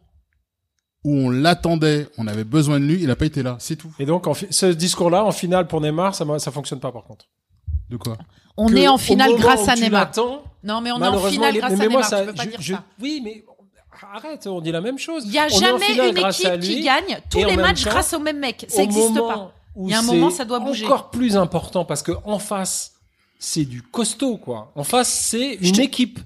où 1.07 1.17
on 1.17 1.31
l'attendait, 1.31 2.09
on 2.19 2.27
avait 2.27 2.43
besoin 2.43 2.81
de 2.81 2.85
lui, 2.85 3.01
il 3.01 3.07
n'a 3.07 3.15
pas 3.15 3.27
été 3.27 3.45
là, 3.45 3.57
c'est 3.61 3.77
tout. 3.77 3.93
Et 4.01 4.07
donc, 4.07 4.27
ce 4.51 4.67
discours-là, 4.67 5.25
en 5.25 5.31
finale 5.31 5.69
pour 5.69 5.81
Neymar, 5.81 6.17
ça 6.17 6.25
ne 6.25 6.39
fonctionne 6.39 6.81
pas 6.81 6.91
par 6.91 7.05
contre. 7.05 7.27
De 7.89 7.97
quoi? 7.97 8.19
On 8.57 8.75
est 8.75 8.89
en 8.89 8.99
finale 8.99 9.37
grâce 9.37 9.69
à 9.69 9.77
Neymar. 9.77 10.11
Non, 10.65 10.81
mais 10.81 10.91
on 10.91 11.01
est 11.01 11.07
en 11.07 11.19
finale 11.21 11.57
grâce 11.59 11.73
à 11.73 11.77
Neymar. 11.77 11.91
Moi, 11.93 12.03
ça. 12.03 12.25
Oui, 13.01 13.21
mais 13.23 13.45
arrête, 14.13 14.49
on 14.49 14.61
dit 14.61 14.73
la 14.73 14.81
même 14.81 14.99
chose. 14.99 15.23
Il 15.27 15.31
n'y 15.31 15.39
a 15.39 15.47
jamais 15.47 15.95
une 15.95 16.19
équipe 16.19 16.61
qui 16.61 16.81
gagne 16.83 17.21
tous 17.31 17.39
les 17.39 17.57
matchs 17.57 17.85
grâce 17.85 18.13
au 18.13 18.19
même 18.19 18.41
mec. 18.41 18.67
Ça 18.69 18.83
n'existe 18.83 19.15
pas. 19.15 19.53
Il 19.79 19.91
y 19.91 19.95
a 19.95 20.01
un 20.01 20.03
moment, 20.03 20.31
ça 20.31 20.45
doit 20.45 20.59
bouger. 20.59 20.87
Encore 20.87 21.11
plus 21.11 21.37
important 21.37 21.85
parce 21.85 22.03
que 22.03 22.13
en 22.25 22.41
face, 22.41 22.95
c'est 23.39 23.65
du 23.65 23.81
costaud, 23.81 24.39
quoi. 24.39 24.73
En 24.75 24.83
face, 24.83 25.09
c'est 25.09 25.55
une 25.55 25.79
équipe 25.79 26.19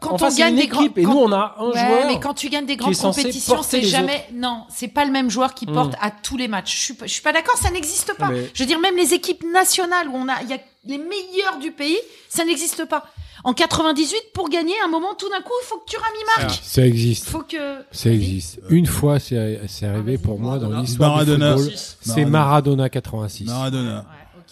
quand, 0.00 0.22
on 0.22 0.28
gagne 0.34 0.56
des 0.56 0.66
grandes 0.66 0.90
et 0.96 1.02
nous 1.02 1.18
on 1.18 1.32
a 1.32 1.56
un 1.58 1.72
joueur 1.72 2.06
mais 2.06 2.20
quand 2.20 2.34
tu 2.34 2.48
gagnes 2.48 2.66
des 2.66 2.76
grandes 2.76 2.96
compétitions 2.96 3.62
c'est 3.62 3.82
jamais 3.82 4.26
autres. 4.28 4.34
non 4.34 4.64
c'est 4.68 4.88
pas 4.88 5.04
le 5.04 5.10
même 5.10 5.30
joueur 5.30 5.54
qui 5.54 5.66
hmm. 5.66 5.72
porte 5.72 5.94
à 6.00 6.10
tous 6.10 6.36
les 6.36 6.48
matchs. 6.48 6.76
Je 6.76 6.82
suis 6.82 6.94
pas, 6.94 7.06
suis 7.06 7.22
pas 7.22 7.32
d'accord 7.32 7.56
ça 7.56 7.70
n'existe 7.70 8.14
pas. 8.14 8.30
Je 8.52 8.62
veux 8.62 8.66
dire 8.66 8.80
même 8.80 8.96
les 8.96 9.14
équipes 9.14 9.44
nationales 9.52 10.08
où 10.08 10.14
on 10.14 10.28
a 10.28 10.42
il 10.42 10.50
y 10.50 10.54
a 10.54 10.58
les 10.86 10.98
meilleurs 10.98 11.58
du 11.60 11.70
pays 11.70 11.98
ça 12.28 12.44
n'existe 12.44 12.84
pas. 12.86 13.04
En 13.42 13.52
98 13.52 14.16
pour 14.32 14.48
gagner 14.48 14.74
un 14.84 14.88
moment 14.88 15.14
tout 15.14 15.28
d'un 15.28 15.42
coup 15.42 15.52
il 15.62 15.66
faut 15.66 15.78
que 15.78 15.90
tu 15.90 15.96
y 15.96 16.40
marque 16.40 16.60
ça 16.62 16.86
existe. 16.86 17.28
Faut 17.28 17.42
que 17.42 17.82
ça 17.90 18.10
existe. 18.10 18.60
Une 18.70 18.86
fois 18.86 19.18
c'est 19.18 19.36
arrivé 19.82 20.18
ah, 20.18 20.24
pour 20.24 20.38
moi 20.38 20.58
dans 20.58 20.80
l'histoire 20.80 21.24
du 21.24 21.32
football 21.32 21.70
c'est 22.00 22.24
Maradona. 22.24 22.88
86 22.88 23.44
Maradona. 23.44 24.04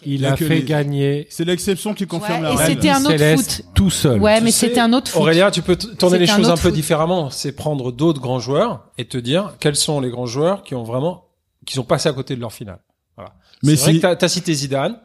Il 0.05 0.27
a, 0.27 0.37
fait 0.37 0.63
gagner. 0.63 1.27
C'est 1.31 1.45
l'exception 1.45 1.95
qui 1.95 2.07
confirme 2.07 2.43
la 2.43 2.55
règle. 2.55 2.63
Et 2.63 2.75
c'était 2.75 2.91
un 2.91 3.05
autre 3.05 3.37
foot. 3.37 3.63
Tout 3.75 3.91
seul. 3.91 4.21
Ouais, 4.21 4.39
tu 4.39 4.45
mais 4.45 4.51
c'était 4.51 4.81
un 4.81 4.93
autre 4.93 5.11
foot. 5.11 5.21
Aurélien, 5.21 5.51
tu 5.51 5.63
peux 5.63 5.77
tourner 5.77 6.19
les 6.19 6.27
choses 6.27 6.51
un, 6.51 6.57
peu 6.57 6.73
différemment. 6.73 7.31
C'est 7.31 7.53
prendre 7.53 7.93
d'autres 7.93 8.21
grands 8.21 8.41
joueurs 8.41 8.85
et 8.99 9.05
te 9.05 9.19
dire 9.19 9.55
quels 9.61 9.77
sont 9.77 10.01
les 10.01 10.11
grands 10.11 10.27
joueurs 10.27 10.63
qui 10.63 10.75
ont 10.75 10.85
vraiment, 10.85 11.27
qui 11.67 11.75
sont 11.75 11.85
passés 11.85 12.09
à 12.09 12.13
côté 12.13 12.37
de 12.37 12.41
leur 12.41 12.53
finale. 12.53 12.81
Voilà. 13.17 13.35
Mais 13.63 13.77
c'est 13.77 13.93
vrai 13.93 14.15
que 14.15 14.19
t'as 14.19 14.27
as 14.27 14.29
cité 14.29 14.55
Zidane. 14.55 14.99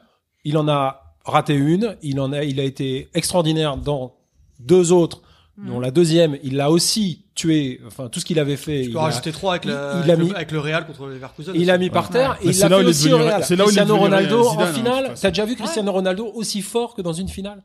Il 0.44 0.58
en 0.58 0.68
a 0.68 1.16
raté 1.26 1.54
une. 1.54 1.98
Il 2.02 2.20
en 2.20 2.32
a, 2.32 2.44
il 2.44 2.60
a 2.60 2.64
été 2.64 3.10
extraordinaire 3.14 3.78
dans 3.78 4.16
deux 4.60 4.92
autres. 4.92 5.22
Dont 5.58 5.80
mm. 5.80 5.82
la 5.82 5.92
deuxième, 5.92 6.38
il 6.44 6.56
l'a 6.56 6.70
aussi 6.70 7.26
tué, 7.38 7.80
enfin 7.88 8.10
tout 8.10 8.20
ce 8.20 8.26
qu'il 8.26 8.40
avait 8.40 8.58
fait. 8.58 8.84
Il 8.84 8.98
a, 8.98 9.10
3 9.12 9.52
avec, 9.52 9.66
il, 9.66 10.18
mis, 10.18 10.34
avec 10.34 10.52
le 10.52 10.60
Real 10.60 10.86
contre 10.86 11.06
Leverkusen. 11.06 11.54
Il 11.56 11.68
l'a 11.68 11.78
mis 11.78 11.90
par 11.90 12.10
terre 12.10 12.32
ouais. 12.32 12.38
et 12.44 12.48
Mais 12.48 12.54
il 12.54 12.60
l'a 12.60 12.70
fait 12.70 12.86
aussi 12.86 13.14
au 13.14 13.18
Real. 13.18 13.42
Cristiano 13.42 13.96
Ronaldo 13.96 14.48
en 14.48 14.66
finale. 14.74 15.14
T'as 15.20 15.30
déjà 15.30 15.46
vu 15.46 15.56
Cristiano 15.56 15.92
Ronaldo 15.92 16.32
aussi 16.34 16.62
fort 16.62 16.96
que 16.96 17.02
dans 17.02 17.14
une 17.14 17.30
finale? 17.30 17.64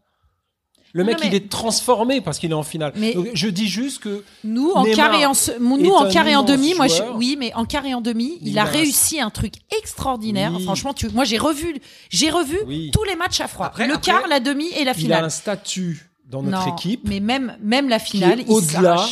Le 0.94 1.04
mec, 1.04 1.18
il 1.24 1.34
est 1.34 1.48
transformé 1.48 2.20
parce 2.20 2.38
qu'il 2.38 2.50
est 2.50 2.54
en 2.54 2.62
finale. 2.62 2.92
Mais 2.96 3.16
je 3.32 3.48
dis 3.48 3.66
juste 3.66 4.02
que 4.02 4.22
nous 4.44 4.72
en 4.72 4.84
Neymar 4.84 5.10
quart 5.10 5.20
et 5.20 5.26
en 5.26 5.32
nous 5.58 5.90
en 5.90 6.08
quart 6.10 6.26
en 6.26 6.42
demi, 6.42 6.74
moi 6.74 6.86
oui, 7.14 7.36
mais 7.38 7.52
en 7.54 7.64
quart 7.64 7.86
et 7.86 7.94
en 7.94 8.02
demi, 8.02 8.38
il, 8.42 8.58
a, 8.58 8.64
réussi 8.64 9.20
un 9.20 9.30
truc 9.30 9.54
extraordinaire. 9.78 10.52
Franchement, 10.60 10.92
tu, 10.92 11.08
moi 11.08 11.24
j'ai 11.24 11.38
revu, 11.38 11.80
j'ai 12.10 12.30
revu 12.30 12.58
tous 12.92 13.04
les 13.04 13.16
matchs 13.16 13.40
à 13.40 13.48
froid. 13.48 13.72
Le 13.78 13.84
après, 13.84 14.00
quart, 14.00 14.28
la 14.28 14.40
demi 14.40 14.68
et 14.76 14.84
la 14.84 14.92
finale. 14.92 15.20
Il 15.20 15.22
a 15.22 15.26
un 15.26 15.30
statut 15.30 16.10
dans 16.26 16.42
notre 16.42 16.68
équipe, 16.68 17.08
mais 17.08 17.20
même 17.20 17.56
même 17.62 17.88
la 17.88 17.98
finale, 17.98 18.40
il 18.40 18.52
au-delà 18.52 19.06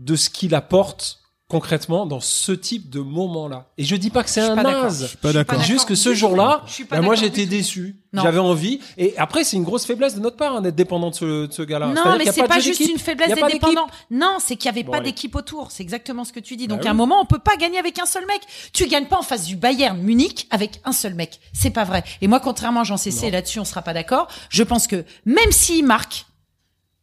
de 0.00 0.16
ce 0.16 0.30
qu'il 0.30 0.54
apporte 0.54 1.20
concrètement 1.50 2.06
dans 2.06 2.20
ce 2.20 2.52
type 2.52 2.88
de 2.90 3.00
moment-là. 3.00 3.66
Et 3.76 3.84
je 3.84 3.96
dis 3.96 4.10
pas 4.10 4.22
que 4.22 4.30
c'est 4.30 4.40
un 4.40 4.54
pas 4.54 4.62
naze. 4.62 5.02
Je 5.02 5.06
suis 5.08 5.16
pas 5.16 5.32
d'accord. 5.32 5.60
Juste 5.60 5.86
que 5.86 5.96
ce 5.96 6.14
jour-là, 6.14 6.62
pas 6.88 6.96
bah, 6.96 7.02
moi 7.02 7.16
j'étais 7.16 7.44
déçu. 7.44 7.96
J'avais 8.12 8.38
envie. 8.38 8.80
Et 8.96 9.14
après, 9.18 9.44
c'est 9.44 9.56
une 9.56 9.64
grosse 9.64 9.84
faiblesse 9.84 10.14
de 10.14 10.20
notre 10.20 10.36
part 10.36 10.56
hein, 10.56 10.60
d'être 10.62 10.76
dépendant 10.76 11.10
de 11.10 11.14
ce, 11.16 11.46
de 11.46 11.52
ce 11.52 11.62
gars-là. 11.62 11.88
Non, 11.88 12.16
mais 12.16 12.30
c'est 12.30 12.46
pas 12.46 12.60
jeu 12.60 12.72
juste 12.72 12.88
une 12.88 12.98
faiblesse 12.98 13.30
pas 13.30 13.46
d'équipe. 13.46 13.60
dépendants. 13.60 13.88
Non, 14.10 14.38
c'est 14.38 14.56
qu'il 14.56 14.66
y 14.66 14.68
avait 14.68 14.84
Bon, 14.84 14.92
pas 14.92 15.00
d'équipe 15.00 15.34
autour. 15.34 15.72
C'est 15.72 15.82
exactement 15.82 16.24
ce 16.24 16.32
que 16.32 16.40
tu 16.40 16.56
dis. 16.56 16.68
Bah 16.68 16.76
Donc 16.76 16.86
à 16.86 16.90
un 16.90 16.94
moment, 16.94 17.20
on 17.20 17.26
peut 17.26 17.40
pas 17.40 17.56
gagner 17.56 17.78
avec 17.78 17.98
un 17.98 18.06
seul 18.06 18.26
mec. 18.26 18.40
Tu 18.72 18.86
gagnes 18.86 19.06
pas 19.06 19.18
en 19.18 19.22
face 19.22 19.44
du 19.44 19.56
Bayern 19.56 19.98
Munich 20.00 20.46
avec 20.50 20.80
un 20.84 20.92
seul 20.92 21.14
mec. 21.14 21.40
C'est 21.52 21.70
pas 21.70 21.84
vrai. 21.84 22.04
Et 22.20 22.28
moi, 22.28 22.38
contrairement 22.40 22.80
à 22.80 22.84
Jean 22.84 22.96
Cessé, 22.96 23.30
là-dessus, 23.30 23.58
on 23.58 23.64
sera 23.64 23.82
pas 23.82 23.92
d'accord. 23.92 24.28
Je 24.50 24.62
pense 24.62 24.86
que 24.86 25.04
même 25.26 25.50
s'il 25.50 25.84
marque, 25.84 26.26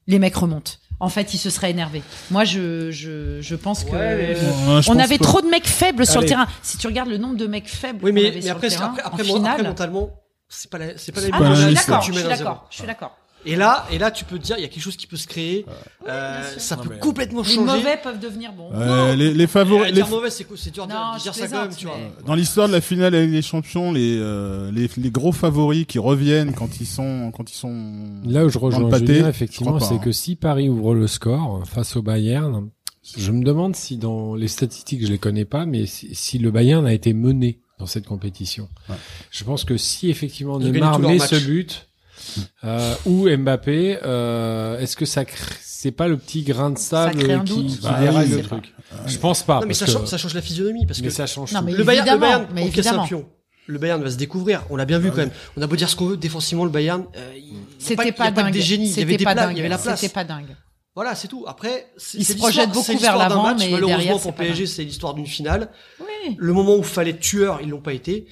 les 0.08 0.20
mecs 0.20 0.36
remontent. 0.36 0.72
En 1.00 1.10
fait, 1.10 1.34
il 1.34 1.38
se 1.38 1.50
serait 1.52 1.70
énervé. 1.70 2.02
Moi, 2.32 2.43
je, 2.43 2.89
je, 2.89 3.39
je 3.39 3.56
pense 3.56 3.84
que 3.84 3.91
Ouais, 3.91 4.36
je 4.36 4.89
on 4.89 4.93
pense 4.95 5.04
avait 5.04 5.20
pas. 5.20 5.26
trop 5.26 5.41
de 5.41 5.48
mecs 5.48 5.68
faibles 5.68 6.06
sur 6.08 6.16
le 6.16 6.20
Allez. 6.22 6.28
terrain. 6.30 6.48
Si 6.64 6.78
tu 6.80 6.88
regardes 6.88 7.10
le 7.10 7.18
nombre 7.18 7.36
de 7.36 7.45
mecs 7.45 7.68
faibles 7.70 8.00
Oui, 8.04 8.10
qu'on 8.12 8.16
mais, 8.16 8.26
avait 8.28 8.36
mais 8.38 8.41
sur 8.41 8.52
après, 8.54 8.68
le 8.68 8.74
terrain, 8.74 8.86
après, 8.88 9.04
en 9.04 9.06
après, 9.08 9.24
mon- 9.26 9.36
après, 9.36 9.56
finale. 9.58 9.68
mentalement, 9.68 10.10
c'est 10.50 10.72
pas 10.72 10.80
la, 10.80 10.98
c'est 10.98 11.12
pas 11.12 11.22
la 11.22 11.28
Ah 11.34 11.39
même 11.39 11.50
non, 11.50 11.56
je 11.56 11.66
suis 11.68 11.76
d'accord. 11.76 12.02
Je 12.72 12.76
suis 12.78 12.88
d'accord. 12.88 13.16
Et 13.45 13.55
là, 13.55 13.85
et 13.91 13.97
là, 13.97 14.11
tu 14.11 14.25
peux 14.25 14.38
te 14.38 14.43
dire, 14.43 14.55
il 14.57 14.61
y 14.61 14.65
a 14.65 14.67
quelque 14.67 14.81
chose 14.83 14.97
qui 14.97 15.07
peut 15.07 15.15
se 15.15 15.27
créer. 15.27 15.65
Euh, 16.07 16.43
ça 16.57 16.75
Non, 16.75 16.83
peut 16.83 16.89
mais- 16.93 16.99
complètement 16.99 17.41
Les 17.43 17.47
changer. 17.49 17.65
mauvais 17.77 17.97
peuvent 18.01 18.19
devenir 18.19 18.51
bons. 18.51 18.69
Euh, 18.73 19.15
les, 19.15 19.33
les 19.33 19.43
Euh, 19.45 19.47
favoris, 19.47 19.93
les, 19.93 20.03
mauvais, 20.03 20.29
c'est 20.29 20.71
dur 20.71 20.85
de 20.88 20.91
Non, 20.91 21.13
de 21.13 21.17
je 21.19 21.23
dire 21.23 21.33
ça 21.35 21.47
quand 21.47 21.61
même, 21.61 21.75
tu 21.75 21.85
vois. 21.85 21.97
dans 22.25 22.35
l'histoire 22.35 22.67
de 22.67 22.73
la 22.73 22.81
finale 22.81 23.15
avec 23.15 23.29
les 23.29 23.41
champions, 23.41 23.91
les, 23.93 24.17
euh, 24.19 24.69
les, 24.71 24.89
les 24.97 25.11
gros 25.11 25.31
favoris 25.31 25.85
qui 25.85 25.99
reviennent 25.99 26.53
quand 26.53 26.81
ils 26.81 26.85
sont, 26.88 27.31
quand 27.35 27.49
ils 27.49 27.55
sont. 27.55 28.21
Là 28.25 28.43
où 28.45 28.49
je 28.49 28.57
rejoins 28.57 28.89
pâté, 28.89 29.15
Julien, 29.15 29.29
effectivement, 29.29 29.79
c'est 29.79 29.95
hein. 29.95 29.99
que 29.99 30.11
si 30.11 30.35
Paris 30.35 30.67
ouvre 30.67 30.93
le 30.93 31.07
score 31.07 31.63
face 31.65 31.95
au 31.95 32.01
Bayern, 32.01 32.69
je 33.17 33.31
me 33.31 33.43
demande 33.43 33.75
si 33.77 33.97
dans 33.97 34.35
les 34.35 34.49
statistiques, 34.49 35.05
je 35.05 35.11
les 35.11 35.19
connais 35.19 35.45
pas, 35.45 35.65
mais 35.65 35.85
si, 35.85 36.13
si 36.13 36.38
le 36.39 36.51
Bayern 36.51 36.85
a 36.85 36.93
été 36.93 37.13
mené 37.13 37.59
dans 37.79 37.85
cette 37.85 38.05
compétition. 38.07 38.67
Ouais. 38.89 38.95
Je 39.31 39.43
pense 39.45 39.63
que 39.63 39.77
si 39.77 40.09
effectivement 40.09 40.59
Neymar 40.59 40.99
met 40.99 41.19
ce 41.19 41.35
but, 41.45 41.88
euh, 42.63 42.93
ou 43.05 43.28
Mbappé, 43.30 43.99
euh, 44.03 44.80
est-ce 44.80 44.95
que 44.95 45.05
ça 45.05 45.23
c'est 45.61 45.91
pas 45.91 46.07
le 46.07 46.17
petit 46.17 46.41
grain 46.43 46.71
de 46.71 46.78
sable 46.78 47.21
crée 47.23 47.34
un 47.34 47.43
qui, 47.43 47.67
qui 47.67 47.80
Bah 47.84 47.97
déraille 47.99 48.30
oui, 48.32 48.38
le 48.38 48.43
truc 48.43 48.73
Je 49.05 49.17
pense 49.17 49.43
pas. 49.43 49.55
Non, 49.55 49.61
mais 49.61 49.67
parce 49.67 49.80
ça, 49.80 49.86
que- 49.86 49.91
change, 49.91 50.05
ça 50.07 50.17
change 50.17 50.34
la 50.34 50.41
physionomie 50.41 50.86
parce 50.86 51.01
que 51.01 51.09
ça 51.09 51.28
change 51.28 51.51
Non, 51.53 51.59
tout. 51.59 51.65
mais 51.67 51.73
le 51.73 51.84
Bayern, 51.84 52.09
le 52.09 52.17
Bayern, 52.17 52.47
mais 52.53 52.63
on 52.63 52.69
casse 52.69 52.88
un 52.88 53.05
pion. 53.05 53.25
Le 53.67 53.78
Bayern 53.80 54.01
va 54.01 54.09
se 54.09 54.15
découvrir. 54.15 54.63
On 54.69 54.75
l'a 54.78 54.86
bien 54.86 54.97
vu 54.97 55.09
quand 55.11 55.17
même. 55.17 55.32
On 55.57 55.61
a 55.61 55.67
beau 55.67 55.75
dire 55.75 55.89
ce 55.89 55.95
qu'on 55.95 56.05
veut, 56.07 56.17
défensivement, 56.17 56.63
le 56.63 56.71
Bayern, 56.71 57.03
euh, 57.17 57.32
C'était 57.80 58.11
pas 58.13 58.32
que 58.32 58.51
des 58.51 58.61
génies. 58.61 58.86
Il 58.86 58.99
y 58.99 59.01
avait 59.03 59.11
C'était 59.13 59.25
des 59.25 59.36
dingue. 59.36 59.51
il 59.51 59.57
y 59.57 59.59
avait 59.59 59.69
la 59.69 59.78
place. 59.78 59.99
C'était 59.99 60.13
pas 60.13 60.23
dingue. 60.23 60.55
Voilà, 60.95 61.13
c'est 61.13 61.28
tout. 61.28 61.43
Après, 61.47 61.91
Il 62.15 62.25
se 62.25 62.32
c'est 62.34 62.38
projette 62.39 62.71
beaucoup 62.71 62.97
vers 62.97 63.13
d'un 63.19 63.28
l'avant, 63.30 63.43
match. 63.43 63.57
mais 63.59 63.69
Malheureusement 63.69 63.97
derrière, 63.99 64.19
pour 64.19 64.34
PSG, 64.34 64.65
c'est 64.65 64.84
l'histoire 64.84 65.13
d'une 65.13 65.28
finale. 65.28 65.69
Oui. 65.99 66.36
Le 66.39 66.53
moment 66.53 66.75
où 66.75 66.82
fallait 66.82 67.11
être 67.11 67.19
tueur, 67.19 67.59
ils 67.61 67.69
l'ont 67.69 67.82
pas 67.82 67.93
été. 67.93 68.25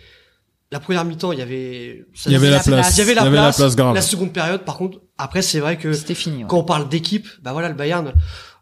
La 0.75 0.81
première 0.81 1.05
mi-temps, 1.05 1.31
il 1.31 1.39
y 1.39 1.41
avait, 1.41 2.03
ça- 2.13 2.29
Il 2.29 2.33
y 2.33 2.35
avait 2.35 2.49
la 2.49 2.57
la 2.57 2.63
place. 2.63 2.81
place. 2.81 2.95
il 2.95 2.99
y 2.99 3.01
avait 3.01 3.13
la 3.13 3.23
place. 3.53 3.75
grave. 3.77 3.95
La 3.95 4.01
seconde 4.01 4.33
période, 4.33 4.61
par 4.65 4.75
contre, 4.75 4.99
après, 5.17 5.41
c'est 5.41 5.61
vrai 5.61 5.77
que 5.77 5.93
C'était 5.93 6.15
fini. 6.15 6.39
ouais. 6.39 6.49
quand 6.49 6.57
on 6.57 6.65
parle 6.65 6.89
d'équipe, 6.89 7.27
bah 7.41 7.53
voilà, 7.53 7.69
le 7.69 7.75
Bayern. 7.75 8.11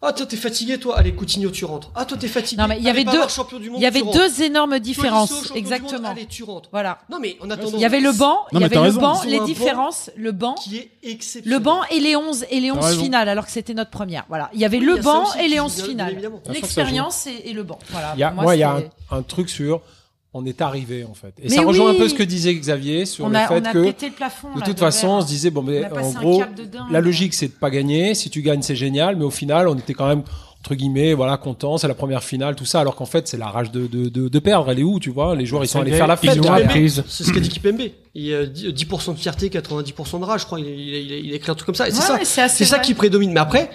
Ah, 0.04 0.14
toi, 0.14 0.28
t'es 0.28 0.36
fatigué, 0.38 0.78
toi. 0.78 0.96
Allez, 1.00 1.16
Coutinho, 1.16 1.50
tu 1.50 1.66
rentres. 1.66 1.90
Ah, 1.96 2.06
toi, 2.06 2.16
t'es 2.16 2.28
fatigué. 2.28 2.62
Non, 2.62 2.68
mais 2.68 2.78
il 2.78 2.84
y 2.84 2.90
avait 2.90 3.04
deux- 3.04 3.12
Il 3.76 3.82
y 3.82 3.86
avait 3.88 4.02
deux 4.04 4.44
énormes 4.44 4.72
Tolisso, 4.74 4.84
différences. 4.84 5.30
champion 5.30 5.42
du 5.42 5.48
monde, 5.50 5.58
Exactement. 5.58 6.10
Allez, 6.10 6.26
tu 6.28 6.44
rentres. 6.44 6.70
Voilà. 6.72 7.00
Non, 7.10 7.18
mais 7.20 7.36
en 7.42 7.50
attendant. 7.50 7.72
Il 7.78 7.80
y 7.80 7.86
avait 7.86 8.00
le 8.02 8.12
banc, 8.12 8.38
il 8.52 8.60
y 8.60 8.64
avait 8.64 8.76
le 8.76 8.82
raison. 8.82 9.02
banc, 9.02 9.22
les 9.26 9.40
banc 9.40 9.46
différences, 9.46 10.12
le 10.16 10.32
banc, 10.34 10.54
qui 10.56 10.78
est 10.78 10.92
exceptionnel. 11.02 11.58
le 11.58 11.64
banc 11.64 11.80
et 11.90 12.00
les 12.00 12.16
11 12.16 12.46
et 12.52 12.60
les 12.60 12.70
11 12.72 12.84
raison. 12.86 13.02
finales 13.02 13.28
alors 13.30 13.46
que 13.48 13.52
c'était 13.52 13.74
notre 13.74 13.90
première. 13.92 14.26
Voilà, 14.28 14.52
il 14.54 14.60
y 14.60 14.66
avait 14.66 14.78
Oui, 14.78 14.86
le 14.86 14.98
y 14.98 15.02
banc 15.02 15.24
aussi 15.24 15.40
et 15.40 15.48
les 15.48 15.58
joue 15.58 15.64
11 15.64 15.76
bien, 15.78 15.86
finales. 15.86 16.32
L'expérience 16.52 17.26
et, 17.26 17.50
et 17.50 17.54
le 17.54 17.64
banc. 17.64 17.80
Voilà. 17.90 18.12
Il 18.16 18.20
y 18.20 18.24
a, 18.24 18.30
Pour 18.32 18.44
moi, 18.44 18.56
il 18.56 18.60
y 18.60 18.64
a 18.64 18.82
un 19.10 19.22
truc 19.24 19.50
sur 19.50 19.82
on 20.34 20.46
est 20.46 20.62
arrivé 20.62 21.06
en 21.10 21.14
fait. 21.14 21.34
Et 21.40 21.44
Mais 21.44 21.56
ça 21.56 21.62
rejoint 21.62 21.92
oui. 21.92 21.96
un 21.96 22.00
peu 22.00 22.10
ce 22.10 22.14
que 22.16 22.24
disait 22.24 22.54
Xavier 22.56 23.06
sur 23.06 23.26
on 23.26 23.30
le 23.30 23.36
a, 23.36 23.48
fait 23.48 23.54
on 23.62 23.66
a 23.66 23.72
que 23.72 23.84
pété 23.84 24.08
le 24.08 24.14
plafond. 24.14 24.54
de 24.56 24.60
là, 24.60 24.66
toute 24.66 24.80
façon, 24.80 25.08
on 25.10 25.22
se 25.22 25.28
disait 25.28 25.52
bon, 25.52 25.62
mais 25.62 25.86
en 25.86 26.12
gros, 26.12 26.40
dingue. 26.40 26.92
la 26.92 27.02
logique 27.02 27.34
c'est 27.34 27.48
de 27.48 27.54
pas 27.54 27.70
gagner. 27.70 28.16
Si 28.16 28.30
tu 28.30 28.42
gagnes, 28.42 28.62
c'est 28.62 28.76
génial, 28.76 29.16
mais 29.16 29.26
au 29.26 29.30
final, 29.32 29.68
on 29.68 29.76
était 29.76 29.94
quand 29.94 30.08
même 30.08 30.24
entre 30.64 30.76
guillemets, 30.76 31.14
voilà, 31.14 31.36
content. 31.36 31.78
C'est 31.78 31.90
la 31.90 31.94
première 31.94 32.24
finale, 32.24 32.56
tout 32.56 32.64
ça, 32.64 32.80
alors 32.80 32.96
qu'en 32.96 33.06
fait, 33.06 33.28
c'est 33.28 33.36
la 33.36 33.48
rage 33.48 33.70
de, 33.70 33.86
de, 33.86 34.08
de, 34.08 34.30
de 34.30 34.40
perdre. 34.40 34.72
Elle 34.72 34.80
est 34.80 34.84
où, 34.84 34.98
tu 34.98 35.10
vois? 35.10 35.36
Les 35.36 35.46
joueurs, 35.46 35.66
ils 35.66 35.68
sont 35.68 35.82
allés 35.82 35.92
faire 35.92 36.08
la 36.08 36.16
fête. 36.16 36.40
C'est 37.08 37.24
ce 37.26 37.34
qu'a 37.34 37.42
dit 37.42 37.50
Kipembe. 37.50 37.82
Il 38.16 38.24
y 38.24 38.34
a 38.34 38.46
10% 38.46 38.72
10% 38.74 39.14
de 39.14 39.20
fierté, 39.20 39.50
90% 39.50 40.20
de 40.22 40.24
rage, 40.26 40.42
je 40.42 40.46
crois. 40.46 40.62
Il, 40.62 40.68
il, 40.68 40.96
il, 40.96 41.26
il 41.26 41.34
a 41.34 41.36
écrit 41.36 41.52
un 41.52 41.56
truc 41.56 41.66
comme 41.66 41.76
ça. 41.76 41.90
Et 41.90 41.92
c'est 41.92 42.14
Ouais, 42.14 42.24
ça, 42.24 42.48
c'est 42.48 42.64
ça 42.64 42.80
qui 42.80 42.94
prédomine. 42.94 43.34
Mais 43.34 43.42
après, 43.42 43.70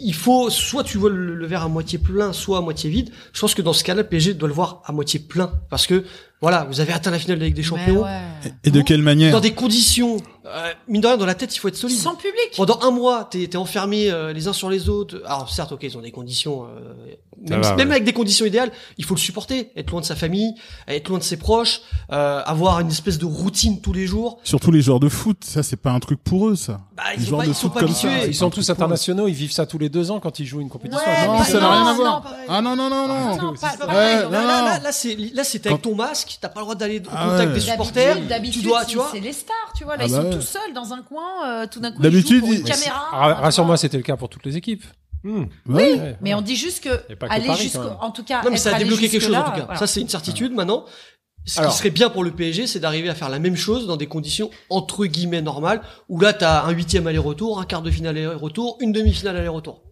il 0.00 0.14
faut 0.14 0.50
soit 0.50 0.84
tu 0.84 0.98
vois 0.98 1.10
le, 1.10 1.46
verre 1.46 1.62
à 1.62 1.68
moitié 1.68 1.98
plein, 1.98 2.32
soit 2.32 2.58
à 2.58 2.60
moitié 2.60 2.90
vide. 2.90 3.10
Je 3.32 3.40
pense 3.40 3.54
que 3.54 3.62
dans 3.62 3.72
ce 3.72 3.84
cas-là, 3.84 4.04
PSG 4.04 4.34
doit 4.34 4.48
le 4.48 4.54
voir 4.54 4.82
à 4.84 4.92
moitié 4.92 5.20
plein 5.20 5.52
parce 5.68 5.86
que 5.86 6.04
voilà, 6.40 6.64
vous 6.64 6.80
avez 6.80 6.92
atteint 6.92 7.10
la 7.10 7.18
finale 7.18 7.36
de 7.36 7.42
la 7.42 7.46
Ligue 7.48 7.56
des 7.56 7.62
Champions 7.62 8.02
ouais. 8.02 8.52
Et 8.64 8.70
de 8.70 8.80
quelle 8.80 9.02
manière 9.02 9.32
dans 9.32 9.40
des 9.40 9.52
conditions 9.52 10.18
euh, 10.46 10.72
mine 10.88 11.00
de 11.00 11.06
rien 11.06 11.16
dans 11.16 11.26
la 11.26 11.34
tête, 11.34 11.54
il 11.54 11.58
faut 11.58 11.68
être 11.68 11.76
solide. 11.76 11.98
Sans 11.98 12.14
public. 12.14 12.52
Pendant 12.56 12.80
un 12.82 12.90
mois, 12.90 13.28
t'es 13.30 13.42
es 13.42 13.56
enfermé 13.56 14.10
euh, 14.10 14.32
les 14.32 14.48
uns 14.48 14.52
sur 14.52 14.70
les 14.70 14.88
autres. 14.88 15.22
Alors 15.26 15.50
certes, 15.50 15.72
ok, 15.72 15.82
ils 15.82 15.96
ont 15.98 16.00
des 16.00 16.10
conditions, 16.10 16.64
euh, 16.64 17.14
même, 17.48 17.60
va, 17.60 17.74
même 17.76 17.88
ouais. 17.88 17.94
avec 17.94 18.04
des 18.04 18.12
conditions 18.12 18.46
idéales, 18.46 18.70
il 18.98 19.04
faut 19.04 19.14
le 19.14 19.20
supporter, 19.20 19.70
être 19.76 19.90
loin 19.90 20.00
de 20.00 20.06
sa 20.06 20.16
famille, 20.16 20.54
être 20.88 21.08
loin 21.08 21.18
de 21.18 21.22
ses 21.22 21.36
proches, 21.36 21.82
euh, 22.10 22.42
avoir 22.44 22.80
une 22.80 22.88
espèce 22.88 23.18
de 23.18 23.26
routine 23.26 23.80
tous 23.80 23.92
les 23.92 24.06
jours. 24.06 24.38
Surtout 24.42 24.70
les 24.70 24.82
joueurs 24.82 25.00
de 25.00 25.08
foot, 25.08 25.44
ça 25.44 25.62
c'est 25.62 25.76
pas 25.76 25.90
un 25.90 26.00
truc 26.00 26.22
pour 26.22 26.48
eux, 26.48 26.56
ça. 26.56 26.80
Bah, 26.96 27.04
Les 27.16 27.22
ils, 27.22 27.24
sont 27.24 27.28
joueurs 27.28 27.40
pas, 27.40 27.46
de 27.46 27.50
ils 27.50 27.54
foot 27.54 27.72
comme 27.74 27.94
ça. 27.94 28.26
Ils 28.26 28.34
sont 28.34 28.50
tous 28.50 28.70
internationaux, 28.70 29.28
ils 29.28 29.34
vivent 29.34 29.52
ça 29.52 29.66
tous 29.66 29.78
les 29.78 29.88
deux 29.88 30.10
ans 30.10 30.20
quand 30.20 30.38
ils 30.40 30.46
jouent 30.46 30.60
une 30.60 30.68
compétition. 30.68 31.06
Ouais, 31.06 31.26
Non, 31.26 31.44
ça 31.44 31.60
n'a 31.60 31.70
rien 31.70 31.86
à 31.86 31.94
voir. 31.94 32.34
Ah 32.48 32.62
non 32.62 32.76
non 32.76 32.88
non 32.88 33.06
non. 33.08 33.54
Là 33.82 34.92
c'est 35.44 35.66
avec 35.66 35.82
ton 35.82 35.94
masque, 35.94 36.29
t'as 36.40 36.48
pas 36.48 36.60
le 36.60 36.64
droit 36.64 36.74
d'aller 36.74 37.00
au 37.00 37.10
Ah 37.12 37.24
contact 37.30 37.48
ouais. 37.48 37.54
des 37.54 37.60
supporters. 37.60 38.20
D'habitude, 38.26 38.62
tu 38.62 38.68
dois, 38.68 38.80
c'est- 38.82 38.86
tu 38.90 38.96
vois. 38.96 39.08
c'est 39.12 39.20
les 39.20 39.32
stars, 39.32 39.72
tu 39.76 39.84
vois. 39.84 39.96
Là, 39.96 40.04
Ah 40.04 40.06
ils 40.08 40.12
bah 40.12 40.22
sont 40.22 40.28
ouais. 40.28 40.34
tout 40.34 40.42
seuls 40.42 40.72
dans 40.74 40.92
un 40.92 41.02
coin. 41.02 41.48
euh, 41.48 41.66
tout 41.66 41.80
d'un 41.80 41.90
coup, 41.92 42.02
D'habitude, 42.02 42.44
ils 42.46 42.62
caméra. 42.62 43.34
Rassure-moi, 43.34 43.76
c'était 43.76 43.96
le 43.96 44.02
cas 44.02 44.16
pour 44.16 44.28
toutes 44.28 44.44
les 44.44 44.56
équipes. 44.56 44.84
Hmm. 45.22 45.44
Ouais. 45.66 45.92
Ouais. 45.94 46.16
Mais 46.22 46.32
on 46.34 46.40
dit 46.40 46.56
juste 46.56 46.82
que 46.84 46.88
aller 47.28 47.46
Paris, 47.46 47.62
jusqu'au, 47.62 47.78
quand 47.80 47.84
même. 47.84 47.96
en 48.00 48.10
tout 48.10 48.24
cas, 48.24 48.42
Non, 48.42 48.50
mais 48.50 48.56
ça 48.56 48.74
a 48.74 48.78
débloqué 48.78 49.08
quelque 49.08 49.20
chose 49.22 49.34
en 49.34 49.42
tout 49.44 49.50
cas. 49.52 49.64
voilà. 49.64 49.78
Ça, 49.78 49.86
c'est 49.86 50.00
une 50.00 50.08
certitude 50.08 50.52
maintenant. 50.52 50.84
Ce 51.46 51.58
Alors. 51.58 51.72
qui 51.72 51.78
serait 51.78 51.90
bien 51.90 52.10
pour 52.10 52.22
le 52.22 52.30
PSG, 52.32 52.66
c'est 52.66 52.80
d'arriver 52.80 53.08
à 53.08 53.14
faire 53.14 53.28
la 53.30 53.38
même 53.38 53.56
chose 53.56 53.86
dans 53.86 53.96
des 53.96 54.06
conditions 54.06 54.50
entre 54.68 55.06
guillemets 55.06 55.40
normales, 55.42 55.80
où 56.10 56.20
là, 56.20 56.32
t'as 56.34 56.64
un 56.64 56.70
huitième 56.70 57.06
aller-retour, 57.06 57.58
un 57.60 57.64
quart 57.64 57.80
de 57.82 57.90
finale 57.90 58.16
aller-retour, 58.18 58.76
une 58.80 58.92
demi-finale 58.92 59.36
aller-retour. 59.38 59.82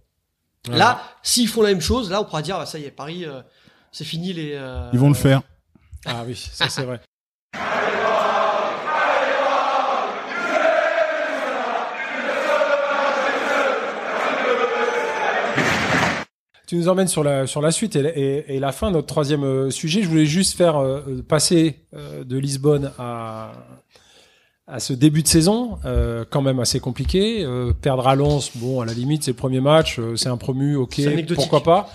Là, 0.71 1.01
s'ils 1.23 1.49
font 1.49 1.63
la 1.63 1.71
même 1.71 1.81
chose, 1.81 2.11
là, 2.11 2.21
on 2.21 2.25
pourra 2.25 2.43
dire, 2.43 2.57
ah, 2.61 2.67
ça 2.67 2.79
y 2.79 2.85
est, 2.85 2.91
Paris, 2.91 3.25
euh, 3.25 3.41
c'est 3.93 4.05
fini 4.05 4.33
les. 4.35 4.53
euh, 4.55 4.91
Ils 4.93 4.99
vont 4.99 5.09
le 5.09 5.15
faire. 5.15 5.41
Ah 6.07 6.25
oui, 6.27 6.35
ça 6.37 6.69
c'est 6.69 6.83
vrai. 6.85 7.01
Tu 16.67 16.77
nous 16.77 16.89
emmènes 16.89 17.09
sur 17.09 17.25
la 17.25 17.47
sur 17.47 17.63
la 17.63 17.71
suite 17.71 17.97
et, 17.97 18.03
la- 18.03 18.17
et, 18.19 18.45
et 18.49 18.61
la 18.61 18.73
fin. 18.73 18.91
Notre 18.91 19.07
troisième 19.07 19.43
euh, 19.43 19.71
sujet, 19.71 20.03
je 20.03 20.09
voulais 20.09 20.27
juste 20.27 20.55
faire 20.57 20.77
euh, 20.77 21.01
euh, 21.09 21.23
passer 21.23 21.77
euh, 21.95 22.25
de 22.25 22.37
Lisbonne 22.37 22.93
à 22.99 23.53
à 24.71 24.81
ce 24.81 24.93
début 24.93 25.23
de 25.23 25.29
saison, 25.29 25.79
euh, 25.87 26.27
quand 26.29 26.43
même 26.43 26.61
assez 26.61 26.79
compliqué. 26.79 27.43
Perdre 27.81 28.07
à 28.07 28.15
Lens, 28.15 28.51
bon, 28.55 28.83
à 28.83 28.85
la 28.85 28.93
limite, 28.93 29.23
c'est 29.25 29.31
le 29.31 29.37
premier 29.37 29.61
match, 29.61 29.99
c'est 30.17 30.29
un 30.29 30.37
promu, 30.37 30.77
ok, 30.77 31.01
pourquoi 31.37 31.63
pas. 31.63 31.91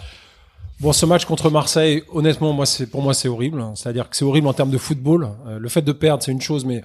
Bon, 0.84 0.92
ce 0.94 1.06
match 1.06 1.26
contre 1.26 1.50
Marseille, 1.50 2.04
honnêtement, 2.12 2.52
moi, 2.54 2.66
c'est 2.66 2.86
pour 2.88 3.02
moi, 3.02 3.14
c'est 3.14 3.30
horrible. 3.30 3.64
C'est-à-dire 3.76 4.10
que 4.10 4.16
c'est 4.18 4.26
horrible 4.26 4.48
en 4.48 4.54
termes 4.54 4.70
de 4.70 4.78
football. 4.78 5.30
Euh, 5.48 5.58
le 5.58 5.70
fait 5.70 5.82
de 5.82 5.94
perdre, 5.94 6.22
c'est 6.22 6.32
une 6.34 6.42
chose, 6.42 6.66
mais 6.66 6.84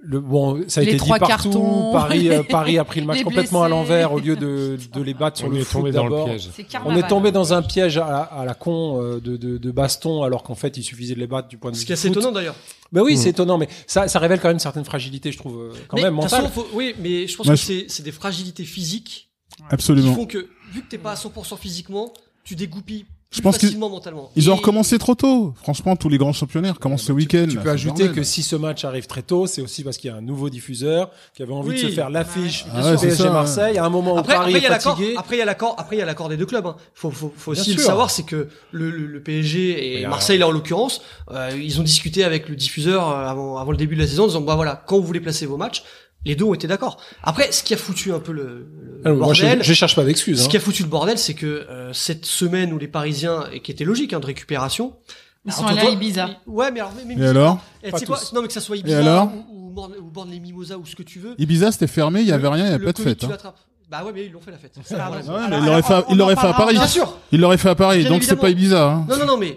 le 0.00 0.18
bon, 0.20 0.64
ça 0.66 0.80
a 0.80 0.84
Les 0.84 0.88
été 0.90 0.98
dit 0.98 1.04
trois 1.04 1.18
partout. 1.20 1.50
cartons. 1.50 1.92
Paris, 1.92 2.28
euh, 2.28 2.42
Paris 2.48 2.76
a 2.78 2.84
pris 2.84 3.00
le 3.00 3.06
match 3.06 3.18
Les 3.18 3.22
complètement 3.24 3.62
à 3.62 3.68
l'envers 3.68 4.12
au 4.12 4.18
lieu 4.18 4.34
de, 4.34 4.76
de 4.92 5.00
les 5.00 5.14
battre 5.14 5.38
sur 5.38 5.46
On 5.46 5.50
le 5.50 5.58
est 5.58 5.62
foot 5.64 5.80
tombé 5.80 5.92
dans 5.92 6.04
le 6.04 6.10
d'abord. 6.10 6.28
On 6.86 6.96
est 6.96 7.06
tombé 7.06 7.30
dans 7.30 7.52
un 7.54 7.62
piège 7.62 7.98
à 7.98 8.08
la, 8.10 8.18
à 8.22 8.44
la 8.44 8.54
con 8.54 9.00
euh, 9.00 9.20
de, 9.20 9.36
de, 9.36 9.58
de 9.58 9.70
baston, 9.70 10.24
alors 10.24 10.42
qu'en 10.42 10.56
fait, 10.56 10.76
il 10.76 10.82
suffisait 10.82 11.14
de 11.14 11.20
les 11.20 11.26
battre 11.28 11.46
du 11.46 11.56
point 11.56 11.70
de 11.70 11.76
vue 11.76 11.82
Ce 11.82 11.86
qui 11.86 11.92
est 11.92 11.94
assez 11.94 12.08
étonnant 12.08 12.32
d'ailleurs. 12.32 12.56
Ben 12.90 13.02
oui, 13.02 13.14
Mm. 13.14 13.16
c'est 13.18 13.28
étonnant, 13.30 13.58
mais 13.58 13.68
ça, 13.86 14.08
ça 14.08 14.18
révèle 14.18 14.40
quand 14.40 14.48
même 14.48 14.58
certaines 14.58 14.84
fragilités, 14.84 15.30
je 15.30 15.38
trouve, 15.38 15.72
quand 15.86 15.98
mais, 15.98 16.02
même 16.04 16.16
de 16.16 16.20
toute 16.22 16.32
mentales. 16.32 16.48
façon, 16.50 16.62
faut- 16.62 16.76
oui, 16.76 16.96
mais 16.98 17.28
je 17.28 17.36
pense 17.36 17.46
que 17.46 17.54
je- 17.54 17.62
c'est 17.64 17.84
c'est 17.88 18.02
des 18.02 18.10
fragilités 18.10 18.64
physiques 18.64 19.30
qui 19.56 19.62
Absolument. 19.70 20.14
font 20.14 20.26
que, 20.26 20.48
vu 20.72 20.80
que 20.82 20.88
t'es 20.88 20.98
pas 20.98 21.12
à 21.12 21.14
100% 21.16 21.56
physiquement, 21.56 22.12
tu 22.42 22.56
dégoupilles 22.56 23.04
Je 23.30 23.40
pense 23.42 23.58
qu'ils-. 23.58 23.78
Ils 24.34 24.50
ont 24.50 24.56
recommencé 24.56 24.98
trop 24.98 25.14
tôt. 25.14 25.54
Franchement, 25.62 25.94
tous 25.94 26.08
les 26.08 26.18
grands 26.18 26.32
championnats 26.32 26.72
recommencent 26.72 27.04
ce 27.04 27.12
week-end. 27.12 27.46
Tu 27.48 27.58
peux 27.58 27.70
ajouter 27.70 28.08
que 28.10 28.24
si 28.24 28.42
ce 28.42 28.56
match 28.56 28.84
arrive 28.84 29.06
très 29.06 29.22
tôt, 29.22 29.46
c'est 29.46 29.62
aussi 29.62 29.84
parce 29.84 29.98
qu'il 29.98 30.10
y 30.10 30.12
a 30.12 30.16
un 30.16 30.20
nouveau 30.20 30.50
diffuseur 30.50 31.10
qui 31.34 31.42
avait 31.44 31.52
envie 31.52 31.80
de 31.80 31.88
se 31.88 31.94
faire 31.94 32.10
l'affiche 32.10 32.64
Ah 32.72 32.90
ouais, 32.90 32.96
c'est 32.98 33.06
PSG. 33.08 33.28
Marseille. 33.30 33.78
À 33.78 33.84
un 33.84 33.88
moment 33.88 34.14
où 34.14 34.18
Après, 34.18 34.34
Paris 34.34 34.54
après, 34.54 34.58
il 34.58 34.62
y 34.62 34.64
est 34.64 34.66
a 34.66 34.70
l'accord. 34.70 34.96
fatigué. 34.96 35.14
Après, 35.16 35.36
il 35.36 35.38
y 35.38 35.42
a 35.42 35.44
l'accord. 35.44 35.74
Après, 35.78 35.96
il 35.96 35.98
y 36.00 36.02
a 36.02 36.06
l'accord 36.06 36.28
des 36.28 36.36
deux 36.36 36.46
clubs. 36.46 36.66
Hein. 36.66 36.76
Faut, 36.94 37.10
faut, 37.10 37.52
aussi 37.52 37.74
le 37.74 37.80
savoir, 37.80 38.10
c'est 38.10 38.24
que 38.24 38.48
le, 38.72 39.22
PSG 39.22 40.00
et 40.00 40.06
euh, 40.06 40.08
Marseille, 40.08 40.38
là 40.38 40.48
en 40.48 40.50
l'occurrence, 40.50 41.00
euh, 41.30 41.50
ils 41.54 41.78
ont 41.78 41.84
discuté 41.84 42.24
avec 42.24 42.48
le 42.48 42.56
diffuseur 42.56 43.08
euh, 43.08 43.26
avant, 43.26 43.58
avant 43.58 43.70
le 43.70 43.76
début 43.76 43.94
de 43.94 44.00
la 44.00 44.08
saison, 44.08 44.24
en 44.24 44.26
disant 44.26 44.40
bah 44.40 44.56
voilà, 44.56 44.82
quand 44.86 44.98
vous 44.98 45.06
voulez 45.06 45.20
placer 45.20 45.46
vos 45.46 45.56
matchs, 45.56 45.84
Les 46.26 46.34
deux 46.36 46.44
ont 46.44 46.52
été 46.54 46.66
d'accord. 46.66 46.98
Après, 47.22 47.50
ce 47.50 47.62
qui 47.62 47.72
a 47.72 47.76
foutu 47.78 48.12
un 48.12 48.18
peu 48.18 48.32
le, 48.32 48.42
le 48.42 49.00
Alors, 49.06 49.18
moi, 49.18 49.32
je, 49.34 49.42
bordel, 49.42 49.62
je 49.64 49.72
cherche 49.72 49.96
pas 49.96 50.04
d'excuses. 50.04 50.40
ce 50.40 50.44
Hein. 50.44 50.48
qui 50.50 50.56
a 50.58 50.60
foutu 50.60 50.82
le 50.82 50.88
bordel, 50.88 51.16
c'est 51.18 51.32
que 51.34 51.46
euh, 51.46 51.92
cette 51.94 52.26
semaine 52.26 52.72
où 52.74 52.78
les 52.78 52.88
Parisiens, 52.88 53.44
et 53.52 53.60
qui 53.60 53.70
était 53.70 53.84
logique 53.84 54.12
hein, 54.12 54.20
de 54.20 54.26
récupération, 54.26 54.96
Ils 55.46 55.52
sont 55.52 55.64
allés 55.66 55.80
à 55.80 55.88
Ibiza. 55.90 56.28
Ouais, 56.46 56.70
mais 56.70 56.80
alors, 56.80 56.92
mais, 56.94 57.14
mais- 57.16 57.22
Et 57.22 57.26
alors? 57.28 57.58
Eh, 57.82 57.90
Pas 57.90 57.96
tu 57.98 58.00
sais 58.00 58.06
quoi. 58.06 58.20
Non, 58.34 58.42
mais 58.42 58.48
que 58.48 58.52
ça 58.52 58.60
soit 58.60 58.76
Ibiza 58.76 58.98
alors? 58.98 59.30
ou, 59.50 59.68
ou, 59.68 59.70
Born- 59.70 59.94
ou 59.98 60.10
Born 60.10 60.30
les 60.30 60.40
Mimosas 60.40 60.76
ou 60.76 60.84
ce 60.84 60.94
que 60.94 61.02
tu 61.02 61.18
veux. 61.20 61.34
Ibiza, 61.38 61.72
c'était 61.72 61.86
fermé, 61.86 62.20
il 62.20 62.26
y 62.26 62.32
avait 62.32 62.48
rien, 62.48 62.66
il 62.66 62.70
y 62.70 62.74
avait 62.74 62.84
pas 62.84 62.92
de 62.92 62.98
fête. 63.00 63.18
tu 63.18 63.24
hein. 63.26 63.36
Bah 63.90 64.04
ouais, 64.04 64.12
mais 64.14 64.26
ils 64.26 64.30
l'ont 64.32 64.40
fait 64.42 64.50
la 64.52 64.58
fête. 64.58 64.74
Ça, 64.84 64.96
voilà. 65.08 65.22
Ouais, 65.24 65.28
Alors, 65.30 65.48
mais 65.50 65.58
il 65.58 65.64
l'aurait 65.66 65.82
fait, 65.82 65.92
alors, 65.94 66.04
il 66.10 66.12
on 66.12 66.16
l'aurait 66.16 66.36
en 66.36 66.40
fait 66.40 66.46
à. 66.48 66.52
Paris. 66.52 66.74
Bien 66.74 66.86
sûr. 66.86 67.16
Il 67.32 67.40
l'aurait 67.40 67.56
fait 67.58 67.70
à 67.70 67.74
Paris, 67.74 68.04
donc 68.04 68.22
c'est 68.24 68.36
pas 68.36 68.50
Ibiza. 68.50 68.86
Hein. 68.88 69.06
Non, 69.08 69.16
non, 69.16 69.24
non, 69.26 69.36
mais 69.38 69.56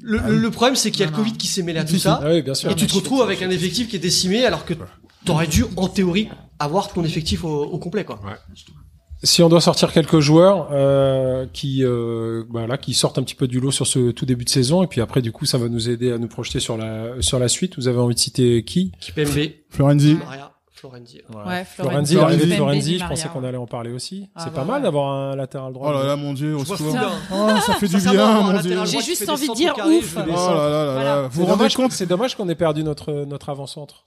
le, 0.00 0.18
le, 0.18 0.38
le 0.38 0.50
problème, 0.50 0.74
c'est 0.74 0.90
qu'il 0.90 1.00
y 1.00 1.04
a 1.04 1.10
le 1.10 1.14
Covid 1.14 1.34
qui 1.34 1.46
s'est 1.46 1.62
mêlé 1.62 1.78
à 1.80 1.84
tout 1.84 1.98
ça. 1.98 2.18
Ah. 2.24 2.32
Et 2.32 2.74
tu 2.74 2.86
te 2.86 2.94
retrouves 2.94 3.20
avec 3.22 3.42
un 3.42 3.50
effectif 3.50 3.88
qui 3.88 3.96
est 3.96 4.00
décimé 4.00 4.46
alors 4.46 4.64
que 4.64 4.72
t'aurais 5.24 5.46
dû, 5.46 5.64
en 5.76 5.88
théorie, 5.88 6.28
avoir 6.58 6.92
ton 6.92 7.04
effectif 7.04 7.44
au, 7.44 7.64
au 7.64 7.78
complet, 7.78 8.04
quoi. 8.04 8.20
Si 9.24 9.42
on 9.42 9.48
doit 9.48 9.60
sortir 9.60 9.92
quelques 9.92 10.20
joueurs 10.20 10.68
euh, 10.70 11.44
qui, 11.52 11.82
euh, 11.82 12.44
bah 12.50 12.68
là, 12.68 12.78
qui 12.78 12.94
sortent 12.94 13.18
un 13.18 13.24
petit 13.24 13.34
peu 13.34 13.48
du 13.48 13.58
lot 13.58 13.72
sur 13.72 13.84
ce 13.86 14.12
tout 14.12 14.26
début 14.26 14.44
de 14.44 14.48
saison, 14.48 14.84
et 14.84 14.86
puis 14.86 15.00
après, 15.00 15.22
du 15.22 15.32
coup, 15.32 15.44
ça 15.44 15.58
va 15.58 15.68
nous 15.68 15.88
aider 15.88 16.12
à 16.12 16.18
nous 16.18 16.28
projeter 16.28 16.60
sur 16.60 16.76
la 16.76 17.20
sur 17.20 17.40
la 17.40 17.48
suite. 17.48 17.74
Vous 17.76 17.88
avez 17.88 17.98
envie 17.98 18.14
de 18.14 18.20
citer 18.20 18.62
qui? 18.62 18.92
Kipembe, 19.00 19.26
Florenzi. 19.70 20.14
Maria, 20.14 20.52
Florenzi. 20.70 21.16
Ouais, 21.34 21.64
Florenzi, 21.64 21.64
Florenzi, 21.64 22.14
l'arrivée 22.14 22.44
de 22.44 22.50
Di 22.50 22.56
Florenzi, 22.56 22.98
je 23.00 23.06
pensais 23.08 23.28
qu'on 23.28 23.42
allait 23.42 23.58
en 23.58 23.66
parler 23.66 23.90
aussi. 23.90 24.28
Ah 24.36 24.42
c'est 24.44 24.50
bah 24.50 24.60
pas 24.60 24.64
mal 24.64 24.82
d'avoir 24.82 25.12
un 25.12 25.34
latéral 25.34 25.72
droit. 25.72 25.88
Oh 25.90 25.92
là 25.98 26.06
là, 26.06 26.14
mon 26.14 26.32
dieu, 26.32 26.56
secours. 26.60 26.76
fou 26.76 26.92
bien. 26.92 27.10
Oh, 27.32 27.48
ça 27.66 27.74
fait 27.74 27.88
du 27.88 27.96
bien, 27.96 28.40
mon 28.40 28.60
dieu. 28.60 28.78
J'ai 28.84 29.00
juste 29.00 29.28
envie 29.28 29.48
de 29.48 29.54
dire 29.54 29.74
ouf. 29.84 30.16
Oh 30.16 30.30
là 30.30 30.70
là 30.70 30.94
là 30.94 31.02
là. 31.02 31.22
Vous 31.22 31.40
vous 31.40 31.46
rendez 31.46 31.68
compte 31.74 31.90
c'est 31.90 32.06
dommage 32.06 32.36
qu'on 32.36 32.48
ait 32.48 32.54
perdu 32.54 32.84
notre 32.84 33.24
notre 33.24 33.48
avant-centre. 33.48 34.04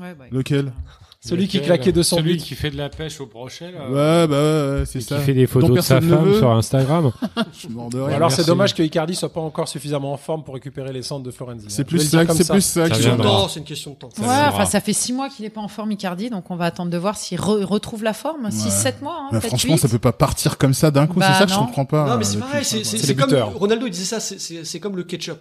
Ouais, 0.00 0.14
bah, 0.18 0.24
Lequel 0.30 0.72
Celui 1.20 1.48
qui 1.48 1.56
Lequel 1.56 1.66
claquait 1.78 1.92
200 1.92 2.16
Celui 2.18 2.34
buts. 2.34 2.38
qui 2.38 2.54
fait 2.54 2.70
de 2.70 2.76
la 2.76 2.88
pêche 2.88 3.20
au 3.20 3.26
brochet, 3.26 3.72
là. 3.72 3.88
Ouais, 3.88 4.26
bah 4.28 4.36
ouais, 4.36 4.78
ouais, 4.80 4.84
c'est 4.86 5.00
ça. 5.00 5.16
qui 5.16 5.22
fait 5.24 5.32
des 5.34 5.46
photos 5.46 5.70
de 5.76 5.80
sa 5.80 6.00
femme 6.00 6.34
sur 6.34 6.50
Instagram. 6.52 7.10
Je 7.52 7.58
suis 7.58 7.68
mort 7.68 7.88
de 7.88 7.98
Ou 7.98 8.04
rire. 8.04 8.16
alors 8.16 8.30
c'est 8.30 8.46
dommage 8.46 8.74
que 8.74 8.82
Icardi 8.82 9.14
soit 9.16 9.32
pas 9.32 9.40
encore 9.40 9.66
suffisamment 9.66 10.12
en 10.12 10.16
forme 10.16 10.44
pour 10.44 10.54
récupérer 10.54 10.92
les 10.92 11.02
centres 11.02 11.24
de 11.24 11.30
Florenzi. 11.30 11.66
C'est 11.68 11.82
hein. 11.82 11.84
Plus 11.88 11.98
ça, 12.08 12.24
c'est 12.32 12.48
plus 12.48 12.60
ça. 12.60 12.88
Qui- 12.90 13.02
c'est 13.02 13.58
une 13.58 13.64
question 13.64 13.92
de 13.92 13.96
temps. 13.96 14.10
Ça 14.14 14.22
Ouais, 14.22 14.48
enfin, 14.54 14.66
ça 14.66 14.80
fait 14.80 14.92
six 14.92 15.12
mois 15.12 15.28
qu'il 15.28 15.44
est 15.44 15.50
pas 15.50 15.60
en 15.62 15.68
forme 15.68 15.90
Icardi, 15.92 16.30
donc 16.30 16.50
on 16.50 16.56
va 16.56 16.66
attendre 16.66 16.90
de 16.90 16.98
voir 16.98 17.16
s'il 17.16 17.38
re- 17.40 17.64
retrouve 17.64 18.04
la 18.04 18.12
forme. 18.12 18.50
6 18.50 18.70
7 18.70 19.02
mois, 19.02 19.16
hein, 19.22 19.28
Bah, 19.32 19.40
franchement, 19.40 19.74
huit. 19.74 19.80
ça 19.80 19.88
peut 19.88 19.98
pas 19.98 20.12
partir 20.12 20.58
comme 20.58 20.74
ça 20.74 20.90
d'un 20.90 21.06
coup. 21.06 21.18
Bah, 21.18 21.28
c'est 21.32 21.38
ça 21.40 21.46
que 21.46 21.52
je 21.52 21.56
comprends 21.56 21.86
pas. 21.86 22.06
Non, 22.08 22.18
mais 22.18 22.24
c'est 22.24 22.38
pareil, 22.38 22.64
c'est 22.64 23.06
les 23.06 23.14
comme. 23.16 23.32
Ronaldo 23.54 23.86
il 23.86 23.90
disait 23.90 24.04
ça, 24.04 24.20
c'est- 24.20 24.38
c'est 24.38 24.64
c'est 24.64 24.80
comme 24.80 24.96
le 24.96 25.02
ketchup. 25.02 25.38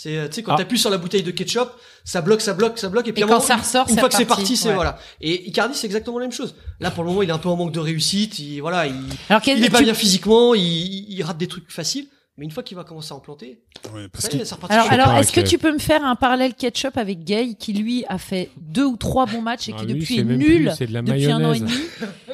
C'est 0.00 0.16
euh, 0.16 0.28
tu 0.28 0.34
sais 0.34 0.42
quand 0.44 0.54
Ah. 0.54 0.58
t'appuies 0.58 0.78
sur 0.78 0.90
la 0.90 0.96
bouteille 0.98 1.24
de 1.24 1.32
ketchup, 1.32 1.70
ça 2.04 2.20
bloque, 2.20 2.40
ça 2.40 2.54
bloque, 2.54 2.78
ça 2.78 2.88
bloque 2.88 3.08
et 3.08 3.12
puis 3.12 3.20
Et 3.20 3.24
à 3.24 3.26
un 3.26 3.28
quand 3.28 3.34
moment, 3.38 3.44
ça 3.48 3.56
ressort, 3.56 3.88
une 3.88 3.94
c'est 3.94 4.00
fois 4.00 4.08
que 4.08 4.14
c'est 4.14 4.26
parti, 4.26 4.56
c'est 4.56 4.68
ouais. 4.68 4.74
voilà. 4.76 4.96
Et 5.20 5.48
Icardi 5.48 5.74
c'est 5.76 5.86
exactement 5.88 6.20
la 6.20 6.26
même 6.26 6.32
chose. 6.32 6.54
Là 6.78 6.92
pour 6.92 7.02
le 7.02 7.10
moment, 7.10 7.22
il 7.22 7.30
est 7.30 7.32
un 7.32 7.38
peu 7.38 7.48
en 7.48 7.56
manque 7.56 7.72
de 7.72 7.80
réussite, 7.80 8.38
il 8.38 8.60
voilà, 8.60 8.86
il 8.86 8.94
Alors, 9.28 9.42
il 9.44 9.64
est 9.64 9.70
pas 9.70 9.82
bien 9.82 9.94
physiquement, 9.94 10.54
il, 10.54 10.62
il 10.62 11.20
rate 11.24 11.36
des 11.36 11.48
trucs 11.48 11.68
faciles, 11.72 12.06
mais 12.38 12.44
une 12.44 12.50
fois 12.50 12.62
qu'il 12.62 12.76
va 12.76 12.84
commencer 12.84 13.12
à 13.12 13.16
en 13.16 13.20
planter, 13.20 13.58
Ouais, 13.94 14.08
parce 14.08 14.24
ça. 14.44 14.56
Alors, 14.70 14.86
Je 14.86 14.92
alors 14.92 15.14
est-ce 15.16 15.32
que 15.32 15.40
tu 15.40 15.58
peux 15.58 15.72
me 15.72 15.78
faire 15.78 16.04
un 16.04 16.14
parallèle 16.16 16.54
ketchup 16.54 16.96
avec 16.96 17.24
Gay 17.24 17.54
qui 17.58 17.72
lui 17.74 18.04
a 18.08 18.16
fait 18.18 18.50
deux 18.56 18.84
ou 18.86 18.96
trois 18.96 19.26
bons 19.26 19.42
matchs 19.42 19.68
et 19.68 19.74
Ah, 19.76 19.80
qui 19.80 19.86
lui, 19.86 19.94
depuis 20.00 20.14
c'est 20.16 20.20
est 20.22 20.24
nul 20.24 20.64
plus, 20.64 20.70
c'est 20.76 20.86
de 20.86 20.92
la 20.94 21.02
depuis 21.02 21.30
un 21.30 21.44
an 21.44 21.52
et 21.52 21.60
demi 21.60 21.72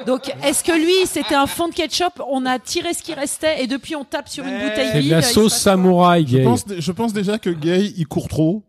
Donc 0.07 0.31
est-ce 0.45 0.63
que 0.63 0.73
lui 0.73 1.07
c'était 1.07 1.35
un 1.35 1.47
fond 1.47 1.69
de 1.69 1.75
ketchup 1.75 2.21
On 2.31 2.45
a 2.47 2.59
tiré 2.59 2.93
ce 2.95 3.03
qui 3.03 3.15
restait 3.15 3.63
et 3.63 3.67
depuis 3.67 3.97
on 3.97 4.05
tape 4.05 4.29
sur 4.29 4.45
une 4.45 4.55
bouteille 4.55 4.89
C'est 4.93 5.01
vide. 5.01 5.11
de 5.11 5.15
la 5.17 5.23
sauce 5.23 5.55
samouraï, 5.57 6.27
je 6.29 6.37
gay. 6.39 6.45
pense, 6.45 6.65
je 6.79 6.93
pense 6.93 7.13
déjà 7.13 7.39
que 7.39 7.51
Gay, 7.51 7.93
il 7.97 8.07
court 8.07 8.29
trop. 8.29 8.63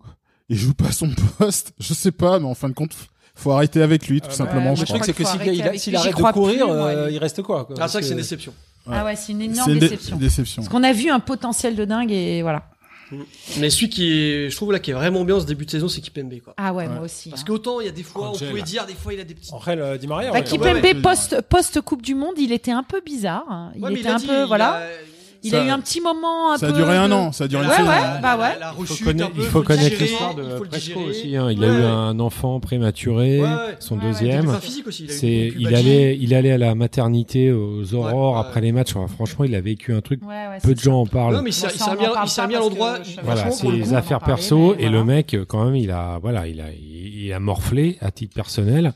Il 0.49 0.57
joue 0.57 0.73
pas 0.73 0.91
son 0.91 1.09
poste. 1.39 1.73
Je 1.79 1.93
sais 1.93 2.11
pas, 2.11 2.39
mais 2.39 2.45
en 2.45 2.53
fin 2.55 2.69
de 2.69 2.73
compte, 2.73 2.91
faut 3.33 3.51
arrêter 3.51 3.81
avec 3.81 4.07
lui, 4.07 4.21
tout 4.21 4.27
Ah, 4.29 4.33
simplement. 4.33 4.75
je 4.75 4.81
Le 4.81 4.88
truc 4.88 5.03
c'est 5.05 5.13
que 5.13 5.23
s'il 5.25 5.95
arrête 5.95 6.15
de 6.15 6.21
courir, 6.31 6.65
plus, 6.67 6.71
euh, 6.71 7.09
il 7.11 7.17
reste 7.17 7.41
quoi? 7.41 7.65
Quoi 7.65 7.75
Ah 7.79 7.88
ça 7.88 7.99
que 7.99 8.05
c'est 8.05 8.11
une 8.11 8.17
déception. 8.17 8.53
Ah 8.91 9.03
ouais, 9.05 9.15
c'est 9.15 9.31
une 9.31 9.41
énorme 9.41 9.73
dé- 9.73 9.79
déception. 9.79 10.17
déception. 10.17 10.61
Parce 10.61 10.71
qu'on 10.71 10.83
a 10.83 10.93
vu 10.93 11.09
un 11.09 11.19
potentiel 11.19 11.75
de 11.75 11.86
dingue 11.86 12.11
et 12.11 12.41
voilà. 12.41 12.63
Mais 13.59 13.69
celui 13.69 13.89
qui 13.89 14.11
est 14.11 14.49
je 14.49 14.55
trouve 14.55 14.71
là 14.71 14.79
qui 14.79 14.89
est 14.89 14.93
vraiment 14.95 15.23
bien 15.25 15.39
ce 15.39 15.45
début 15.45 15.65
de 15.65 15.69
saison, 15.71 15.88
c'est 15.88 16.01
Kipembe 16.01 16.39
quoi. 16.43 16.55
Ah 16.57 16.73
ouais, 16.73 16.88
Ouais. 16.88 16.93
moi 16.93 17.03
aussi. 17.05 17.29
Parce 17.29 17.41
hein. 17.41 17.45
qu'autant 17.47 17.79
il 17.79 17.86
y 17.86 17.89
a 17.89 17.91
des 17.91 18.01
fois 18.01 18.29
on 18.29 18.31
Angel. 18.33 18.49
pouvait 18.49 18.63
dire 18.63 18.86
des 18.88 18.95
fois 18.95 19.13
il 19.13 19.19
a 19.19 19.23
des 19.23 19.36
petits 19.36 19.53
Angel 19.53 19.79
euh, 19.79 19.97
Di 19.97 20.07
Maria. 20.07 20.31
Bah, 20.31 20.39
ouais. 20.39 20.43
Kipembe 20.43 20.65
ouais, 20.77 20.81
ouais. 20.81 20.95
post 20.95 21.39
post 21.47 21.81
Coupe 21.81 22.01
du 22.01 22.15
Monde, 22.15 22.33
il 22.38 22.51
était 22.51 22.71
un 22.71 22.81
peu 22.83 23.01
bizarre. 23.05 23.45
hein. 23.49 23.71
Il 23.75 23.97
était 23.99 24.09
a 24.09 24.15
un 24.15 24.17
dit, 24.17 24.25
peu 24.25 24.41
il 24.41 24.47
voilà. 24.47 24.73
a- 24.77 24.81
Il 25.46 25.52
Ça- 25.52 25.62
a 25.62 25.66
eu 25.66 25.70
un 25.70 25.80
petit 25.80 26.02
moment 26.02 26.52
un 26.54 26.58
Ça 26.58 26.66
a 26.68 26.72
peu. 26.72 26.78
duré 26.78 26.98
un 26.98 27.08
de- 27.08 27.14
an, 27.14 27.32
ça 27.32 27.43
a 27.43 27.48
duré 27.48 27.64
une 27.64 27.70
Ouais, 27.70 27.76
saison. 27.76 27.88
ouais. 27.88 27.96
La- 28.02 28.18
bah 28.20 28.36
ouais. 28.38 28.60
la 28.60 28.74
Il 28.80 28.86
faut 28.88 29.04
connaître, 29.06 29.28
un 29.30 29.32
peu, 29.32 29.41
il 29.41 29.48
faut 29.48 29.60
le 29.60 29.66
connaître 29.66 29.89
digérer, 29.89 30.06
l'histoire 30.06 30.34
de 30.36 30.43
aussi. 31.10 31.36
Hein. 31.38 31.52
Il 31.52 31.60
Ouais, 31.60 31.66
a 31.68 31.70
eu 31.70 31.78
ouais. 31.78 31.84
un 31.86 32.20
enfant 32.20 32.60
prématuré, 32.60 33.41
Ouais, 33.41 33.48
ouais. 33.48 33.76
son 33.80 33.96
deuxième. 33.98 34.50
Enfin, 34.50 34.60
physique 34.60 34.88
aussi, 34.88 35.04
il 35.06 35.12
C'est, 35.12 35.54
allait, 35.76 36.18
il 36.20 36.34
allait 36.34 36.52
à 36.52 36.58
la 36.58 36.74
maternité 36.76 37.52
aux 37.52 37.93
aurores 37.93 38.34
Ouais, 38.34 38.39
ouais. 38.41 38.46
après 38.48 38.62
les 38.62 38.72
matchs. 38.72 38.96
Enfin, 38.96 39.08
franchement, 39.14 39.46
il 39.46 39.54
a 39.56 39.62
vécu 39.62 39.93
un 39.93 40.02
truc. 40.02 40.22
Ouais, 40.24 40.30
ouais, 40.30 40.58
Peu 40.64 40.74
de 40.74 40.80
gens 40.80 41.02
en 41.02 41.06
parlent. 41.06 41.36
Non, 41.36 41.41
mais 41.43 41.52
il 41.52 41.54
s'est 41.54 41.68
Bon, 41.68 41.74
il 41.74 41.78
ça, 41.78 41.86
s'est 41.86 41.91
on 41.91 41.93
remis 41.93 42.08
en 42.08 42.12
à- 42.12 42.14
parle 42.16 42.28
il 42.28 42.30
s'est 42.32 42.36
pas 42.36 42.43
remis 42.43 42.56
à 42.56 42.58
parce 42.58 42.70
l'endroit. 42.70 42.98
Voilà, 43.24 43.52
c'est 43.52 43.72
les 43.72 43.93
affaires 43.93 44.20
perso 44.22 44.76
et 44.80 44.89
le 44.89 45.04
mec 45.04 45.36
quand 45.48 45.64
même 45.66 45.76
il 45.76 45.91
a 45.91 46.18
voilà 46.22 46.48
il 46.48 46.60
a 46.60 46.66
il, 46.72 47.32
a 47.34 47.39
morflé 47.39 47.98
à 48.02 48.12
titre 48.12 48.34
personnel 48.34 48.93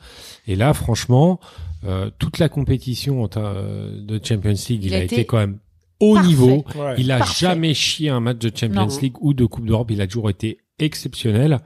et 0.48 0.56
là 0.56 0.74
franchement 0.74 1.40
euh, 1.88 2.10
toute 2.20 2.38
la 2.40 2.50
compétition 2.50 3.28
euh, 3.38 3.92
de 4.00 4.20
Champions 4.24 4.52
League 4.52 4.84
il, 4.84 4.86
Il 4.88 4.94
a, 4.94 4.98
a 4.98 5.02
été 5.02 5.16
été 5.16 5.26
quand 5.26 5.38
même 5.38 5.58
au 6.00 6.14
parfait. 6.16 6.28
niveau 6.30 6.66
Ouais. 6.76 6.96
il 6.98 7.12
a 7.12 7.18
Parfait. 7.20 7.46
jamais 7.48 7.74
chié 7.74 8.10
un 8.10 8.20
match 8.20 8.38
de 8.40 8.50
Champions 8.56 8.86
Non. 8.88 8.98
League 9.02 9.16
ou 9.22 9.34
de 9.34 9.46
Coupe 9.46 9.66
d'Europe 9.66 9.92
il 9.92 10.02
a 10.02 10.08
toujours 10.08 10.30
été 10.30 10.60
exceptionnel 10.80 11.60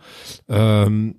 euh, 0.52 1.10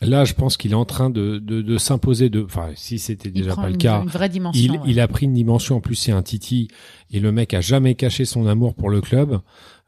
Là, 0.00 0.24
je 0.24 0.32
pense 0.34 0.56
qu'il 0.56 0.72
est 0.72 0.74
en 0.74 0.84
train 0.86 1.10
de, 1.10 1.38
de, 1.38 1.62
de 1.62 1.78
s'imposer 1.78 2.28
de, 2.28 2.42
enfin, 2.42 2.70
si 2.74 2.98
c'était 2.98 3.30
déjà 3.30 3.54
pas 3.54 3.68
le 3.70 3.76
cas, 3.76 4.00
une 4.02 4.08
vraie 4.08 4.28
dimension. 4.28 4.60
il, 4.60 4.72
ouais. 4.72 4.78
il 4.86 4.98
a 4.98 5.06
pris 5.06 5.26
une 5.26 5.34
dimension. 5.34 5.76
En 5.76 5.80
plus, 5.80 5.94
c'est 5.94 6.10
un 6.10 6.22
Titi 6.22 6.66
et 7.12 7.20
le 7.20 7.30
mec 7.30 7.54
a 7.54 7.60
jamais 7.60 7.94
caché 7.94 8.24
son 8.24 8.48
amour 8.48 8.74
pour 8.74 8.90
le 8.90 9.00
club. 9.00 9.38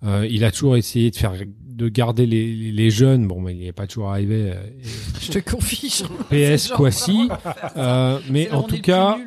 Euh, 0.04 0.24
il 0.30 0.44
a 0.44 0.52
toujours 0.52 0.76
essayé 0.76 1.10
de 1.10 1.16
faire, 1.16 1.32
de 1.66 1.88
garder 1.88 2.26
les, 2.26 2.54
les 2.70 2.90
jeunes. 2.90 3.26
Bon, 3.26 3.40
mais 3.40 3.54
il 3.56 3.60
n'est 3.64 3.72
pas 3.72 3.88
toujours 3.88 4.10
arrivé. 4.10 4.52
euh, 4.52 4.62
Je 5.20 5.32
te 5.32 5.38
confie. 5.40 6.04
PS 6.30 6.68
Kwasi. 6.76 7.28
Euh, 7.76 8.20
mais 8.30 8.48
en 8.52 8.62
tout 8.62 8.80
cas. 8.80 9.18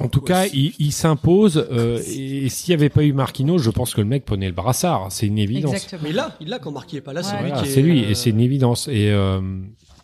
En 0.00 0.08
tout 0.08 0.20
cas, 0.20 0.46
il, 0.46 0.72
il 0.78 0.92
s'impose. 0.92 1.66
Euh, 1.70 1.98
et 2.06 2.48
s'il 2.48 2.70
n'y 2.70 2.74
avait 2.80 2.88
pas 2.88 3.02
eu 3.04 3.12
Marquinhos, 3.12 3.58
je 3.58 3.70
pense 3.70 3.94
que 3.94 4.00
le 4.00 4.06
mec 4.06 4.24
prenait 4.24 4.48
le 4.48 4.52
brassard. 4.54 5.06
C'est 5.10 5.26
une 5.26 5.38
évidence. 5.38 5.72
Exactement. 5.74 6.02
Mais 6.04 6.12
là, 6.12 6.36
il 6.40 6.48
l'a 6.48 6.58
quand 6.58 6.72
Marquis 6.72 6.96
est 6.96 7.00
pas 7.00 7.12
là, 7.12 7.22
c'est 7.22 7.34
Ouais. 7.36 7.42
lui 7.42 7.50
Voilà, 7.50 7.64
c'est 7.68 7.82
lui 7.82 8.04
euh, 8.04 8.10
et 8.10 8.14
c'est 8.14 8.30
une 8.30 8.40
évidence. 8.40 8.88
Et, 8.88 9.10
euh, 9.10 9.40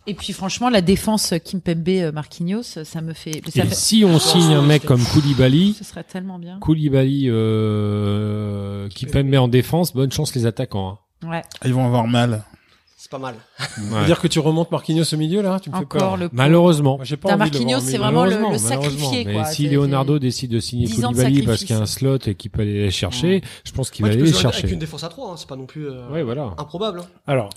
Et 0.07 0.13
puis 0.13 0.33
franchement, 0.33 0.69
la 0.69 0.81
défense 0.81 1.33
Kimpembe 1.43 1.87
euh, 1.89 2.11
Marquinhos, 2.11 2.63
ça 2.63 3.01
me 3.01 3.13
fait. 3.13 3.41
Ça 3.49 3.63
et 3.63 3.67
fait- 3.67 3.75
si 3.75 4.03
on 4.05 4.17
signe 4.19 4.53
un 4.53 4.61
mec 4.61 4.83
comme 4.85 5.03
Koulibaly, 5.03 5.75
Ce 5.77 5.83
serait 5.83 6.03
tellement 6.03 6.39
bien. 6.39 6.57
Koulibaly 6.59 7.25
euh, 7.29 8.87
mettre 9.23 9.43
en 9.43 9.47
défense, 9.47 9.93
bonne 9.93 10.11
chance 10.11 10.33
les 10.35 10.45
attaquants. 10.45 10.99
Ouais. 11.27 11.41
Ils 11.65 11.73
vont 11.73 11.85
avoir 11.85 12.07
mal. 12.07 12.43
C'est 13.11 13.17
pas 13.17 13.21
mal. 13.27 13.35
hein. 13.59 13.65
Ouais. 13.91 14.05
dire 14.05 14.21
que 14.21 14.27
tu 14.29 14.39
remontes 14.39 14.71
Marquinhos 14.71 15.03
au 15.13 15.17
milieu 15.17 15.41
là, 15.41 15.59
tu 15.59 15.69
me 15.69 15.75
fais 15.75 15.81
Encore 15.81 15.99
peur. 16.01 16.17
le. 16.17 16.29
Malheureusement. 16.31 16.95
Moi, 16.95 17.03
j'ai 17.03 17.17
pas 17.17 17.27
T'as 17.29 17.35
envie 17.35 17.51
de 17.51 17.57
le 17.57 17.63
voir 17.63 17.71
Marquinhos, 17.73 17.91
c'est 17.91 17.97
vraiment 17.97 18.23
le- 18.23 18.31
Malheureusement, 18.31 18.51
le 18.53 18.69
malheureusement. 18.69 18.99
sacrifié, 19.09 19.25
Mais 19.25 19.33
quoi. 19.33 19.45
si 19.45 19.67
Leonardo 19.67 20.17
décide 20.19 20.51
de 20.51 20.59
signer 20.61 20.85
10 20.85 21.03
ans 21.03 21.11
de 21.11 21.15
Koulibaly 21.17 21.45
parce 21.45 21.59
qu'il 21.59 21.75
y 21.75 21.79
a 21.79 21.81
un 21.81 21.85
slot 21.85 22.17
et 22.27 22.35
qu'il 22.35 22.51
peut 22.51 22.61
aller 22.61 22.83
les 22.83 22.91
chercher, 22.91 23.41
je 23.65 23.71
pense 23.73 23.91
qu'il 23.91 24.05
Ouais, 24.05 24.11
va 24.11 24.13
aller 24.13 24.23
les 24.23 24.31
jouer 24.31 24.39
avec 24.45 24.53
chercher. 24.53 24.73
une 24.73 24.79
défense 24.79 25.03
à 25.03 25.09
3, 25.09 25.35
c'est 25.37 25.47
pas 25.49 25.57
non 25.57 25.65
plus 25.65 25.87
euh, 25.89 26.07
Ouais, 26.09 26.23
voilà. 26.23 26.53
improbable. 26.57 27.01
hein. 27.01 27.05
Alors, 27.27 27.49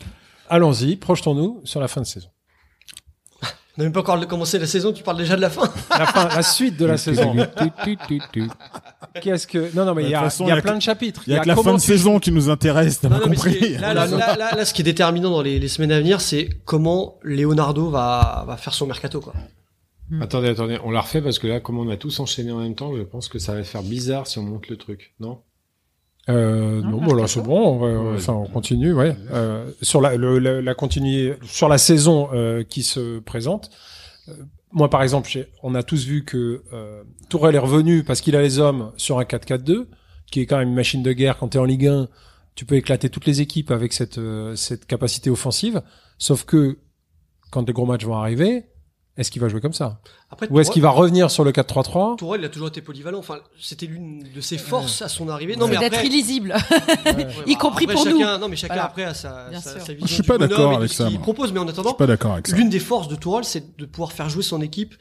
allons-y, 0.49 0.97
projetons-nous 0.97 1.61
sur 1.65 1.79
la 1.81 1.87
fin 1.87 2.01
de 2.01 2.07
saison. 2.07 2.29
On 3.77 3.81
n'a 3.83 3.85
même 3.87 3.93
pas 3.93 4.01
encore 4.01 4.27
commencé 4.29 4.59
la 4.59 4.67
saison, 4.67 4.93
tu 4.93 5.03
parles 5.03 5.17
déjà 5.19 5.35
de 5.37 5.41
la 5.41 5.51
fin. 5.51 5.69
La 5.91 6.07
fin, 6.07 6.29
la 6.29 6.43
suite 6.43 6.77
de 6.77 6.87
la 6.87 6.97
saison. 6.97 7.35
Tu, 7.59 7.71
tu, 7.85 7.97
tu, 8.07 8.23
tu. 8.33 8.49
Qu'est-ce 9.21 9.47
que 9.49 9.75
Non, 9.77 9.85
non, 9.85 9.95
mais 9.95 10.03
il 10.05 10.09
y 10.09 10.11
y 10.13 10.15
a 10.15 10.29
il 10.41 10.47
y 10.47 10.51
a 10.53 10.61
plein 10.63 10.77
de 10.77 10.83
chapitres. 10.83 11.23
Il 11.27 11.33
y 11.33 11.37
a 11.37 11.41
que 11.41 11.49
la 11.49 11.55
comment 11.55 11.71
fin 11.73 11.77
de 11.77 11.81
tu- 11.81 11.87
saison 11.89 12.19
qui 12.21 12.31
nous 12.33 12.49
intéresse, 12.51 13.01
t'as 13.01 13.09
compris. 13.19 13.57
est- 13.57 13.79
là, 13.81 13.93
là, 13.95 14.07
là, 14.07 14.37
là, 14.37 14.55
là, 14.57 14.65
ce 14.65 14.73
qui 14.75 14.83
est 14.83 14.85
déterminant 14.85 15.31
dans 15.31 15.43
les, 15.43 15.59
les 15.59 15.69
semaines 15.69 15.93
à 15.93 15.99
venir, 15.99 16.21
c'est 16.21 16.49
comment 16.65 17.19
Leonardo 17.23 17.91
va, 17.91 18.45
va 18.47 18.57
faire 18.57 18.75
son 18.75 18.87
mercato, 18.87 19.21
quoi. 19.21 19.35
Attendez, 20.21 20.49
attendez, 20.51 20.79
on 20.85 20.91
la 20.91 21.01
refait 21.01 21.23
parce 21.23 21.39
que 21.41 21.47
là, 21.47 21.59
comme 21.61 21.79
on 21.79 21.89
a 21.89 21.97
tous 21.97 22.21
enchaîné 22.21 22.53
en 22.53 22.59
même 22.59 22.75
temps, 22.77 22.95
je 22.97 23.03
pense 23.03 23.29
que 23.29 23.39
ça 23.41 23.55
va 23.55 23.65
faire 23.65 23.83
bizarre 23.83 24.27
si 24.27 24.39
on 24.39 24.43
monte 24.43 24.69
le 24.69 24.77
truc, 24.77 25.15
non? 25.19 25.41
Euh, 26.29 26.81
Non, 26.83 27.01
non, 27.03 27.27
c'est 27.27 27.43
bon. 27.43 27.75
On, 27.75 27.79
va- 27.79 28.11
Ouais. 28.11 28.17
enfin, 28.17 28.33
on 28.33 28.47
continue, 28.47 28.93
ouais. 28.95 29.15
Euh, 29.31 29.71
sur 29.83 30.01
la, 30.01 30.17
le, 30.17 30.39
la, 30.39 30.63
la 30.63 30.75
continuer, 30.75 31.35
sur 31.45 31.69
la 31.69 31.79
saison 31.79 32.29
euh, 32.33 32.63
qui 32.65 32.83
se 32.83 33.19
présente. 33.21 33.71
euh, 34.29 34.33
moi, 34.73 34.91
par 34.91 35.03
exemple, 35.03 35.29
j'ai- 35.29 35.47
on 35.63 35.75
a 35.75 35.83
tous 35.83 36.05
vu 36.07 36.25
que 36.25 36.63
euh, 36.73 37.05
Tourelle 37.29 37.55
est 37.55 37.59
revenu 37.59 38.03
parce 38.05 38.21
qu'il 38.21 38.35
a 38.37 38.43
les 38.43 38.59
hommes 38.59 38.91
sur 38.97 39.19
un 39.19 39.25
4-4-2, 39.25 39.87
qui 40.31 40.41
est 40.41 40.47
quand 40.47 40.57
même 40.59 40.69
une 40.71 40.75
machine 40.75 41.03
de 41.03 41.13
guerre. 41.13 41.37
Quand 41.39 41.49
tu 41.49 41.59
es 41.59 41.61
en 41.61 41.65
Ligue 41.65 41.87
1, 41.87 42.09
tu 42.57 42.65
peux 42.65 42.75
éclater 42.77 43.09
toutes 43.11 43.27
les 43.27 43.41
équipes 43.41 43.71
avec 43.71 43.93
cette, 43.93 44.19
euh, 44.19 44.57
cette 44.57 44.87
capacité 44.87 45.29
offensive. 45.31 45.83
Sauf 46.19 46.45
que 46.45 46.79
quand 47.51 47.67
les 47.67 47.73
gros 47.73 47.87
matchs 47.87 48.05
vont 48.05 48.17
arriver, 48.17 48.65
est-ce 49.17 49.31
qu'il 49.31 49.41
va 49.41 49.49
jouer 49.49 49.61
comme 49.61 49.73
ça? 49.73 50.01
Après, 50.31 50.49
Ou 50.51 50.59
est-ce 50.61 50.71
qu'il 50.71 50.83
va 50.83 50.91
revenir 50.91 51.31
sur 51.31 51.45
le 51.45 51.53
4-3-3 51.53 52.17
Tourelle, 52.17 52.41
il 52.41 52.45
a 52.45 52.49
toujours 52.49 52.69
été 52.69 52.81
polyvalent. 52.81 53.19
Enfin, 53.19 53.39
c'était 53.61 53.87
l'une 53.87 54.25
de 54.35 54.41
ses 54.41 54.59
forces 54.59 55.03
à 55.03 55.09
son 55.09 55.29
arrivée. 55.29 55.55
Non, 55.57 55.69
mais 55.69 55.77
d'être 55.77 55.95
après, 55.95 56.07
illisible. 56.07 56.55
Ouais, 57.07 57.27
y 57.47 57.55
bah, 57.55 57.59
compris 57.61 57.85
après, 57.85 57.95
pour 57.95 58.07
nous. 58.07 58.19
chacun, 58.19 58.39
Non, 58.39 58.49
mais 58.49 58.57
chacun 58.57 58.75
Voilà. 58.75 58.89
après 58.89 59.05
a 59.05 59.15
sa, 59.15 59.51
sa, 59.61 59.81
sa 59.81 59.93
vision. 59.93 60.07
Je 60.07 60.13
suis 60.15 60.23
pas 60.25 60.39
d'accord 60.39 60.77
avec 60.77 60.93
ça, 60.93 61.09
moi. 61.11 61.21
propose, 61.21 61.53
mais 61.53 61.61
en 61.61 61.67
Je 61.67 61.71
attendant, 61.71 61.91
suis 61.91 61.99
pas 61.99 62.07
d'accord 62.07 62.33
avec 62.33 62.49
ça. 62.49 62.57
l'une 62.57 62.69
des 62.71 62.81
forces 62.81 63.09
de 63.09 63.15
Tourelle, 63.17 63.45
c'est 63.45 63.77
de 63.79 63.87
pouvoir 63.87 64.13
faire 64.13 64.29
jouer 64.29 64.43
son 64.43 64.61
équipe 64.61 64.95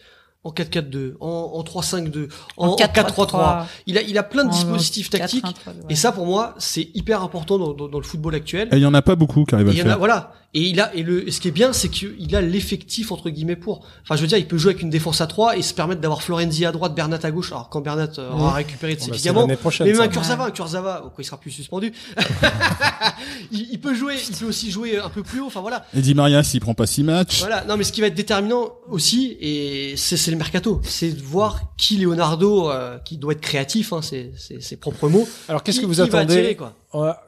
en 0.44 0.52
4-4-2, 0.52 1.14
en, 1.22 1.28
en 1.28 1.64
3-5-2, 1.64 2.30
en, 2.58 2.68
en 2.68 2.76
4-3-3. 2.76 3.66
Il 3.88 3.98
a, 3.98 4.02
il 4.02 4.18
a 4.18 4.24
plein 4.24 4.44
de 4.44 4.50
En 4.50 4.52
dispositifs 4.52 5.10
tactiques. 5.10 5.46
4-1-3, 5.46 5.48
ouais. 5.68 5.74
Et 5.89 5.96
ça, 5.96 6.12
pour 6.12 6.26
moi, 6.26 6.56
c'est 6.58 6.89
hyper 6.94 7.22
important 7.24 7.58
dans, 7.58 7.74
dans, 7.74 7.88
dans 7.88 7.98
le 8.00 8.04
football 8.04 8.36
actuel. 8.36 8.68
Et 8.72 8.78
il 8.78 8.82
y 8.82 8.86
en 8.86 8.94
a 8.94 9.02
pas 9.02 9.16
beaucoup 9.16 9.46
qui 9.46 9.56
arrivent 9.56 9.70
à 9.70 9.72
Et 9.72 9.74
le 9.76 9.80
il 9.80 9.84
y 9.84 9.84
en 9.84 9.88
a, 9.88 9.89
faire. 9.91 10.00
voilà. 10.00 10.34
Et 10.56 10.62
il 10.70 10.80
a, 10.82 10.94
et 10.94 11.02
le, 11.02 11.28
et 11.28 11.32
ce 11.32 11.41
qui 11.41 11.48
est 11.48 11.52
bien, 11.52 11.74
c'est 11.74 11.89
qu'il 11.89 12.36
a 12.36 12.41
l'effectif, 12.41 13.12
entre 13.12 13.32
guillemets, 13.32 13.56
pour. 13.56 13.88
Enfin, 14.04 14.16
je 14.16 14.22
veux 14.22 14.28
dire, 14.28 14.38
il 14.38 14.46
peut 14.48 14.58
jouer 14.60 14.72
avec 14.74 14.84
une 14.84 14.91
défense 14.91 15.20
à 15.20 15.26
3 15.26 15.58
et 15.58 15.64
se 15.64 15.74
permettre 15.74 16.00
d'avoir 16.00 16.22
Florenzi 16.22 16.64
à 16.66 16.72
droite, 16.72 16.94
Bernat 16.94 17.18
à 17.24 17.32
gauche. 17.32 17.52
Alors, 17.52 17.70
quand 17.70 17.82
Bernat 17.82 18.10
euh, 18.20 18.30
aura 18.30 18.52
récupéré 18.54 18.94
de 18.96 19.00
ses 19.00 19.08
Bon, 19.08 19.12
bah, 19.14 19.18
ligaments. 19.18 19.48
Mais 19.48 19.58
même 19.94 20.02
un 20.02 20.08
Kurzawa, 20.10 20.46
un 20.46 20.52
Kurzawa, 20.52 21.00
quoi, 21.02 21.12
il 21.18 21.24
sera 21.26 21.38
plus 21.38 21.50
suspendu. 21.50 21.91
il, 23.52 23.68
il 23.72 23.80
peut 23.80 23.96
jouer, 23.96 24.16
il 24.30 24.36
peut 24.36 24.46
aussi 24.46 24.70
jouer 24.70 25.00
un 25.00 25.10
peu 25.10 25.24
plus 25.24 25.39
haut. 25.41 25.48
Enfin, 25.48 25.62
voilà. 25.62 25.86
Et 25.96 26.02
Di 26.02 26.14
Maria, 26.14 26.44
s'il 26.44 26.60
prend 26.60 26.76
pas 26.76 26.86
six 26.86 27.04
matchs, 27.04 27.39
Voilà. 27.39 27.64
Non, 27.66 27.76
mais 27.78 27.84
ce 27.84 27.91
qui 27.91 28.02
va 28.02 28.08
être 28.08 28.16
déterminant 28.16 28.74
aussi, 28.89 29.36
et 29.39 29.96
c'est, 29.98 30.18
c'est 30.18 30.30
le 30.34 30.40
mercato. 30.40 30.82
C'est 30.84 31.12
de 31.12 31.22
voir 31.22 31.76
qui 31.78 31.98
Leonardo, 31.98 32.70
euh, 32.70 32.98
qui 33.00 33.18
doit 33.18 33.34
être 33.34 33.42
créatif, 33.42 33.94
hein, 33.94 34.02
c'est, 34.02 34.32
c'est 34.38 34.62
ses 34.62 34.78
propres 34.78 35.10
mots. 35.10 35.28
Alors 35.48 35.64
qu'est-ce 35.64 35.80
que 35.80 35.86
vous 35.86 36.02
attendez 36.02 36.38
attirer, 36.38 36.56
quoi. 36.56 36.76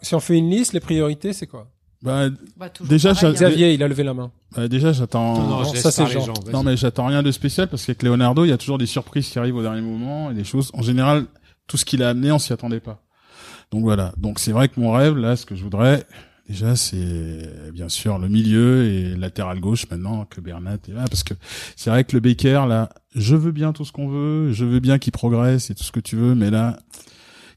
Si 0.02 0.16
on 0.16 0.20
fait 0.20 0.38
une 0.38 0.50
liste, 0.50 0.74
les 0.74 0.80
priorités, 0.80 1.34
c'est 1.34 1.48
quoi 1.48 1.68
bah, 2.02 2.30
Bah, 2.58 2.70
Déjà, 2.82 3.14
pareil, 3.14 3.30
hein. 3.30 3.34
Xavier, 3.34 3.74
il 3.74 3.84
a 3.84 3.88
levé 3.88 4.04
la 4.04 4.14
main. 4.14 4.32
bah, 4.56 4.68
déjà 4.68 4.92
j'attends. 4.92 5.34
Non, 5.34 5.42
non, 5.42 5.50
non, 5.58 5.64
je 5.66 5.74
laisse 5.74 5.82
ça, 5.84 5.92
c'est 5.92 6.04
vas-y. 6.04 6.52
Non 6.52 6.64
mais 6.64 6.78
j'attends 6.78 7.08
rien 7.08 7.24
de 7.24 7.32
spécial 7.32 7.68
parce 7.68 7.86
qu'avec 7.86 8.04
Leonardo, 8.04 8.46
il 8.46 8.50
y 8.50 8.54
a 8.54 8.58
toujours 8.58 8.78
des 8.78 8.86
surprises 8.86 9.30
qui 9.30 9.40
arrivent 9.40 9.56
au 9.56 9.64
dernier 9.64 9.82
moment 9.82 10.32
et 10.32 10.34
des 10.34 10.44
choses. 10.44 10.72
En 10.74 10.82
général, 10.82 11.26
tout 11.68 11.78
ce 11.78 11.86
qu'il 11.86 12.04
a 12.04 12.10
amené, 12.10 12.32
on 12.32 12.40
s'y 12.40 12.54
attendait 12.54 12.80
pas. 12.80 13.02
Donc 13.72 13.84
voilà. 13.84 14.14
Donc 14.18 14.40
c'est 14.40 14.52
vrai 14.52 14.70
que 14.70 14.80
mon 14.80 14.92
rêve, 14.92 15.18
là, 15.18 15.36
ce 15.36 15.46
que 15.46 15.56
je 15.56 15.64
voudrais, 15.64 16.06
déjà, 16.48 16.76
c'est 16.76 17.72
bien 17.74 17.90
sûr 17.90 18.18
le 18.20 18.28
milieu 18.28 18.86
et 18.86 19.16
latéral 19.16 19.60
gauche 19.60 19.86
maintenant 19.90 20.26
que 20.26 20.42
Bernat 20.42 20.78
est 20.88 20.94
là, 20.94 21.06
parce 21.10 21.24
que 21.24 21.34
c'est 21.76 21.90
vrai 21.90 22.04
que 22.04 22.16
le 22.16 22.20
Baker, 22.20 22.66
là, 22.68 22.90
je 23.16 23.36
veux 23.36 23.52
bien 23.52 23.74
tout 23.74 23.86
ce 23.86 23.92
qu'on 23.92 24.08
veut, 24.08 24.52
je 24.54 24.66
veux 24.66 24.80
bien 24.80 25.00
qu'il 25.00 25.12
progresse 25.14 25.70
et 25.70 25.76
tout 25.76 25.84
ce 25.84 25.92
que 25.92 26.00
tu 26.00 26.16
veux, 26.16 26.36
mais 26.36 26.50
là, 26.52 26.78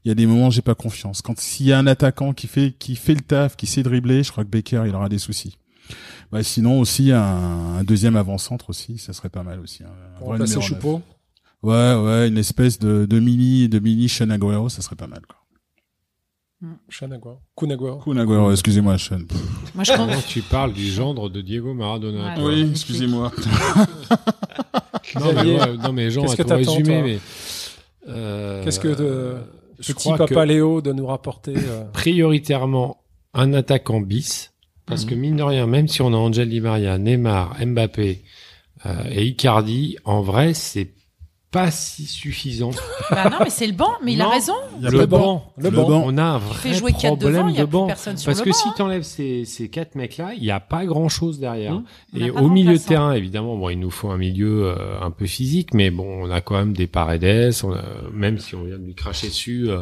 il 0.05 0.09
y 0.09 0.11
a 0.11 0.15
des 0.15 0.25
moments 0.25 0.47
où 0.47 0.51
j'ai 0.51 0.61
pas 0.61 0.75
confiance. 0.75 1.21
Quand 1.21 1.37
s'il 1.39 1.65
y 1.67 1.73
a 1.73 1.77
un 1.79 1.87
attaquant 1.87 2.33
qui 2.33 2.47
fait 2.47 2.73
qui 2.79 2.95
fait 2.95 3.13
le 3.15 3.21
taf, 3.21 3.55
qui 3.57 3.67
sait 3.67 3.83
dribbler, 3.83 4.23
je 4.23 4.31
crois 4.31 4.43
que 4.45 4.49
Baker, 4.49 4.83
il 4.87 4.95
aura 4.95 5.09
des 5.09 5.19
soucis. 5.19 5.57
Bah, 6.31 6.43
sinon 6.43 6.79
aussi 6.79 7.11
un, 7.11 7.21
un 7.21 7.83
deuxième 7.83 8.15
avant-centre 8.15 8.69
aussi, 8.69 8.97
ça 8.97 9.13
serait 9.13 9.29
pas 9.29 9.43
mal 9.43 9.59
aussi. 9.59 9.83
hein. 9.83 9.89
Pour 10.19 10.27
remplacer. 10.27 10.53
Choupeau 10.61 11.01
Ouais, 11.61 11.95
ouais, 11.95 12.27
une 12.29 12.37
espèce 12.37 12.79
de, 12.79 13.05
de 13.05 13.19
mini, 13.19 13.67
de 13.67 13.79
mini 13.79 14.07
Sean 14.07 14.29
ça 14.69 14.81
serait 14.81 14.95
pas 14.95 15.07
mal, 15.07 15.21
quoi. 15.27 15.35
Chanagua. 16.89 17.39
Kunagua. 17.55 17.99
Kun 18.03 18.17
Aguero, 18.17 18.51
excusez-moi, 18.51 18.97
Sean. 18.97 19.21
Moi, 19.75 19.83
je 19.85 20.27
tu 20.27 20.41
parles 20.41 20.73
du 20.73 20.87
gendre 20.91 21.29
de 21.29 21.41
Diego 21.41 21.73
Maradona. 21.73 22.35
Ouais. 22.35 22.43
Oui, 22.43 22.67
excusez-moi. 22.71 23.31
Non, 25.15 25.33
mais, 25.33 25.59
ouais, 25.59 25.77
non, 25.77 25.91
mais 25.93 26.11
Jean 26.11 26.21
qu'est-ce 26.21 26.41
a 26.41 26.45
que 26.45 26.53
résumé, 26.53 27.01
mais. 27.01 27.19
euh, 28.09 28.63
Qu'est-ce 28.63 28.79
que 28.79 28.89
de 28.89 29.37
je 29.79 29.93
petit 29.93 30.03
crois 30.09 30.17
papa 30.17 30.43
que 30.43 30.47
Léo 30.47 30.81
doit 30.81 30.93
nous 30.93 31.07
rapporter 31.07 31.55
euh, 31.57 31.85
prioritairement 31.93 32.97
un 33.33 33.53
attaquant 33.53 34.01
bis, 34.01 34.51
parce 34.85 35.05
que 35.05 35.15
mine 35.15 35.37
de 35.37 35.43
rien, 35.43 35.65
même 35.65 35.87
si 35.87 36.01
on 36.03 36.13
a 36.13 36.17
Angel 36.17 36.47
Di 36.49 36.61
Maria, 36.61 36.97
Neymar, 36.99 37.55
Mbappé 37.65 38.21
euh, 38.85 39.03
et 39.11 39.25
Icardi, 39.25 39.97
en 40.05 40.21
vrai, 40.21 40.53
c'est 40.53 40.91
pas 41.51 41.71
si 41.71 42.05
suffisant. 42.05 42.71
Bah 43.11 43.27
non, 43.31 43.37
mais 43.43 43.49
c'est 43.49 43.65
le 43.65 43.73
banc, 43.73 43.89
mais 44.03 44.13
il 44.13 44.21
a 44.21 44.29
raison. 44.29 44.53
Il 44.77 44.83
y 44.83 44.87
a 44.87 44.91
le 44.91 44.99
de 44.99 45.05
banc, 45.07 45.51
Le 45.57 45.71
Le 45.71 45.75
banc. 45.75 45.89
banc. 45.89 46.03
on 46.05 46.15
a 46.19 46.23
un 46.23 46.37
vrai 46.37 46.73
jouer 46.75 46.91
quatre 46.93 47.17
devant, 47.17 47.31
problème 47.39 47.49
il 47.49 47.55
y 47.55 47.59
a 47.59 47.65
de 47.65 47.71
banc. 47.71 47.87
personne 47.87 48.17
sur 48.17 48.27
Parce 48.27 48.37
le 48.39 48.45
que 48.45 48.49
banc, 48.51 48.55
si 48.55 48.67
hein. 48.67 48.73
t'enlèves 48.77 49.01
ces, 49.01 49.45
ces 49.45 49.67
quatre 49.67 49.95
mecs-là, 49.95 50.33
il 50.35 50.43
n'y 50.43 50.51
a 50.51 50.59
pas 50.59 50.85
grand-chose 50.85 51.39
derrière. 51.39 51.73
Mmh. 51.73 51.83
Et 52.17 52.29
au 52.29 52.49
milieu 52.49 52.73
de 52.77 52.83
terrain, 52.83 53.13
évidemment, 53.13 53.57
bon, 53.57 53.69
il 53.69 53.79
nous 53.79 53.89
faut 53.89 54.11
un 54.11 54.17
milieu 54.17 54.65
euh, 54.67 55.01
un 55.01 55.09
peu 55.09 55.25
physique, 55.25 55.73
mais 55.73 55.89
bon, 55.89 56.05
on 56.27 56.29
a 56.29 56.39
quand 56.41 56.55
même 56.55 56.73
des 56.73 56.85
Paredes, 56.85 57.51
on 57.63 57.73
a- 57.73 57.81
même 58.13 58.37
si 58.37 58.53
on 58.53 58.63
vient 58.65 58.77
de 58.77 58.85
lui 58.85 58.93
cracher 58.93 59.29
dessus, 59.29 59.69
euh, 59.71 59.79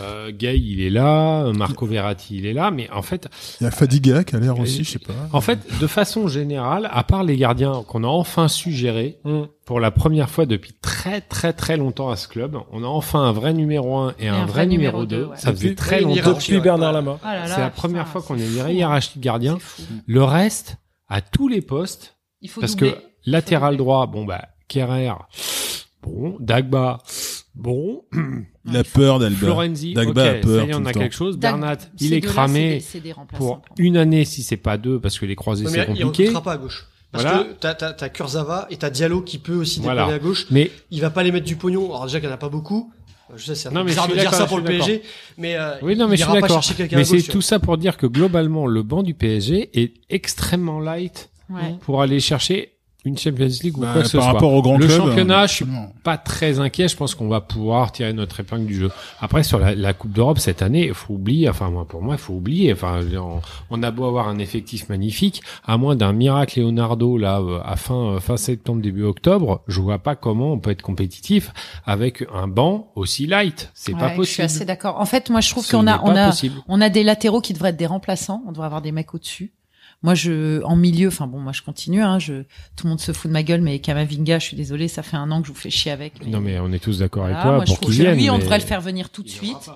euh, 0.00 0.30
Gay, 0.30 0.58
il 0.60 0.82
est 0.82 0.90
là, 0.90 1.50
Marco 1.54 1.86
Verratti, 1.86 2.36
il 2.36 2.44
est 2.44 2.52
là, 2.52 2.70
mais 2.70 2.90
en 2.90 3.00
fait, 3.02 3.28
Il 3.62 3.64
y 3.64 3.66
a 3.66 3.70
Fadiga 3.70 4.24
qui 4.24 4.36
a 4.36 4.40
l'air 4.40 4.58
aussi, 4.60 4.84
je 4.84 4.90
sais 4.90 4.98
pas. 4.98 5.14
en 5.32 5.40
fait, 5.40 5.58
de 5.80 5.86
façon 5.86 6.28
générale, 6.28 6.86
à 6.92 7.02
part 7.02 7.24
les 7.24 7.38
gardiens 7.38 7.82
qu'on 7.88 8.04
a 8.04 8.08
enfin 8.08 8.48
su 8.48 8.72
gérer, 8.72 9.16
hmm. 9.24 9.44
Pour 9.68 9.80
la 9.80 9.90
première 9.90 10.30
fois 10.30 10.46
depuis 10.46 10.72
très 10.80 11.20
très 11.20 11.52
très 11.52 11.76
longtemps 11.76 12.08
à 12.08 12.16
ce 12.16 12.26
club, 12.26 12.56
on 12.72 12.82
a 12.82 12.86
enfin 12.86 13.20
un 13.20 13.32
vrai 13.32 13.52
numéro 13.52 13.98
1 13.98 14.14
et, 14.18 14.26
un, 14.26 14.46
vrai, 14.46 14.64
numéro 14.66 15.04
2. 15.04 15.24
ouais. 15.26 15.36
Ça 15.36 15.52
faisait 15.52 15.74
très 15.74 16.00
longtemps. 16.00 16.32
Depuis 16.32 16.58
Bernard 16.58 16.94
Lama. 16.94 17.18
Ah 17.22 17.34
là 17.34 17.40
là, 17.46 17.54
C'est 17.54 17.60
la 17.60 17.68
putain, 17.68 17.76
première 17.82 18.08
fois 18.08 18.22
qu'on 18.22 18.38
a 18.38 18.42
une 18.70 18.74
hiérarchie 18.74 19.18
de 19.18 19.58
fou. 19.58 19.82
Le 20.06 20.24
reste, 20.24 20.78
à 21.06 21.20
tous 21.20 21.48
les 21.48 21.60
postes, 21.60 22.16
Il 22.40 22.48
faut 22.48 22.62
parce 22.62 22.76
doubler. 22.76 22.92
que 22.94 22.98
latéral 23.30 23.76
droit, 23.76 24.06
bon 24.06 24.24
bah 24.24 24.48
Kerrer, 24.68 25.12
bon 26.02 26.38
Dagba, 26.40 27.02
bon 27.54 28.04
Il 28.64 28.74
a 28.74 28.84
peur 28.84 29.18
d'Alba. 29.18 29.36
Florenzi, 29.36 29.92
Dagba 29.92 30.30
a 30.30 30.34
ok, 30.36 30.40
peur 30.40 30.60
ça 30.62 30.66
y 30.66 30.70
est, 30.70 30.74
on 30.76 30.86
a 30.86 30.92
temps. 30.94 31.00
quelque 31.00 31.14
chose. 31.14 31.36
Bernat, 31.36 31.76
il 32.00 32.14
est 32.14 32.22
cramé 32.22 32.80
c'est 32.80 33.00
des- 33.00 33.12
c'est 33.12 33.20
des 33.20 33.36
pour 33.36 33.60
une 33.76 33.98
année 33.98 34.24
si 34.24 34.42
c'est 34.42 34.56
pas 34.56 34.78
deux 34.78 34.98
parce 34.98 35.18
que 35.18 35.26
les 35.26 35.36
croisés 35.36 35.66
c'est 35.66 35.80
il 35.80 35.84
compliqué. 35.84 36.04
recrutera 36.04 36.42
pas 36.42 36.52
à 36.52 36.56
gauche. 36.56 36.86
Parce 37.12 37.24
Voilà. 37.24 37.44
que 37.44 37.52
t'as, 37.54 37.74
t'as, 37.74 37.92
t'as 37.92 38.08
Kurzawa 38.10 38.66
et 38.70 38.76
t'as 38.76 38.90
Diallo 38.90 39.22
qui 39.22 39.38
peut 39.38 39.54
aussi 39.54 39.80
Voilà. 39.80 40.06
à 40.06 40.18
gauche. 40.18 40.46
Mais 40.50 40.70
Il 40.90 41.00
va 41.00 41.10
pas 41.10 41.22
les 41.22 41.32
mettre 41.32 41.46
du 41.46 41.56
pognon. 41.56 41.86
Alors 41.86 42.04
déjà 42.06 42.20
qu'il 42.20 42.28
n'y 42.28 42.32
en 42.32 42.36
a 42.36 42.38
pas 42.38 42.48
beaucoup. 42.50 42.92
Je 43.36 43.44
sais, 43.44 43.54
c'est 43.54 43.68
un 43.68 43.72
Non, 43.72 43.80
peu 43.80 43.84
mais 43.86 43.90
bizarre 43.90 44.08
de 44.08 44.14
dire 44.14 44.32
ça 44.34 44.46
pour 44.46 44.58
le 44.58 44.64
PSG. 44.64 45.02
Mais, 45.36 45.56
euh, 45.56 45.74
oui, 45.82 45.96
non, 45.96 46.06
mais 46.08 46.14
il 46.14 46.18
je 46.18 46.22
suis 46.24 46.32
pas 46.32 46.40
d'accord. 46.40 46.62
chercher 46.62 46.74
quelqu'un 46.74 46.96
Mais 46.96 47.02
à 47.02 47.04
c'est 47.04 47.22
tout 47.30 47.42
ça 47.42 47.58
pour 47.58 47.76
dire 47.76 47.96
que 47.98 48.06
globalement 48.06 48.66
le 48.66 48.82
banc 48.82 49.02
du 49.02 49.12
PSG 49.14 49.70
est 49.80 49.94
extrêmement 50.08 50.80
light 50.80 51.30
Ouais. 51.50 51.76
pour 51.80 52.02
aller 52.02 52.20
chercher 52.20 52.72
une 53.04 53.16
Champions 53.16 53.46
League 53.62 53.78
ou 53.78 53.80
Bah, 53.80 53.92
quoi 53.92 54.02
que 54.02 54.08
ce 54.08 54.16
par 54.16 54.26
rapport 54.26 54.52
au 54.52 54.60
grand 54.60 54.76
le 54.76 54.86
club, 54.86 54.98
championnat, 54.98 55.44
euh, 55.44 55.46
je 55.46 55.52
suis 55.54 55.66
pas 56.02 56.18
très 56.18 56.58
inquiet. 56.58 56.88
Je 56.88 56.96
pense 56.96 57.14
qu'on 57.14 57.28
va 57.28 57.40
pouvoir 57.40 57.92
tirer 57.92 58.12
notre 58.12 58.40
épingle 58.40 58.66
du 58.66 58.74
jeu. 58.74 58.90
Après, 59.20 59.44
sur 59.44 59.58
la, 59.60 59.74
la 59.74 59.92
Coupe 59.94 60.12
d'Europe 60.12 60.38
cette 60.40 60.62
année, 60.62 60.88
il 60.88 60.94
faut 60.94 61.14
oublier. 61.14 61.48
Enfin, 61.48 61.70
moi, 61.70 61.86
pour 61.86 62.02
moi, 62.02 62.16
il 62.16 62.18
faut 62.20 62.34
oublier. 62.34 62.72
Enfin, 62.72 63.00
on, 63.16 63.40
on 63.70 63.82
a 63.82 63.90
beau 63.92 64.04
avoir 64.04 64.28
un 64.28 64.38
effectif 64.38 64.88
magnifique, 64.88 65.42
à 65.64 65.78
moins 65.78 65.94
d'un 65.96 66.12
miracle 66.12 66.60
Leonardo 66.60 67.16
là 67.18 67.40
euh, 67.40 67.60
à 67.64 67.76
fin 67.76 68.14
euh, 68.14 68.20
fin 68.20 68.36
septembre 68.36 68.82
début 68.82 69.04
octobre, 69.04 69.62
je 69.68 69.80
vois 69.80 70.00
pas 70.00 70.16
comment 70.16 70.52
on 70.52 70.58
peut 70.58 70.70
être 70.70 70.82
compétitif 70.82 71.52
avec 71.86 72.24
un 72.34 72.48
banc 72.48 72.90
aussi 72.96 73.26
light. 73.26 73.70
C'est 73.74 73.92
Ouais, 73.94 73.98
pas 74.00 74.06
Je 74.08 74.12
suis 74.12 74.18
possible. 74.18 74.44
assez 74.44 74.64
d'accord. 74.64 75.00
En 75.00 75.06
fait, 75.06 75.30
moi, 75.30 75.40
je 75.40 75.50
trouve 75.50 75.66
qu'on 75.68 75.86
a, 75.86 76.00
on 76.02 76.14
a, 76.16 76.26
possible. 76.28 76.56
on 76.68 76.80
a 76.80 76.88
des 76.88 77.04
latéraux 77.04 77.40
qui 77.40 77.52
devraient 77.52 77.70
être 77.70 77.76
des 77.76 77.86
remplaçants. 77.86 78.42
On 78.46 78.50
devrait 78.52 78.66
avoir 78.66 78.82
des 78.82 78.92
mecs 78.92 79.14
au-dessus. 79.14 79.52
Moi, 80.02 80.14
je, 80.14 80.62
en 80.62 80.76
milieu, 80.76 81.08
enfin 81.08 81.26
bon, 81.26 81.40
moi, 81.40 81.52
je 81.52 81.62
continue. 81.62 82.02
Hein, 82.02 82.18
je, 82.20 82.42
tout 82.76 82.84
le 82.84 82.90
monde 82.90 83.00
se 83.00 83.12
fout 83.12 83.28
de 83.28 83.32
ma 83.32 83.42
gueule, 83.42 83.62
mais 83.62 83.80
Kamavinga, 83.80 84.38
je 84.38 84.44
suis 84.44 84.56
désolée, 84.56 84.86
ça 84.86 85.02
fait 85.02 85.16
un 85.16 85.30
an 85.32 85.40
que 85.42 85.48
je 85.48 85.52
vous 85.52 85.58
fais 85.58 85.70
chier 85.70 85.90
avec. 85.90 86.24
Non, 86.26 86.40
mais 86.40 86.60
on 86.60 86.70
est 86.72 86.78
tous 86.78 87.00
d'accord 87.00 87.22
Voilà, 87.24 87.36
avec 87.36 87.42
toi 87.48 87.56
moi, 87.56 87.64
je 87.64 87.70
pour 87.70 87.80
trouve 87.80 87.90
qu'il 87.94 88.04
que 88.04 88.08
vienne. 88.10 88.18
lui, 88.18 88.30
on 88.30 88.38
devrait 88.38 88.58
le 88.58 88.64
faire 88.64 88.80
venir 88.80 89.10
tout 89.10 89.22
de 89.24 89.28
suite. 89.28 89.70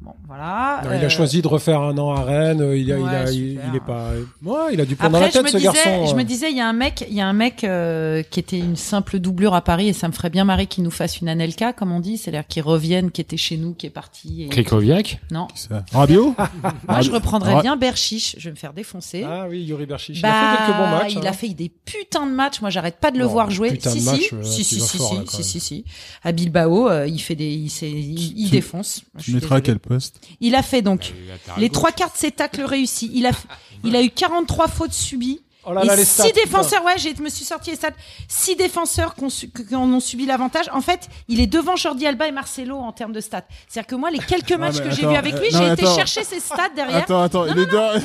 Bon, 0.00 0.12
voilà. 0.28 0.80
Non, 0.84 0.90
il 0.92 1.02
a 1.02 1.06
Euh, 1.06 1.08
choisi 1.08 1.42
de 1.42 1.48
refaire 1.48 1.80
un 1.80 1.98
an 1.98 2.12
à 2.12 2.22
Rennes. 2.22 2.60
euh, 2.60 2.76
Il 2.78 2.92
a, 2.92 2.98
il, 2.98 3.02
a, 3.04 3.24
Ouais, 3.24 3.34
il, 3.34 3.50
super. 3.54 3.64
il 3.72 3.76
est 3.76 3.80
pas. 3.80 4.10
Ouais, 4.44 4.72
il 4.74 4.80
a 4.80 4.84
dû 4.84 4.94
prendre 4.94 5.16
Après, 5.16 5.26
la 5.26 5.30
je 5.30 5.32
tête 5.32 5.42
me 5.42 5.48
ce 5.48 5.56
disais, 5.56 5.64
garçon. 5.72 6.06
je 6.06 6.14
me 6.14 6.20
euh. 6.20 6.24
disais, 6.24 6.50
il 6.52 6.56
y 6.56 6.60
a 6.60 6.68
un 6.68 6.72
mec, 6.72 7.04
il 7.10 7.16
y 7.16 7.20
a 7.20 7.26
un 7.26 7.32
mec 7.32 7.64
euh, 7.64 8.22
qui 8.22 8.38
était 8.38 8.60
une 8.60 8.76
simple 8.76 9.18
doublure 9.18 9.54
à 9.54 9.60
Paris 9.62 9.88
et 9.88 9.92
ça 9.92 10.06
me 10.06 10.12
ferait 10.12 10.30
bien 10.30 10.44
marrer 10.44 10.66
qu'il 10.66 10.84
nous 10.84 10.92
fasse 10.92 11.20
une 11.20 11.28
Anelka, 11.28 11.72
comme 11.72 11.90
on 11.90 11.98
dit, 11.98 12.16
c'est-à-dire 12.16 12.46
qu'il 12.46 12.62
revienne, 12.62 13.10
qui 13.10 13.20
était 13.20 13.36
chez 13.36 13.56
nous, 13.56 13.74
qui 13.74 13.86
est 13.86 13.90
parti. 13.90 14.44
Et... 14.44 14.48
Krikoviak 14.48 15.20
Non, 15.32 15.48
Ça? 15.56 15.84
Rabiot 15.92 16.34
moi 16.88 17.00
je 17.00 17.10
reprendrais 17.10 17.54
Ra- 17.54 17.62
bien 17.62 17.76
Berchiche. 17.76 18.36
Je 18.38 18.44
vais 18.44 18.52
me 18.52 18.56
faire 18.56 18.72
défoncer. 18.74 19.24
Ah 19.28 19.46
oui, 19.50 19.62
Yuri 19.64 19.86
Berchiche. 19.86 20.22
Bah, 20.22 20.28
il 20.28 20.32
a 20.32 20.50
fait 20.52 20.56
quelques 20.66 20.76
bons 20.78 20.90
matchs. 20.90 21.12
il 21.14 21.18
hein. 21.18 21.30
a 21.30 21.32
fait 21.32 21.48
des 21.48 21.68
putains 21.84 22.26
de 22.26 22.32
matchs. 22.32 22.60
Moi, 22.60 22.70
j'arrête 22.70 22.98
pas 23.00 23.10
de 23.10 23.18
le 23.18 23.24
Non, 23.24 23.30
voir 23.30 23.50
jouer. 23.50 23.76
si, 23.80 24.00
match, 24.02 24.20
si, 24.20 24.34
euh, 24.34 24.42
si, 24.44 24.62
si, 24.62 24.80
si, 24.80 24.96
fort, 24.98 25.08
si, 25.10 25.16
là, 25.16 25.22
si, 25.26 25.42
si, 25.42 25.58
si. 25.60 25.84
À 26.22 26.30
Bilbao, 26.30 26.88
euh, 26.88 27.06
il 27.08 27.18
fait 27.18 27.34
des, 27.34 27.48
il, 27.52 28.50
défonce. 28.50 29.02
Je 29.16 29.24
Tu 29.24 29.34
mettras 29.34 29.56
à 29.56 29.60
quel 29.60 29.80
poste 29.88 30.20
Il 30.40 30.54
a 30.54 30.62
fait 30.62 30.82
donc 30.82 31.12
les 31.56 31.62
Les 31.62 31.70
trois 31.70 31.92
quarts 31.92 32.12
de 32.12 32.16
ses 32.18 32.30
tacles 32.30 32.62
réussis. 32.62 33.10
Il 33.12 33.26
a, 33.26 33.32
il 33.84 33.96
a 33.96 34.02
eu 34.02 34.10
43 34.10 34.68
fautes 34.68 34.92
subies. 34.92 35.40
Oh 35.68 35.74
là 35.74 35.84
là, 35.84 35.96
les 35.96 36.02
et 36.02 36.04
stats, 36.04 36.24
six 36.24 36.32
putain. 36.32 36.44
défenseurs, 36.46 36.84
ouais, 36.84 36.94
j'ai, 36.96 37.14
je 37.14 37.22
me 37.22 37.28
suis 37.28 37.44
sorti 37.44 37.70
les 37.70 37.76
stats. 37.76 37.90
Six 38.28 38.56
défenseurs 38.56 39.14
qui 39.14 39.24
ont, 39.24 39.30
su- 39.30 39.50
qui 39.50 39.74
en 39.74 39.92
ont 39.92 40.00
subi 40.00 40.26
l'avantage. 40.26 40.66
En 40.72 40.80
fait, 40.80 41.08
il 41.28 41.40
est 41.40 41.46
devant 41.46 41.76
Jordi 41.76 42.06
Alba 42.06 42.26
et 42.28 42.32
Marcelo 42.32 42.76
en 42.76 42.92
termes 42.92 43.12
de 43.12 43.20
stats. 43.20 43.44
C'est-à-dire 43.68 43.86
que 43.88 43.94
moi, 43.94 44.10
les 44.10 44.18
quelques 44.18 44.52
matchs 44.52 44.76
mais 44.82 44.88
que 44.90 44.94
j'ai 44.94 45.06
vus 45.06 45.14
avec 45.16 45.34
lui, 45.38 45.50
non, 45.52 45.58
j'ai 45.58 45.66
mais 45.66 45.72
été 45.74 45.82
attends. 45.84 45.96
chercher 45.96 46.24
ses 46.24 46.40
stats 46.40 46.70
derrière. 46.74 46.96
Attends, 47.02 47.22
attends, 47.22 47.46
Non, 47.46 47.54
les 47.54 47.66
deux. 47.66 47.76
Ouais, 47.76 48.00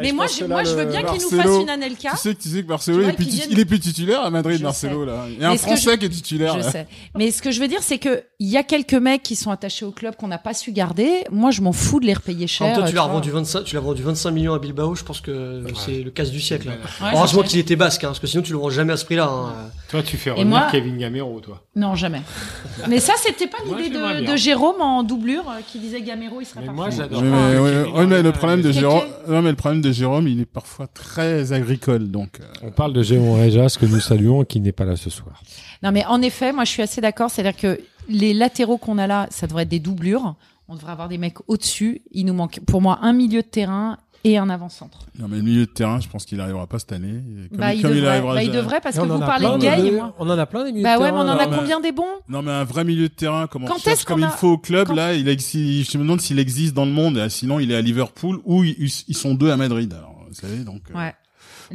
mais 0.00 0.08
je 0.08 0.14
moi, 0.14 0.26
je, 0.26 0.44
moi, 0.44 0.62
là, 0.62 0.70
je 0.70 0.74
veux 0.74 0.84
bien 0.86 1.02
qu'il 1.02 1.22
nous 1.22 1.30
fasse 1.30 1.60
une 1.62 1.70
Anelka. 1.70 2.10
Tu 2.12 2.16
sais 2.18 2.34
que 2.34 2.42
tu 2.42 2.48
sais 2.48 2.62
que 2.62 2.68
Marcelo, 2.68 2.98
Tu 3.12 3.22
il, 3.22 3.40
est 3.40 3.46
il 3.50 3.58
est 3.60 3.64
plus 3.64 3.80
titulaire 3.80 4.22
à 4.24 4.30
Madrid, 4.30 4.58
Je 4.58 4.62
Marcelo, 4.64 5.04
là. 5.04 5.24
Il 5.28 5.34
y 5.34 5.44
a 5.44 5.48
Mais 5.48 5.54
un 5.54 5.58
Français 5.58 5.92
je- 5.92 5.96
qui 5.98 6.04
est 6.06 6.08
titulaire, 6.10 6.54
Je 6.54 6.58
là. 6.64 6.70
sais. 6.70 6.86
Mais 7.16 7.30
ce 7.30 7.40
que 7.42 7.50
je 7.50 7.60
veux 7.60 7.68
dire, 7.68 7.82
c'est 7.82 7.98
que 7.98 8.24
il 8.40 8.48
y 8.48 8.56
a 8.56 8.62
quelques 8.62 8.94
mecs 8.94 9.22
qui 9.22 9.36
sont 9.36 9.50
attachés 9.50 9.84
au 9.84 9.90
club 9.92 10.16
qu'on 10.16 10.28
n'a 10.28 10.38
pas 10.38 10.52
su 10.54 10.72
garder. 10.72 11.24
Moi, 11.30 11.50
je 11.50 11.60
m'en 11.62 11.72
fous 11.72 12.00
de 12.00 12.06
les 12.06 12.14
repayer 12.14 12.46
cher. 12.46 12.74
temps, 12.74 12.80
tu 12.86 12.92
l'as 12.94 13.00
vois. 13.02 13.02
revendu 13.10 13.30
25, 13.30 13.64
tu 13.64 13.74
l'as 13.74 13.80
vendu 13.80 14.02
25 14.02 14.30
millions 14.32 14.54
à 14.54 14.58
Bilbao. 14.58 14.94
Je 14.94 15.04
pense 15.04 15.20
que 15.20 15.62
c'est 15.84 16.02
le 16.02 16.10
casse 16.10 16.30
du 16.30 16.40
siècle. 16.40 16.70
Heureusement 17.12 17.42
qu'il 17.42 17.58
était 17.58 17.76
basque, 17.76 18.04
hein, 18.04 18.08
parce 18.08 18.20
que 18.20 18.26
sinon 18.26 18.42
tu 18.42 18.52
le 18.52 18.58
vends 18.58 18.70
jamais 18.70 18.92
à 18.92 18.96
ce 18.96 19.04
prix-là. 19.04 19.28
hein. 19.28 19.52
Toi, 19.88 20.02
tu 20.02 20.16
fais 20.16 20.30
revenir 20.30 20.48
moi- 20.48 20.68
Kevin 20.70 20.96
Gamero, 20.98 21.40
toi. 21.40 21.62
Non, 21.76 21.94
jamais. 21.94 22.22
Mais 22.88 23.00
ça, 23.00 23.12
c'était 23.18 23.46
pas 23.46 23.58
l'idée 23.64 23.90
de, 23.90 24.36
Jérôme 24.36 24.80
en 24.80 25.02
doublure 25.02 25.48
euh, 25.48 25.60
qui 25.70 25.78
disait 25.78 26.02
Gamero, 26.02 26.40
il 26.40 26.44
serait 26.46 26.60
Mais 26.60 26.66
parfait. 26.66 26.76
moi, 26.76 26.90
j'adore. 26.90 27.22
Oui, 27.22 27.28
Ah, 27.32 27.36
mais, 27.52 27.58
ouais, 27.58 27.70
Kevin 27.84 27.94
ouais, 27.96 28.06
mais 28.06 28.22
le 28.22 28.32
problème 28.32 28.62
de. 28.62 28.72
Jérôme, 28.72 29.02
mais 29.28 29.42
le 29.42 29.54
problème 29.54 29.80
de 29.82 29.92
Jérôme, 29.92 30.26
il 30.28 30.40
est 30.40 30.44
parfois 30.46 30.86
très 30.86 31.52
agricole, 31.52 32.10
donc. 32.10 32.40
euh, 32.40 32.44
On 32.66 32.70
parle 32.70 32.92
de 32.92 33.02
Jérôme 33.02 33.38
Réjas 33.38 33.76
que 33.80 33.86
nous 33.86 34.00
saluons 34.00 34.44
qui 34.44 34.60
n'est 34.60 34.72
pas 34.72 34.84
là 34.84 34.96
ce 34.96 35.10
soir. 35.10 35.40
Non, 35.82 35.92
mais 35.92 36.04
en 36.06 36.20
effet, 36.22 36.52
moi, 36.52 36.64
je 36.64 36.70
suis 36.70 36.82
assez 36.82 37.00
d'accord. 37.00 37.30
C'est-à-dire 37.30 37.56
que 37.60 37.80
les 38.08 38.34
latéraux 38.34 38.78
qu'on 38.78 38.98
a 38.98 39.06
là, 39.06 39.26
ça 39.30 39.46
devrait 39.46 39.62
être 39.64 39.68
des 39.68 39.78
doublures. 39.80 40.34
On 40.68 40.74
devrait 40.76 40.92
avoir 40.92 41.08
des 41.08 41.18
mecs 41.18 41.36
au-dessus. 41.46 42.00
Il 42.12 42.24
nous 42.26 42.32
manque, 42.34 42.58
pour 42.66 42.80
moi, 42.80 42.98
un 43.02 43.12
milieu 43.12 43.42
de 43.42 43.46
terrain 43.46 43.98
et 44.24 44.38
un 44.38 44.48
avant-centre. 44.50 45.00
Non, 45.18 45.26
mais 45.28 45.36
le 45.36 45.42
milieu 45.42 45.66
de 45.66 45.70
terrain, 45.70 46.00
je 46.00 46.08
pense 46.08 46.24
qu'il 46.24 46.40
arrivera 46.40 46.66
pas 46.66 46.78
cette 46.78 46.92
année. 46.92 47.22
Comme, 47.50 47.58
Bah, 47.58 47.74
il 47.74 47.82
comme 47.82 47.92
devrait, 47.92 48.08
arrivera 48.08 48.34
bah, 48.34 48.42
il 48.42 48.50
devrait 48.50 48.80
parce 48.80 48.96
Et 48.96 49.00
que 49.00 49.04
vous 49.06 49.22
a 49.22 49.26
parlez 49.26 49.46
de 49.46 49.58
Gay 49.58 49.90
de-. 49.90 49.98
On 50.18 50.28
en 50.30 50.38
a 50.38 50.46
plein 50.46 50.64
des 50.64 50.72
milieux 50.72 50.82
Bah 50.82 50.96
de 50.96 51.02
ouais, 51.02 51.12
mais 51.12 51.18
on 51.18 51.20
en 51.20 51.24
terrain, 51.26 51.38
a 51.38 51.44
non, 51.46 51.50
mais- 51.52 51.56
combien 51.58 51.80
des 51.80 51.92
bons 51.92 52.02
Non, 52.28 52.42
mais 52.42 52.50
un 52.52 52.64
vrai 52.64 52.84
milieu 52.84 53.08
de 53.08 53.14
terrain, 53.14 53.46
comment 53.46 53.66
Quand 53.66 53.86
est-ce 53.86 54.04
comme 54.04 54.20
qu'on 54.20 54.26
il 54.26 54.28
a- 54.28 54.30
faut 54.30 54.48
au 54.52 54.58
club, 54.58 54.88
quand- 54.88 54.94
là, 54.94 55.14
il 55.14 55.28
existe, 55.28 55.92
je 55.92 55.98
me 55.98 56.02
demande 56.02 56.20
s'il 56.20 56.38
existe 56.38 56.74
dans 56.74 56.86
le 56.86 56.92
monde, 56.92 57.18
et 57.18 57.28
sinon 57.28 57.60
il 57.60 57.70
est 57.70 57.76
à 57.76 57.80
Liverpool, 57.82 58.40
ou 58.44 58.64
ils, 58.64 58.90
sont 58.90 59.34
deux 59.34 59.50
à 59.50 59.56
Madrid, 59.56 59.92
alors, 59.92 60.24
vous 60.28 60.34
savez, 60.34 60.64
donc. 60.64 60.82
euh, 60.90 60.98
Ouais. 60.98 61.14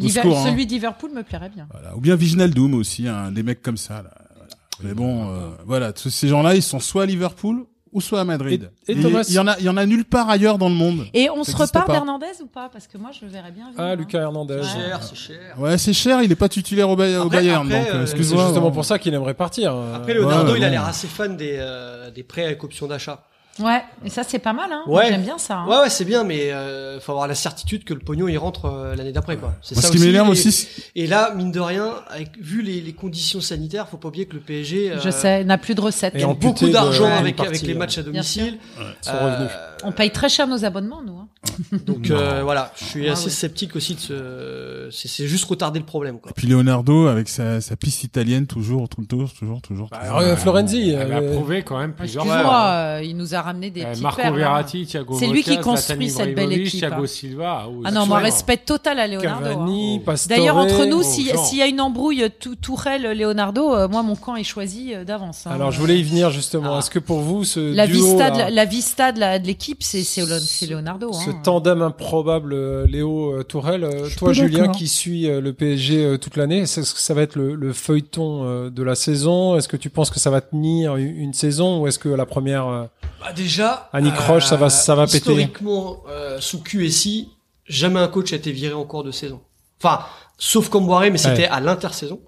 Hein. 0.01 0.43
Celui 0.45 0.65
de 0.65 0.71
Liverpool 0.71 1.11
me 1.13 1.23
plairait 1.23 1.49
bien. 1.49 1.67
Voilà. 1.71 1.95
Ou 1.95 1.99
bien 1.99 2.15
Viginaldoum 2.15 2.73
aussi, 2.75 3.07
hein, 3.07 3.31
des 3.31 3.43
mecs 3.43 3.61
comme 3.61 3.77
ça, 3.77 4.01
là. 4.03 4.11
Voilà. 4.35 4.53
Mais 4.83 4.93
bon, 4.93 5.29
euh, 5.29 5.49
voilà, 5.65 5.93
tous 5.93 6.09
ces 6.09 6.27
gens-là, 6.27 6.55
ils 6.55 6.61
sont 6.63 6.79
soit 6.79 7.03
à 7.03 7.05
Liverpool, 7.05 7.65
ou 7.91 8.01
soit 8.01 8.19
à 8.21 8.23
Madrid. 8.23 8.69
Et- 8.87 8.91
et 8.93 9.01
Thomas- 9.01 9.23
il 9.27 9.33
y 9.35 9.39
en 9.39 9.47
a, 9.47 9.57
il 9.59 9.65
y 9.65 9.69
en 9.69 9.77
a 9.77 9.85
nulle 9.85 10.05
part 10.05 10.29
ailleurs 10.29 10.57
dans 10.57 10.69
le 10.69 10.75
monde. 10.75 11.05
Et 11.13 11.29
on 11.29 11.43
Ça 11.43 11.51
se 11.53 11.57
repart 11.57 11.89
d'Hernandez 11.89 12.25
ou 12.41 12.47
pas? 12.47 12.69
Parce 12.71 12.87
que 12.87 12.97
moi, 12.97 13.09
je 13.17 13.25
le 13.25 13.31
verrais 13.31 13.51
bien. 13.51 13.65
venir, 13.65 13.75
Ah, 13.77 13.83
hein. 13.91 13.95
Lucas 13.95 14.19
Hernandez. 14.21 14.59
C'est 14.63 14.77
Ouais. 14.77 14.85
cher, 14.87 15.03
c'est 15.03 15.15
cher. 15.15 15.39
Ouais, 15.59 15.77
c'est 15.77 15.93
cher, 15.93 16.21
il 16.21 16.31
est 16.31 16.35
pas 16.35 16.49
titulaire 16.49 16.89
au, 16.89 16.95
Bay- 16.95 17.17
au 17.17 17.21
Après- 17.23 17.37
Bayern, 17.37 17.65
après, 17.67 17.79
donc, 17.85 17.89
euh, 17.89 18.01
euh, 18.01 18.05
C'est 18.05 18.17
justement 18.17 18.67
hein. 18.67 18.71
pour 18.71 18.85
ça 18.85 18.99
qu'il 18.99 19.13
aimerait 19.13 19.33
partir. 19.33 19.75
Après, 19.95 20.11
Euh, 20.13 20.21
Leonardo, 20.21 20.51
ouais, 20.53 20.57
il 20.59 20.63
a 20.63 20.69
l'air 20.69 20.85
assez 20.85 21.07
fan 21.07 21.35
des, 21.37 21.55
euh, 21.59 22.11
des 22.11 22.23
prêts 22.23 22.45
avec 22.45 22.63
option 22.63 22.87
d'achat. 22.87 23.23
Ouais, 23.59 23.81
et 24.05 24.09
ça, 24.09 24.23
c'est 24.23 24.39
pas 24.39 24.53
mal. 24.53 24.71
Hein. 24.71 24.83
Ouais. 24.87 25.07
J'aime 25.09 25.23
bien 25.23 25.37
ça. 25.37 25.57
hein. 25.59 25.67
Ouais, 25.67 25.77
ouais, 25.79 25.89
c'est 25.89 26.05
bien, 26.05 26.23
mais 26.23 26.51
euh, 26.51 26.99
faut 26.99 27.11
avoir 27.11 27.27
la 27.27 27.35
certitude 27.35 27.83
que 27.83 27.93
le 27.93 27.99
pognon 27.99 28.27
il 28.27 28.37
rentre 28.37 28.65
euh, 28.65 28.95
l'année 28.95 29.11
d'après, 29.11 29.37
quoi. 29.37 29.53
C'est 29.61 29.75
ça 29.75 29.81
ce 29.87 29.91
qui 29.91 29.99
m'énerve 29.99 30.29
aussi, 30.29 30.67
Et 30.95 31.07
là, 31.07 31.33
mine 31.35 31.51
de 31.51 31.59
rien, 31.59 31.93
avec, 32.09 32.29
vu 32.39 32.61
les, 32.61 32.79
les 32.81 32.93
conditions 32.93 33.41
sanitaires, 33.41 33.87
faut 33.89 33.97
pas 33.97 34.07
oublier 34.07 34.25
que 34.25 34.33
le 34.35 34.39
PSG 34.41 34.91
euh, 34.91 34.99
Je 35.03 35.09
sais, 35.09 35.43
n'a 35.43 35.57
plus 35.57 35.75
de 35.75 35.81
recettes. 35.81 36.15
Et 36.15 36.25
beaucoup 36.25 36.69
d'argent 36.69 37.11
avec, 37.11 37.35
partie, 37.35 37.49
avec 37.49 37.61
les 37.63 37.73
matchs 37.73 37.97
à 37.97 38.03
sûr. 38.03 38.11
domicile. 38.11 38.57
son 39.01 39.11
Euh. 39.13 39.47
On 39.83 39.93
paye 39.93 40.11
très 40.11 40.27
cher 40.27 40.45
nos 40.47 40.65
abonnements, 40.65 41.01
nous. 41.05 41.17
Hein. 41.19 41.27
Donc 41.85 42.11
euh, 42.11 42.41
voilà, 42.43 42.71
je 42.77 42.83
suis 42.83 43.07
Ah 43.07 43.13
assez 43.13 43.25
ouais. 43.25 43.29
sceptique 43.31 43.77
aussi 43.77 43.95
de 43.95 43.99
ce. 44.01 44.89
C'est 44.91 45.07
c'est 45.07 45.25
juste 45.27 45.45
retarder 45.45 45.79
le 45.79 45.85
problème, 45.85 46.19
quoi. 46.19 46.31
Et 46.31 46.33
puis 46.33 46.47
Leonardo, 46.47 47.07
avec 47.07 47.29
sa, 47.29 47.61
sa 47.61 47.77
piste 47.77 48.03
italienne, 48.03 48.45
toujours, 48.45 48.89
tout 48.89 48.99
le 48.99 49.07
tour, 49.07 49.31
toujours, 49.33 49.61
toujours. 49.61 49.87
Bah, 49.89 49.99
toujours. 50.01 50.17
euh, 50.19 50.35
Florenzi. 50.35 50.89
Elle 50.89 51.13
a 51.13 51.21
prouvé 51.21 51.63
quand 51.63 51.77
même 51.79 51.93
plusieurs 51.93 52.25
Excuse-moi, 52.25 52.49
fois. 52.49 52.65
euh, 52.71 53.01
il 53.03 53.15
nous 53.15 53.35
a 53.35 53.41
ramené 53.49 53.69
des 53.69 53.83
petites 53.83 54.01
Marco 54.03 54.21
perles, 54.21 54.35
hein. 54.35 54.37
Verratti, 54.37 54.85
Thiago 54.85 55.17
C'est 55.19 55.27
lui 55.27 55.43
qui 55.43 55.59
construit 55.59 56.09
cette 56.09 56.35
belle 56.35 56.53
équipe, 56.53 56.79
Thiago 56.79 57.03
hein. 57.03 57.07
Silva. 57.07 57.65
oh, 57.69 57.81
Ah 57.85 57.91
non, 57.91 58.05
moi, 58.05 58.19
respect 58.19 58.57
total 58.57 58.99
à 58.99 59.07
Leonardo. 59.07 59.59
hein. 59.59 59.99
Pastore. 60.05 60.37
D'ailleurs, 60.37 60.57
entre 60.57 60.85
nous, 60.85 60.99
Oh, 60.99 61.03
si- 61.03 61.29
s'il 61.45 61.57
y 61.57 61.61
a 61.61 61.67
une 61.67 61.81
embrouille 61.81 62.29
tout 62.39 62.55
Tourelle, 62.55 63.11
Leonardo, 63.17 63.73
euh, 63.73 63.87
moi, 63.87 64.03
mon 64.03 64.15
camp 64.15 64.35
est 64.35 64.43
choisi 64.43 64.93
euh, 64.93 65.03
d'avance. 65.03 65.45
hein. 65.47 65.51
Alors, 65.53 65.71
je 65.71 65.79
voulais 65.79 65.99
y 65.99 66.03
venir 66.03 66.29
justement. 66.31 66.75
Ah. 66.75 66.79
Est-ce 66.79 66.89
que 66.89 66.99
pour 66.99 67.19
vous, 67.19 67.43
ce 67.43 67.59
la 67.73 67.87
duo, 67.87 67.95
vista, 68.05 68.29
là, 68.29 68.31
de 68.31 68.37
la, 68.37 68.49
la 68.49 68.65
vista 68.65 69.11
de 69.11 69.19
la- 69.19 69.39
de 69.39 69.45
l'équipe, 69.47 69.81
c'est 69.83 70.03
c'est 70.03 70.21
Leon- 70.21 70.39
c'est 70.41 70.65
Leonardo. 70.67 71.11
ce 71.13 71.29
hein. 71.29 71.39
tandem 71.43 71.81
improbable 71.81 72.53
euh, 72.53 72.85
Léo 72.87 73.33
euh, 73.33 73.43
Tourelle, 73.43 73.87
suis 74.07 74.15
toi 74.17 74.33
Julien 74.33 74.67
qui 74.69 74.87
suit 74.87 75.27
euh, 75.29 75.41
le 75.41 75.53
PSG 75.53 76.03
euh, 76.05 76.17
toute 76.17 76.37
l'année, 76.37 76.59
est-ce 76.59 76.79
que 76.93 76.99
ça 76.99 77.13
va 77.13 77.21
être 77.23 77.35
le, 77.35 77.55
le 77.55 77.73
feuilleton 77.73 78.41
euh, 78.43 78.69
de 78.69 78.83
la 78.83 78.95
saison? 78.95 79.55
Est-ce 79.55 79.67
que 79.67 79.77
tu 79.77 79.89
penses 79.89 80.09
que 80.11 80.19
ça 80.19 80.29
va 80.29 80.41
tenir 80.41 80.95
une, 80.97 81.15
une 81.15 81.33
saison 81.33 81.81
ou 81.81 81.87
est-ce 81.87 81.99
que 81.99 82.09
la 82.09 82.25
première 82.25 82.67
euh, 82.67 82.83
Bah 83.21 83.31
déjà, 83.43 83.89
Annick 83.93 84.15
Roche, 84.17 84.45
ça 84.45 84.55
va- 84.55 84.69
ça 84.69 84.95
va 84.95 85.05
péter. 85.05 85.17
Historiquement, 85.17 86.03
euh, 86.09 86.39
sous 86.39 86.61
QSI, 86.61 87.29
jamais 87.65 87.99
un 87.99 88.07
coach 88.07 88.33
a 88.33 88.35
été 88.35 88.51
viré 88.51 88.73
en 88.73 88.85
cours 88.85 89.03
de 89.03 89.11
saison. 89.11 89.41
Enfin, 89.81 90.03
sauf 90.37 90.69
Camboiré, 90.69 91.09
mais 91.09 91.17
c'était 91.17 91.43
Ouais. 91.43 91.47
à 91.47 91.59
l'intersaison. 91.59 92.19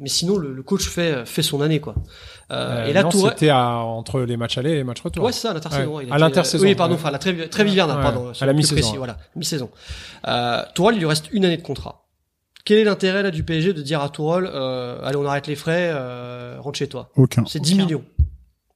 Mais 0.00 0.08
sinon, 0.08 0.36
le, 0.38 0.52
le 0.52 0.62
coach 0.64 0.88
fait 0.88 1.24
fait 1.24 1.42
son 1.42 1.60
année, 1.60 1.78
quoi. 1.80 1.94
Euh, 2.50 2.82
euh, 2.82 2.86
et 2.86 2.92
là, 2.92 3.04
Tourelle. 3.04 3.34
c'était 3.38 3.52
entre 3.52 4.20
les 4.22 4.36
matchs 4.36 4.58
aller 4.58 4.72
et 4.72 4.74
les 4.74 4.84
matchs 4.84 5.00
retour. 5.02 5.24
Ouais, 5.24 5.30
c'est 5.30 5.40
ça, 5.42 5.50
à 5.52 5.54
l'intersaison. 5.54 5.96
Ouais. 5.96 6.06
À 6.10 6.18
l'intersaison, 6.18 6.64
Oui, 6.64 6.74
pardon, 6.74 6.94
ouais. 6.94 7.00
enfin, 7.00 7.12
la 7.12 7.18
trêve, 7.18 7.48
trêve 7.48 7.68
hivernale, 7.68 7.98
Ouais. 7.98 8.02
pardon. 8.02 8.32
À 8.40 8.46
la 8.46 8.52
mi-saison. 8.52 8.94
Voilà, 8.96 9.18
mi-saison. 9.36 9.70
Euh, 10.26 10.62
Tourelle, 10.74 10.96
il 10.96 10.98
lui 10.98 11.06
reste 11.06 11.26
une 11.30 11.44
année 11.44 11.56
de 11.56 11.62
contrat. 11.62 12.00
Quel 12.64 12.78
est 12.78 12.84
l'intérêt, 12.84 13.22
là, 13.22 13.30
du 13.30 13.44
PSG 13.44 13.72
de 13.72 13.82
dire 13.82 14.00
à 14.00 14.08
Tourelle, 14.08 14.48
euh, 14.52 14.98
allez, 15.04 15.16
on 15.16 15.26
arrête 15.26 15.46
les 15.46 15.54
frais, 15.54 15.90
euh, 15.92 16.56
rentre 16.58 16.78
chez 16.78 16.88
toi? 16.88 17.10
Aucun. 17.14 17.44
C'est 17.46 17.60
10 17.60 17.74
Aucun. 17.74 17.84
millions. 17.84 18.04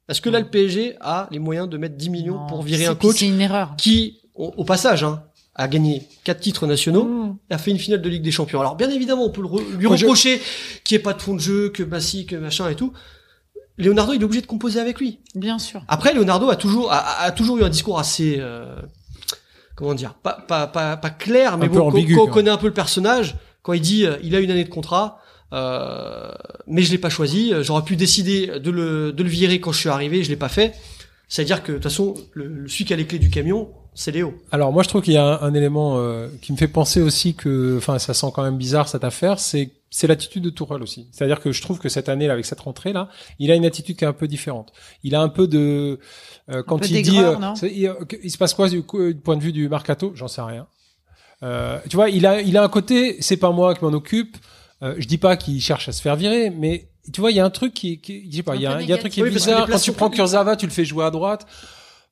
Est-ce 0.09 0.21
que 0.21 0.31
là, 0.31 0.41
le 0.41 0.47
PSG 0.49 0.97
a 1.01 1.29
les 1.31 1.39
moyens 1.39 1.69
de 1.69 1.77
mettre 1.77 1.97
10 1.97 2.11
millions 2.11 2.39
Non, 2.41 2.47
pour 2.47 2.63
virer 2.63 2.87
un 2.87 2.95
coach 2.95 3.17
C'est 3.19 3.27
une 3.29 3.41
erreur. 3.41 3.75
qui, 3.77 4.21
au, 4.35 4.53
au 4.57 4.65
passage, 4.65 5.05
hein, 5.05 5.23
a 5.55 5.69
gagné 5.69 6.03
quatre 6.25 6.41
titres 6.41 6.67
nationaux, 6.67 7.05
Mmh. 7.05 7.37
a 7.51 7.59
fait 7.59 7.71
une 7.73 7.79
finale 7.79 8.01
de 8.01 8.09
Ligue 8.09 8.23
des 8.23 8.31
Champions. 8.31 8.61
Alors 8.61 8.77
bien 8.77 8.89
évidemment, 8.91 9.25
on 9.25 9.31
peut 9.31 9.43
le 9.43 9.49
re- 9.49 9.77
lui 9.77 9.87
reprocher 9.87 10.41
qu'il 10.85 10.97
n'y 10.97 11.01
ait 11.01 11.03
pas 11.03 11.13
de 11.15 11.21
fond 11.21 11.35
de 11.35 11.41
jeu, 11.41 11.69
que 11.71 11.83
Bassi, 11.83 12.27
que 12.27 12.37
machin 12.37 12.69
et 12.71 12.75
tout. 12.77 12.93
Leonardo, 13.77 14.13
il 14.13 14.21
est 14.21 14.25
obligé 14.25 14.41
de 14.41 14.47
composer 14.47 14.81
avec 14.81 14.99
lui. 14.99 15.21
Bien 15.35 15.59
sûr. 15.59 15.83
Après, 15.89 16.13
Leonardo 16.15 16.49
a 16.51 16.57
toujours 16.57 16.91
a, 16.93 17.31
toujours 17.33 17.59
eu 17.59 17.65
un 17.65 17.69
discours 17.69 17.99
assez 17.99 18.37
euh, 18.39 18.77
comment 19.77 19.95
dire, 19.95 20.15
pas 20.15 20.33
pas 20.49 20.67
pas, 20.67 20.97
pas 20.97 21.11
clair, 21.11 21.59
mais 21.59 21.67
Un 21.67 21.69
bon, 21.69 21.79
quand- 21.79 21.87
ambigu, 21.89 22.15
quand 22.17 22.25
on 22.25 22.29
connaît 22.29 22.51
un 22.51 22.57
peu 22.57 22.67
le 22.67 22.73
personnage, 22.75 23.37
quand 23.63 23.73
il 23.75 23.81
dit 23.81 24.05
euh, 24.07 24.17
il 24.23 24.35
a 24.35 24.41
une 24.41 24.51
année 24.51 24.65
de 24.65 24.69
contrat. 24.71 25.21
Euh, 25.53 26.31
mais 26.67 26.83
je 26.83 26.91
l'ai 26.93 26.99
pas 26.99 27.09
choisi. 27.11 27.53
J'aurais 27.63 27.83
pu 27.85 27.97
décider 27.97 28.59
de 28.61 28.71
le, 28.71 29.13
de 29.13 29.23
le 29.23 29.29
virer 29.29 29.61
quand 29.61 29.73
je 29.73 29.79
suis 29.81 29.89
arrivé. 29.89 30.23
Je 30.23 30.29
l'ai 30.31 30.37
pas 30.37 30.49
fait. 30.49 30.75
C'est-à-dire 31.29 31.63
que 31.63 31.73
de 31.73 31.77
toute 31.77 31.85
façon, 31.85 32.15
le, 32.33 32.47
le- 32.47 32.69
celui 32.69 32.85
qui 32.85 32.93
a 32.93 32.97
les 32.97 33.07
clés 33.07 33.19
du 33.19 33.31
camion, 33.31 33.69
c'est 33.95 34.13
Léo. 34.13 34.35
Alors 34.51 34.73
moi 34.73 34.83
je 34.83 34.89
trouve 34.89 35.03
qu'il 35.03 35.13
y 35.15 35.17
a 35.19 35.25
un, 35.25 35.43
un 35.43 35.55
élément 35.55 35.99
euh, 35.99 36.29
qui 36.41 36.53
me 36.53 36.57
fait 36.57 36.69
penser 36.69 37.03
aussi 37.03 37.35
que, 37.35 37.77
enfin 37.77 37.99
ça 37.99 38.15
sent 38.15 38.29
quand 38.35 38.43
même 38.45 38.57
bizarre 38.57 38.89
cette 38.89 39.05
affaire, 39.05 39.39
c'est 39.41 39.73
c'est 39.91 40.07
l'attitude 40.07 40.43
de 40.45 40.51
Tourelle 40.51 40.83
aussi. 40.83 41.09
C'est-à-dire 41.13 41.41
que 41.41 41.51
je 41.51 41.61
trouve 41.63 41.79
que 41.79 41.89
cette 41.89 42.09
année 42.09 42.27
là, 42.27 42.35
avec 42.35 42.45
cette 42.47 42.61
rentrée 42.61 42.93
là, 42.93 43.09
il 43.39 43.51
a 43.51 43.57
une 43.57 43.65
attitude 43.67 43.97
qui 43.97 44.05
est 44.05 44.07
un 44.09 44.13
peu 44.13 44.29
différente. 44.29 44.73
Il 45.03 45.15
a 45.15 45.21
un 45.21 45.29
peu 45.29 45.49
de 45.49 45.99
euh, 46.51 46.63
quand 46.63 46.79
peu 46.79 46.87
il 46.87 47.03
dit, 47.03 47.19
euh, 47.19 47.37
c'est- 47.57 47.73
il, 47.75 47.87
euh, 47.89 47.95
il 48.23 48.31
se 48.31 48.39
passe 48.39 48.55
quoi 48.55 48.69
du, 48.69 48.83
coup, 48.83 49.03
du 49.13 49.15
point 49.21 49.37
de 49.37 49.43
vue 49.43 49.53
du 49.53 49.69
mercato, 49.69 50.13
j'en 50.15 50.29
sais 50.29 50.43
rien. 50.43 50.67
Euh, 51.43 51.79
tu 51.91 51.97
vois, 51.97 52.09
il 52.11 52.25
a 52.27 52.41
il 52.41 52.57
a 52.57 52.63
un 52.63 52.69
côté, 52.69 53.17
c'est 53.21 53.37
pas 53.37 53.51
moi 53.51 53.75
qui 53.75 53.85
m'en 53.85 53.93
occupe. 53.93 54.37
Euh, 54.83 54.95
je 54.99 55.07
dis 55.07 55.19
pas 55.19 55.37
qu'il 55.37 55.61
cherche 55.61 55.89
à 55.89 55.93
se 55.93 56.01
faire 56.01 56.15
virer, 56.17 56.51
mais 56.51 56.89
tu 57.13 57.21
vois, 57.21 57.31
il 57.33 57.37
y 57.37 57.41
a 57.41 57.45
un 57.45 57.51
truc 57.51 57.75
qui, 57.75 58.01
qui 58.01 58.31
je 58.31 58.37
sais 58.37 58.43
pas, 58.43 58.55
il 58.57 58.63
y 58.63 58.67
a, 58.67 58.77
un- 58.77 58.81
il 58.81 58.89
y 58.89 58.93
a 58.93 58.97
un 58.97 58.99
truc 58.99 59.13
qui 59.13 59.21
est. 59.21 59.25
Oui, 59.25 59.31
bizarre. 59.31 59.67
Quand 59.69 59.79
tu 59.79 59.93
prends 59.93 60.11
Kurzawa, 60.11 60.57
tu 60.57 60.67
le 60.67 60.73
fais 60.73 60.85
jouer 60.85 61.05
à 61.05 61.11
droite, 61.11 61.47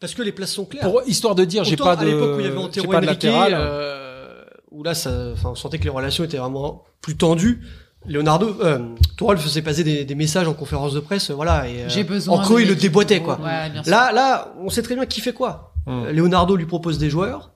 Parce 0.00 0.14
que 0.14 0.22
les 0.22 0.32
places 0.32 0.52
sont 0.52 0.64
claires. 0.64 0.82
pour 0.82 1.02
histoire 1.06 1.34
de 1.34 1.44
dire, 1.44 1.64
j'ai 1.64 1.76
pas 1.76 1.92
à 1.92 1.96
de, 1.96 2.06
l'époque 2.06 2.36
où 2.36 2.40
il 2.40 2.46
y 2.46 2.48
avait 2.48 2.56
Antero 2.58 2.90
pas 2.90 3.00
de 3.00 3.06
latéral. 3.06 3.54
euh, 3.56 4.42
où 4.72 4.82
là, 4.82 4.94
ça, 4.94 5.30
enfin, 5.32 5.50
on 5.50 5.54
sentait 5.54 5.78
que 5.78 5.84
les 5.84 5.90
relations 5.90 6.24
étaient 6.24 6.36
vraiment 6.38 6.84
plus 7.00 7.16
tendues. 7.16 7.62
Leonardo, 8.08 8.56
euh, 8.62 8.78
Tourelle 9.16 9.38
faisait 9.38 9.62
passer 9.62 9.82
des, 9.82 10.04
des 10.04 10.14
messages 10.14 10.46
en 10.46 10.54
conférence 10.54 10.92
de 10.94 11.00
presse, 11.00 11.30
voilà, 11.30 11.68
et 11.68 11.82
euh, 11.82 11.88
J'ai 11.88 12.04
besoin 12.04 12.38
en 12.38 12.42
creux 12.42 12.60
il 12.62 12.68
le 12.68 12.76
déboîtait 12.76 13.20
quoi. 13.20 13.40
Ouais, 13.40 13.68
bien 13.70 13.82
sûr. 13.82 13.90
Là, 13.90 14.12
là, 14.12 14.54
on 14.60 14.70
sait 14.70 14.82
très 14.82 14.94
bien 14.94 15.06
qui 15.06 15.20
fait 15.20 15.32
quoi. 15.32 15.72
Hmm. 15.86 16.04
Euh, 16.06 16.12
Leonardo 16.12 16.56
lui 16.56 16.66
propose 16.66 16.98
des 16.98 17.10
joueurs. 17.10 17.50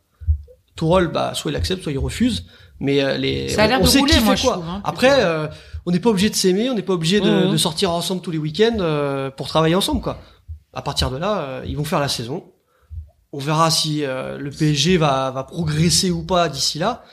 Tourelle, 0.76 1.08
bah, 1.08 1.32
soit 1.34 1.50
il 1.52 1.56
accepte, 1.56 1.82
soit 1.82 1.92
il 1.92 1.98
refuse. 1.98 2.46
Mais 2.81 3.03
euh, 3.03 3.16
les, 3.18 3.49
Ça 3.51 3.64
a 3.64 3.66
l'air 3.66 3.78
on 3.81 3.85
de 3.85 3.89
sait 3.89 3.99
rouler, 4.01 4.12
qui 4.14 4.20
moi, 4.24 4.35
fait 4.37 4.43
je 4.43 4.47
quoi. 4.47 4.53
trouve, 4.55 4.68
hein, 4.68 4.81
Après, 4.85 5.22
euh, 5.24 5.47
on 5.87 5.91
n'est 5.93 6.01
pas 6.01 6.11
obligé 6.11 6.31
de 6.31 6.35
s'aimer, 6.35 6.70
on 6.70 6.74
n'est 6.74 6.83
pas 6.83 6.95
obligé 6.95 7.20
de, 7.20 7.31
Mhm. 7.47 7.53
de 7.53 7.57
sortir 7.57 7.91
ensemble 7.91 8.22
tous 8.22 8.31
les 8.31 8.39
week-ends 8.39 8.76
euh, 8.81 9.31
pour 9.31 9.49
travailler 9.49 9.74
ensemble, 9.74 10.01
quoi. 10.01 10.18
À 10.72 10.83
partir 10.83 11.11
de 11.11 11.16
là, 11.18 11.41
euh, 11.43 11.64
ils 11.66 11.76
vont 11.76 11.85
faire 11.85 12.01
la 12.01 12.09
saison. 12.09 12.45
On 13.33 13.39
verra 13.39 13.70
si 13.70 14.03
euh, 14.05 14.39
le 14.39 14.51
PSG 14.51 14.97
va, 14.97 15.31
va 15.31 15.45
progresser 15.45 16.11
ou 16.11 16.22
pas 16.24 16.49
d'ici 16.49 16.78
là. 16.78 17.05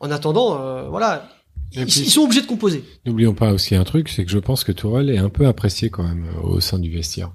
En 0.00 0.10
attendant, 0.10 0.58
euh, 0.60 0.88
voilà, 0.88 1.28
puis- 1.72 1.82
ils 1.84 2.10
sont 2.10 2.22
obligés 2.22 2.40
de 2.42 2.46
composer. 2.46 2.82
N'oublions 3.06 3.34
pas 3.34 3.52
aussi 3.52 3.74
un 3.76 3.84
truc, 3.84 4.08
c'est 4.08 4.24
que 4.24 4.30
je 4.30 4.38
pense 4.38 4.64
que 4.64 4.72
Tourelle 4.72 5.10
est 5.10 5.18
un 5.18 5.28
peu 5.28 5.46
apprécié 5.46 5.90
quand 5.90 6.02
même 6.02 6.24
au 6.42 6.58
sein 6.60 6.78
du 6.78 6.90
vestiaire. 6.90 7.30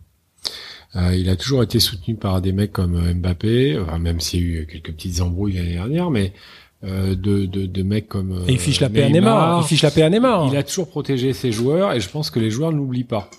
Euh, 0.95 1.13
il 1.15 1.29
a 1.29 1.35
toujours 1.35 1.61
été 1.61 1.79
soutenu 1.79 2.15
par 2.15 2.41
des 2.41 2.51
mecs 2.53 2.71
comme 2.71 2.97
Mbappé, 3.15 3.77
enfin, 3.79 3.99
même 3.99 4.19
s'il 4.21 4.39
y 4.41 4.43
a 4.57 4.61
eu 4.61 4.67
quelques 4.67 4.93
petites 4.93 5.21
embrouilles 5.21 5.53
l'année 5.53 5.73
dernière, 5.73 6.09
mais 6.09 6.27
euh, 6.27 6.39
de, 6.85 7.45
de, 7.45 7.65
de 7.65 7.83
mecs 7.83 8.07
comme 8.07 8.31
euh, 8.31 8.47
Et 8.47 8.53
il 8.53 8.59
fiche 8.59 8.79
la 8.79 8.89
paix 8.89 9.03
à 9.03 9.09
Neymar. 9.09 9.61
Il 9.61 9.67
fiche 9.67 9.81
la 9.81 9.91
paix 9.91 10.03
à 10.03 10.09
Neymar. 10.09 10.47
Il 10.51 10.57
a 10.57 10.63
toujours 10.63 10.87
protégé 10.87 11.33
ses 11.33 11.51
joueurs 11.51 11.93
et 11.93 11.99
je 11.99 12.09
pense 12.09 12.29
que 12.29 12.39
les 12.39 12.51
joueurs 12.51 12.71
ne 12.71 12.77
l'oublient 12.77 13.03
pas. 13.03 13.29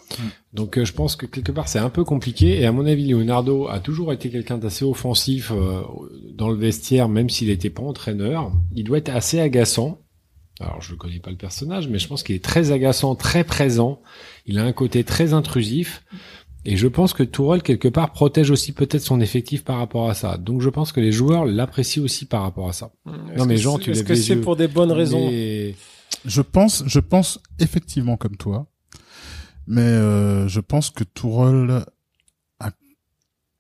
Donc 0.52 0.78
euh, 0.78 0.84
je 0.84 0.92
pense 0.92 1.16
que 1.16 1.26
quelque 1.26 1.52
part 1.52 1.68
c'est 1.68 1.78
un 1.78 1.90
peu 1.90 2.04
compliqué 2.04 2.60
et 2.60 2.66
à 2.66 2.72
mon 2.72 2.86
avis 2.86 3.06
Leonardo 3.08 3.68
a 3.68 3.78
toujours 3.78 4.12
été 4.12 4.30
quelqu'un 4.30 4.58
d'assez 4.58 4.84
offensif 4.84 5.52
euh, 5.52 5.82
dans 6.34 6.48
le 6.48 6.56
vestiaire 6.56 7.08
même 7.08 7.30
s'il 7.30 7.48
n'était 7.48 7.70
pas 7.70 7.82
entraîneur. 7.82 8.52
Il 8.74 8.84
doit 8.84 8.98
être 8.98 9.10
assez 9.10 9.38
agaçant. 9.38 10.00
Alors 10.58 10.80
je 10.80 10.92
ne 10.92 10.98
connais 10.98 11.20
pas 11.20 11.30
le 11.30 11.36
personnage 11.36 11.88
mais 11.88 11.98
je 11.98 12.08
pense 12.08 12.22
qu'il 12.22 12.34
est 12.34 12.44
très 12.44 12.72
agaçant, 12.72 13.14
très 13.14 13.44
présent. 13.44 14.00
Il 14.46 14.58
a 14.58 14.64
un 14.64 14.72
côté 14.72 15.04
très 15.04 15.34
intrusif 15.34 16.02
Et 16.68 16.76
je 16.76 16.88
pense 16.88 17.12
que 17.12 17.22
Tourelle, 17.22 17.62
quelque 17.62 17.86
part, 17.88 18.10
protège 18.10 18.50
aussi 18.50 18.72
peut-être 18.72 19.02
son 19.02 19.20
effectif 19.20 19.62
par 19.62 19.78
rapport 19.78 20.10
à 20.10 20.14
ça. 20.14 20.36
Donc 20.36 20.60
je 20.62 20.68
pense 20.68 20.90
que 20.90 20.98
les 21.00 21.12
joueurs 21.12 21.44
l'apprécient 21.44 22.02
aussi 22.02 22.24
par 22.26 22.42
rapport 22.42 22.68
à 22.68 22.72
ça. 22.72 22.90
Est-ce 23.34 23.44
mais 23.44 23.54
que 23.54 23.60
Jean, 23.60 23.76
c'est- 23.76 23.82
tu 23.84 23.90
Est-ce 23.92 24.02
que 24.02 24.14
c'est 24.16 24.36
pour 24.36 24.56
des 24.56 24.66
bonnes 24.68 24.90
raisons? 24.92 25.28
Mais- 25.30 25.74
Je 26.24 26.42
pense, 26.42 26.82
je 26.86 26.98
pense 26.98 27.38
effectivement 27.60 28.16
comme 28.16 28.36
toi, 28.36 28.66
mais 29.68 29.80
euh, 29.82 30.48
je 30.48 30.58
pense 30.60 30.90
que 30.90 31.04
Tourelle 31.04 31.84
a- 32.58 32.70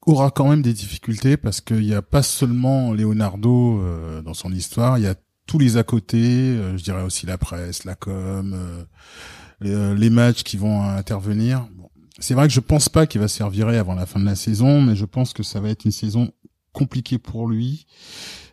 aura 0.04 0.30
quand 0.32 0.48
même 0.48 0.62
des 0.62 0.72
difficultés 0.72 1.36
parce 1.36 1.60
qu'il 1.60 1.80
n'y 1.82 1.94
a 1.94 2.02
pas 2.02 2.22
seulement 2.24 2.92
Leonardo 2.92 3.78
euh, 3.80 4.20
dans 4.22 4.34
son 4.34 4.50
histoire, 4.52 4.98
il 4.98 5.04
y 5.04 5.08
a 5.08 5.14
tous 5.46 5.60
les 5.60 5.76
à 5.76 5.84
côté, 5.84 6.18
euh, 6.18 6.76
je 6.76 6.82
dirais 6.82 7.02
aussi 7.02 7.24
la 7.26 7.38
presse, 7.38 7.84
la 7.84 7.94
com, 7.94 8.52
euh, 8.52 8.82
les, 9.60 9.70
euh, 9.72 9.94
les 9.94 10.10
matchs 10.10 10.42
qui 10.42 10.56
vont 10.56 10.82
intervenir. 10.82 11.68
C'est 12.18 12.34
vrai 12.34 12.48
que 12.48 12.52
je 12.54 12.60
pense 12.60 12.88
pas 12.88 13.06
qu'il 13.06 13.20
va 13.20 13.28
se 13.28 13.36
faire 13.36 13.50
virer 13.50 13.76
avant 13.78 13.94
la 13.94 14.06
fin 14.06 14.18
de 14.20 14.24
la 14.24 14.36
saison, 14.36 14.80
mais 14.80 14.96
je 14.96 15.04
pense 15.04 15.32
que 15.32 15.42
ça 15.42 15.60
va 15.60 15.68
être 15.70 15.84
une 15.84 15.92
saison 15.92 16.30
compliquée 16.72 17.18
pour 17.18 17.46
lui. 17.48 17.86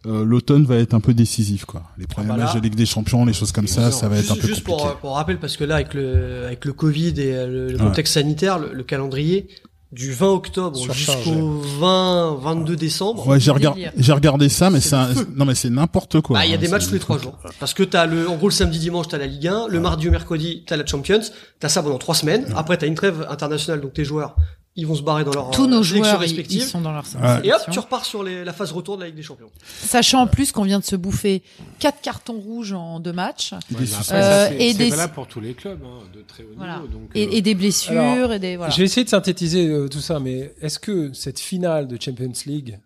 Euh, 0.05 0.25
L'automne 0.25 0.65
va 0.65 0.75
être 0.77 0.93
un 0.93 0.99
peu 0.99 1.13
décisif, 1.13 1.63
quoi. 1.63 1.83
Les 1.97 2.07
premiers 2.07 2.27
bah 2.27 2.35
là- 2.37 2.43
matchs 2.45 2.55
de 2.55 2.59
Ligue 2.59 2.75
des 2.75 2.85
Champions, 2.85 3.23
les 3.25 3.31
choses 3.33 3.53
comme 3.53 3.67
ça, 3.67 3.89
ça 3.91 4.09
va 4.09 4.15
être 4.17 4.23
juste, 4.23 4.31
un 4.31 4.35
peu 4.41 4.47
juste 4.47 4.63
compliqué. 4.65 4.89
pour, 4.89 4.97
pour 4.99 5.15
rappel, 5.15 5.39
parce 5.39 5.55
que 5.55 5.63
là, 5.63 5.75
avec 5.75 5.93
le, 5.93 6.45
avec 6.45 6.65
le 6.65 6.73
Covid 6.73 7.13
et 7.21 7.33
euh, 7.33 7.69
le, 7.71 7.77
Ouais. 7.77 7.83
contexte 7.83 8.15
sanitaire, 8.15 8.59
le, 8.59 8.73
le 8.73 8.83
calendrier, 8.83 9.47
du 9.93 10.11
20 10.11 10.27
octobre 10.27 10.77
jusqu'au 10.91 11.61
20, 11.79 12.35
22 12.41 12.75
décembre, 12.75 13.27
Ouais, 13.27 13.39
j'ai 13.39 13.51
regardé, 13.51 13.89
j'ai 13.95 14.11
regardé 14.11 14.49
ça, 14.49 14.69
mais 14.69 14.81
C'est 14.81 14.95
un- 14.95 15.09
non 15.35 15.45
mais 15.45 15.55
c'est 15.55 15.69
n'importe 15.69 16.19
quoi. 16.21 16.37
bah, 16.39 16.45
il 16.45 16.49
y 16.49 16.53
a 16.53 16.57
hein, 16.57 16.59
des 16.59 16.67
matchs 16.67 16.87
tous 16.87 16.93
les 16.93 16.99
trois 16.99 17.17
jours. 17.19 17.37
Parce 17.59 17.73
que 17.73 17.83
t'as 17.83 18.05
le, 18.05 18.27
en 18.27 18.35
gros, 18.35 18.47
le 18.47 18.53
samedi, 18.53 18.79
dimanche, 18.79 19.07
t'as 19.07 19.17
la 19.17 19.27
Ligue 19.27 19.47
1, 19.47 19.67
le 19.69 19.79
mardi 19.79 20.07
ou 20.07 20.11
mercredi, 20.11 20.63
t'as 20.65 20.77
la 20.77 20.85
Champions, 20.85 21.21
t'as 21.59 21.69
ça 21.69 21.83
pendant 21.83 21.97
trois 21.99 22.15
semaines. 22.15 22.45
Après, 22.55 22.77
t'as 22.77 22.87
une 22.87 22.95
trêve 22.95 23.25
internationale, 23.29 23.81
donc 23.81 23.93
tes 23.93 24.03
joueurs, 24.05 24.35
ils 24.75 24.87
vont 24.87 24.95
se 24.95 25.01
barrer 25.03 25.23
dans 25.23 25.33
leur 25.33 25.51
Tous 25.51 25.65
euh, 25.65 25.67
nos 25.67 25.83
sélection 25.83 26.03
joueurs, 26.03 26.23
ils, 26.23 26.27
respective. 26.27 26.61
ils 26.61 26.67
sont 26.67 26.81
dans 26.81 26.91
leur 26.91 27.03
Ouais. 27.21 27.47
Et 27.47 27.53
hop, 27.53 27.61
tu 27.71 27.77
repars 27.79 28.05
sur 28.05 28.23
les, 28.23 28.43
la 28.43 28.53
phase 28.53 28.71
retour 28.71 28.95
de 28.97 29.01
la 29.01 29.07
Ligue 29.07 29.15
des 29.17 29.21
Champions. 29.23 29.51
Sachant 29.65 30.21
en 30.21 30.27
plus 30.27 30.51
qu'on 30.51 30.63
vient 30.63 30.79
de 30.79 30.83
se 30.83 30.95
bouffer 30.95 31.43
quatre 31.79 32.01
cartons 32.01 32.39
rouges 32.39 32.73
en 32.73 32.99
deux 32.99 33.13
matchs 33.13 33.53
Ouais, 33.71 33.81
Euh, 34.11 34.47
c'est- 34.49 34.55
et 34.55 34.71
c'est 34.71 34.77
des- 34.77 34.89
valable 34.89 35.13
pour 35.13 35.27
tous 35.27 35.39
les 35.41 35.53
clubs 35.53 35.79
hein, 35.83 35.99
de 36.15 36.21
très 36.21 36.43
haut 36.43 36.47
Voilà. 36.57 36.75
niveau. 36.77 36.87
Donc, 36.87 37.09
et, 37.13 37.25
euh, 37.27 37.31
et 37.31 37.41
des 37.41 37.53
blessures 37.55 38.01
Alors, 38.01 38.33
et 38.33 38.39
des 38.39 38.57
voilà. 38.57 38.71
Je 38.71 38.77
vais 38.79 38.85
essayer 38.85 39.03
de 39.03 39.09
synthétiser 39.09 39.67
euh, 39.67 39.87
tout 39.87 40.01
ça, 40.01 40.19
mais 40.19 40.53
est-ce 40.61 40.79
que 40.79 41.13
cette 41.13 41.39
finale 41.39 41.87
de 41.87 41.97
Champions 42.01 42.31
League, 42.47 42.79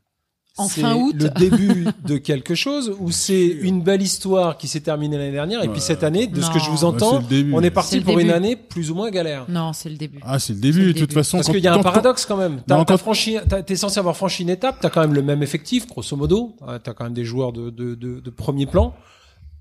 En 0.58 0.68
c'est 0.68 0.82
fin 0.82 0.96
août. 0.96 1.16
le 1.18 1.30
début 1.30 1.86
de 2.06 2.18
quelque 2.18 2.56
chose 2.56 2.96
ou 3.00 3.12
c'est 3.12 3.46
une 3.46 3.82
belle 3.84 4.02
histoire 4.02 4.58
qui 4.58 4.68
s'est 4.68 4.80
terminée 4.82 5.18
l'année 5.18 5.32
dernière 5.32 5.64
et 5.64 5.68
puis 5.70 5.80
cette 5.82 6.04
année, 6.04 6.28
de 6.28 6.42
ce 6.42 6.50
que 6.52 6.60
je 6.60 6.70
vous. 6.70 6.78
Ouais, 6.80 6.84
entends, 6.86 7.20
début. 7.22 7.54
on 7.54 7.62
est 7.62 7.70
parti 7.72 8.00
pour 8.02 8.18
une 8.20 8.32
année 8.32 8.56
plus 8.56 8.90
ou 8.92 8.96
moins 8.96 9.10
galère. 9.12 9.46
Non, 9.50 9.72
c'est 9.74 9.90
le 9.90 9.98
début. 9.98 10.20
Ah, 10.24 10.40
c'est 10.40 10.54
le 10.54 10.60
début. 10.60 10.86
le 10.88 10.94
de 10.94 11.00
toute 11.00 11.14
façon, 11.14 11.38
Parce 11.38 11.50
qu'il 11.50 11.60
y 11.64 11.68
a 11.68 11.74
un 11.74 11.82
paradoxe 11.84 12.26
quand 12.26 12.38
même. 12.38 12.62
T'as, 12.68 12.84
quand- 12.86 12.98
franchi, 12.98 13.38
t'as- 13.48 13.62
t'es 13.64 13.76
censé 13.76 14.00
avoir 14.00 14.16
franchi 14.18 14.44
une 14.44 14.50
étape, 14.50 14.78
t'as 14.82 14.90
quand 14.90 15.02
même 15.02 15.14
le 15.14 15.22
même 15.22 15.44
effectif, 15.44 15.88
grosso 15.88 16.16
modo. 16.16 16.56
T'as 16.84 16.94
quand 16.94 17.04
même 17.04 17.14
des 17.14 17.26
joueurs 17.26 17.54
de, 17.54 17.70
de, 17.70 17.96
de, 17.96 18.20
de 18.20 18.30
premier 18.30 18.66
plan. 18.66 18.94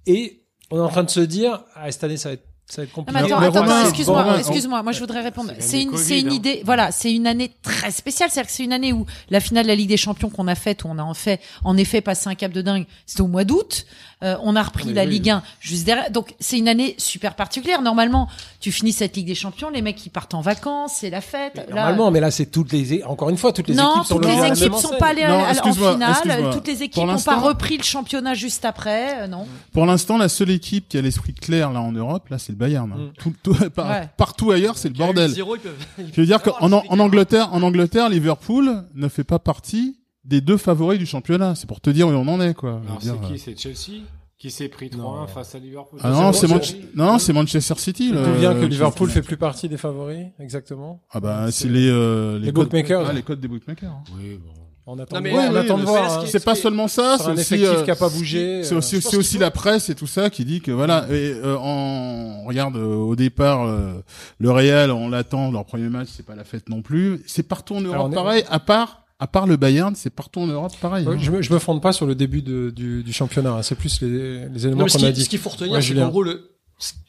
Et 0.07 0.43
on 0.71 0.79
est 0.79 0.81
en 0.81 0.89
train 0.89 1.05
de 1.05 1.11
se 1.11 1.21
dire, 1.21 1.61
ah, 1.75 1.91
cette 1.93 2.05
année, 2.05 2.17
ça 2.17 2.31
va 2.31 2.33
être, 2.35 2.47
va 2.79 2.83
être 2.83 2.89
Non, 2.97 3.05
compliqué. 3.05 3.21
mais 3.21 3.33
attends, 3.33 3.41
mais 3.41 3.47
attends, 3.47 3.83
excuse-moi, 3.85 4.39
excuse-moi. 4.41 4.83
Moi, 4.83 4.93
je 4.93 4.99
voudrais 5.01 5.21
répondre. 5.23 5.53
C'est 5.59 5.63
C'est 5.69 5.83
une, 5.83 5.97
c'est 5.97 6.21
une 6.21 6.29
hein. 6.31 6.33
idée. 6.33 6.63
Voilà, 6.65 6.91
c'est 6.91 7.13
une 7.15 7.27
année 7.27 7.53
très 7.63 7.91
spéciale. 7.93 8.29
C'est-à-dire 8.31 8.49
que 8.51 8.57
c'est 8.57 8.65
une 8.65 8.73
année 8.73 8.93
où 8.93 9.07
la 9.31 9.39
finale 9.41 9.65
de 9.65 9.69
la 9.69 9.77
Ligue 9.77 9.89
des 9.89 9.97
Champions 9.97 10.31
qu'on 10.31 10.49
a 10.49 10.55
faite, 10.57 10.83
où 10.85 10.89
on 10.89 10.99
a 10.99 11.03
en 11.03 11.15
fait, 11.15 11.41
en 11.65 11.77
effet, 11.77 12.01
passé 12.01 12.29
un 12.29 12.35
cap 12.35 12.51
de 12.53 12.63
dingue. 12.63 12.87
C'était 13.07 13.21
au 13.23 13.29
mois 13.29 13.45
d'août. 13.45 13.87
Euh, 14.25 14.35
on 14.43 14.57
a 14.57 14.63
repris 14.63 14.95
la 14.95 15.05
oui. 15.05 15.11
Ligue 15.11 15.29
1 15.29 15.43
juste 15.61 15.85
derrière. 15.85 16.11
Donc, 16.11 16.35
c'est 16.41 16.57
une 16.59 16.69
année 16.69 16.95
super 16.97 17.35
particulière. 17.35 17.83
Normalement, 17.83 18.29
tu 18.61 18.73
finis 18.73 18.93
cette 18.93 19.15
Ligue 19.15 19.27
des 19.27 19.35
Champions, 19.35 19.69
les 19.69 19.83
mecs 19.83 19.97
qui 19.97 20.09
partent 20.09 20.33
en 20.33 20.41
vacances, 20.41 20.93
c'est 21.01 21.11
la 21.11 21.21
fête. 21.21 21.53
Mais 21.57 21.67
Là, 21.67 21.75
Normalement, 21.83 22.11
mais 22.11 22.21
là, 22.21 22.31
c'est 22.31 22.47
toutes 22.47 22.73
les, 22.73 23.05
encore 23.05 23.29
une 23.29 23.37
fois, 23.37 23.53
toutes 23.53 23.69
les 23.69 23.75
non, 23.75 23.93
équipes 23.97 24.07
sont 24.07 24.15
toutes 24.17 24.25
à 24.25 24.49
les 24.49 24.63
équipes 24.63 24.75
sont 24.75 24.97
pas 24.99 25.09
allées 25.09 25.23
Non, 25.27 25.45
à- 25.45 25.53
en 25.69 25.73
finale. 25.75 26.51
Toutes 26.51 26.67
les 26.67 26.83
équipes 26.83 27.05
n'ont 27.05 27.21
pas 27.21 27.37
repris 27.39 27.77
le 27.77 27.83
championnat 27.83 28.33
juste 28.33 28.65
après. 28.65 29.25
euh, 29.25 29.27
non. 29.27 29.47
Pour 29.73 29.85
l'instant, 29.85 30.17
la 30.17 30.31
seule 30.31 30.51
équipe 30.51 30.89
qui 30.89 30.97
a 30.97 31.03
l'esprit 31.03 31.35
clair 31.35 31.71
là 31.71 31.83
en 31.83 31.93
Europe, 31.93 32.31
là, 32.31 32.39
c'est 32.39 32.53
le 32.53 32.59
Bayern. 32.59 32.91
hein. 32.93 32.97
Mm. 32.97 33.13
Tout, 33.19 33.35
tout- 33.43 33.71
par- 33.71 33.91
Ouais. 33.91 34.09
Partout 34.17 34.51
ailleurs, 34.51 34.79
c'est 34.79 34.89
le 34.89 34.95
bordel. 34.95 35.31
Zéro, 35.31 35.57
ils 35.57 35.61
peuvent- 35.61 35.77
ils 35.99 36.07
Je 36.15 36.21
veux 36.23 36.27
dire 36.27 36.41
qu'en 36.43 36.53
avoir 36.63 36.85
en, 36.91 36.95
en 36.95 36.99
Angleterre, 37.01 37.53
en 37.53 37.61
Angleterre, 37.63 38.09
Liverpool 38.09 38.83
ne 38.95 39.09
fait 39.09 39.25
pas 39.25 39.39
partie 39.39 39.99
des 40.27 40.41
deux 40.41 40.57
favoris 40.57 40.99
du 40.99 41.07
championnat. 41.07 41.55
C'est 41.55 41.67
pour 41.67 41.81
te 41.81 41.91
dire 41.91 42.09
où 42.09 42.11
on 42.11 42.27
en 42.29 42.41
est, 42.41 42.55
quoi. 42.55 42.81
Alors 42.87 42.99
c'est 43.01 43.11
euh, 43.11 43.15
qui 43.29 43.39
C'est 43.39 43.59
Chelsea 43.59 44.03
qui 44.39 44.51
s'est 44.51 44.69
pris 44.69 44.89
3-1 44.91 44.97
Non. 44.99 45.27
face 45.27 45.55
à 45.55 45.59
Liverpool. 45.59 45.99
Ah 46.03 46.11
non, 46.11 46.33
c'est 46.35 46.47
Manche- 46.47 46.75
non, 46.95 47.19
c'est 47.19 47.33
Manchester 47.33 47.75
City. 47.79 48.11
D'où 48.13 48.19
le- 48.19 48.33
vient 48.39 48.53
que 48.55 48.67
Liverpool 48.67 49.09
fait 49.09 49.23
plus 49.23 49.39
partie 49.39 49.67
des 49.69 49.79
favoris, 49.79 50.27
exactement. 50.39 51.01
Ah 51.11 51.21
bah 51.21 51.47
c'est 51.51 51.69
les 51.69 51.89
euh, 51.89 52.39
Les 52.39 52.53
codes- 52.53 52.65
bookmakers. 52.67 53.07
ah, 53.09 53.13
les 53.15 53.23
codes 53.23 53.41
des 53.41 53.49
bookmakers. 53.49 53.91
hein. 53.91 54.03
Oui, 54.19 54.35
bon. 54.37 54.51
On 54.89 54.97
attend, 55.01 55.17
Non, 55.17 55.21
de 55.21 55.25
mais- 55.25 55.31
voir, 55.33 55.45
on 55.49 55.53
oui, 55.53 55.59
attend 55.59 55.79
de 55.79 55.83
voir. 55.85 56.27
c'est- 56.29 56.37
hein. 56.37 56.41
pas 56.45 56.55
seulement 56.55 56.87
ça, 56.87 57.17
Sur 57.17 57.25
c'est 57.25 57.31
un 57.31 57.35
aussi, 57.35 57.55
effectif 57.55 57.69
euh, 57.81 57.83
qui 57.85 57.91
a 57.91 57.97
pas 57.97 58.09
bougé. 58.09 58.63
c'est 58.63 58.75
euh, 58.75 59.19
aussi, 59.19 59.39
la 59.39 59.51
presse 59.51 59.89
et 59.91 59.95
tout 59.97 60.07
ça 60.07 60.31
qui 60.31 60.45
dit 60.45 60.61
que 60.61 60.71
voilà 60.71 61.07
et 61.11 61.33
euh, 61.33 61.57
en 61.59 62.45
regarde 62.45 62.77
euh, 62.77 62.95
au 62.95 63.17
départ 63.17 63.65
euh, 63.67 63.95
le 64.39 64.51
Real 64.53 64.93
on 64.93 65.09
l'attend 65.09 65.51
leur 65.51 65.65
premier 65.65 65.89
match 65.89 66.09
c'est 66.13 66.25
pas 66.25 66.37
la 66.37 66.45
fête 66.45 66.69
non 66.69 66.83
plus 66.83 67.21
c'est 67.27 67.43
partout 67.43 67.75
en 67.75 67.81
Europe 67.81 67.95
Alors, 67.97 68.07
on 68.07 68.13
est- 68.13 68.15
pareil 68.15 68.45
à 68.49 68.61
part 68.61 69.06
à 69.19 69.27
part 69.27 69.47
le 69.47 69.57
Bayern 69.57 69.95
c'est 69.95 70.11
partout 70.11 70.41
en 70.41 70.47
Europe 70.47 70.73
pareil 70.81 71.07
Ouais, 71.07 71.15
hein. 71.15 71.19
je, 71.21 71.31
me, 71.31 71.43
je 71.43 71.53
me 71.53 71.59
fonde 71.59 71.81
pas 71.81 71.93
sur 71.93 72.07
le 72.07 72.15
début 72.15 72.43
de, 72.43 72.71
du, 72.71 73.03
du 73.03 73.13
championnat. 73.13 73.53
hein. 73.53 73.63
C'est 73.63 73.75
plus 73.75 74.01
les, 74.03 74.49
les 74.49 74.67
éléments 74.67 74.87
qu'on 74.87 75.03
a 75.03 75.07
qui- 75.09 75.13
dit. 75.13 75.25
ce 75.25 75.29
qu'il 75.29 75.39
faut 75.39 75.51
retenir, 75.51 75.73
Ouais, 75.73 75.81
c'est 75.81 75.89
Julien. 75.89 76.05
qu'en 76.05 76.11
gros, 76.11 76.23
le, 76.23 76.51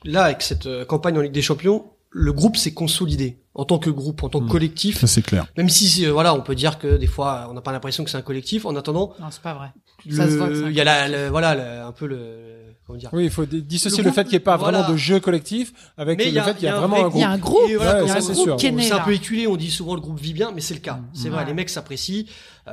là, 0.06 0.24
avec 0.24 0.42
cette 0.42 0.66
euh, 0.68 0.86
campagne 0.86 1.18
en 1.18 1.22
Ligue 1.22 1.34
des 1.34 1.42
Champions, 1.42 1.86
le 2.10 2.32
groupe 2.32 2.56
s'est 2.56 2.74
consolidé 2.74 3.40
en 3.54 3.66
tant 3.66 3.80
que 3.80 3.90
groupe, 3.90 4.24
en 4.24 4.30
tant 4.30 4.40
que 4.40 4.46
Mm. 4.46 4.50
collectif. 4.50 5.00
ça 5.00 5.08
c'est 5.08 5.22
clair 5.22 5.46
Même 5.58 5.68
si, 5.68 6.06
euh, 6.06 6.12
voilà, 6.14 6.34
on 6.34 6.42
peut 6.42 6.56
dire 6.56 6.80
que 6.80 6.96
des 6.96 7.08
fois, 7.08 7.48
on 7.50 7.54
n'a 7.54 7.62
pas 7.62 7.72
l'impression 7.74 8.04
que 8.06 8.10
c'est 8.10 8.18
un 8.18 8.22
collectif. 8.22 8.66
En 8.66 8.76
attendant, 8.78 9.14
Non, 9.20 9.28
c'est 9.30 9.42
pas 9.42 9.54
vrai. 9.54 9.68
Ça 10.10 10.30
se 10.30 10.36
voit 10.38 10.50
il 10.70 10.72
y 10.76 10.80
a 10.80 10.84
la, 10.86 11.08
le- 11.10 11.28
voilà, 11.30 11.56
le- 11.56 11.86
un 11.86 11.92
peu 11.92 12.06
le, 12.08 12.66
comment 12.88 12.97
dire. 12.97 13.09
Oui, 13.14 13.26
il 13.26 13.30
faut 13.30 13.45
dissocier 13.45 13.97
Le 13.99 14.05
le, 14.05 14.09
groupe, 14.09 14.15
fait 14.15 14.23
qu'il 14.23 14.31
n'y 14.31 14.35
ait 14.38 14.39
pas 14.39 14.57
voilà. 14.57 14.80
vraiment 14.80 14.93
de 14.93 14.97
jeu 14.97 15.19
collectif 15.19 15.73
avec 15.97 16.18
Mais 16.18 16.31
le 16.31 16.39
a- 16.39 16.43
fait 16.43 16.53
qu'il 16.55 16.64
y 16.64 16.65
y 16.65 16.69
a 16.69 16.76
un 16.76 16.80
vraiment 16.80 16.95
vrai 16.95 17.05
un 17.05 17.09
Il 17.15 17.19
y 17.19 17.23
a 17.23 17.38
groupe. 17.38 17.57
un 17.59 17.59
groupe. 17.59 17.69
Et 17.69 17.76
voilà, 17.76 17.93
Ouais, 17.95 17.99
il 18.03 18.07
y 18.07 18.09
a 18.09 18.14
ça, 18.14 18.18
un 18.18 18.22
c'est 18.22 18.34
groupe 18.34 18.45
sûr. 18.45 18.55
qui 18.55 18.65
est 18.68 18.72
né, 18.72 18.84
C'est 18.84 18.93
un 18.93 18.97
là. 18.97 19.03
peu 19.03 19.14
éculé, 19.14 19.45
on 19.47 19.55
dit 19.57 19.69
souvent 19.69 19.93
le 19.95 20.01
groupe 20.01 20.19
vit 20.19 20.34
bien, 20.34 20.51
mais 20.55 20.61
c'est 20.61 20.73
le 20.73 20.80
cas. 20.80 20.99
C'est 21.14 21.30
vrai, 21.30 21.45
les 21.45 21.53
mecs 21.53 21.69
s'apprécient. 21.69 22.23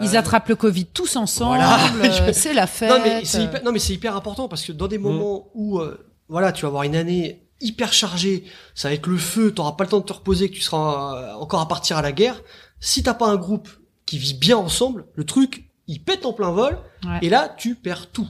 Ils 0.01 0.17
Euh, 0.17 0.19
attrapent 0.19 0.49
le 0.49 0.57
Covid 0.57 0.87
tous 0.87 1.17
ensemble. 1.17 1.57
Voilà. 1.57 1.79
euh, 2.03 2.31
c'est 2.33 2.55
la 2.55 2.67
fête. 2.67 2.91
Non 2.91 2.99
mais 3.05 3.25
c'est 3.25 3.43
hyper, 3.45 3.63
non 3.65 3.73
mais 3.73 3.79
c'est 3.79 3.93
hyper 3.93 4.17
important 4.17 4.49
parce 4.49 4.63
que 4.65 4.73
dans 4.73 4.89
des 4.89 4.99
moments 4.99 5.49
où 5.55 5.79
euh, 5.79 6.05
voilà 6.29 6.51
tu 6.53 6.63
vas 6.63 6.69
avoir 6.69 6.83
une 6.85 6.97
année 6.97 7.43
hyper 7.61 7.93
chargée, 7.93 8.45
ça 8.75 8.89
va 8.89 8.95
être 8.95 9.07
le 9.07 9.17
feu, 9.17 9.53
t'auras 9.53 9.73
pas 9.73 9.85
le 9.85 9.91
temps 9.91 10.01
de 10.01 10.05
te 10.05 10.13
reposer, 10.13 10.49
que 10.51 10.55
tu 10.55 10.61
seras 10.61 11.35
encore 11.37 11.61
à 11.61 11.69
partir 11.69 11.97
à 11.97 12.03
la 12.03 12.13
guerre. 12.13 12.41
Si 12.81 13.03
t'as 13.03 13.15
pas 13.15 13.27
un 13.29 13.37
groupe 13.37 13.69
qui 14.05 14.19
vit 14.19 14.35
bien 14.35 14.57
ensemble, 14.59 15.07
le 15.15 15.25
truc 15.25 15.71
il 15.87 16.03
pète 16.03 16.27
en 16.27 16.33
plein 16.33 16.51
vol 16.51 16.79
Ouais. 17.07 17.19
et 17.23 17.29
là 17.29 17.55
tu 17.57 17.75
perds 17.75 18.11
tout. 18.11 18.29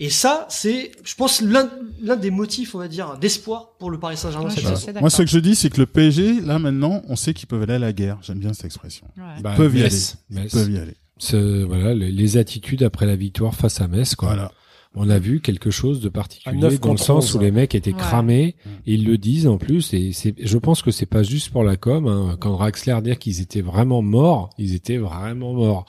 Et 0.00 0.10
ça 0.10 0.46
c'est, 0.48 0.92
je 1.04 1.14
pense 1.16 1.40
l'un 1.40 1.68
l'un 2.00 2.16
des 2.16 2.30
motifs 2.30 2.74
on 2.74 2.78
va 2.78 2.86
dire 2.88 3.18
d'espoir 3.20 3.70
pour 3.78 3.90
le 3.90 3.98
Paris 3.98 4.16
Saint-Germain 4.16 4.50
cette 4.50 4.76
saison. 4.76 5.00
moi 5.00 5.10
ce 5.10 5.22
que 5.22 5.28
je 5.28 5.38
dis 5.40 5.56
c'est 5.56 5.70
que 5.70 5.80
le 5.80 5.86
PSG 5.86 6.40
là 6.42 6.58
maintenant 6.60 7.02
on 7.08 7.16
sait 7.16 7.34
qu'ils 7.34 7.48
peuvent 7.48 7.62
aller 7.62 7.74
à 7.74 7.78
la 7.80 7.92
guerre 7.92 8.18
j'aime 8.22 8.38
bien 8.38 8.52
cette 8.52 8.66
expression 8.66 9.06
Ouais. 9.16 9.24
ils 9.38 9.42
Bah, 9.42 9.54
peuvent 9.56 9.76
y 9.76 9.82
Metz, 9.82 10.16
aller 10.30 10.42
Metz. 10.42 10.52
ils 10.52 10.56
peuvent 10.58 10.70
y 10.72 10.78
aller 10.78 10.94
Ce- 11.18 11.64
voilà, 11.64 11.94
les, 11.94 12.12
les 12.12 12.36
attitudes 12.36 12.84
après 12.84 13.06
la 13.06 13.16
victoire 13.16 13.54
face 13.56 13.80
à 13.80 13.88
Metz, 13.88 14.14
quoi. 14.14 14.28
voilà 14.28 14.52
On 14.94 15.10
a 15.10 15.18
vu 15.18 15.40
quelque 15.40 15.70
chose 15.72 16.00
de 16.00 16.08
particulier 16.08 16.56
neuf 16.56 16.78
dans 16.80 16.88
le 16.90 16.92
contre 16.94 17.02
sens 17.04 17.24
onze, 17.30 17.34
où 17.36 17.40
les 17.40 17.50
mecs 17.50 17.74
étaient 17.74 17.92
cramés. 17.92 18.54
Et 18.86 18.94
ils 18.94 19.04
le 19.04 19.18
disent 19.18 19.46
en 19.48 19.58
plus. 19.58 19.92
Et 19.94 20.12
c'est, 20.12 20.34
je 20.40 20.58
pense 20.58 20.80
que 20.82 20.90
c'est 20.92 21.06
pas 21.06 21.22
juste 21.24 21.50
pour 21.50 21.62
la 21.64 21.76
com. 21.76 22.06
Hein. 22.06 22.36
Quand 22.40 22.52
Draxler 22.56 22.98
dit 23.02 23.14
qu'ils 23.16 23.40
étaient 23.40 23.60
vraiment 23.62 24.00
morts, 24.02 24.50
ils 24.58 24.74
étaient 24.74 24.96
vraiment 24.96 25.52
morts. 25.52 25.84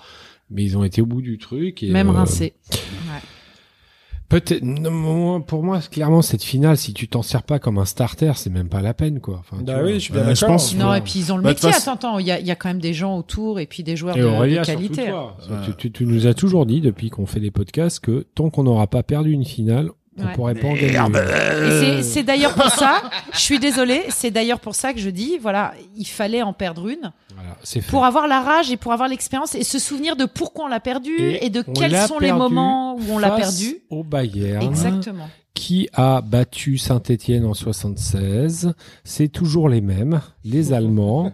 Mais 0.51 0.63
ils 0.63 0.75
ont 0.77 0.83
été 0.83 1.01
au 1.01 1.05
bout 1.05 1.21
du 1.21 1.37
truc. 1.37 1.81
Et, 1.83 1.91
Même 1.91 2.09
euh, 2.09 2.13
rincé. 2.13 2.53
Peut-être. 4.29 4.63
Pour 5.47 5.63
moi, 5.63 5.79
clairement, 5.91 6.21
cette 6.21 6.43
finale, 6.43 6.77
si 6.77 6.93
tu 6.93 7.07
t'en 7.07 7.21
sers 7.23 7.41
pas 7.43 7.57
comme 7.59 7.77
un 7.79 7.85
starter, 7.85 8.31
c'est 8.35 8.51
même 8.51 8.69
pas 8.69 8.81
la 8.81 8.93
peine, 8.93 9.19
quoi. 9.19 9.37
Enfin, 9.39 9.61
Bah 9.63 9.79
oui, 9.83 9.95
je 9.95 9.99
suis 9.99 10.13
bien 10.13 10.23
d'accord. 10.23 10.47
pense- 10.49 10.75
Non, 10.75 10.91
Ouais. 10.91 10.99
et 10.99 11.01
puis 11.01 11.13
ils 11.17 11.33
ont 11.33 11.37
le 11.37 11.41
Bah, 11.43 11.49
métier. 11.49 11.69
Attends, 11.69 11.93
attends, 11.93 12.19
il 12.19 12.27
y 12.27 12.31
a, 12.31 12.39
il 12.39 12.45
y 12.45 12.51
a 12.51 12.55
quand 12.55 12.69
même 12.69 12.79
des 12.79 12.93
gens 12.93 13.17
autour 13.17 13.59
et 13.59 13.65
puis 13.65 13.81
des 13.83 13.95
joueurs 13.95 14.15
Et 14.17 14.21
de, 14.21 14.25
Aurélia, 14.25 14.61
de 14.61 14.65
surtout 14.65 14.81
qualité. 14.89 15.09
toi. 15.09 15.35
Ouais. 15.49 15.55
Tu, 15.65 15.75
tu- 15.75 15.91
tu 15.91 16.05
nous 16.05 16.27
as 16.27 16.33
toujours 16.35 16.65
dit, 16.67 16.79
depuis 16.79 17.09
qu'on 17.09 17.25
fait 17.25 17.39
des 17.39 17.51
podcasts, 17.51 17.99
que 17.99 18.25
tant 18.35 18.49
qu'on 18.51 18.63
n'aura 18.63 18.85
pas 18.87 19.01
perdu 19.03 19.31
une 19.31 19.45
finale, 19.45 19.89
on 20.19 20.25
Ouais. 20.27 20.33
pourrait 20.33 20.55
pas 20.55 20.67
en 20.67 20.73
gagner. 20.75 22.03
c'est- 22.03 22.23
d'ailleurs 22.23 22.53
pour 22.53 22.69
ça, 22.69 23.01
je 23.33 23.39
suis 23.39 23.59
désolée, 23.59 24.03
c'est 24.09 24.31
d'ailleurs 24.31 24.59
pour 24.59 24.75
ça 24.75 24.93
que 24.93 24.99
je 24.99 25.09
dis, 25.09 25.37
voilà, 25.41 25.73
il 25.95 26.05
fallait 26.07 26.41
en 26.41 26.53
perdre 26.53 26.87
une 26.89 27.11
Voilà, 27.35 27.55
pour 27.89 28.05
avoir 28.05 28.27
la 28.27 28.41
rage 28.41 28.71
et 28.71 28.77
pour 28.77 28.91
avoir 28.93 29.07
l'expérience 29.09 29.55
et 29.55 29.63
se 29.63 29.79
souvenir 29.79 30.15
de 30.15 30.25
pourquoi 30.25 30.65
on 30.65 30.67
l'a 30.67 30.79
perdu 30.79 31.15
et, 31.19 31.49
de 31.49 31.61
quels 31.61 31.97
sont 32.07 32.19
les 32.19 32.31
moments 32.33 32.95
où 32.95 33.01
on 33.11 33.17
l'a 33.19 33.29
face 33.37 33.59
perdu. 33.59 33.77
Au 33.89 34.03
Bayern. 34.03 34.61
Exactement. 34.63 35.29
Qui 35.55 35.89
a 35.93 36.21
battu 36.21 36.77
Saint-Etienne 36.77 37.43
en 37.45 37.53
76 37.53 38.71
C'est 39.03 39.27
toujours 39.27 39.67
les 39.67 39.81
mêmes, 39.81 40.21
les 40.45 40.71
Allemands. 40.73 41.33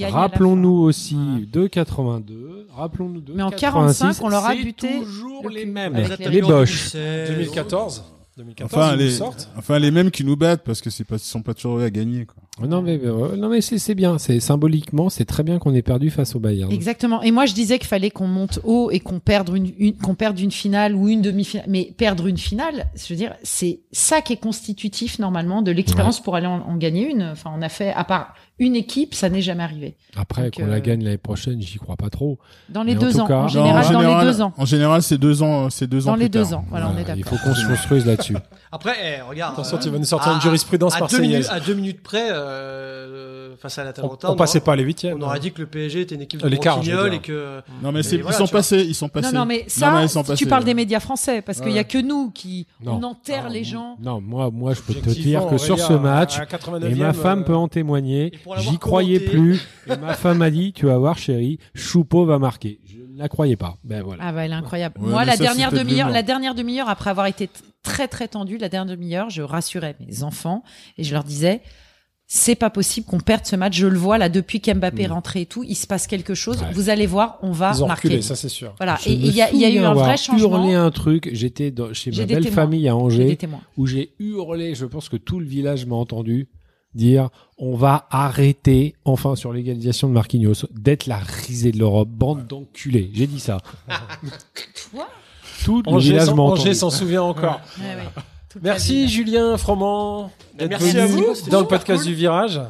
Rappelons-nous 0.00 0.70
aussi 0.82 1.16
Ouais. 1.16 1.46
de 1.50 1.66
82. 1.66 2.68
Rappelons-nous 2.76 3.20
de 3.20 3.32
Mais 3.32 3.42
en 3.42 3.50
85, 3.50 4.04
45, 4.18 4.24
on 4.24 4.28
leur 4.28 4.44
a 4.46 4.52
c'est 4.54 4.62
buté 4.62 4.88
toujours 5.00 5.48
le 5.48 5.54
les 5.54 5.64
mêmes. 5.66 5.94
Avec 5.96 6.18
Les 6.20 6.40
Boches. 6.42 6.92
2014. 6.94 8.04
2014, 8.36 8.72
Enfin 8.74 8.96
les, 8.96 9.22
enfin 9.56 9.78
mêmes 9.90 10.10
qui 10.10 10.24
nous 10.24 10.36
battent 10.36 10.64
parce 10.64 10.80
que 10.80 10.90
c'est 10.90 11.04
pas, 11.04 11.16
ils 11.16 11.20
sont 11.20 11.42
pas 11.42 11.54
toujours 11.54 11.78
eux 11.78 11.84
à 11.84 11.90
gagner. 11.90 12.26
Quoi. 12.26 12.66
Non 12.68 12.82
mais 12.82 13.00
euh, 13.04 13.36
non 13.36 13.48
mais 13.48 13.60
c'est 13.60 13.94
bien, 13.94 14.18
c'est 14.18 14.38
symboliquement, 14.40 15.08
c'est 15.08 15.24
très 15.24 15.42
bien 15.42 15.58
qu'on 15.58 15.74
ait 15.74 15.82
perdu 15.82 16.10
face 16.10 16.34
au 16.34 16.40
Bayern. 16.40 16.70
Exactement. 16.72 17.22
Et 17.22 17.30
moi, 17.30 17.46
je 17.46 17.54
disais 17.54 17.78
qu'il 17.78 17.86
fallait 17.88 18.10
qu'on 18.10 18.26
monte 18.28 18.60
haut 18.64 18.90
et 18.90 19.00
qu'on 19.00 19.20
perde 19.20 19.50
une, 19.56 19.72
une- 19.78 19.96
qu'on 19.96 20.14
perde 20.14 20.38
une 20.40 20.50
finale 20.50 20.94
ou 20.94 21.08
une 21.08 21.22
demi-finale. 21.22 21.66
Mais 21.68 21.92
perdre 21.96 22.26
une 22.26 22.36
finale, 22.38 22.86
je 22.96 23.06
veux 23.12 23.16
dire, 23.16 23.34
c'est 23.42 23.80
ça 23.92 24.20
qui 24.20 24.32
est 24.32 24.36
constitutif 24.40 25.18
normalement 25.18 25.62
de 25.62 25.70
l'expérience 25.70 26.20
pour 26.22 26.34
aller 26.36 26.46
en, 26.46 26.60
en 26.60 26.76
gagner 26.76 27.08
une. 27.10 27.22
Enfin, 27.32 27.50
on 27.56 27.62
a 27.62 27.68
fait, 27.68 27.92
à 27.92 28.04
part 28.04 28.34
une 28.60 28.76
équipe, 28.76 29.14
ça 29.14 29.28
n'est 29.30 29.42
jamais 29.42 29.64
arrivé. 29.64 29.96
Après 30.16 30.50
qu'on 30.52 30.62
euh, 30.62 30.66
la 30.70 30.80
gagne 30.80 31.02
l'année 31.02 31.18
prochaine, 31.18 31.60
j'y 31.60 31.78
crois 31.78 31.96
pas 31.96 32.08
trop. 32.08 32.38
Dans 32.68 32.84
les 32.84 32.94
Mais 32.94 33.00
deux 33.00 33.18
ans, 33.18 33.26
cas- 33.26 33.38
en 33.38 33.42
Non, 33.42 33.48
général, 33.48 33.70
en 33.84 33.92
dans 33.92 34.00
général, 34.00 34.26
les 34.26 34.32
deux 34.32 34.40
ans. 34.42 34.52
En 34.56 34.64
général, 34.64 35.02
c'est 35.02 35.18
deux 35.18 35.42
ans, 35.42 35.70
c'est 35.70 35.88
deux 35.88 36.06
ans. 36.06 36.12
Dans 36.12 36.16
les 36.16 36.28
plus 36.28 36.38
deux 36.40 36.44
tard. 36.50 36.60
ans. 36.60 36.64
Voilà, 36.70 36.86
on 36.86 36.90
est 36.98 37.02
Voilà, 37.02 37.16
il 37.16 37.24
d'accord. 37.24 37.38
faut 37.40 37.48
qu'on 37.48 37.54
se 37.56 37.66
construise 37.66 38.06
là-dessus. 38.06 38.23
Après, 38.72 38.92
eh, 39.02 39.20
regarde. 39.22 39.54
Attention, 39.54 39.76
euh, 39.76 39.80
tu 39.80 39.90
vas 39.90 39.98
nous 39.98 40.04
sortir 40.04 40.32
à- 40.32 40.34
une 40.36 40.40
jurisprudence 40.40 40.94
à 40.94 40.96
deux, 40.98 41.00
marseillaise. 41.02 41.28
minutes, 41.30 41.48
à 41.50 41.60
deux 41.60 41.74
minutes 41.74 42.02
près, 42.02 42.28
euh, 42.30 43.56
face 43.56 43.78
à 43.78 43.82
On, 43.82 43.84
l'Atalanta, 43.86 44.30
on 44.30 44.36
passait 44.36 44.60
pas 44.60 44.72
à 44.72 44.76
les 44.76 44.82
huitièmes. 44.82 45.16
On 45.20 45.22
aurait 45.26 45.40
dit 45.40 45.52
que 45.52 45.60
le 45.60 45.66
PSG 45.66 46.02
était 46.02 46.14
une 46.14 46.22
équipe 46.22 46.40
Euh, 46.40 46.44
de 46.44 46.48
l'écart, 46.48 46.82
je 46.82 46.90
veux 46.90 46.96
Branquignol 46.96 47.10
dire. 47.10 47.18
et 47.20 47.22
que. 47.22 47.62
Non 47.82 47.92
mais 47.92 48.00
voilà, 48.02 48.18
ils 48.30 48.32
sont 48.32 48.44
vois. 48.44 48.52
passés, 48.58 48.80
ils 48.82 48.94
sont 48.94 49.08
passés. 49.08 49.32
Non, 49.32 49.40
non, 49.40 49.46
mais 49.46 49.64
ça, 49.68 49.90
non, 49.90 49.96
mais 49.98 50.04
ils 50.04 50.08
sont 50.08 50.22
tu 50.22 50.28
passés, 50.28 50.46
parles 50.46 50.62
ouais. 50.62 50.66
des 50.66 50.74
médias 50.74 51.00
français, 51.00 51.42
parce 51.42 51.60
qu'il 51.60 51.72
y 51.72 51.78
a 51.78 51.84
que 51.84 51.98
nous 51.98 52.30
qui, 52.30 52.66
Non. 52.82 52.98
on 53.00 53.02
enterre 53.04 53.48
les 53.48 53.64
gens. 53.64 53.96
Non, 54.02 54.20
moi 54.20 54.50
moi 54.52 54.72
je 54.74 54.80
peux 54.82 54.94
te 54.94 55.10
dire 55.10 55.46
que 55.48 55.58
sur 55.58 55.78
ce 55.78 55.92
match 55.92 56.36
à 56.36 56.40
la 56.40 56.46
89e, 56.46 56.90
et 56.92 56.94
ma 56.94 57.12
femme 57.12 57.40
euh, 57.40 57.44
peut 57.44 57.54
en 57.56 57.68
témoigner, 57.68 58.32
j'y 58.58 58.78
croyais 58.78 59.20
plus 59.20 59.60
et 59.86 59.96
ma 59.96 60.14
femme 60.14 60.42
a 60.42 60.50
dit 60.50 60.72
tu 60.72 60.86
vas 60.86 60.98
voir 60.98 61.18
chérie, 61.18 61.58
Choupeau 61.74 62.24
va 62.24 62.38
marquer. 62.38 62.80
Je 63.14 63.18
ne 63.18 63.22
la 63.22 63.28
croyais 63.28 63.54
pas. 63.54 63.76
Ben 63.84 64.02
voilà. 64.02 64.24
Ah 64.26 64.32
bah 64.32 64.44
elle 64.44 64.50
est 64.50 64.54
incroyable. 64.56 65.00
Ouais, 65.00 65.08
Moi 65.08 65.24
la 65.24 65.36
ça, 65.36 65.44
dernière 65.44 65.70
demi-heure, 65.70 66.10
la 66.10 66.24
dernière 66.24 66.56
demi-heure 66.56 66.88
après 66.88 67.10
avoir 67.10 67.26
été 67.28 67.48
très 67.84 68.08
très 68.08 68.26
tendue, 68.26 68.58
la 68.58 68.68
dernière 68.68 68.96
demi-heure, 68.96 69.30
je 69.30 69.40
rassurais 69.42 69.94
mes 70.04 70.24
enfants 70.24 70.64
et 70.98 71.04
je 71.04 71.12
leur 71.14 71.22
disais 71.22 71.62
c'est 72.26 72.56
pas 72.56 72.70
possible 72.70 73.06
qu'on 73.06 73.20
perde 73.20 73.44
ce 73.46 73.54
match, 73.54 73.76
je 73.76 73.86
le 73.86 73.96
vois 73.98 74.18
là 74.18 74.28
depuis 74.28 74.60
qu'Mbappé 74.60 75.02
est 75.02 75.06
rentré 75.06 75.42
et 75.42 75.46
tout, 75.46 75.62
il 75.62 75.76
se 75.76 75.86
passe 75.86 76.06
quelque 76.08 76.34
chose, 76.34 76.60
Ouais. 76.62 76.72
vous 76.72 76.88
allez 76.88 77.06
voir, 77.06 77.38
on 77.42 77.52
va 77.52 77.72
Ils 77.76 77.84
ont 77.84 77.86
marquer. 77.86 78.08
reculé, 78.08 78.22
ça 78.22 78.34
c'est 78.34 78.48
sûr. 78.48 78.74
Voilà, 78.78 78.98
Je 79.00 79.10
et 79.10 79.12
il 79.12 79.26
y 79.32 79.42
a, 79.42 79.52
il 79.52 79.60
y 79.60 79.64
a 79.64 79.70
eu 79.70 79.78
un 79.78 79.92
vrai 79.94 80.16
changement. 80.16 80.56
hurlé 80.64 80.74
un 80.74 80.90
truc, 80.90 81.28
j'étais 81.34 81.72
chez 81.92 82.10
ma 82.10 82.24
belle 82.24 82.42
témoins. 82.42 82.50
famille 82.50 82.88
à 82.88 82.96
Angers 82.96 83.38
où 83.76 83.86
j'ai 83.86 84.12
hurlé, 84.18 84.74
je 84.74 84.86
pense 84.86 85.08
que 85.08 85.16
tout 85.18 85.38
le 85.38 85.46
village 85.46 85.86
m'a 85.86 85.94
entendu 85.96 86.48
dire 86.94 87.28
on 87.58 87.76
va 87.76 88.06
arrêter 88.10 88.94
enfin 89.04 89.36
sur 89.36 89.52
l'égalisation 89.52 90.08
de 90.08 90.12
Marquinhos 90.12 90.66
d'être 90.72 91.06
la 91.06 91.18
risée 91.18 91.72
de 91.72 91.78
l'Europe, 91.78 92.08
bande 92.08 92.46
d'enculés. 92.46 93.10
J'ai 93.14 93.26
dit 93.26 93.40
ça. 93.40 93.58
Quoi? 94.92 95.08
Tout 95.64 95.82
le 95.86 95.92
Angers 95.92 96.10
village 96.10 96.26
s'en- 96.26 96.38
Angers 96.38 96.74
souvient 96.74 97.22
encore. 97.22 97.60
Ouais, 97.78 97.84
ouais. 97.96 98.22
Toute 98.50 98.62
Merci. 98.62 99.08
Julien 99.08 99.56
Froment 99.56 100.30
d'être 100.58 100.70
Merci 100.70 100.90
venu 100.92 101.00
à 101.00 101.06
vous, 101.06 101.50
dans 101.50 101.60
le 101.60 101.66
podcast 101.66 102.02
cool. 102.02 102.10
du 102.12 102.14
Virage. 102.16 102.60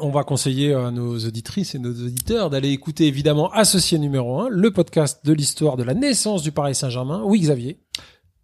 On 0.00 0.10
va 0.10 0.24
conseiller 0.24 0.72
à 0.72 0.90
nos 0.90 1.18
auditrices 1.18 1.74
et 1.74 1.78
nos 1.78 1.90
auditeurs 1.92 2.50
d'aller 2.50 2.70
écouter 2.70 3.06
évidemment 3.06 3.50
Associé 3.52 3.98
numéro 3.98 4.40
1, 4.40 4.48
le 4.48 4.70
podcast 4.70 5.24
de 5.24 5.32
l'histoire 5.32 5.76
de 5.76 5.82
la 5.82 5.94
naissance 5.94 6.42
du 6.42 6.50
Paris 6.50 6.74
Saint-Germain. 6.74 7.22
Oui 7.24 7.40
Xavier. 7.40 7.78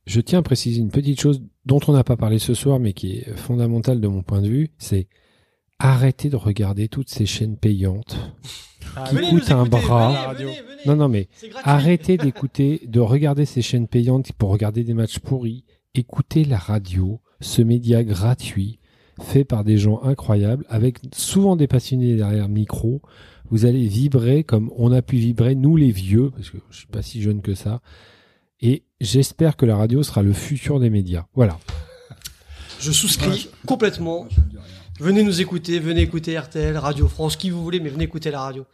Je 0.07 0.21
tiens 0.21 0.39
à 0.39 0.43
préciser 0.43 0.81
une 0.81 0.91
petite 0.91 1.21
chose 1.21 1.43
dont 1.67 1.81
on 1.89 1.93
n'a 1.93 2.05
pas 2.05 2.17
parlé 2.17 2.39
ce 2.39 2.55
soir, 2.55 2.79
mais 2.79 2.93
qui 2.93 3.19
est 3.19 3.37
fondamentale 3.37 4.01
de 4.01 4.09
mon 4.09 4.23
point 4.23 4.41
de 4.41 4.49
vue, 4.49 4.71
c'est 4.79 5.07
arrêter 5.79 6.29
de 6.29 6.37
regarder 6.37 6.89
toutes 6.89 7.09
ces 7.09 7.27
chaînes 7.27 7.57
payantes. 7.57 8.17
Qui 9.09 9.15
Venez 9.17 9.31
coûte 9.31 9.51
nous 9.51 9.57
un 9.57 9.65
bras. 9.67 10.09
venez, 10.09 10.27
Radio. 10.27 10.49
venez, 10.49 10.61
venez. 10.63 10.83
Non, 10.87 10.97
non, 10.97 11.09
mais 11.09 11.29
arrêtez 11.63 12.17
d'écouter, 12.17 12.83
de 12.87 13.01
regarder 13.01 13.45
ces 13.45 13.63
chaînes 13.63 13.87
payantes 13.89 14.33
pour 14.33 14.51
regarder 14.51 14.83
des 14.83 14.95
matchs 14.95 15.19
pourris. 15.19 15.65
Écoutez 15.95 16.45
la 16.45 16.59
radio, 16.59 17.21
ce 17.41 17.63
média 17.63 18.03
gratuit, 18.03 18.79
fait 19.21 19.45
par 19.45 19.65
des 19.65 19.79
gens 19.79 20.03
incroyables, 20.03 20.65
avec 20.69 20.99
souvent 21.15 21.57
des 21.57 21.67
passionnés 21.67 22.17
derrière 22.17 22.49
le 22.49 22.55
micro. 22.55 23.03
Vous 23.51 23.65
allez 23.67 23.87
vibrer 23.87 24.45
comme 24.45 24.71
on 24.77 24.93
a 24.93 25.03
pu 25.03 25.17
vibrer, 25.17 25.55
nous 25.55 25.77
les 25.77 25.91
vieux, 25.91 26.31
parce 26.31 26.51
que 26.51 26.59
je 26.71 26.79
suis 26.79 26.87
pas 26.87 27.03
si 27.03 27.23
jeune 27.23 27.41
que 27.41 27.55
ça. 27.55 27.81
Et 28.61 28.85
j'espère 29.01 29.57
que 29.57 29.65
la 29.67 29.77
radio 29.77 30.03
sera 30.03 30.23
le 30.23 30.33
futur 30.33 30.81
des 30.81 30.91
médias. 30.91 31.27
Voilà. 31.35 31.59
Je 32.81 32.93
souscris 32.93 33.49
complètement. 33.67 34.29
Venez 35.01 35.23
nous 35.23 35.41
écouter, 35.41 35.79
venez 35.79 36.03
écouter 36.03 36.39
RTL, 36.39 36.77
Radio 36.77 37.07
France, 37.09 37.37
qui 37.37 37.51
vous 37.51 37.63
voulez, 37.63 37.81
mais 37.81 37.89
venez 37.91 38.05
écouter 38.05 38.31
la 38.31 38.41
radio. 38.41 38.65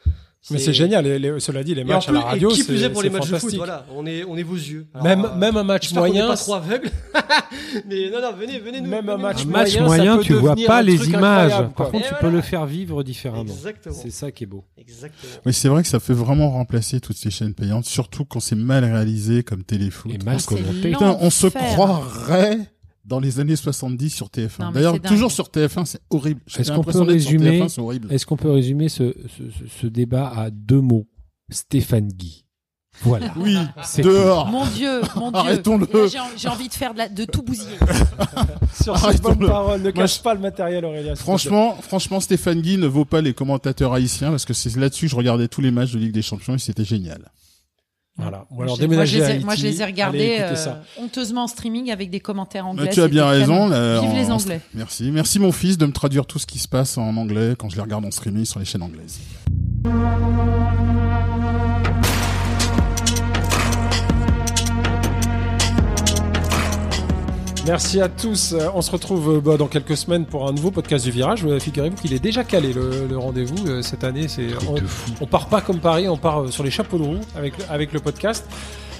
Mais 0.50 0.58
c'est 0.58 0.74
génial, 0.74 1.04
les- 1.06 1.18
les- 1.18 1.40
cela 1.40 1.64
dit, 1.64 1.74
les 1.74 1.80
Et 1.80 1.84
matchs 1.84 2.06
plus, 2.06 2.16
à 2.16 2.20
la 2.20 2.26
radio, 2.26 2.50
et 2.50 2.52
qui 2.52 2.58
c'est 2.60 2.66
plus 2.66 2.82
est 2.82 2.90
pour 2.90 3.02
les 3.02 3.08
c'est 3.08 3.14
matchs 3.18 3.30
de 3.30 3.38
foot, 3.38 3.54
voilà, 3.54 3.86
on 3.96 4.04
est, 4.04 4.24
on 4.24 4.36
est 4.36 4.42
vos 4.42 4.56
yeux. 4.56 4.86
Alors, 4.92 5.04
Même, 5.06 5.24
euh, 5.24 5.34
même 5.36 5.56
un 5.56 5.62
match 5.64 5.90
moyen, 5.94 6.26
pas 6.28 6.36
trop 6.36 6.54
aveugle. 6.56 6.90
mais 7.88 8.10
non, 8.10 8.20
non, 8.20 8.32
venez, 8.38 8.58
venez 8.58 8.82
nous. 8.82 8.90
Même 8.90 9.08
un 9.08 9.16
match 9.16 9.42
Un 9.46 9.48
match 9.48 9.74
moyen, 9.74 9.78
ça 9.78 9.84
moyen, 9.84 10.16
peut 10.18 10.22
tu 10.24 10.32
vois 10.34 10.54
pas 10.66 10.82
les 10.82 11.08
images. 11.08 11.52
Par 11.74 11.90
contre, 11.90 11.94
Et 12.04 12.08
tu 12.08 12.08
voilà. 12.10 12.18
peux 12.18 12.30
le 12.30 12.42
faire 12.42 12.66
vivre 12.66 13.02
différemment. 13.02 13.44
Exactement. 13.44 13.94
C'est 13.94 14.10
ça 14.10 14.30
qui 14.32 14.44
est 14.44 14.46
beau. 14.46 14.64
Exactement. 14.76 15.32
Mais 15.46 15.52
c'est 15.52 15.68
vrai 15.68 15.82
que 15.82 15.88
ça 15.88 15.98
fait 15.98 16.12
vraiment 16.12 16.50
remplacer 16.50 17.00
toutes 17.00 17.16
ces 17.16 17.30
chaînes 17.30 17.54
payantes, 17.54 17.86
surtout 17.86 18.26
quand 18.26 18.40
c'est 18.40 18.54
mal 18.54 18.84
réalisé 18.84 19.44
comme 19.44 19.62
téléfoot. 19.64 20.12
Et 20.12 20.18
mal 20.22 20.40
C'est 20.40 20.46
commenté. 20.46 20.90
Putain, 20.90 21.16
on 21.22 21.30
se 21.30 21.46
croirait 21.46 22.58
dans 23.04 23.20
les 23.20 23.40
années 23.40 23.56
70 23.56 24.10
sur 24.10 24.26
Non, 24.26 24.30
TF1. 24.42 24.66
mais 24.68 24.72
D'ailleurs, 24.74 25.00
toujours 25.00 25.30
sur 25.32 25.48
TF1, 25.48 25.84
c'est 25.84 26.00
horrible. 26.10 26.40
Est-ce 26.58 26.72
qu'on 26.72 26.82
peut 26.84 27.00
résumer- 27.02 27.60
TF1, 27.60 27.68
c'est 27.68 27.80
horrible. 27.80 28.12
Est-ce 28.12 28.26
qu'on 28.26 28.36
peut 28.36 28.50
résumer 28.50 28.88
ce, 28.88 29.14
ce, 29.36 29.42
ce- 29.50 29.80
ce 29.80 29.86
débat 29.86 30.32
à 30.36 30.50
deux 30.50 30.80
mots? 30.80 31.06
Stéphane 31.50 32.08
Guy. 32.08 32.40
Voilà. 33.02 33.32
Oui, 33.36 33.56
C'est 33.82 34.02
dehors. 34.02 34.46
Mon 34.46 34.64
Dieu, 34.66 35.00
mon 35.16 35.30
Dieu. 35.32 35.38
Arrêtons-le. 35.40 35.86
J'ai 36.08 36.20
en- 36.20 36.24
J'ai 36.36 36.48
envie 36.48 36.68
de 36.68 36.72
faire 36.74 36.92
de, 36.94 36.98
la- 36.98 37.08
de 37.08 37.24
tout 37.24 37.42
bousiller. 37.42 37.76
Sur 38.82 38.94
bonnes 39.20 39.46
paroles, 39.46 39.82
ne 39.82 39.90
cache 39.90 40.18
je- 40.18 40.22
pas 40.22 40.32
le 40.34 40.40
matériel, 40.40 40.84
Aurélien. 40.84 41.14
Franchement, 41.16 41.76
franchement, 41.82 42.20
Stéphane 42.20 42.60
Guy 42.60 42.78
ne 42.78 42.86
vaut 42.86 43.04
pas 43.04 43.20
les 43.20 43.34
commentateurs 43.34 43.92
haïtiens 43.92 44.30
parce 44.30 44.44
que 44.44 44.54
c'est 44.54 44.74
là-dessus 44.76 45.06
que 45.06 45.10
je 45.10 45.16
regardais 45.16 45.48
tous 45.48 45.60
les 45.60 45.70
matchs 45.72 45.92
de 45.92 45.98
Ligue 45.98 46.12
des 46.12 46.22
Champions 46.22 46.54
et 46.54 46.58
c'était 46.58 46.84
génial. 46.84 47.30
Voilà. 48.16 48.46
Ou 48.50 48.54
Moi, 48.54 48.64
alors 48.64 48.76
je 48.76 48.80
les- 48.82 48.86
moi, 48.86 49.04
je 49.04 49.12
déménager 49.12 49.18
les 49.18 49.24
à 49.24 49.28
ai, 49.28 49.32
Haïti. 49.32 49.44
moi, 49.44 49.54
je 49.56 49.62
les 49.64 49.80
ai 49.80 49.82
allez 49.82 49.92
regardés 49.92 50.36
euh, 50.40 50.54
honteusement 50.98 51.42
en 51.44 51.46
streaming 51.48 51.90
avec 51.90 52.10
des 52.10 52.20
commentaires 52.20 52.64
anglais. 52.66 52.90
Tu 52.90 53.02
as 53.02 53.08
bien 53.08 53.26
raison. 53.26 53.68
là, 53.68 54.00
Vive 54.00 54.10
en- 54.10 54.14
les 54.14 54.30
en- 54.30 54.36
Anglais. 54.36 54.60
Merci. 54.72 55.10
Merci 55.10 55.38
mon 55.40 55.50
fils 55.50 55.78
de 55.78 55.86
me 55.86 55.92
traduire 55.92 56.24
tout 56.24 56.38
ce 56.38 56.46
qui 56.46 56.60
se 56.60 56.68
passe 56.68 56.96
en 56.96 57.16
anglais 57.16 57.54
quand 57.58 57.68
je 57.70 57.76
les 57.76 57.82
regarde 57.82 58.04
en 58.04 58.10
streaming 58.12 58.44
sur 58.44 58.60
les 58.60 58.64
chaînes 58.66 58.82
anglaises. 58.82 59.18
Merci 67.66 68.00
à 68.00 68.08
tous. 68.08 68.52
Euh, 68.52 68.68
On 68.74 68.82
se 68.82 68.90
retrouve 68.90 69.36
euh, 69.36 69.40
bah, 69.40 69.56
dans 69.56 69.68
quelques 69.68 69.96
semaines 69.96 70.26
pour 70.26 70.46
un 70.46 70.52
nouveau 70.52 70.70
podcast 70.70 71.04
du 71.04 71.10
Virage. 71.10 71.44
Euh, 71.46 71.58
Figurez-vous 71.58 71.96
qu'il 71.96 72.12
est 72.12 72.18
déjà 72.18 72.44
calé 72.44 72.72
le, 72.74 73.06
le 73.08 73.18
rendez-vous 73.18 73.82
cette 73.82 74.04
année. 74.04 74.28
C'est 74.28 74.48
on, 74.68 74.74
on 75.22 75.26
part 75.26 75.46
pas 75.48 75.60
comme 75.62 75.78
Paris, 75.78 76.06
on 76.08 76.18
part 76.18 76.48
sur 76.50 76.62
les 76.62 76.70
chapeaux 76.70 76.98
de 76.98 77.04
roue 77.04 77.20
avec 77.70 77.92
le 77.92 78.00
podcast. 78.00 78.44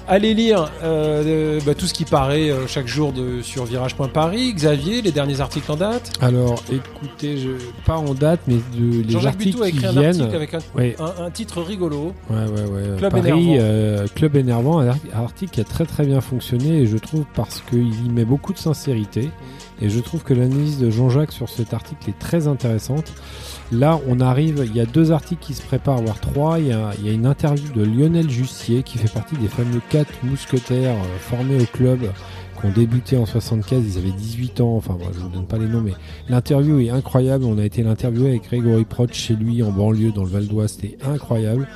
Allez 0.06 0.34
lire 0.34 0.70
euh, 0.82 1.60
bah, 1.64 1.74
tout 1.74 1.86
ce 1.86 1.94
qui 1.94 2.04
paraît 2.04 2.50
euh, 2.50 2.66
chaque 2.66 2.86
jour 2.86 3.12
de, 3.14 3.40
sur 3.40 3.64
virage.paris. 3.64 4.52
Xavier, 4.52 5.00
les 5.00 5.12
derniers 5.12 5.40
articles 5.40 5.72
en 5.72 5.76
date. 5.76 6.12
Alors, 6.20 6.62
écoutez, 6.70 7.38
je, 7.38 7.48
pas 7.86 7.96
en 7.96 8.12
date, 8.12 8.40
mais 8.46 8.56
de, 8.76 9.02
les 9.02 9.08
Jean-Jacques 9.10 9.36
articles 9.36 9.62
a 9.62 9.70
qui 9.70 9.76
écrit 9.78 9.86
un 9.86 9.92
viennent. 9.92 10.06
article 10.20 10.36
avec 10.36 10.52
un, 10.54 10.58
Ouais. 10.74 10.94
un- 10.98 11.24
un 11.24 11.30
titre 11.30 11.62
rigolo. 11.62 12.12
Ouais, 12.28 12.36
ouais, 12.36 12.70
ouais. 12.70 12.96
Club 12.98 13.12
Paris, 13.12 13.28
énervant. 13.30 13.56
euh, 13.60 14.06
club 14.14 14.36
énervant, 14.36 14.80
un 14.80 14.94
article 15.14 15.52
qui 15.52 15.60
a 15.62 15.64
très 15.64 15.86
très 15.86 16.04
bien 16.04 16.20
fonctionné 16.20 16.80
et 16.82 16.86
je 16.86 16.98
trouve 16.98 17.24
parce 17.34 17.62
qu'il 17.70 18.04
y 18.04 18.08
met 18.10 18.26
beaucoup 18.26 18.52
de 18.52 18.58
sincérité 18.58 19.30
et 19.80 19.88
je 19.88 20.00
trouve 20.00 20.22
que 20.22 20.34
l'analyse 20.34 20.78
de 20.78 20.90
Jean-Jacques 20.90 21.32
sur 21.32 21.48
cet 21.48 21.72
article 21.72 22.10
est 22.10 22.18
très 22.18 22.46
intéressante. 22.46 23.10
Là, 23.72 23.98
on 24.08 24.20
arrive, 24.20 24.62
il 24.66 24.76
y 24.76 24.80
a 24.80 24.86
deux 24.86 25.12
articles 25.12 25.42
qui 25.42 25.54
se 25.54 25.62
préparent, 25.62 26.02
voire 26.02 26.20
trois. 26.20 26.58
Il 26.58 26.68
y 26.68 26.72
a, 26.72 26.92
une 27.10 27.26
interview 27.26 27.72
de 27.72 27.82
Lionel 27.82 28.28
Jussier 28.30 28.82
qui 28.82 28.98
fait 28.98 29.12
partie 29.12 29.36
des 29.36 29.48
fameux 29.48 29.80
quatre 29.88 30.12
mousquetaires 30.22 30.94
euh, 30.94 31.18
formés 31.18 31.60
au 31.60 31.66
club 31.66 32.00
qui 32.60 32.66
ont 32.66 32.70
débuté 32.70 33.16
en 33.16 33.26
75. 33.26 33.82
Ils 33.84 33.98
avaient 33.98 34.12
18 34.12 34.60
ans. 34.60 34.76
Enfin, 34.76 34.94
bon, 34.94 35.06
je 35.12 35.18
vous 35.18 35.28
donne 35.28 35.46
pas 35.46 35.58
les 35.58 35.66
noms, 35.66 35.80
mais 35.80 35.94
l'interview 36.28 36.78
est 36.80 36.90
incroyable. 36.90 37.44
On 37.44 37.58
a 37.58 37.64
été 37.64 37.82
l'interviewer 37.82 38.30
avec 38.30 38.44
Grégory 38.44 38.84
Proch 38.84 39.12
chez 39.12 39.34
lui 39.34 39.62
en 39.62 39.72
banlieue 39.72 40.12
dans 40.12 40.24
le 40.24 40.30
Val 40.30 40.46
d'Oise. 40.46 40.78
C'était 40.80 40.98
incroyable. 41.04 41.66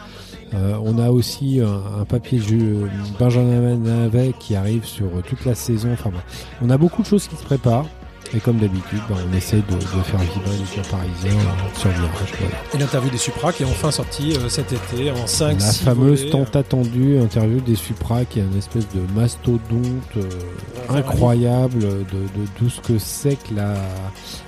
Euh, 0.55 0.78
on 0.82 0.98
a 0.98 1.10
aussi 1.10 1.60
un, 1.60 2.01
un 2.01 2.05
papier 2.05 2.39
jeu 2.39 2.89
Benjamin 3.19 3.77
Navet 3.77 4.32
qui 4.39 4.55
arrive 4.55 4.85
sur 4.85 5.06
euh, 5.06 5.23
toute 5.27 5.44
la 5.44 5.55
saison. 5.55 5.90
Enfin, 5.93 6.10
on 6.62 6.70
a 6.70 6.78
beaucoup 6.78 7.02
de 7.02 7.06
choses 7.06 7.28
qui 7.28 7.36
se 7.36 7.44
préparent. 7.44 7.86
Et 8.34 8.40
comme 8.40 8.59
d'habitude, 8.59 9.00
ben, 9.09 9.16
on 9.30 9.36
essaie 9.36 9.56
de, 9.56 9.74
de 9.74 10.02
faire 10.02 10.20
vibrer 10.20 10.56
les 10.56 10.64
clubs 10.64 10.86
parisiens 10.86 11.40
euh, 11.40 11.78
sur 11.78 11.90
Virage. 11.90 12.32
Voilà. 12.38 12.56
Et 12.74 12.78
l'interview 12.78 13.10
des 13.10 13.18
Supra 13.18 13.52
qui 13.52 13.62
est 13.62 13.66
enfin 13.66 13.90
sortie 13.90 14.34
euh, 14.36 14.48
cet 14.48 14.72
été 14.72 15.10
en 15.10 15.26
5 15.26 15.60
La 15.60 15.72
fameuse 15.72 16.30
tant 16.30 16.44
attendue 16.55 17.18
interview 17.18 17.60
des 17.60 17.74
Supra 17.74 18.24
qui 18.24 18.40
est 18.40 18.42
une 18.42 18.59
espèce 18.59 18.86
de 18.88 19.00
mastodonte 19.14 20.16
euh, 20.16 20.28
incroyable 20.90 21.80
de, 21.80 22.40
de 22.40 22.46
tout 22.56 22.68
ce 22.68 22.80
que 22.80 22.98
c'est 22.98 23.36
que 23.36 23.55
la, 23.55 23.74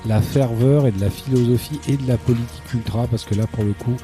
la 0.07 0.21
ferveur 0.21 0.87
et 0.87 0.93
de 0.93 1.01
la 1.01 1.11
philosophie 1.11 1.81
et 1.89 1.97
de 1.97 2.07
la 2.07 2.17
politique 2.17 2.75
ultra 2.75 3.07
parce 3.07 3.25
que 3.25 3.35
là 3.35 3.47
pour 3.47 3.65
le 3.65 3.73
coup 3.73 3.97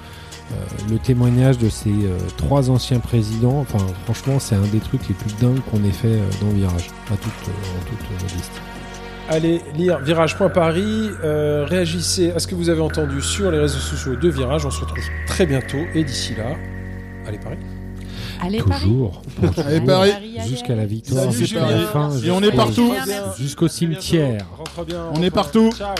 euh, 0.52 0.54
le 0.88 0.98
témoignage 0.98 1.58
de 1.58 1.68
ces 1.68 1.90
euh, 1.90 2.18
trois 2.36 2.70
anciens 2.70 3.00
présidents, 3.00 3.58
enfin 3.58 3.84
franchement 4.04 4.38
c'est 4.38 4.54
un 4.54 4.66
des 4.68 4.78
trucs 4.78 5.08
les 5.08 5.14
plus 5.14 5.34
dingues 5.40 5.60
qu'on 5.70 5.82
ait 5.82 5.90
fait 5.90 6.06
euh, 6.06 6.30
dans 6.40 6.50
Virage, 6.50 6.88
à 7.12 7.16
toute, 7.16 7.32
en 7.32 7.84
toute 7.84 8.22
modestie. 8.22 8.60
Allez 9.28 9.60
lire 9.76 9.98
virage.paris, 9.98 11.10
euh, 11.24 11.64
réagissez 11.68 12.30
à 12.30 12.38
ce 12.38 12.46
que 12.46 12.54
vous 12.54 12.68
avez 12.70 12.80
entendu 12.80 13.20
sur 13.20 13.50
les 13.50 13.58
réseaux 13.58 13.78
sociaux 13.78 14.14
de 14.14 14.28
Virage. 14.28 14.64
On 14.66 14.70
se 14.70 14.80
retrouve 14.80 15.02
très 15.26 15.46
bientôt 15.46 15.78
et 15.94 16.04
d'ici 16.04 16.34
là, 16.36 16.54
allez 17.26 17.38
Paris. 17.38 17.56
Allez, 18.40 18.62
Paris. 18.62 18.82
Toujours, 18.84 19.22
Allez, 19.66 19.80
Paris. 19.80 20.12
allez. 20.14 20.48
jusqu'à 20.48 20.74
la 20.76 20.84
victoire, 20.84 21.24
Salut, 21.24 21.36
jusqu'à 21.38 21.60
la 21.60 21.66
Paris. 21.68 21.86
fin, 21.92 22.10
Et 22.22 22.30
on 22.30 22.42
est 22.42 22.52
partout. 22.54 22.92
Jusqu'au 23.38 23.66
cimetière. 23.66 24.46
Rentre 24.58 24.84
bien. 24.84 25.06
On 25.14 25.22
est 25.22 25.30
partout. 25.30 25.72
Ciao. 25.76 25.94